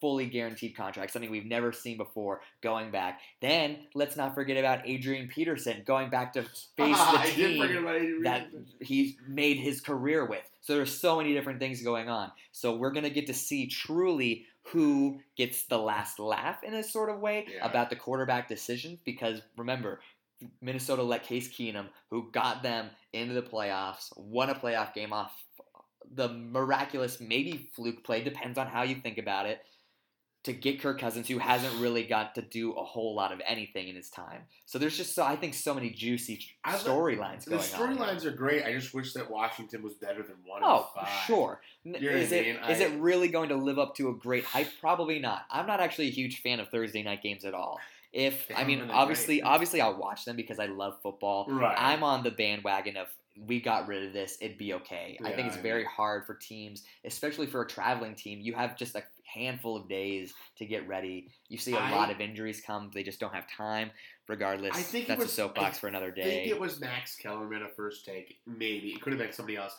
fully 0.00 0.26
guaranteed 0.26 0.76
contract, 0.76 1.10
something 1.12 1.30
we've 1.30 1.46
never 1.46 1.72
seen 1.72 1.96
before 1.96 2.42
going 2.62 2.90
back. 2.90 3.20
Then 3.40 3.78
let's 3.94 4.16
not 4.16 4.34
forget 4.34 4.56
about 4.58 4.86
Adrian 4.86 5.26
Peterson 5.28 5.82
going 5.86 6.10
back 6.10 6.34
to 6.34 6.42
face 6.76 6.98
the 6.98 7.30
team 7.34 8.22
that 8.24 8.48
he's 8.80 9.14
made 9.26 9.56
his 9.56 9.80
career 9.80 10.24
with. 10.26 10.42
So 10.60 10.74
there's 10.74 10.92
so 10.98 11.16
many 11.16 11.32
different 11.32 11.60
things 11.60 11.82
going 11.82 12.08
on. 12.08 12.30
So 12.52 12.76
we're 12.76 12.90
gonna 12.90 13.08
get 13.10 13.28
to 13.28 13.34
see 13.34 13.68
truly 13.68 14.44
who 14.64 15.20
gets 15.36 15.64
the 15.66 15.78
last 15.78 16.18
laugh 16.18 16.62
in 16.64 16.74
a 16.74 16.82
sort 16.82 17.08
of 17.08 17.20
way 17.20 17.46
Yeah. 17.48 17.64
about 17.64 17.88
the 17.88 17.96
quarterback 17.96 18.48
decisions. 18.48 18.98
Because 19.04 19.40
remember, 19.56 20.00
Minnesota 20.60 21.02
let 21.02 21.22
Case 21.22 21.48
Keenum, 21.48 21.86
who 22.10 22.30
got 22.32 22.62
them 22.62 22.90
into 23.12 23.32
the 23.32 23.42
playoffs, 23.42 24.10
won 24.16 24.50
a 24.50 24.54
playoff 24.54 24.92
game 24.92 25.12
off 25.12 25.32
the 26.12 26.28
miraculous, 26.28 27.20
maybe 27.20 27.70
fluke 27.74 28.04
play, 28.04 28.22
depends 28.22 28.58
on 28.58 28.66
how 28.66 28.82
you 28.82 28.94
think 28.96 29.18
about 29.18 29.46
it. 29.46 29.60
To 30.44 30.52
get 30.52 30.80
Kirk 30.80 31.00
Cousins, 31.00 31.26
who 31.26 31.38
hasn't 31.38 31.74
really 31.80 32.04
got 32.04 32.36
to 32.36 32.42
do 32.42 32.70
a 32.74 32.84
whole 32.84 33.16
lot 33.16 33.32
of 33.32 33.40
anything 33.44 33.88
in 33.88 33.96
his 33.96 34.08
time, 34.08 34.42
so 34.64 34.78
there's 34.78 34.96
just 34.96 35.12
so 35.12 35.24
I 35.24 35.34
think 35.34 35.54
so 35.54 35.74
many 35.74 35.90
juicy 35.90 36.40
storylines 36.64 37.44
The 37.46 37.50
going 37.50 37.62
on. 37.62 37.66
here. 37.98 38.06
storylines 38.06 38.24
are 38.24 38.30
great. 38.30 38.64
I 38.64 38.72
just 38.72 38.94
wish 38.94 39.12
that 39.14 39.28
Washington 39.28 39.82
was 39.82 39.94
better 39.94 40.22
than 40.22 40.36
one 40.44 40.62
Oh, 40.64 40.88
sure. 41.26 41.60
N- 41.84 41.96
You 41.98 42.00
know 42.10 42.14
what 42.14 42.22
is 42.22 42.30
it 42.30 42.46
mean? 42.46 42.70
is 42.70 42.80
I- 42.80 42.84
it 42.84 43.00
really 43.00 43.26
going 43.26 43.48
to 43.48 43.56
live 43.56 43.80
up 43.80 43.96
to 43.96 44.08
a 44.10 44.14
great 44.14 44.44
hype? 44.44 44.68
Probably 44.80 45.18
not. 45.18 45.46
I'm 45.50 45.66
not 45.66 45.80
actually 45.80 46.06
a 46.08 46.12
huge 46.12 46.40
fan 46.42 46.60
of 46.60 46.68
Thursday 46.68 47.02
night 47.02 47.24
games 47.24 47.44
at 47.44 47.52
all. 47.54 47.80
If 48.16 48.48
They 48.48 48.54
I 48.54 48.64
mean, 48.64 48.90
obviously, 48.90 49.42
obviously, 49.42 49.82
I'll 49.82 49.98
watch 49.98 50.24
them 50.24 50.36
because 50.36 50.58
I 50.58 50.66
love 50.66 50.94
football. 51.02 51.44
Right. 51.50 51.76
I'm 51.78 52.02
on 52.02 52.22
the 52.22 52.30
bandwagon 52.30 52.96
of 52.96 53.08
we 53.38 53.60
got 53.60 53.86
rid 53.86 54.04
of 54.06 54.14
this, 54.14 54.38
it'd 54.40 54.56
be 54.56 54.72
okay. 54.72 55.18
I 55.22 55.32
think 55.32 55.48
it's 55.48 55.58
very 55.58 55.84
hard 55.84 56.24
for 56.24 56.34
teams, 56.34 56.84
especially 57.04 57.46
for 57.46 57.60
a 57.60 57.66
traveling 57.66 58.14
team. 58.14 58.40
You 58.40 58.54
have 58.54 58.74
just 58.78 58.94
a 58.94 59.02
handful 59.26 59.76
of 59.76 59.86
days 59.86 60.32
to 60.56 60.64
get 60.64 60.88
ready. 60.88 61.28
You 61.50 61.58
see 61.58 61.74
a 61.74 61.78
I- 61.78 61.90
lot 61.90 62.10
of 62.10 62.22
injuries 62.22 62.62
come; 62.66 62.90
they 62.94 63.02
just 63.02 63.20
don't 63.20 63.34
have 63.34 63.44
time. 63.50 63.90
Regardless, 64.28 64.74
I 64.74 64.80
think 64.80 65.08
that's 65.08 65.20
was- 65.20 65.30
a 65.30 65.34
soapbox 65.34 65.76
I 65.76 65.80
for 65.80 65.88
another 65.88 66.10
day. 66.10 66.22
I 66.22 66.24
think 66.24 66.48
it 66.48 66.58
was 66.58 66.80
Max 66.80 67.16
Kellerman 67.16 67.62
a 67.62 67.68
first 67.68 68.06
take. 68.06 68.38
Maybe 68.46 68.88
it 68.88 69.02
could 69.02 69.12
have 69.12 69.20
been 69.20 69.32
somebody 69.32 69.58
else. 69.58 69.76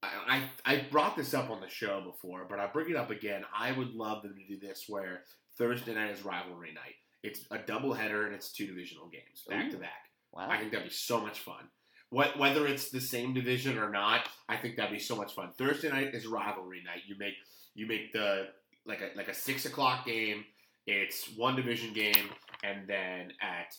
I, 0.00 0.48
I 0.64 0.74
I 0.74 0.86
brought 0.92 1.16
this 1.16 1.34
up 1.34 1.50
on 1.50 1.60
the 1.60 1.68
show 1.68 2.00
before, 2.02 2.46
but 2.48 2.60
I 2.60 2.68
bring 2.68 2.88
it 2.90 2.96
up 2.96 3.10
again. 3.10 3.42
I 3.52 3.72
would 3.72 3.94
love 3.94 4.22
them 4.22 4.36
to 4.36 4.46
do 4.46 4.60
this 4.64 4.84
where 4.86 5.24
Thursday 5.56 5.94
night 5.94 6.12
is 6.12 6.24
rivalry 6.24 6.72
night. 6.72 6.94
It's 7.22 7.44
a 7.50 7.58
doubleheader 7.58 8.26
and 8.26 8.34
it's 8.34 8.52
two 8.52 8.66
divisional 8.66 9.08
games 9.08 9.44
back 9.48 9.70
to 9.70 9.76
back. 9.76 10.10
wow. 10.32 10.48
I 10.48 10.58
think 10.58 10.72
that'd 10.72 10.88
be 10.88 10.94
so 10.94 11.20
much 11.20 11.40
fun. 11.40 11.68
What, 12.10 12.38
whether 12.38 12.66
it's 12.66 12.90
the 12.90 13.00
same 13.00 13.34
division 13.34 13.76
or 13.76 13.90
not, 13.90 14.28
I 14.48 14.56
think 14.56 14.76
that'd 14.76 14.92
be 14.92 14.98
so 14.98 15.16
much 15.16 15.34
fun. 15.34 15.50
Thursday 15.58 15.90
night 15.90 16.14
is 16.14 16.26
rivalry 16.26 16.82
night. 16.84 17.02
You 17.06 17.16
make 17.18 17.34
you 17.74 17.86
make 17.86 18.12
the 18.12 18.48
like 18.86 19.00
a 19.00 19.16
like 19.16 19.28
a 19.28 19.34
six 19.34 19.66
o'clock 19.66 20.06
game. 20.06 20.44
It's 20.86 21.28
one 21.36 21.54
division 21.54 21.92
game, 21.92 22.30
and 22.64 22.88
then 22.88 23.32
at 23.42 23.74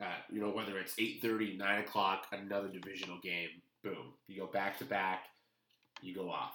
uh, 0.00 0.18
you 0.30 0.40
know 0.40 0.50
whether 0.50 0.78
it's 0.78 0.94
8.30, 0.94 1.58
9 1.58 1.80
o'clock, 1.80 2.26
another 2.32 2.68
divisional 2.68 3.18
game. 3.22 3.48
Boom, 3.82 4.12
you 4.28 4.40
go 4.40 4.46
back 4.46 4.78
to 4.78 4.84
back. 4.84 5.24
You 6.00 6.14
go 6.14 6.30
off. 6.30 6.54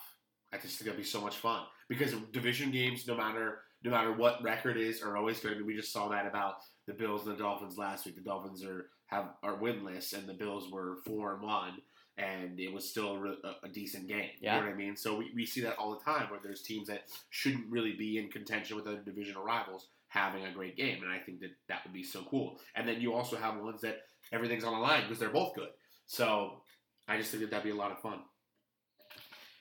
I 0.54 0.58
just 0.58 0.78
think 0.78 0.86
that'd 0.86 0.98
be 0.98 1.04
so 1.04 1.22
much 1.22 1.38
fun 1.38 1.64
because 1.88 2.14
division 2.32 2.72
games, 2.72 3.08
no 3.08 3.16
matter 3.16 3.60
no 3.84 3.92
matter 3.92 4.12
what 4.12 4.44
record 4.44 4.78
is, 4.78 5.02
are 5.02 5.18
always 5.18 5.40
good. 5.40 5.52
I 5.52 5.56
mean, 5.56 5.66
we 5.66 5.76
just 5.76 5.94
saw 5.94 6.10
that 6.10 6.28
about 6.28 6.56
the 6.88 6.94
Bills 6.94 7.26
and 7.26 7.36
the 7.36 7.42
Dolphins 7.42 7.78
last 7.78 8.06
week. 8.06 8.16
The 8.16 8.22
Dolphins 8.22 8.64
are 8.64 8.88
have 9.08 9.30
are 9.44 9.58
winless, 9.58 10.14
and 10.14 10.28
the 10.28 10.34
Bills 10.34 10.72
were 10.72 10.98
four 11.06 11.36
and 11.36 11.44
one, 11.44 11.78
and 12.18 12.60
it 12.60 12.74
was 12.74 12.90
still 12.90 13.36
a, 13.44 13.66
a, 13.66 13.70
decent 13.70 14.08
game. 14.08 14.30
Yeah. 14.42 14.56
You 14.56 14.62
know 14.62 14.68
what 14.68 14.74
I 14.74 14.78
mean? 14.78 14.96
So 14.96 15.18
we, 15.18 15.32
we 15.36 15.46
see 15.46 15.62
that 15.62 15.78
all 15.78 15.92
the 15.92 16.04
time 16.04 16.30
where 16.30 16.40
there's 16.44 16.62
teams 16.62 16.88
that 16.88 17.04
shouldn't 17.30 17.70
really 17.70 17.94
be 17.94 18.18
in 18.18 18.30
contention 18.30 18.76
with 18.76 18.88
other 18.88 19.02
divisional 19.04 19.44
rivals 19.44 19.88
having 20.10 20.46
a 20.46 20.52
great 20.52 20.76
game, 20.76 21.02
and 21.04 21.12
I 21.12 21.20
think 21.20 21.40
that 21.40 21.52
that 21.70 21.82
would 21.86 21.94
be 21.94 22.04
so 22.04 22.24
cool. 22.30 22.60
And 22.76 22.88
then 22.88 23.00
you 23.00 23.14
also 23.14 23.38
have 23.38 23.58
ones 23.58 23.82
that 23.82 24.00
everything's 24.32 24.64
on 24.64 24.74
the 24.74 24.80
line 24.80 25.04
because 25.04 25.20
they're 25.20 25.30
both 25.30 25.56
good. 25.56 25.70
So 26.08 26.62
I 27.08 27.18
just 27.18 27.32
think 27.32 27.42
that 27.42 27.52
that'd 27.52 27.64
be 27.64 27.72
a 27.72 27.76
lot 27.76 27.92
of 27.92 28.00
fun. 28.00 28.20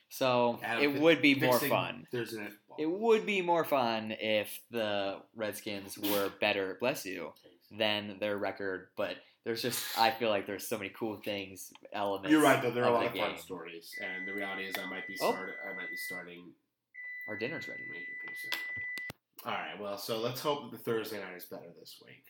so 0.09 0.59
Adam, 0.63 0.83
it 0.83 1.01
would 1.01 1.21
be 1.21 1.35
more 1.35 1.59
fun. 1.59 2.07
Night 2.11 2.51
football. 2.67 2.68
It 2.79 2.89
would 2.89 3.25
be 3.25 3.41
more 3.41 3.65
fun 3.65 4.13
if 4.19 4.61
the 4.71 5.17
Redskins 5.35 5.97
were 5.97 6.31
better, 6.39 6.77
bless 6.79 7.05
you, 7.05 7.33
than 7.77 8.17
their 8.19 8.37
record. 8.37 8.87
But 8.95 9.17
there's 9.43 9.61
just, 9.61 9.97
I 9.97 10.11
feel 10.11 10.29
like 10.29 10.47
there's 10.47 10.67
so 10.67 10.77
many 10.77 10.89
cool 10.97 11.17
things, 11.17 11.71
elements. 11.93 12.31
You're 12.31 12.41
right 12.41 12.61
though. 12.61 12.71
There 12.71 12.83
are 12.85 12.89
a 12.89 12.93
lot 12.93 13.05
of 13.07 13.13
fun 13.13 13.37
stories, 13.37 13.91
and 14.01 14.27
the 14.27 14.33
reality 14.33 14.63
is, 14.63 14.75
I 14.77 14.89
might 14.89 15.07
be 15.07 15.17
Oh. 15.21 15.31
start. 15.33 15.55
I 15.69 15.73
might 15.75 15.89
be 15.89 15.97
starting 15.97 16.53
Our 17.27 17.37
dinner's 17.37 17.67
ready. 17.67 17.83
Major 17.91 18.05
Pearson. 18.25 18.49
All 19.45 19.51
right. 19.53 19.79
Well, 19.79 19.97
so 19.97 20.17
let's 20.19 20.41
hope 20.41 20.71
that 20.71 20.77
the 20.77 20.83
Thursday 20.83 21.19
night 21.19 21.35
is 21.37 21.45
better 21.45 21.69
this 21.79 22.01
week. 22.05 22.23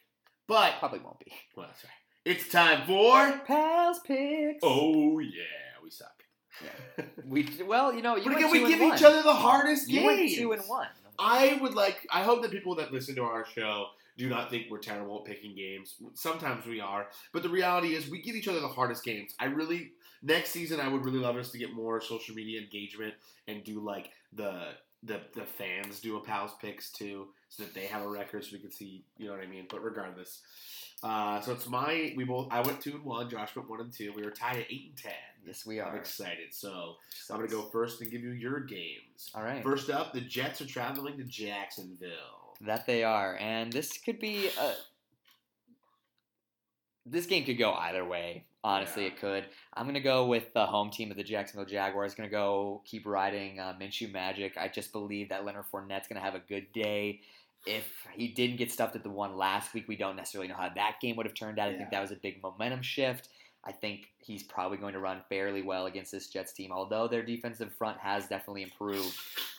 But 0.47 0.73
Probably 0.79 0.99
won't 0.99 1.19
be. 1.19 1.31
well, 1.55 1.67
that's 1.67 1.83
right. 1.83 1.93
It's 2.25 2.49
time 2.49 2.85
for. 2.85 3.39
Pals 3.45 3.99
picks. 3.99 4.59
Oh 4.63 5.19
yeah, 5.19 5.79
we 5.83 5.89
suck. 5.89 6.18
we 7.25 7.47
well, 7.65 7.93
you 7.93 8.01
know, 8.01 8.15
you 8.15 8.23
but 8.25 8.37
again, 8.37 8.51
we 8.51 8.67
give 8.67 8.79
one. 8.79 8.95
each 8.95 9.03
other 9.03 9.21
the 9.21 9.33
hardest 9.33 9.89
You 9.89 10.01
games. 10.01 10.35
two 10.35 10.51
and 10.51 10.61
one. 10.63 10.87
I 11.17 11.57
would 11.61 11.73
like. 11.73 12.07
I 12.11 12.23
hope 12.23 12.41
that 12.41 12.51
people 12.51 12.75
that 12.75 12.91
listen 12.93 13.15
to 13.15 13.23
our 13.23 13.45
show 13.45 13.87
do 14.17 14.29
not 14.29 14.49
think 14.49 14.67
we're 14.69 14.79
terrible 14.79 15.19
at 15.19 15.25
picking 15.25 15.55
games. 15.55 15.95
Sometimes 16.13 16.65
we 16.65 16.79
are, 16.79 17.07
but 17.33 17.43
the 17.43 17.49
reality 17.49 17.95
is 17.95 18.09
we 18.09 18.21
give 18.21 18.35
each 18.35 18.47
other 18.47 18.59
the 18.59 18.67
hardest 18.67 19.03
games. 19.03 19.33
I 19.39 19.45
really 19.45 19.91
next 20.21 20.51
season 20.51 20.79
I 20.79 20.87
would 20.87 21.03
really 21.05 21.19
love 21.19 21.37
us 21.37 21.51
to 21.51 21.57
get 21.57 21.73
more 21.73 22.01
social 22.01 22.35
media 22.35 22.61
engagement 22.61 23.13
and 23.47 23.63
do 23.63 23.79
like 23.79 24.09
the 24.33 24.73
the 25.03 25.21
the 25.33 25.45
fans 25.45 25.99
do 25.99 26.17
a 26.17 26.19
pals 26.19 26.51
picks 26.61 26.91
too, 26.91 27.27
so 27.47 27.63
that 27.63 27.73
they 27.73 27.85
have 27.85 28.01
a 28.01 28.07
record 28.07 28.43
so 28.43 28.51
we 28.53 28.59
can 28.59 28.71
see. 28.71 29.05
You 29.17 29.27
know 29.27 29.33
what 29.33 29.43
I 29.43 29.47
mean? 29.47 29.67
But 29.69 29.83
regardless. 29.83 30.41
Uh, 31.01 31.39
so 31.39 31.53
it's 31.53 31.67
my 31.69 32.13
we 32.17 32.25
both 32.25 32.49
I 32.51 32.59
went 32.61 32.81
two 32.81 32.91
and 32.91 33.05
one, 33.05 33.29
Josh 33.29 33.55
went 33.55 33.69
one 33.69 33.79
and 33.79 33.93
two. 33.93 34.11
We 34.13 34.23
were 34.23 34.31
tied 34.31 34.57
at 34.57 34.65
eight 34.69 34.87
and 34.89 34.97
ten. 34.97 35.13
Yes, 35.45 35.65
we 35.65 35.79
are. 35.79 35.89
I'm 35.89 35.97
excited. 35.97 36.53
So 36.53 36.95
I'm 37.29 37.37
gonna 37.37 37.47
go 37.47 37.61
first 37.71 38.01
and 38.01 38.11
give 38.11 38.21
you 38.21 38.31
your 38.31 38.59
games. 38.59 39.31
All 39.33 39.43
right. 39.43 39.63
First 39.63 39.89
up, 39.89 40.13
the 40.13 40.21
Jets 40.21 40.59
are 40.59 40.67
traveling 40.67 41.17
to 41.17 41.23
Jacksonville. 41.23 42.57
That 42.61 42.85
they 42.85 43.05
are, 43.05 43.37
and 43.39 43.71
this 43.71 43.97
could 43.97 44.19
be 44.19 44.49
a. 44.59 44.73
This 47.05 47.25
game 47.25 47.45
could 47.45 47.57
go 47.57 47.71
either 47.73 48.03
way. 48.03 48.43
Honestly, 48.63 49.03
Yeah. 49.03 49.09
it 49.09 49.17
could. 49.19 49.45
I'm 49.73 49.85
gonna 49.85 50.01
go 50.01 50.25
with 50.25 50.53
the 50.53 50.65
home 50.65 50.89
team 50.89 51.11
of 51.11 51.17
the 51.17 51.23
Jacksonville 51.23 51.65
Jaguars. 51.65 52.13
Gonna 52.13 52.29
go 52.29 52.81
keep 52.85 53.05
riding 53.05 53.59
uh, 53.59 53.73
Minshew 53.79 54.11
magic. 54.11 54.57
I 54.57 54.67
just 54.67 54.91
believe 54.91 55.29
that 55.29 55.45
Leonard 55.45 55.65
Fournette's 55.71 56.07
gonna 56.07 56.19
have 56.19 56.35
a 56.35 56.39
good 56.39 56.71
day. 56.73 57.21
If 57.65 58.07
he 58.13 58.29
didn't 58.29 58.57
get 58.57 58.71
stuffed 58.71 58.95
at 58.95 59.03
the 59.03 59.09
one 59.09 59.37
last 59.37 59.73
week, 59.73 59.87
we 59.87 59.95
don't 59.95 60.15
necessarily 60.15 60.47
know 60.47 60.55
how 60.55 60.69
that 60.69 60.97
game 61.01 61.15
would 61.17 61.25
have 61.25 61.35
turned 61.35 61.59
out. 61.59 61.69
I 61.69 61.77
think 61.77 61.89
that 61.91 62.01
was 62.01 62.11
a 62.11 62.15
big 62.15 62.41
momentum 62.41 62.81
shift. 62.81 63.29
I 63.65 63.73
think 63.73 64.07
he's 64.19 64.43
probably 64.43 64.77
going 64.77 64.93
to 64.93 64.99
run 64.99 65.21
fairly 65.27 65.61
well 65.61 65.85
against 65.85 66.13
this 66.13 66.29
Jets 66.29 66.53
team, 66.53 66.71
although 66.71 67.09
their 67.09 67.21
defensive 67.21 67.73
front 67.73 67.97
has 67.99 68.27
definitely 68.27 68.63
improved. 68.63 69.13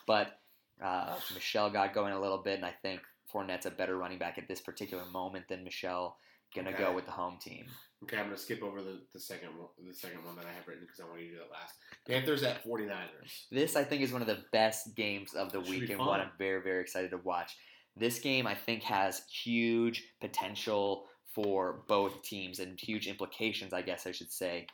But 0.06 0.38
uh, 0.82 1.14
Michelle 1.34 1.68
got 1.68 1.92
going 1.92 2.14
a 2.14 2.20
little 2.20 2.38
bit, 2.38 2.56
and 2.56 2.64
I 2.64 2.72
think 2.80 3.02
Fournette's 3.30 3.66
a 3.66 3.70
better 3.70 3.98
running 3.98 4.18
back 4.18 4.38
at 4.38 4.48
this 4.48 4.62
particular 4.62 5.04
moment 5.12 5.48
than 5.48 5.62
Michelle. 5.62 6.16
Gonna 6.54 6.76
go 6.76 6.92
with 6.92 7.06
the 7.06 7.12
home 7.12 7.38
team. 7.40 7.66
Okay, 8.02 8.16
I'm 8.16 8.24
gonna 8.26 8.36
skip 8.36 8.62
over 8.62 8.82
the, 8.82 9.00
the 9.12 9.20
second 9.20 9.50
one, 9.56 9.68
the 9.86 9.94
second 9.94 10.24
one 10.24 10.34
that 10.36 10.46
I 10.46 10.52
have 10.52 10.66
written 10.66 10.82
because 10.84 11.00
I 11.00 11.04
want 11.08 11.20
you 11.20 11.28
to 11.28 11.32
do 11.34 11.38
that 11.38 11.50
last. 11.52 11.74
Panthers 12.08 12.42
at 12.42 12.64
49ers. 12.64 13.44
This, 13.52 13.76
I 13.76 13.84
think, 13.84 14.02
is 14.02 14.12
one 14.12 14.22
of 14.22 14.26
the 14.28 14.38
best 14.52 14.96
games 14.96 15.34
of 15.34 15.52
the 15.52 15.60
week 15.60 15.90
and 15.90 15.98
one 15.98 16.20
I'm 16.20 16.30
very, 16.38 16.62
very 16.62 16.80
excited 16.80 17.10
to 17.10 17.18
watch. 17.18 17.56
This 17.96 18.18
game, 18.18 18.46
I 18.46 18.54
think, 18.54 18.82
has 18.84 19.22
huge 19.30 20.02
potential 20.20 21.04
for 21.34 21.84
both 21.88 22.22
teams 22.22 22.58
and 22.58 22.78
huge 22.80 23.06
implications, 23.06 23.72
I 23.72 23.82
guess 23.82 24.06
I 24.06 24.12
should 24.12 24.32
say. 24.32 24.66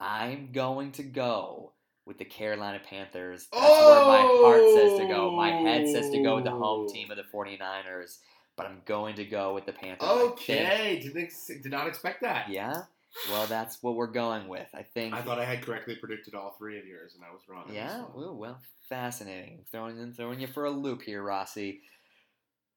I'm 0.00 0.52
going 0.52 0.92
to 0.92 1.02
go 1.02 1.72
with 2.06 2.18
the 2.18 2.24
Carolina 2.24 2.80
Panthers. 2.88 3.46
That's 3.52 3.62
where 3.62 4.04
my 4.04 4.20
heart 4.20 4.62
says 4.74 4.98
to 5.00 5.06
go. 5.08 5.30
My 5.34 5.50
head 5.50 5.88
says 5.88 6.10
to 6.10 6.22
go 6.22 6.36
with 6.36 6.44
the 6.44 6.50
home 6.50 6.86
Oh. 6.88 6.92
team 6.92 7.10
of 7.10 7.16
the 7.16 7.24
49ers, 7.32 8.18
but 8.56 8.66
I'm 8.66 8.82
going 8.84 9.16
to 9.16 9.24
go 9.24 9.54
with 9.54 9.66
the 9.66 9.72
Panthers. 9.72 10.08
Okay, 10.08 11.02
ex- 11.16 11.46
did 11.46 11.72
not 11.72 11.86
expect 11.86 12.22
that. 12.22 12.48
yeah. 12.48 12.82
Well, 13.30 13.46
that's 13.46 13.80
what 13.80 13.94
we're 13.94 14.08
going 14.08 14.48
with. 14.48 14.66
I 14.74 14.82
think. 14.82 15.14
I 15.14 15.22
thought 15.22 15.38
I 15.38 15.44
had 15.44 15.62
correctly 15.62 15.94
predicted 15.94 16.34
all 16.34 16.56
three 16.58 16.78
of 16.80 16.86
yours, 16.86 17.14
and 17.14 17.22
I 17.24 17.32
was 17.32 17.42
wrong. 17.48 17.64
Yeah, 17.72 18.02
ooh, 18.18 18.34
well, 18.34 18.58
fascinating. 18.88 19.60
Throwing 19.70 19.98
in, 19.98 20.14
throwing 20.14 20.40
you 20.40 20.48
for 20.48 20.64
a 20.64 20.70
loop 20.70 21.02
here, 21.02 21.22
Rossi. 21.22 21.80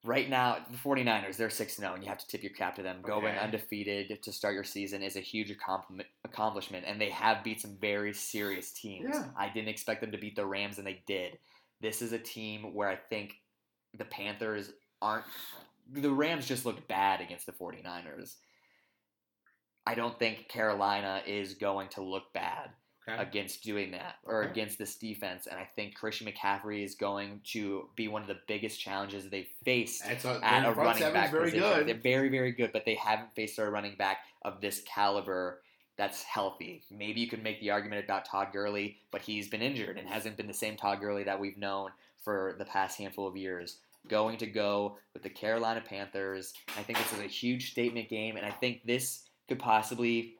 Right 0.03 0.29
now, 0.29 0.59
the 0.69 0.77
49ers, 0.77 1.37
they're 1.37 1.49
6 1.49 1.75
0, 1.75 1.93
and 1.93 2.03
you 2.03 2.07
have 2.09 2.19
to 2.19 2.27
tip 2.27 2.43
your 2.43 2.53
cap 2.53 2.75
to 2.75 2.83
them. 2.83 2.97
Going 3.01 3.35
undefeated 3.35 4.21
to 4.21 4.31
start 4.31 4.53
your 4.53 4.63
season 4.63 5.01
is 5.01 5.15
a 5.15 5.21
huge 5.21 5.49
accomplishment, 5.49 6.07
accomplishment, 6.23 6.85
and 6.87 7.01
they 7.01 7.09
have 7.09 7.43
beat 7.43 7.59
some 7.59 7.75
very 7.81 8.13
serious 8.13 8.71
teams. 8.71 9.09
Yeah. 9.11 9.25
I 9.35 9.49
didn't 9.49 9.69
expect 9.69 10.01
them 10.01 10.11
to 10.11 10.17
beat 10.19 10.35
the 10.35 10.45
Rams, 10.45 10.77
and 10.77 10.85
they 10.85 11.01
did. 11.07 11.39
This 11.81 12.01
is 12.03 12.13
a 12.13 12.19
team 12.19 12.73
where 12.75 12.87
I 12.87 12.95
think 12.95 13.33
the 13.97 14.05
Panthers 14.05 14.71
aren't. 15.01 15.25
The 15.91 16.11
Rams 16.11 16.47
just 16.47 16.65
looked 16.65 16.87
bad 16.87 17.21
against 17.21 17.45
the 17.45 17.51
49ers. 17.53 18.35
I 19.85 19.95
don't 19.95 20.17
think 20.19 20.49
Carolina 20.49 21.21
is 21.25 21.53
going 21.53 21.89
to 21.89 22.01
look 22.01 22.33
bad 22.33 22.71
Okay. 23.09 23.21
against 23.21 23.63
doing 23.63 23.91
that 23.91 24.15
or 24.25 24.43
Okay. 24.43 24.51
against 24.51 24.77
this 24.77 24.95
defense. 24.97 25.47
And 25.47 25.57
I 25.57 25.63
think 25.77 25.95
Christian 25.95 26.27
McCaffrey 26.27 26.83
is 26.83 26.93
going 26.95 27.39
to 27.53 27.89
be 27.95 28.09
one 28.09 28.21
of 28.21 28.27
the 28.27 28.39
biggest 28.47 28.81
challenges 28.81 29.29
they 29.29 29.47
faced 29.63 30.03
a, 30.03 30.39
at 30.43 30.65
a 30.67 30.73
running 30.73 31.13
back 31.13 31.31
very 31.31 31.45
position. 31.45 31.61
good. 31.61 31.87
They're 31.87 31.95
very, 31.95 32.27
very 32.27 32.51
good, 32.51 32.73
but 32.73 32.83
they 32.83 32.95
haven't 32.95 33.33
faced 33.33 33.59
a 33.59 33.69
running 33.69 33.95
back 33.95 34.17
of 34.41 34.59
this 34.59 34.81
caliber 34.81 35.61
that's 35.95 36.21
healthy. 36.23 36.83
Maybe 36.91 37.21
you 37.21 37.29
could 37.29 37.43
make 37.43 37.61
the 37.61 37.71
argument 37.71 38.03
about 38.03 38.25
Todd 38.25 38.49
Gurley, 38.51 38.97
but 39.09 39.21
he's 39.21 39.47
been 39.47 39.61
injured 39.61 39.97
and 39.97 40.07
hasn't 40.09 40.35
been 40.35 40.47
the 40.47 40.53
same 40.53 40.75
Todd 40.75 40.99
Gurley 40.99 41.23
that 41.23 41.39
we've 41.39 41.57
known 41.57 41.91
for 42.25 42.55
the 42.59 42.65
past 42.65 42.97
handful 42.97 43.25
of 43.25 43.37
years. 43.37 43.77
Going 44.07 44.37
to 44.37 44.47
go 44.47 44.97
with 45.13 45.23
the 45.23 45.29
Carolina 45.29 45.81
Panthers. 45.81 46.53
I 46.77 46.83
think 46.83 46.97
this 46.97 47.13
is 47.13 47.19
a 47.19 47.27
huge 47.27 47.71
statement 47.71 48.09
game, 48.09 48.37
and 48.37 48.45
I 48.45 48.51
think 48.51 48.85
this 48.85 49.23
could 49.49 49.59
possibly, 49.59 50.35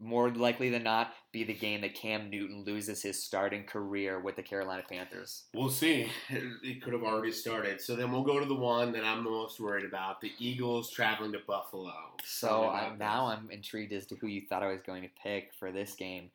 more 0.00 0.30
likely 0.30 0.70
than 0.70 0.84
not, 0.84 1.12
be 1.30 1.44
the 1.44 1.52
game 1.54 1.82
that 1.82 1.94
Cam 1.94 2.30
Newton 2.30 2.64
loses 2.64 3.02
his 3.02 3.22
starting 3.22 3.64
career 3.64 4.20
with 4.20 4.36
the 4.36 4.42
Carolina 4.42 4.82
Panthers. 4.88 5.44
We'll 5.52 5.68
see. 5.68 6.08
It 6.62 6.82
could 6.82 6.94
have 6.94 7.02
already 7.02 7.32
started. 7.32 7.80
So 7.80 7.94
then 7.94 8.10
we'll 8.10 8.22
go 8.22 8.40
to 8.40 8.46
the 8.46 8.54
one 8.54 8.92
that 8.92 9.04
I'm 9.04 9.22
the 9.22 9.30
most 9.30 9.60
worried 9.60 9.84
about: 9.84 10.20
the 10.22 10.32
Eagles 10.38 10.90
traveling 10.90 11.32
to 11.32 11.40
Buffalo. 11.46 11.92
So 12.24 12.62
I, 12.64 12.84
uh, 12.84 12.86
about 12.86 12.98
now. 12.98 13.26
I'm 13.26 13.50
intrigued 13.50 13.92
as 13.92 14.06
to 14.06 14.16
who 14.16 14.28
you 14.28 14.42
thought 14.48 14.62
I 14.62 14.68
was 14.72 14.80
going 14.80 15.02
to 15.02 15.10
pick 15.22 15.52
for 15.58 15.70
this 15.70 15.94
game. 15.94 16.30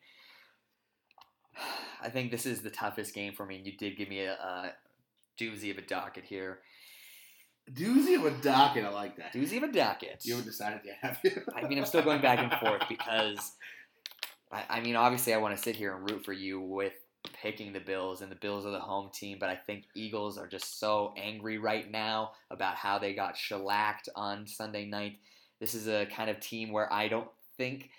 I 2.02 2.08
think 2.10 2.30
this 2.30 2.46
is 2.46 2.62
the 2.62 2.70
toughest 2.70 3.12
game 3.14 3.32
for 3.32 3.44
me. 3.44 3.56
and 3.56 3.66
You 3.66 3.76
did 3.76 3.96
give 3.96 4.08
me 4.08 4.20
a, 4.20 4.32
a 4.34 4.72
doozy 5.40 5.70
of 5.70 5.78
a 5.78 5.82
docket 5.82 6.24
here. 6.24 6.58
doozy 7.72 8.16
of 8.16 8.26
a 8.26 8.42
docket. 8.42 8.84
I 8.84 8.90
like 8.90 9.16
that. 9.16 9.32
Doozy 9.32 9.56
of 9.56 9.64
a 9.64 9.72
docket. 9.72 10.20
You 10.24 10.34
haven't 10.34 10.50
decided 10.50 10.80
yet, 10.84 10.98
have 11.00 11.18
you? 11.24 11.42
I 11.54 11.66
mean, 11.66 11.78
I'm 11.78 11.86
still 11.86 12.02
going 12.02 12.20
back 12.20 12.38
and 12.38 12.52
forth 12.60 12.82
because, 12.88 13.52
I, 14.52 14.64
I 14.68 14.80
mean, 14.80 14.96
obviously, 14.96 15.34
I 15.34 15.38
want 15.38 15.56
to 15.56 15.62
sit 15.62 15.76
here 15.76 15.94
and 15.94 16.10
root 16.10 16.24
for 16.24 16.32
you 16.32 16.60
with 16.60 16.94
picking 17.42 17.72
the 17.72 17.80
Bills, 17.80 18.22
and 18.22 18.30
the 18.30 18.36
Bills 18.36 18.66
are 18.66 18.70
the 18.70 18.80
home 18.80 19.10
team. 19.12 19.38
But 19.38 19.50
I 19.50 19.56
think 19.56 19.84
Eagles 19.94 20.38
are 20.38 20.46
just 20.46 20.78
so 20.78 21.14
angry 21.16 21.58
right 21.58 21.90
now 21.90 22.32
about 22.50 22.76
how 22.76 22.98
they 22.98 23.14
got 23.14 23.36
shellacked 23.36 24.08
on 24.16 24.46
Sunday 24.46 24.86
night. 24.86 25.18
This 25.60 25.74
is 25.74 25.88
a 25.88 26.06
kind 26.06 26.30
of 26.30 26.40
team 26.40 26.72
where 26.72 26.92
I 26.92 27.08
don't 27.08 27.28
think. 27.56 27.90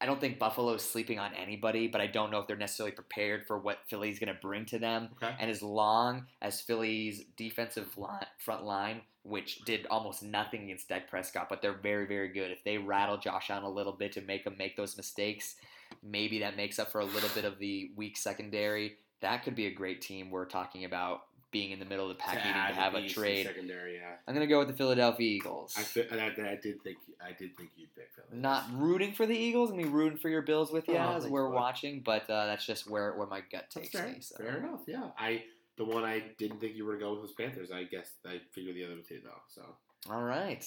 I 0.00 0.06
don't 0.06 0.20
think 0.20 0.38
Buffalo 0.38 0.74
is 0.74 0.82
sleeping 0.82 1.18
on 1.18 1.34
anybody, 1.34 1.88
but 1.88 2.00
I 2.00 2.06
don't 2.06 2.30
know 2.30 2.38
if 2.38 2.46
they're 2.46 2.56
necessarily 2.56 2.92
prepared 2.92 3.46
for 3.46 3.58
what 3.58 3.78
Philly's 3.88 4.18
going 4.18 4.32
to 4.32 4.40
bring 4.40 4.64
to 4.66 4.78
them. 4.78 5.08
Okay. 5.20 5.34
And 5.40 5.50
as 5.50 5.60
long 5.60 6.26
as 6.40 6.60
Philly's 6.60 7.24
defensive 7.36 7.98
line, 7.98 8.26
front 8.38 8.64
line, 8.64 9.00
which 9.24 9.64
did 9.64 9.86
almost 9.90 10.22
nothing 10.22 10.64
against 10.64 10.88
Dak 10.88 11.10
Prescott, 11.10 11.48
but 11.48 11.60
they're 11.60 11.72
very, 11.72 12.06
very 12.06 12.28
good. 12.28 12.52
If 12.52 12.62
they 12.64 12.78
rattle 12.78 13.18
Josh 13.18 13.50
Allen 13.50 13.64
a 13.64 13.70
little 13.70 13.92
bit 13.92 14.12
to 14.12 14.20
make 14.20 14.46
him 14.46 14.54
make 14.56 14.76
those 14.76 14.96
mistakes, 14.96 15.56
maybe 16.02 16.38
that 16.40 16.56
makes 16.56 16.78
up 16.78 16.92
for 16.92 17.00
a 17.00 17.04
little 17.04 17.30
bit 17.34 17.44
of 17.44 17.58
the 17.58 17.90
weak 17.96 18.16
secondary. 18.16 18.96
That 19.20 19.42
could 19.42 19.56
be 19.56 19.66
a 19.66 19.74
great 19.74 20.00
team. 20.00 20.30
We're 20.30 20.44
talking 20.44 20.84
about 20.84 21.22
being 21.50 21.70
in 21.70 21.78
the 21.78 21.84
middle 21.84 22.10
of 22.10 22.16
the 22.16 22.22
pack, 22.22 22.36
needing 22.36 22.50
add 22.52 22.68
to 22.68 22.74
have 22.74 22.94
a 22.94 23.08
trade. 23.08 23.46
Secondary, 23.46 23.96
yeah. 23.96 24.16
I'm 24.26 24.34
gonna 24.34 24.46
go 24.46 24.58
with 24.58 24.68
the 24.68 24.74
Philadelphia 24.74 25.26
Eagles. 25.26 25.74
I, 25.76 25.82
that 26.16 26.38
I 26.38 26.58
did 26.62 26.82
think 26.82 26.98
I 27.20 27.32
did 27.32 27.56
think 27.56 27.70
you'd 27.76 27.94
pick 27.94 28.08
Philly. 28.14 28.40
Not 28.40 28.64
rooting 28.74 29.12
for 29.12 29.26
the 29.26 29.36
Eagles. 29.36 29.70
I 29.72 29.76
mean, 29.76 29.90
rooting 29.90 30.18
for 30.18 30.28
your 30.28 30.42
Bills 30.42 30.70
with 30.72 30.88
you 30.88 30.96
Oh, 30.96 31.16
as 31.16 31.26
we're 31.26 31.48
watching, 31.50 32.02
but 32.04 32.28
uh, 32.28 32.46
that's 32.46 32.66
just 32.66 32.88
where, 32.90 33.14
where 33.16 33.26
my 33.26 33.42
gut 33.50 33.70
takes 33.70 33.90
fair. 33.90 34.08
me. 34.08 34.16
So. 34.20 34.36
Fair 34.36 34.58
enough. 34.58 34.80
Yeah. 34.86 35.08
I 35.18 35.44
the 35.76 35.84
one 35.84 36.04
I 36.04 36.22
didn't 36.38 36.60
think 36.60 36.74
you 36.76 36.84
were 36.84 36.92
gonna 36.94 37.04
go 37.04 37.12
with 37.12 37.22
was 37.22 37.32
Panthers. 37.32 37.70
I 37.70 37.84
guess 37.84 38.10
I 38.26 38.40
figured 38.52 38.76
the 38.76 38.84
other 38.84 38.96
two 39.08 39.20
though. 39.24 39.30
So 39.48 39.62
All 40.10 40.22
right, 40.22 40.64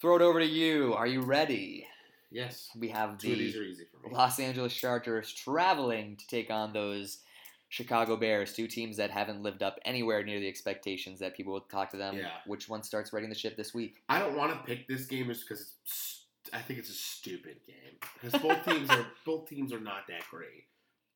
throw 0.00 0.16
it 0.16 0.22
over 0.22 0.38
to 0.40 0.46
you. 0.46 0.94
Are 0.94 1.06
you 1.06 1.20
ready? 1.22 1.86
yes, 2.30 2.70
We 2.78 2.88
have 2.88 3.18
two 3.18 3.32
of 3.32 3.38
these 3.38 3.52
the 3.52 3.60
are 3.60 3.64
easy 3.64 3.84
for 3.92 4.08
me. 4.08 4.14
Los 4.14 4.38
Angeles 4.40 4.72
Chargers 4.72 5.32
traveling 5.34 6.16
to 6.16 6.26
take 6.28 6.50
on 6.50 6.72
those 6.72 7.18
Chicago 7.72 8.18
Bears, 8.18 8.52
two 8.52 8.66
teams 8.66 8.98
that 8.98 9.10
haven't 9.10 9.42
lived 9.42 9.62
up 9.62 9.78
anywhere 9.86 10.22
near 10.22 10.38
the 10.38 10.46
expectations 10.46 11.18
that 11.20 11.34
people 11.34 11.54
would 11.54 11.70
talk 11.70 11.90
to 11.92 11.96
them. 11.96 12.18
Yeah. 12.18 12.28
Which 12.44 12.68
one 12.68 12.82
starts 12.82 13.14
writing 13.14 13.30
the 13.30 13.34
ship 13.34 13.56
this 13.56 13.72
week? 13.72 14.02
I 14.10 14.18
don't 14.18 14.36
want 14.36 14.52
to 14.52 14.58
pick 14.66 14.86
this 14.86 15.06
game 15.06 15.28
just 15.28 15.48
because 15.48 15.74
I 16.52 16.58
think 16.58 16.80
it's 16.80 16.90
a 16.90 16.92
stupid 16.92 17.56
game 17.66 17.96
because 18.20 18.38
both 18.42 18.62
teams 18.66 18.90
are 18.90 19.06
both 19.24 19.48
teams 19.48 19.72
are 19.72 19.80
not 19.80 20.06
that 20.08 20.20
great, 20.30 20.64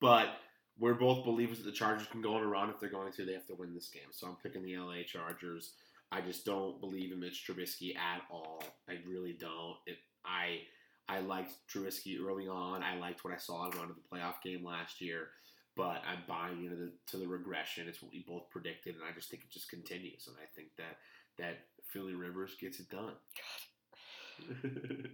but 0.00 0.30
we're 0.78 0.94
both 0.94 1.26
believers 1.26 1.58
that 1.58 1.66
the 1.66 1.72
Chargers 1.72 2.06
can 2.06 2.22
go 2.22 2.36
on 2.36 2.42
a 2.42 2.46
run 2.46 2.70
if 2.70 2.80
they're 2.80 2.88
going 2.88 3.12
to. 3.12 3.26
They 3.26 3.34
have 3.34 3.46
to 3.48 3.54
win 3.54 3.74
this 3.74 3.90
game, 3.90 4.08
so 4.10 4.26
I'm 4.26 4.36
picking 4.42 4.62
the 4.62 4.78
LA 4.78 5.02
Chargers. 5.06 5.72
I 6.10 6.22
just 6.22 6.46
don't 6.46 6.80
believe 6.80 7.12
in 7.12 7.20
Mitch 7.20 7.46
Trubisky 7.46 7.94
at 7.96 8.22
all. 8.30 8.64
I 8.88 8.94
really 9.06 9.36
don't. 9.38 9.76
It, 9.86 9.98
I 10.24 10.60
I 11.06 11.20
liked 11.20 11.52
Trubisky 11.70 12.16
early 12.18 12.48
on. 12.48 12.82
I 12.82 12.96
liked 12.96 13.24
what 13.24 13.34
I 13.34 13.36
saw 13.36 13.66
him 13.66 13.72
run 13.78 13.90
in 13.90 13.94
the 13.94 14.16
playoff 14.16 14.40
game 14.42 14.64
last 14.64 15.02
year, 15.02 15.28
but 15.76 16.02
I'm 16.08 16.22
buying 16.26 16.64
into 16.64 16.76
the 16.76 16.92
to 17.08 17.16
the 17.18 17.28
regression. 17.28 17.86
It's 17.88 18.02
what 18.02 18.12
we 18.12 18.24
both 18.26 18.50
predicted, 18.50 18.94
and 18.94 19.04
I 19.04 19.12
just 19.14 19.30
think 19.30 19.42
it 19.42 19.50
just 19.50 19.70
continues. 19.70 20.26
And 20.26 20.36
I 20.42 20.46
think 20.54 20.68
that 20.78 20.98
that 21.38 21.58
Philip 21.92 22.14
Rivers 22.16 22.56
gets 22.58 22.80
it 22.80 22.88
done. 22.90 23.12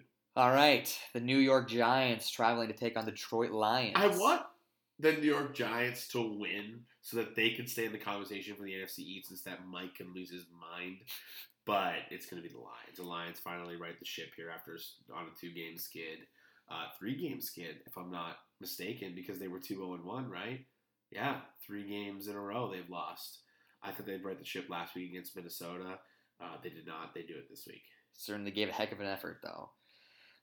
All 0.36 0.50
right, 0.50 0.98
the 1.12 1.20
New 1.20 1.38
York 1.38 1.68
Giants 1.68 2.30
traveling 2.30 2.68
to 2.68 2.74
take 2.74 2.96
on 2.96 3.04
the 3.04 3.10
Detroit 3.10 3.50
Lions. 3.50 3.92
I 3.96 4.06
want 4.06 4.42
the 4.98 5.12
New 5.12 5.26
York 5.26 5.54
Giants 5.54 6.08
to 6.08 6.22
win 6.22 6.80
so 7.02 7.16
that 7.16 7.34
they 7.34 7.50
can 7.50 7.66
stay 7.66 7.84
in 7.84 7.92
the 7.92 7.98
conversation 7.98 8.54
for 8.54 8.62
the 8.62 8.72
NFC 8.72 9.00
East 9.00 9.28
since 9.28 9.42
that 9.42 9.66
Mike 9.66 9.96
can 9.96 10.14
lose 10.14 10.30
his 10.30 10.46
mind. 10.58 10.98
But 11.66 11.94
it's 12.10 12.26
going 12.26 12.42
to 12.42 12.48
be 12.48 12.52
the 12.52 12.60
Lions. 12.60 12.96
The 12.96 13.02
Lions 13.02 13.38
finally 13.38 13.76
right 13.76 13.98
the 13.98 14.04
ship 14.04 14.30
here 14.36 14.50
after 14.52 14.78
on 15.14 15.26
a 15.26 15.40
two 15.40 15.52
game 15.52 15.76
skid. 15.76 16.20
Uh, 16.70 16.86
three 16.98 17.16
game 17.16 17.40
skid, 17.40 17.76
if 17.86 17.96
I'm 17.96 18.10
not 18.10 18.36
mistaken, 18.60 19.12
because 19.14 19.38
they 19.38 19.48
were 19.48 19.60
2 19.60 19.74
0 19.74 19.98
1, 20.02 20.30
right? 20.30 20.60
Yeah, 21.10 21.40
three 21.66 21.86
games 21.88 22.28
in 22.28 22.36
a 22.36 22.40
row 22.40 22.70
they've 22.70 22.88
lost. 22.88 23.40
I 23.82 23.90
thought 23.90 24.06
they'd 24.06 24.24
right 24.24 24.38
the 24.38 24.44
ship 24.44 24.66
last 24.70 24.94
week 24.94 25.10
against 25.10 25.36
Minnesota. 25.36 25.98
Uh, 26.42 26.56
they 26.62 26.70
did 26.70 26.86
not. 26.86 27.14
They 27.14 27.22
do 27.22 27.34
it 27.34 27.50
this 27.50 27.64
week. 27.66 27.82
Certainly 28.16 28.52
gave 28.52 28.68
a 28.68 28.72
heck 28.72 28.92
of 28.92 29.00
an 29.00 29.06
effort, 29.06 29.40
though. 29.42 29.70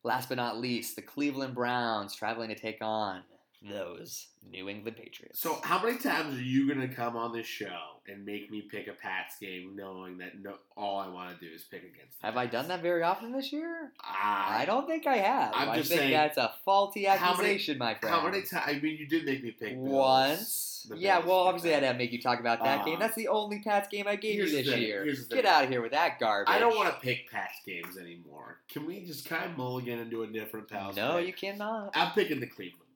Last 0.04 0.30
but 0.30 0.36
not 0.36 0.60
least, 0.60 0.96
the 0.96 1.02
Cleveland 1.02 1.56
Browns 1.56 2.16
traveling 2.16 2.50
to 2.50 2.56
take 2.56 2.82
on 2.82 3.24
those 3.68 4.28
New 4.50 4.70
England 4.70 4.96
Patriots. 4.98 5.40
So, 5.42 5.60
how 5.64 5.84
many 5.84 5.98
times 5.98 6.38
are 6.38 6.42
you 6.42 6.74
going 6.74 6.88
to 6.88 6.94
come 6.94 7.16
on 7.18 7.34
this 7.34 7.46
show 7.46 7.78
and 8.08 8.26
make 8.26 8.50
me 8.50 8.62
pick 8.62 8.88
a 8.88 8.94
Pats 8.94 9.36
game, 9.40 9.76
knowing 9.76 10.18
that 10.20 10.40
no, 10.42 10.56
all 10.78 10.98
I 11.00 11.08
want 11.10 11.38
to 11.38 11.46
do 11.46 11.54
is 11.54 11.64
pick 11.64 11.82
against? 11.82 12.18
Have 12.22 12.38
I 12.38 12.46
done 12.46 12.68
that 12.70 12.82
very 12.82 13.04
often 13.04 13.32
this 13.32 13.52
year? 13.52 13.92
I 14.02 14.60
I 14.62 14.66
don't 14.66 14.88
think 14.88 15.06
I 15.08 15.18
have. 15.18 15.52
I'm 15.54 15.70
I 15.70 15.78
just 15.78 15.90
think 15.90 16.00
saying, 16.02 16.14
that's 16.14 16.38
a 16.38 16.54
faulty 16.64 17.04
how 17.06 17.36
many- 17.36 17.50
accusation, 17.50 17.78
my 17.78 17.96
friend. 17.96 18.16
How 18.16 18.24
many 18.24 18.44
times? 18.44 18.64
I 18.68 18.80
mean, 18.80 18.98
you 18.98 19.08
did 19.08 19.26
make 19.26 19.44
me 19.44 19.52
pick 19.52 19.76
Bills, 19.76 19.90
Once. 19.90 20.66
Yeah, 20.96 21.20
well, 21.20 21.40
obviously, 21.40 21.72
I 21.72 21.74
had 21.74 21.84
Pats. 21.84 21.94
to 21.94 21.98
make 21.98 22.12
you 22.14 22.22
talk 22.22 22.40
about 22.40 22.64
that 22.64 22.82
Uh, 22.82 22.86
game. 22.86 23.00
That's 23.00 23.14
the 23.16 23.28
only 23.28 23.60
Pats 23.60 23.90
game 23.90 24.08
I 24.08 24.16
gave 24.16 24.36
you 24.36 24.50
the 24.50 24.64
this 24.64 24.78
year. 24.80 25.06
Get 25.30 25.46
out 25.46 25.66
of 25.66 25.70
here 25.70 25.82
with 25.82 25.92
that 25.92 26.20
garbage. 26.20 26.52
I 26.52 26.58
don't 26.58 26.76
want 26.76 26.94
to 26.94 27.00
pick 27.02 27.30
Pats 27.30 27.60
games 27.66 27.98
anymore. 27.98 28.62
Can 28.70 28.86
we 28.86 29.02
just 29.06 29.28
kind 29.28 29.44
of 29.52 29.58
mulligan 29.58 30.00
and 30.00 30.10
do 30.10 30.24
a 30.24 30.28
different 30.28 30.70
Pals? 30.70 30.96
No, 30.96 31.18
you 31.18 31.34
cannot. 31.34 31.92
I'm 31.96 32.14
picking 32.14 32.40
the 32.40 32.48
Cleveland 32.48 32.89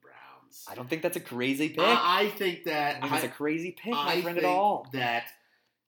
I 0.68 0.74
don't 0.74 0.88
think 0.88 1.02
that's 1.02 1.16
a 1.16 1.20
crazy 1.20 1.70
pick. 1.70 1.80
I, 1.80 2.22
I 2.22 2.28
think 2.30 2.64
that 2.64 2.96
I 2.96 3.08
think 3.08 3.24
it's 3.24 3.24
a 3.24 3.36
crazy 3.36 3.72
pick, 3.72 3.92
my 3.92 4.12
I 4.14 4.22
friend, 4.22 4.38
at 4.38 4.42
think 4.44 4.54
all. 4.54 4.88
That 4.92 5.24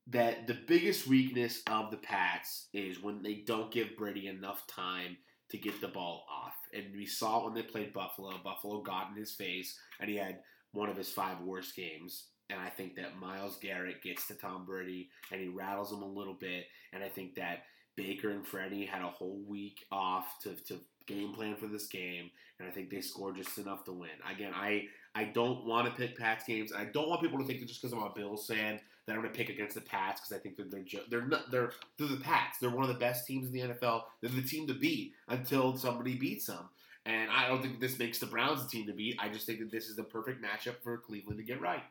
that 0.09 0.47
the 0.47 0.57
biggest 0.67 1.07
weakness 1.07 1.63
of 1.69 1.91
the 1.91 1.97
Pats 1.97 2.69
is 2.73 3.03
when 3.03 3.23
they 3.23 3.43
don't 3.47 3.71
give 3.71 3.97
Brady 3.97 4.29
enough 4.29 4.67
time 4.67 5.17
to 5.51 5.59
get 5.59 5.81
the 5.81 5.89
ball 5.89 6.25
off. 6.31 6.55
And 6.73 6.95
we 6.95 7.07
saw 7.07 7.45
when 7.45 7.55
they 7.55 7.63
played 7.63 7.93
Buffalo. 7.93 8.33
Buffalo 8.43 8.83
got 8.83 9.11
in 9.11 9.17
his 9.17 9.33
face, 9.33 9.79
and 10.01 10.11
he 10.11 10.17
had 10.17 10.41
one 10.73 10.89
of 10.89 10.97
his 10.97 11.11
five 11.11 11.41
worst 11.41 11.75
games. 11.75 12.27
And 12.51 12.61
I 12.61 12.69
think 12.69 12.95
that 12.97 13.19
Myles 13.19 13.59
Garrett 13.61 14.03
gets 14.03 14.29
to 14.29 14.35
Tom 14.35 14.65
Brady 14.65 15.09
and 15.33 15.41
he 15.41 15.49
rattles 15.49 15.93
him 15.93 16.03
a 16.03 16.07
little 16.07 16.35
bit. 16.35 16.67
And 16.93 17.03
I 17.03 17.09
think 17.09 17.35
that 17.35 17.65
Baker 17.97 18.31
and 18.31 18.47
Freddie 18.47 18.85
had 18.85 19.03
a 19.03 19.09
whole 19.09 19.43
week 19.49 19.85
off 19.91 20.39
to, 20.43 20.55
to 20.67 20.79
game 21.07 21.33
plan 21.33 21.57
for 21.57 21.67
this 21.67 21.87
game. 21.87 22.31
And 22.59 22.69
I 22.69 22.71
think 22.73 22.91
they 22.91 23.01
score 23.01 23.33
just 23.33 23.59
enough 23.59 23.85
to 23.85 23.93
win. 23.93 24.11
Again, 24.31 24.53
I 24.55 24.87
I 25.15 25.25
don't 25.25 25.65
want 25.67 25.87
to 25.89 25.95
pick 25.95 26.17
Pats 26.19 26.45
games. 26.45 26.73
I 26.77 26.85
don't 26.85 27.09
want 27.09 27.21
people 27.23 27.39
to 27.39 27.45
think 27.45 27.61
that 27.61 27.67
just 27.67 27.81
because 27.81 27.93
I'm 27.93 28.03
a 28.03 28.13
Bills 28.15 28.47
fan 28.47 28.81
that 29.07 29.13
I'm 29.13 29.21
going 29.21 29.33
to 29.33 29.37
pick 29.39 29.49
against 29.49 29.75
the 29.75 29.81
Pats 29.83 30.21
because 30.21 30.37
I 30.37 30.41
think 30.41 30.57
they're 30.57 30.67
they're, 30.69 30.83
ju- 30.83 31.05
they're 31.11 31.27
not 31.27 31.51
they're 31.51 31.73
they're 31.99 32.09
the 32.09 32.17
Pats. 32.17 32.59
They're 32.59 32.71
one 32.71 32.83
of 32.83 32.89
the 32.89 32.99
best 32.99 33.27
teams 33.27 33.47
in 33.47 33.53
the 33.53 33.61
NFL. 33.61 34.03
They're 34.21 34.31
the 34.31 34.43
team 34.43 34.67
to 34.69 34.75
beat 34.75 35.13
until 35.29 35.77
somebody 35.77 36.15
beats 36.15 36.47
them. 36.47 36.69
And 37.05 37.31
I 37.31 37.47
don't 37.47 37.63
think 37.63 37.79
this 37.79 37.99
makes 37.99 38.19
the 38.19 38.27
Browns 38.27 38.65
a 38.65 38.69
team 38.69 38.87
to 38.87 38.93
beat. 38.93 39.17
I 39.21 39.29
just 39.29 39.47
think 39.47 39.61
that 39.61 39.71
this 39.71 39.89
is 39.89 39.95
the 39.97 40.03
perfect 40.03 40.43
matchup 40.43 40.77
for 40.83 40.99
Cleveland 40.99 41.39
to 41.39 41.45
get 41.45 41.61
right. 41.61 41.83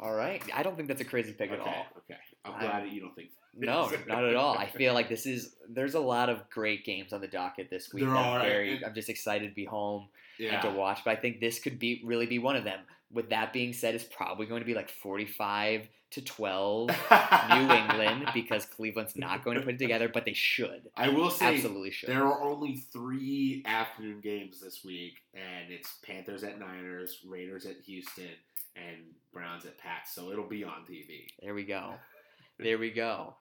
All 0.00 0.14
right. 0.14 0.42
I 0.54 0.62
don't 0.62 0.76
think 0.76 0.86
that's 0.88 1.00
a 1.00 1.04
crazy 1.04 1.32
pick 1.32 1.50
at 1.50 1.60
all. 1.60 1.86
okay. 1.96 2.20
I'm 2.44 2.60
glad 2.60 2.84
that 2.84 2.92
you 2.92 3.00
don't 3.00 3.14
think. 3.16 3.30
No, 3.56 3.90
not 4.06 4.24
at 4.24 4.34
all. 4.36 4.56
I 4.56 4.66
feel 4.66 4.94
like 4.94 5.08
this 5.08 5.26
is 5.26 5.54
there's 5.68 5.94
a 5.94 6.00
lot 6.00 6.28
of 6.28 6.48
great 6.50 6.84
games 6.84 7.12
on 7.12 7.20
the 7.20 7.28
docket 7.28 7.70
this 7.70 7.92
week. 7.92 8.04
There 8.04 8.16
I'm 8.16 8.36
are, 8.36 8.40
very 8.40 8.84
I'm 8.84 8.94
just 8.94 9.08
excited 9.08 9.48
to 9.48 9.54
be 9.54 9.64
home 9.64 10.08
Yeah. 10.38 10.54
and 10.54 10.62
to 10.62 10.70
watch. 10.70 11.00
But 11.04 11.12
I 11.12 11.16
think 11.16 11.40
this 11.40 11.58
could 11.58 11.78
be 11.78 12.02
really 12.04 12.26
be 12.26 12.38
one 12.38 12.56
of 12.56 12.64
them. 12.64 12.80
With 13.12 13.30
that 13.30 13.52
being 13.52 13.72
said, 13.72 13.94
it's 13.94 14.04
probably 14.04 14.46
going 14.46 14.60
to 14.60 14.66
be 14.66 14.74
like 14.74 14.90
45 14.90 15.88
to 16.10 16.22
12 16.22 16.88
New 16.88 17.70
England 17.72 18.28
because 18.34 18.64
Cleveland's 18.64 19.16
not 19.16 19.44
going 19.44 19.56
to 19.58 19.62
put 19.62 19.74
it 19.74 19.78
together, 19.78 20.08
but 20.08 20.24
they 20.24 20.32
should. 20.32 20.88
I 20.96 21.08
will 21.10 21.30
say 21.30 21.54
Absolutely 21.56 21.90
should. 21.90 22.08
there 22.08 22.24
are 22.24 22.42
only 22.42 22.76
three 22.92 23.62
afternoon 23.66 24.20
games 24.20 24.60
this 24.60 24.82
week, 24.84 25.14
and 25.34 25.70
it's 25.70 25.96
Panthers 26.02 26.44
at 26.44 26.58
Niners, 26.58 27.18
Raiders 27.26 27.66
at 27.66 27.76
Houston, 27.86 28.28
and 28.76 28.96
Browns 29.32 29.64
at 29.66 29.76
Pats. 29.78 30.14
So 30.14 30.30
it'll 30.30 30.48
be 30.48 30.64
on 30.64 30.84
TV. 30.88 31.26
There 31.42 31.54
we 31.54 31.64
go. 31.64 31.94
There 32.58 32.78
we 32.78 32.90
go. 32.90 33.36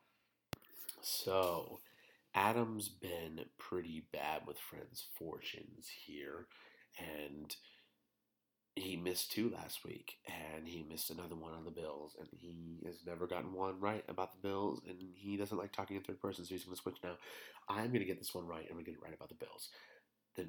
So, 1.02 1.80
Adam's 2.36 2.90
been 2.90 3.46
pretty 3.58 4.06
bad 4.12 4.42
with 4.46 4.60
friends' 4.60 5.08
fortunes 5.18 5.90
here, 6.06 6.48
and 7.00 7.56
he 8.76 8.96
missed 8.96 9.32
two 9.32 9.50
last 9.50 9.84
week, 9.84 10.18
and 10.28 10.68
he 10.68 10.84
missed 10.84 11.10
another 11.10 11.36
one 11.36 11.54
on 11.54 11.66
the 11.66 11.72
Bills, 11.72 12.16
and 12.20 12.28
he 12.32 12.80
has 12.86 12.98
never 13.06 13.26
gotten 13.26 13.54
one 13.54 13.80
right 13.80 14.04
about 14.08 14.34
the 14.34 14.48
Bills, 14.48 14.82
and 14.88 14.98
he 15.16 15.36
doesn't 15.36 15.58
like 15.58 15.72
talking 15.72 15.98
in 15.98 16.04
third 16.04 16.22
person, 16.22 16.46
so 16.46 16.54
he's 16.54 16.64
going 16.64 16.76
to 16.76 16.82
switch 16.82 16.98
now. 17.04 17.16
I'm 17.70 17.88
going 17.88 18.00
to 18.00 18.06
get 18.06 18.20
this 18.20 18.34
one 18.34 18.48
right. 18.48 18.62
And 18.62 18.70
I'm 18.70 18.76
going 18.76 18.86
to 18.86 18.92
get 18.92 18.98
it 18.98 19.04
right 19.04 19.14
about 19.14 19.30
the 19.30 19.36
Bills. 19.36 19.70
The 20.36 20.48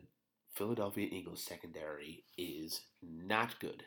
Philadelphia 0.55 1.09
Eagles 1.11 1.43
secondary 1.43 2.25
is 2.37 2.83
not 3.03 3.59
good. 3.61 3.85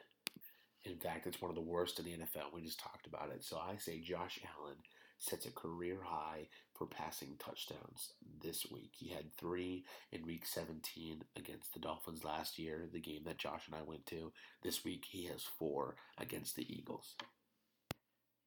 In 0.83 0.97
fact, 0.97 1.27
it's 1.27 1.41
one 1.41 1.51
of 1.51 1.55
the 1.55 1.61
worst 1.61 1.99
in 1.99 2.05
the 2.05 2.11
NFL. 2.11 2.53
We 2.53 2.61
just 2.61 2.79
talked 2.79 3.05
about 3.07 3.31
it. 3.31 3.43
So 3.43 3.57
I 3.57 3.77
say 3.77 3.99
Josh 3.99 4.39
Allen 4.57 4.77
sets 5.19 5.45
a 5.45 5.51
career 5.51 5.99
high 6.03 6.47
for 6.73 6.87
passing 6.87 7.35
touchdowns 7.37 8.13
this 8.41 8.65
week. 8.71 8.91
He 8.97 9.09
had 9.09 9.31
three 9.37 9.85
in 10.11 10.25
week 10.25 10.47
17 10.47 11.23
against 11.37 11.73
the 11.73 11.79
Dolphins 11.79 12.23
last 12.23 12.57
year, 12.57 12.89
the 12.91 12.99
game 12.99 13.21
that 13.25 13.37
Josh 13.37 13.67
and 13.67 13.75
I 13.75 13.83
went 13.83 14.07
to. 14.07 14.31
This 14.63 14.83
week 14.83 15.05
he 15.07 15.25
has 15.27 15.43
four 15.43 15.95
against 16.17 16.55
the 16.55 16.65
Eagles. 16.67 17.15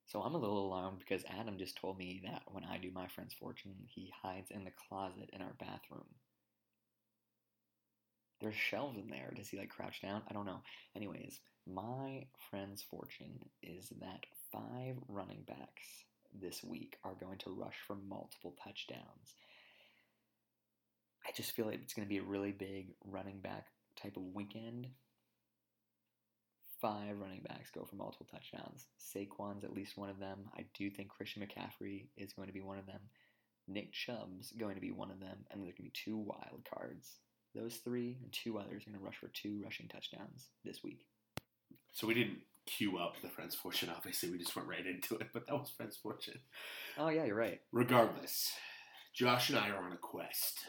So 0.06 0.20
I'm 0.20 0.35
a 0.35 0.39
little 0.39 0.66
alarmed 0.66 0.98
because 0.98 1.24
Adam 1.39 1.56
just 1.56 1.77
told 1.77 1.97
me 1.97 2.20
that 2.24 2.43
when 2.51 2.65
I 2.65 2.78
do 2.78 2.90
my 2.93 3.06
friend's 3.06 3.35
fortune, 3.35 3.74
he 3.86 4.12
hides 4.23 4.51
in 4.51 4.65
the 4.65 4.73
closet 4.89 5.31
in 5.32 5.40
our 5.40 5.55
bathroom. 5.61 6.06
There's 8.40 8.55
shelves 8.55 8.98
in 8.98 9.09
there. 9.09 9.32
Does 9.35 9.48
he 9.48 9.56
like 9.56 9.70
crouch 9.70 10.02
down? 10.02 10.23
I 10.28 10.32
don't 10.32 10.44
know. 10.44 10.61
Anyways, 10.94 11.39
my 11.66 12.27
friend's 12.51 12.82
fortune 12.82 13.39
is 13.62 13.89
that 14.01 14.27
five 14.53 14.97
running 15.09 15.43
backs 15.47 16.05
this 16.41 16.62
week 16.62 16.97
are 17.05 17.15
going 17.15 17.39
to 17.39 17.51
rush 17.51 17.77
for 17.86 17.97
multiple 17.97 18.55
touchdowns. 18.62 19.35
I 21.27 21.31
just 21.35 21.53
feel 21.53 21.66
like 21.66 21.81
it's 21.82 21.95
going 21.95 22.07
to 22.07 22.12
be 22.12 22.19
a 22.19 22.23
really 22.23 22.53
big 22.53 22.95
running 23.05 23.41
back 23.41 23.66
type 24.01 24.16
of 24.16 24.35
weekend. 24.35 24.89
Five 26.81 27.16
running 27.19 27.41
backs 27.49 27.70
go 27.70 27.85
for 27.85 27.97
multiple 27.97 28.27
touchdowns. 28.31 28.86
Saquon's 28.99 29.65
at 29.65 29.73
least 29.73 29.97
one 29.97 30.11
of 30.11 30.19
them. 30.19 30.51
I 30.55 30.66
do 30.74 30.91
think 30.91 31.09
Christian 31.09 31.43
McCaffrey 31.43 32.09
is 32.16 32.35
going 32.35 32.49
to 32.49 32.55
be 32.55 32.61
one 32.61 32.78
of 32.78 32.86
them. 32.86 33.01
Nick 33.66 33.93
Chubb's 33.93 34.53
going 34.53 34.74
to 34.74 34.82
be 34.82 34.91
one 34.91 35.11
of 35.11 35.20
them, 35.20 35.39
and 35.51 35.62
there's 35.62 35.74
going 35.74 35.91
to 35.91 35.93
be 35.95 36.03
two 36.05 36.19
wild 36.19 36.66
cards. 36.70 37.09
Those 37.55 37.77
three 37.77 38.19
and 38.23 38.31
two 38.32 38.59
others 38.59 38.82
are 38.82 38.91
going 38.91 38.99
to 38.99 39.05
rush 39.05 39.16
for 39.16 39.28
two 39.28 39.62
rushing 39.65 39.89
touchdowns 39.89 40.49
this 40.65 40.82
week. 40.82 41.07
So 41.92 42.06
we 42.06 42.14
didn't 42.14 42.38
queue 42.66 42.98
up 42.98 43.14
the 43.22 43.28
Friends 43.28 43.55
Fortune, 43.55 43.90
obviously. 43.94 44.30
We 44.30 44.38
just 44.38 44.56
went 44.56 44.68
right 44.68 44.86
into 44.86 45.16
it, 45.16 45.28
but 45.32 45.46
that 45.46 45.55
was 45.55 45.70
Friends 45.70 45.96
Fortune. 45.96 46.38
Oh 46.98 47.09
yeah, 47.09 47.24
you're 47.24 47.36
right. 47.36 47.60
Regardless, 47.72 48.52
Josh 49.14 49.51
and 49.51 49.59
I 49.59 49.68
are 49.70 49.84
on 49.84 49.92
a 49.92 49.96
quest. 49.96 50.60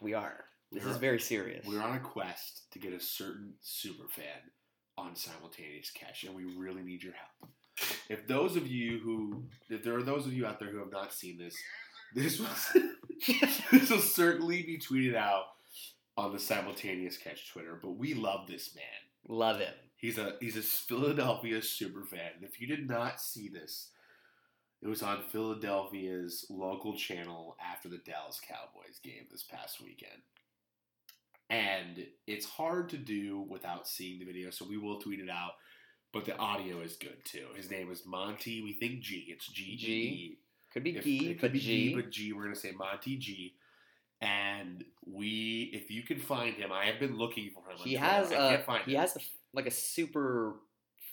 We 0.00 0.14
are. 0.14 0.44
This 0.70 0.82
We're- 0.84 0.92
is 0.94 0.98
very 1.00 1.20
serious. 1.20 1.66
We're 1.66 1.82
on 1.82 1.96
a 1.96 2.00
quest 2.00 2.70
to 2.72 2.78
get 2.78 2.92
a 2.92 3.00
certain 3.00 3.54
super 3.60 4.08
fan 4.08 4.50
on 4.98 5.16
simultaneous 5.16 5.90
catch, 5.90 6.24
and 6.24 6.34
we 6.34 6.44
really 6.44 6.82
need 6.82 7.02
your 7.02 7.14
help. 7.14 7.50
If 8.08 8.26
those 8.26 8.56
of 8.56 8.66
you 8.66 8.98
who, 8.98 9.44
if 9.70 9.82
there 9.82 9.96
are 9.96 10.02
those 10.02 10.26
of 10.26 10.32
you 10.34 10.46
out 10.46 10.60
there 10.60 10.68
who 10.68 10.78
have 10.78 10.92
not 10.92 11.12
seen 11.14 11.38
this, 11.38 11.56
this 12.14 12.38
was 12.38 12.76
this 13.72 13.90
will 13.90 13.98
certainly 13.98 14.62
be 14.62 14.78
tweeted 14.78 15.14
out 15.16 15.44
on 16.18 16.32
the 16.32 16.38
simultaneous 16.38 17.16
catch 17.16 17.50
Twitter. 17.50 17.78
But 17.82 17.92
we 17.96 18.12
love 18.14 18.46
this 18.46 18.74
man. 18.74 18.84
Love 19.38 19.58
him. 19.60 19.72
He's 20.02 20.18
a 20.18 20.34
he's 20.40 20.56
a 20.58 20.62
Philadelphia 20.62 21.62
super 21.62 22.02
fan. 22.04 22.32
And 22.36 22.44
if 22.44 22.60
you 22.60 22.66
did 22.66 22.86
not 22.88 23.20
see 23.20 23.48
this, 23.48 23.88
it 24.82 24.88
was 24.88 25.02
on 25.02 25.22
Philadelphia's 25.30 26.44
local 26.50 26.96
channel 26.96 27.56
after 27.64 27.88
the 27.88 27.98
Dallas 27.98 28.40
Cowboys 28.46 28.98
game 29.02 29.26
this 29.30 29.44
past 29.44 29.80
weekend. 29.80 30.20
And 31.50 32.06
it's 32.26 32.46
hard 32.46 32.88
to 32.90 32.96
do 32.96 33.40
without 33.48 33.86
seeing 33.86 34.18
the 34.18 34.24
video, 34.24 34.50
so 34.50 34.64
we 34.68 34.78
will 34.78 34.98
tweet 35.00 35.20
it 35.20 35.28
out. 35.30 35.52
But 36.12 36.24
the 36.24 36.36
audio 36.36 36.80
is 36.80 36.96
good 36.96 37.24
too. 37.24 37.46
His 37.54 37.70
name 37.70 37.90
is 37.90 38.02
Monty. 38.04 38.62
We 38.62 38.72
think 38.74 39.00
G. 39.00 39.26
It's 39.28 39.46
G. 39.46 39.76
G. 39.76 40.38
Could 40.72 40.82
be 40.84 40.96
If- 40.96 41.04
G, 41.04 41.34
could 41.36 41.52
be 41.52 41.58
G. 41.60 41.90
G, 41.90 41.94
but 41.94 42.10
G. 42.10 42.32
We're 42.32 42.42
gonna 42.44 42.56
say 42.56 42.72
Monty 42.72 43.16
G. 43.16 43.54
And 44.20 44.84
we, 45.06 45.70
if 45.74 45.90
you 45.90 46.02
can 46.02 46.18
find 46.18 46.54
him, 46.54 46.70
I 46.72 46.86
have 46.86 47.00
been 47.00 47.16
looking 47.18 47.50
for 47.50 47.60
him. 47.70 47.76
he 47.78 47.94
has 47.94 48.30
I 48.32 48.34
a 48.34 48.50
can't 48.56 48.64
find 48.66 48.84
he 48.84 48.94
him. 48.94 49.00
has 49.00 49.16
a, 49.16 49.20
like 49.54 49.66
a 49.66 49.70
super 49.70 50.56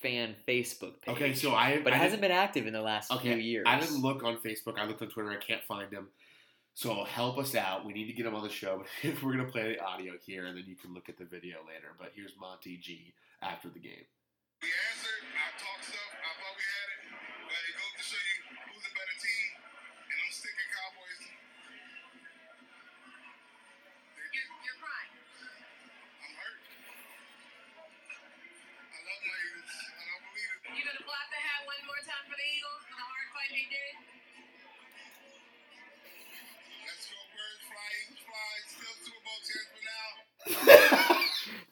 fan 0.01 0.35
Facebook 0.47 1.01
page. 1.01 1.15
Okay, 1.15 1.33
so 1.33 1.53
I 1.53 1.81
but 1.83 1.93
I 1.93 1.97
it 1.97 1.99
hasn't 1.99 2.21
been 2.21 2.31
active 2.31 2.67
in 2.67 2.73
the 2.73 2.81
last 2.81 3.11
Okay, 3.11 3.33
few 3.33 3.41
years. 3.41 3.65
I 3.67 3.79
didn't 3.79 4.01
look 4.01 4.23
on 4.23 4.37
Facebook. 4.37 4.77
I 4.77 4.85
looked 4.85 5.01
on 5.01 5.09
Twitter. 5.09 5.31
I 5.31 5.37
can't 5.37 5.63
find 5.63 5.91
him. 5.91 6.07
So 6.73 7.03
help 7.03 7.37
us 7.37 7.55
out. 7.55 7.85
We 7.85 7.93
need 7.93 8.07
to 8.07 8.13
get 8.13 8.25
him 8.25 8.35
on 8.35 8.43
the 8.43 8.49
show. 8.49 8.83
We're 9.03 9.31
gonna 9.31 9.45
play 9.45 9.73
the 9.73 9.83
audio 9.83 10.13
here, 10.25 10.45
and 10.45 10.57
then 10.57 10.63
you 10.67 10.75
can 10.75 10.93
look 10.93 11.09
at 11.09 11.17
the 11.17 11.25
video 11.25 11.57
later. 11.67 11.93
But 11.97 12.11
here's 12.15 12.31
Monty 12.39 12.77
G 12.77 13.13
after 13.41 13.67
the 13.69 13.79
game. 13.79 14.05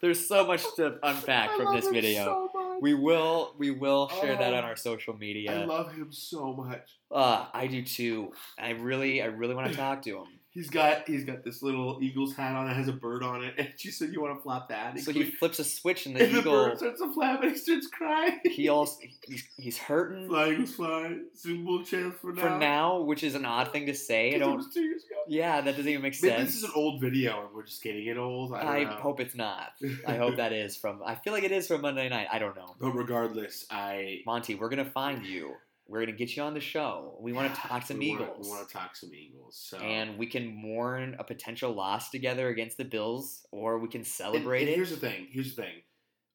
There's 0.07 0.25
so 0.25 0.47
much 0.47 0.63
to 0.77 0.97
unpack 1.03 1.51
from 1.57 1.75
this 1.75 1.85
video. 1.89 2.49
we 2.79 2.93
will 2.93 3.53
we 3.57 3.71
will 3.71 4.07
share 4.07 4.38
that 4.38 4.53
on 4.53 4.63
Oh, 4.63 4.67
our 4.67 4.77
social 4.77 5.13
media. 5.17 5.63
I 5.63 5.65
love 5.65 5.91
him 5.93 6.13
so 6.13 6.53
much. 6.53 6.88
uh, 7.11 7.47
I 7.53 7.67
do 7.67 7.81
too. 7.84 8.31
I 8.57 8.69
really 8.69 9.21
I 9.21 9.25
really 9.25 9.53
want 9.53 9.69
to 9.69 9.75
talk 9.75 10.03
to 10.03 10.19
him. 10.19 10.27
He's 10.57 10.71
got 10.71 11.07
he's 11.07 11.23
got 11.23 11.43
this 11.43 11.61
little 11.61 11.99
Eagles 12.01 12.35
hat 12.35 12.55
on. 12.55 12.67
It 12.67 12.73
has 12.73 12.88
a 12.88 12.91
bird 12.93 13.21
on 13.21 13.43
it. 13.43 13.53
And 13.59 13.69
she 13.77 13.91
said, 13.91 14.11
"You 14.11 14.21
want 14.23 14.35
to 14.39 14.41
flap 14.41 14.69
that?" 14.69 14.97
So 14.99 15.11
he 15.11 15.25
flips 15.25 15.59
a 15.59 15.63
switch 15.63 16.07
and 16.07 16.15
the 16.15 16.23
and 16.23 16.34
the 16.34 16.39
eagle. 16.39 16.51
bird 16.51 16.79
starts 16.79 16.99
to 16.99 17.13
flap, 17.13 17.43
and 17.43 17.51
he 17.51 17.57
starts 17.59 17.85
crying. 17.85 18.39
He 18.43 18.67
also 18.67 18.97
he's, 19.21 19.43
he's 19.55 19.77
hurting 19.77 20.27
fly 20.27 20.53
Eagles 20.53 20.73
fly. 20.73 21.17
Super 21.35 21.63
Bowl 21.63 21.84
chance 21.84 22.15
for 22.19 22.34
now. 22.34 22.41
for 22.41 22.49
now, 22.57 22.99
which 23.01 23.23
is 23.23 23.35
an 23.35 23.45
odd 23.45 23.71
thing 23.71 23.85
to 23.85 23.93
say. 23.93 24.34
I 24.34 24.39
don't. 24.39 24.57
was 24.57 24.73
two 24.73 24.81
years 24.81 25.03
ago. 25.03 25.15
Yeah, 25.27 25.61
that 25.61 25.77
doesn't 25.77 25.88
even 25.88 26.01
make 26.01 26.15
Maybe 26.23 26.35
sense. 26.35 26.47
this 26.47 26.55
is 26.55 26.63
an 26.63 26.71
old 26.73 27.01
video, 27.01 27.45
and 27.45 27.53
we're 27.53 27.63
just 27.65 27.84
getting 27.84 28.07
it 28.07 28.17
old. 28.17 28.51
I, 28.51 28.79
I 28.79 28.84
hope 28.85 29.19
it's 29.19 29.35
not. 29.35 29.73
I 30.07 30.15
hope 30.23 30.38
that 30.38 30.53
is 30.53 30.75
from. 30.75 31.01
I 31.05 31.13
feel 31.13 31.34
like 31.34 31.43
it 31.43 31.51
is 31.51 31.67
from 31.67 31.81
Monday 31.81 32.09
night. 32.09 32.29
I 32.31 32.39
don't 32.39 32.55
know. 32.55 32.75
But 32.79 32.93
regardless, 32.93 33.67
I 33.69 34.21
Monty, 34.25 34.55
we're 34.55 34.69
gonna 34.69 34.85
find 34.85 35.23
you. 35.23 35.53
We're 35.88 36.01
gonna 36.01 36.18
get 36.18 36.35
you 36.35 36.43
on 36.43 36.53
the 36.53 36.59
show. 36.59 37.18
We 37.19 37.34
want 37.34 37.53
to 37.53 37.59
talk 37.59 37.85
some 37.85 37.99
we 37.99 38.07
Eagles, 38.07 38.30
Wanna, 38.30 38.41
we 38.41 38.49
want 38.49 38.68
to 38.68 38.73
talk 38.73 38.95
some 38.95 39.11
Eagles. 39.14 39.57
So 39.69 39.77
and 39.77 40.18
we 40.18 40.27
can 40.27 40.47
mourn 40.47 41.15
a 41.19 41.23
potential 41.23 41.72
loss 41.73 42.09
together 42.09 42.49
against 42.49 42.77
the 42.77 42.85
Bills, 42.85 43.45
or 43.51 43.80
we 43.80 43.88
can 43.88 44.03
celebrate 44.03 44.61
and 44.61 44.69
it. 44.69 44.76
Here's 44.76 44.89
the 44.89 44.97
thing. 44.97 45.27
Here's 45.31 45.55
the 45.55 45.61
thing. 45.61 45.76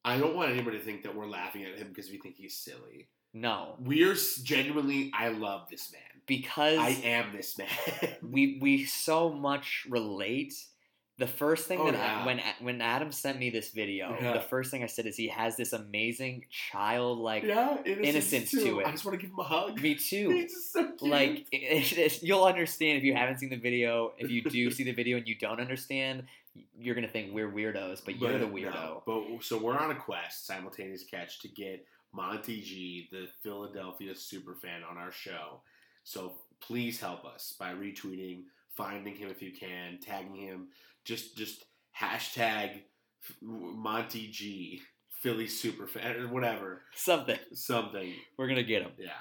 I 0.05 0.17
don't 0.17 0.35
want 0.35 0.51
anybody 0.51 0.77
to 0.79 0.83
think 0.83 1.03
that 1.03 1.15
we're 1.15 1.27
laughing 1.27 1.63
at 1.63 1.77
him 1.77 1.89
because 1.89 2.09
we 2.09 2.17
think 2.17 2.35
he's 2.35 2.57
silly. 2.57 3.07
No, 3.33 3.75
We're 3.79 4.15
genuinely. 4.43 5.11
I 5.13 5.29
love 5.29 5.67
this 5.69 5.91
man. 5.91 6.01
because 6.27 6.77
I 6.77 6.89
am 7.03 7.31
this 7.35 7.57
man. 7.57 7.67
we 8.21 8.59
we 8.61 8.85
so 8.85 9.31
much 9.31 9.87
relate. 9.89 10.53
The 11.23 11.31
first 11.31 11.67
thing 11.67 11.79
Oh, 11.79 11.85
that 11.85 11.93
yeah. 11.93 12.21
I, 12.21 12.25
when 12.25 12.41
when 12.59 12.81
Adam 12.81 13.11
sent 13.13 13.39
me 13.39 13.49
this 13.49 13.69
video, 13.71 14.15
Yeah. 14.19 14.33
the 14.33 14.41
first 14.41 14.71
thing 14.71 14.83
I 14.83 14.87
said 14.87 15.05
is 15.05 15.15
he 15.15 15.29
has 15.29 15.55
this 15.55 15.71
amazing 15.71 16.45
childlike. 16.49 17.43
yeah, 17.43 17.77
innocence 17.85 18.51
to 18.51 18.79
it. 18.81 18.85
I 18.87 18.91
just 18.91 19.05
want 19.05 19.17
to 19.17 19.21
give 19.25 19.31
him 19.33 19.39
a 19.39 19.43
hug. 19.43 19.81
Me 19.81 19.95
too. 19.95 20.29
He's 20.31 20.51
just 20.51 20.73
so 20.73 20.83
cute. 20.91 21.09
like 21.09 21.45
it, 21.53 21.97
it- 21.97 22.23
you'll 22.23 22.43
understand 22.43 22.97
if 22.97 23.03
you 23.05 23.13
haven't 23.13 23.37
seen 23.39 23.49
the 23.49 23.55
video 23.69 24.11
if 24.17 24.29
you 24.29 24.41
do 24.43 24.69
see 24.69 24.83
the 24.83 24.91
video 24.91 25.15
and 25.17 25.27
you 25.27 25.35
don't 25.35 25.61
understand 25.61 26.23
you're 26.77 26.93
gonna 26.93 27.07
think 27.07 27.33
we're 27.33 27.51
weirdos, 27.51 28.01
but, 28.05 28.19
you're 28.19 28.37
the 28.37 28.45
weirdo. 28.45 28.73
no. 28.73 29.03
But 29.07 29.43
so 29.43 29.57
we're 29.57 29.77
on 29.77 29.89
a 29.91 29.95
quest, 29.95 30.45
simultaneous 30.45 31.03
catch, 31.03 31.39
to 31.39 31.47
get 31.47 31.85
Monty 32.13 32.61
G, 32.61 33.07
the 33.11 33.27
Philadelphia 33.41 34.13
superfan, 34.13 34.87
on 34.89 34.97
our 34.97 35.11
show. 35.11 35.61
So 36.03 36.33
please 36.59 36.99
help 36.99 37.25
us 37.25 37.55
by 37.57 37.73
retweeting, 37.73 38.43
finding 38.75 39.15
him 39.15 39.29
if 39.29 39.41
you 39.41 39.51
can, 39.51 39.97
tagging 39.99 40.35
him. 40.35 40.67
Just 41.05 41.37
just 41.37 41.63
hashtag 41.99 42.81
Monty 43.41 44.27
G, 44.29 44.81
Philly 45.21 45.45
superfan, 45.47 46.19
or 46.21 46.27
whatever, 46.27 46.81
Something. 46.95 47.39
something. 47.53 48.13
We're 48.37 48.47
gonna 48.47 48.63
get 48.63 48.81
him. 48.81 48.91
Yeah, 48.97 49.11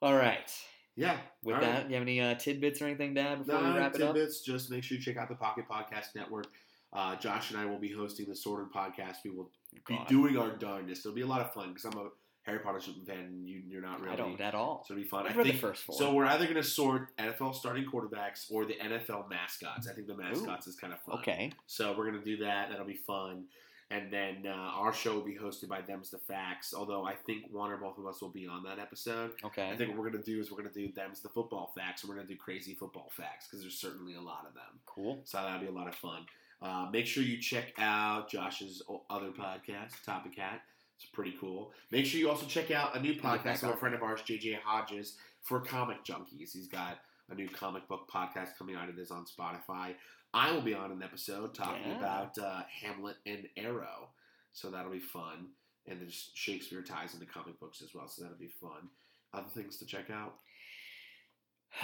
All 0.00 0.14
right. 0.14 0.50
yeah. 0.96 1.18
With 1.42 1.60
that, 1.60 1.74
right. 1.82 1.88
you 1.88 1.94
have 1.94 2.02
any 2.02 2.20
uh, 2.20 2.34
tidbits 2.34 2.80
or 2.82 2.86
anything, 2.86 3.14
Dad, 3.14 3.44
before 3.44 3.60
Nah, 3.60 3.72
we 3.72 3.78
wrap 3.78 3.94
it 3.94 4.02
up? 4.02 4.14
tidbits. 4.14 4.42
Just 4.42 4.70
make 4.70 4.84
sure 4.84 4.96
you 4.98 5.02
check 5.02 5.16
out 5.16 5.28
the 5.28 5.34
Pocket 5.34 5.64
Podcast 5.70 6.14
Network. 6.14 6.46
Uh, 6.92 7.16
Josh 7.16 7.50
and 7.50 7.58
I 7.58 7.64
will 7.64 7.78
be 7.78 7.90
hosting 7.90 8.26
the 8.28 8.36
Sorted 8.36 8.70
podcast. 8.72 9.16
We 9.24 9.30
will 9.30 9.50
be 9.88 9.98
doing 10.08 10.36
our 10.36 10.50
darndest. 10.56 11.06
It'll 11.06 11.14
be 11.16 11.22
a 11.22 11.26
lot 11.26 11.40
of 11.40 11.52
fun 11.54 11.68
because 11.72 11.86
I'm 11.86 11.98
a 11.98 12.08
Harry 12.44 12.58
Potter 12.58 12.80
fan. 13.06 13.42
You, 13.44 13.62
you're 13.68 13.82
not 13.82 14.00
really. 14.00 14.12
I 14.12 14.16
don't 14.16 14.40
at 14.40 14.54
all. 14.54 14.84
So 14.86 14.94
it'll 14.94 15.02
be 15.02 15.08
fun. 15.08 15.26
I've 15.26 15.34
I 15.34 15.38
read 15.38 15.46
the 15.46 15.50
think, 15.50 15.60
first 15.60 15.84
four. 15.84 15.96
So 15.96 16.12
we're 16.12 16.26
either 16.26 16.44
going 16.44 16.56
to 16.56 16.64
sort 16.64 17.16
NFL 17.16 17.54
starting 17.54 17.84
quarterbacks 17.84 18.50
or 18.50 18.64
the 18.64 18.74
NFL 18.74 19.30
mascots. 19.30 19.88
I 19.88 19.92
think 19.92 20.08
the 20.08 20.16
mascots 20.16 20.66
is 20.66 20.74
kind 20.74 20.92
of 20.92 21.00
fun. 21.00 21.18
Okay. 21.20 21.52
So 21.66 21.94
we're 21.96 22.10
going 22.10 22.18
to 22.18 22.24
do 22.24 22.44
that. 22.44 22.70
That'll 22.70 22.84
be 22.84 22.94
fun. 22.94 23.44
And 23.92 24.10
then 24.10 24.46
uh, 24.46 24.54
our 24.54 24.92
show 24.92 25.14
will 25.14 25.24
be 25.24 25.36
hosted 25.36 25.68
by 25.68 25.82
Them's 25.82 26.10
the 26.10 26.18
Facts. 26.18 26.72
Although 26.74 27.04
I 27.04 27.14
think 27.14 27.44
one 27.50 27.70
or 27.70 27.76
both 27.76 27.98
of 27.98 28.06
us 28.06 28.22
will 28.22 28.30
be 28.30 28.46
on 28.46 28.62
that 28.64 28.78
episode. 28.78 29.32
Okay. 29.44 29.68
I 29.70 29.76
think 29.76 29.90
what 29.90 29.98
we're 29.98 30.10
going 30.10 30.22
to 30.22 30.30
do 30.30 30.40
is 30.40 30.50
we're 30.50 30.58
going 30.58 30.72
to 30.72 30.86
do 30.86 30.90
Them's 30.92 31.20
the 31.20 31.28
Football 31.28 31.72
Facts. 31.76 32.02
We're 32.04 32.14
going 32.14 32.26
to 32.26 32.32
do 32.32 32.38
crazy 32.38 32.74
football 32.74 33.10
facts 33.14 33.46
because 33.46 33.60
there's 33.60 33.78
certainly 33.78 34.14
a 34.14 34.20
lot 34.20 34.46
of 34.48 34.54
them. 34.54 34.80
Cool. 34.86 35.20
So 35.24 35.38
that'll 35.38 35.60
be 35.60 35.66
a 35.66 35.70
lot 35.70 35.88
of 35.88 35.94
fun. 35.94 36.24
Uh, 36.62 36.88
make 36.90 37.06
sure 37.06 37.22
you 37.22 37.38
check 37.38 37.74
out 37.78 38.30
Josh's 38.30 38.82
other 39.10 39.30
podcast, 39.30 40.02
Topic 40.06 40.36
Cat. 40.36 40.62
It's 41.02 41.10
pretty 41.10 41.34
cool. 41.40 41.72
Make 41.90 42.06
sure 42.06 42.20
you 42.20 42.30
also 42.30 42.46
check 42.46 42.70
out 42.70 42.96
a 42.96 43.00
new 43.00 43.14
podcast 43.14 43.58
from 43.58 43.70
a 43.70 43.76
friend 43.76 43.94
of 43.94 44.02
ours, 44.02 44.20
JJ 44.26 44.58
Hodges, 44.64 45.16
for 45.42 45.60
comic 45.60 46.04
junkies. 46.04 46.52
He's 46.52 46.68
got 46.68 46.98
a 47.28 47.34
new 47.34 47.48
comic 47.48 47.88
book 47.88 48.08
podcast 48.12 48.56
coming 48.56 48.76
out. 48.76 48.88
It 48.88 48.98
is 48.98 49.10
on 49.10 49.24
Spotify. 49.24 49.94
I 50.32 50.52
will 50.52 50.60
be 50.62 50.74
on 50.74 50.92
an 50.92 51.02
episode 51.02 51.54
talking 51.54 51.90
Yeah. 51.90 51.98
about 51.98 52.38
uh, 52.38 52.62
Hamlet 52.82 53.16
and 53.26 53.48
Arrow. 53.56 54.10
So 54.52 54.70
that'll 54.70 54.92
be 54.92 55.00
fun. 55.00 55.48
And 55.88 56.00
there's 56.00 56.30
Shakespeare 56.34 56.82
ties 56.82 57.14
into 57.14 57.26
comic 57.26 57.58
books 57.58 57.82
as 57.82 57.92
well. 57.94 58.06
So 58.08 58.22
that'll 58.22 58.38
be 58.38 58.52
fun. 58.60 58.88
Other 59.34 59.48
things 59.54 59.78
to 59.78 59.86
check 59.86 60.06
out. 60.10 60.34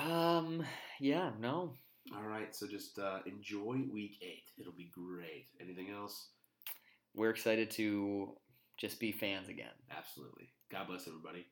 Um. 0.00 0.64
Yeah. 1.00 1.30
No. 1.40 1.72
All 2.14 2.22
right. 2.22 2.54
So 2.54 2.66
just 2.66 2.98
uh, 2.98 3.18
enjoy 3.26 3.80
week 3.92 4.18
eight. 4.22 4.44
It'll 4.58 4.72
be 4.72 4.90
great. 4.94 5.46
Anything 5.60 5.90
else? 5.90 6.28
We're 7.14 7.30
excited 7.30 7.70
to 7.72 8.34
just 8.78 9.00
be 9.00 9.12
fans 9.12 9.48
again. 9.48 9.74
Absolutely. 9.90 10.48
God 10.70 10.86
bless 10.86 11.06
everybody. 11.08 11.46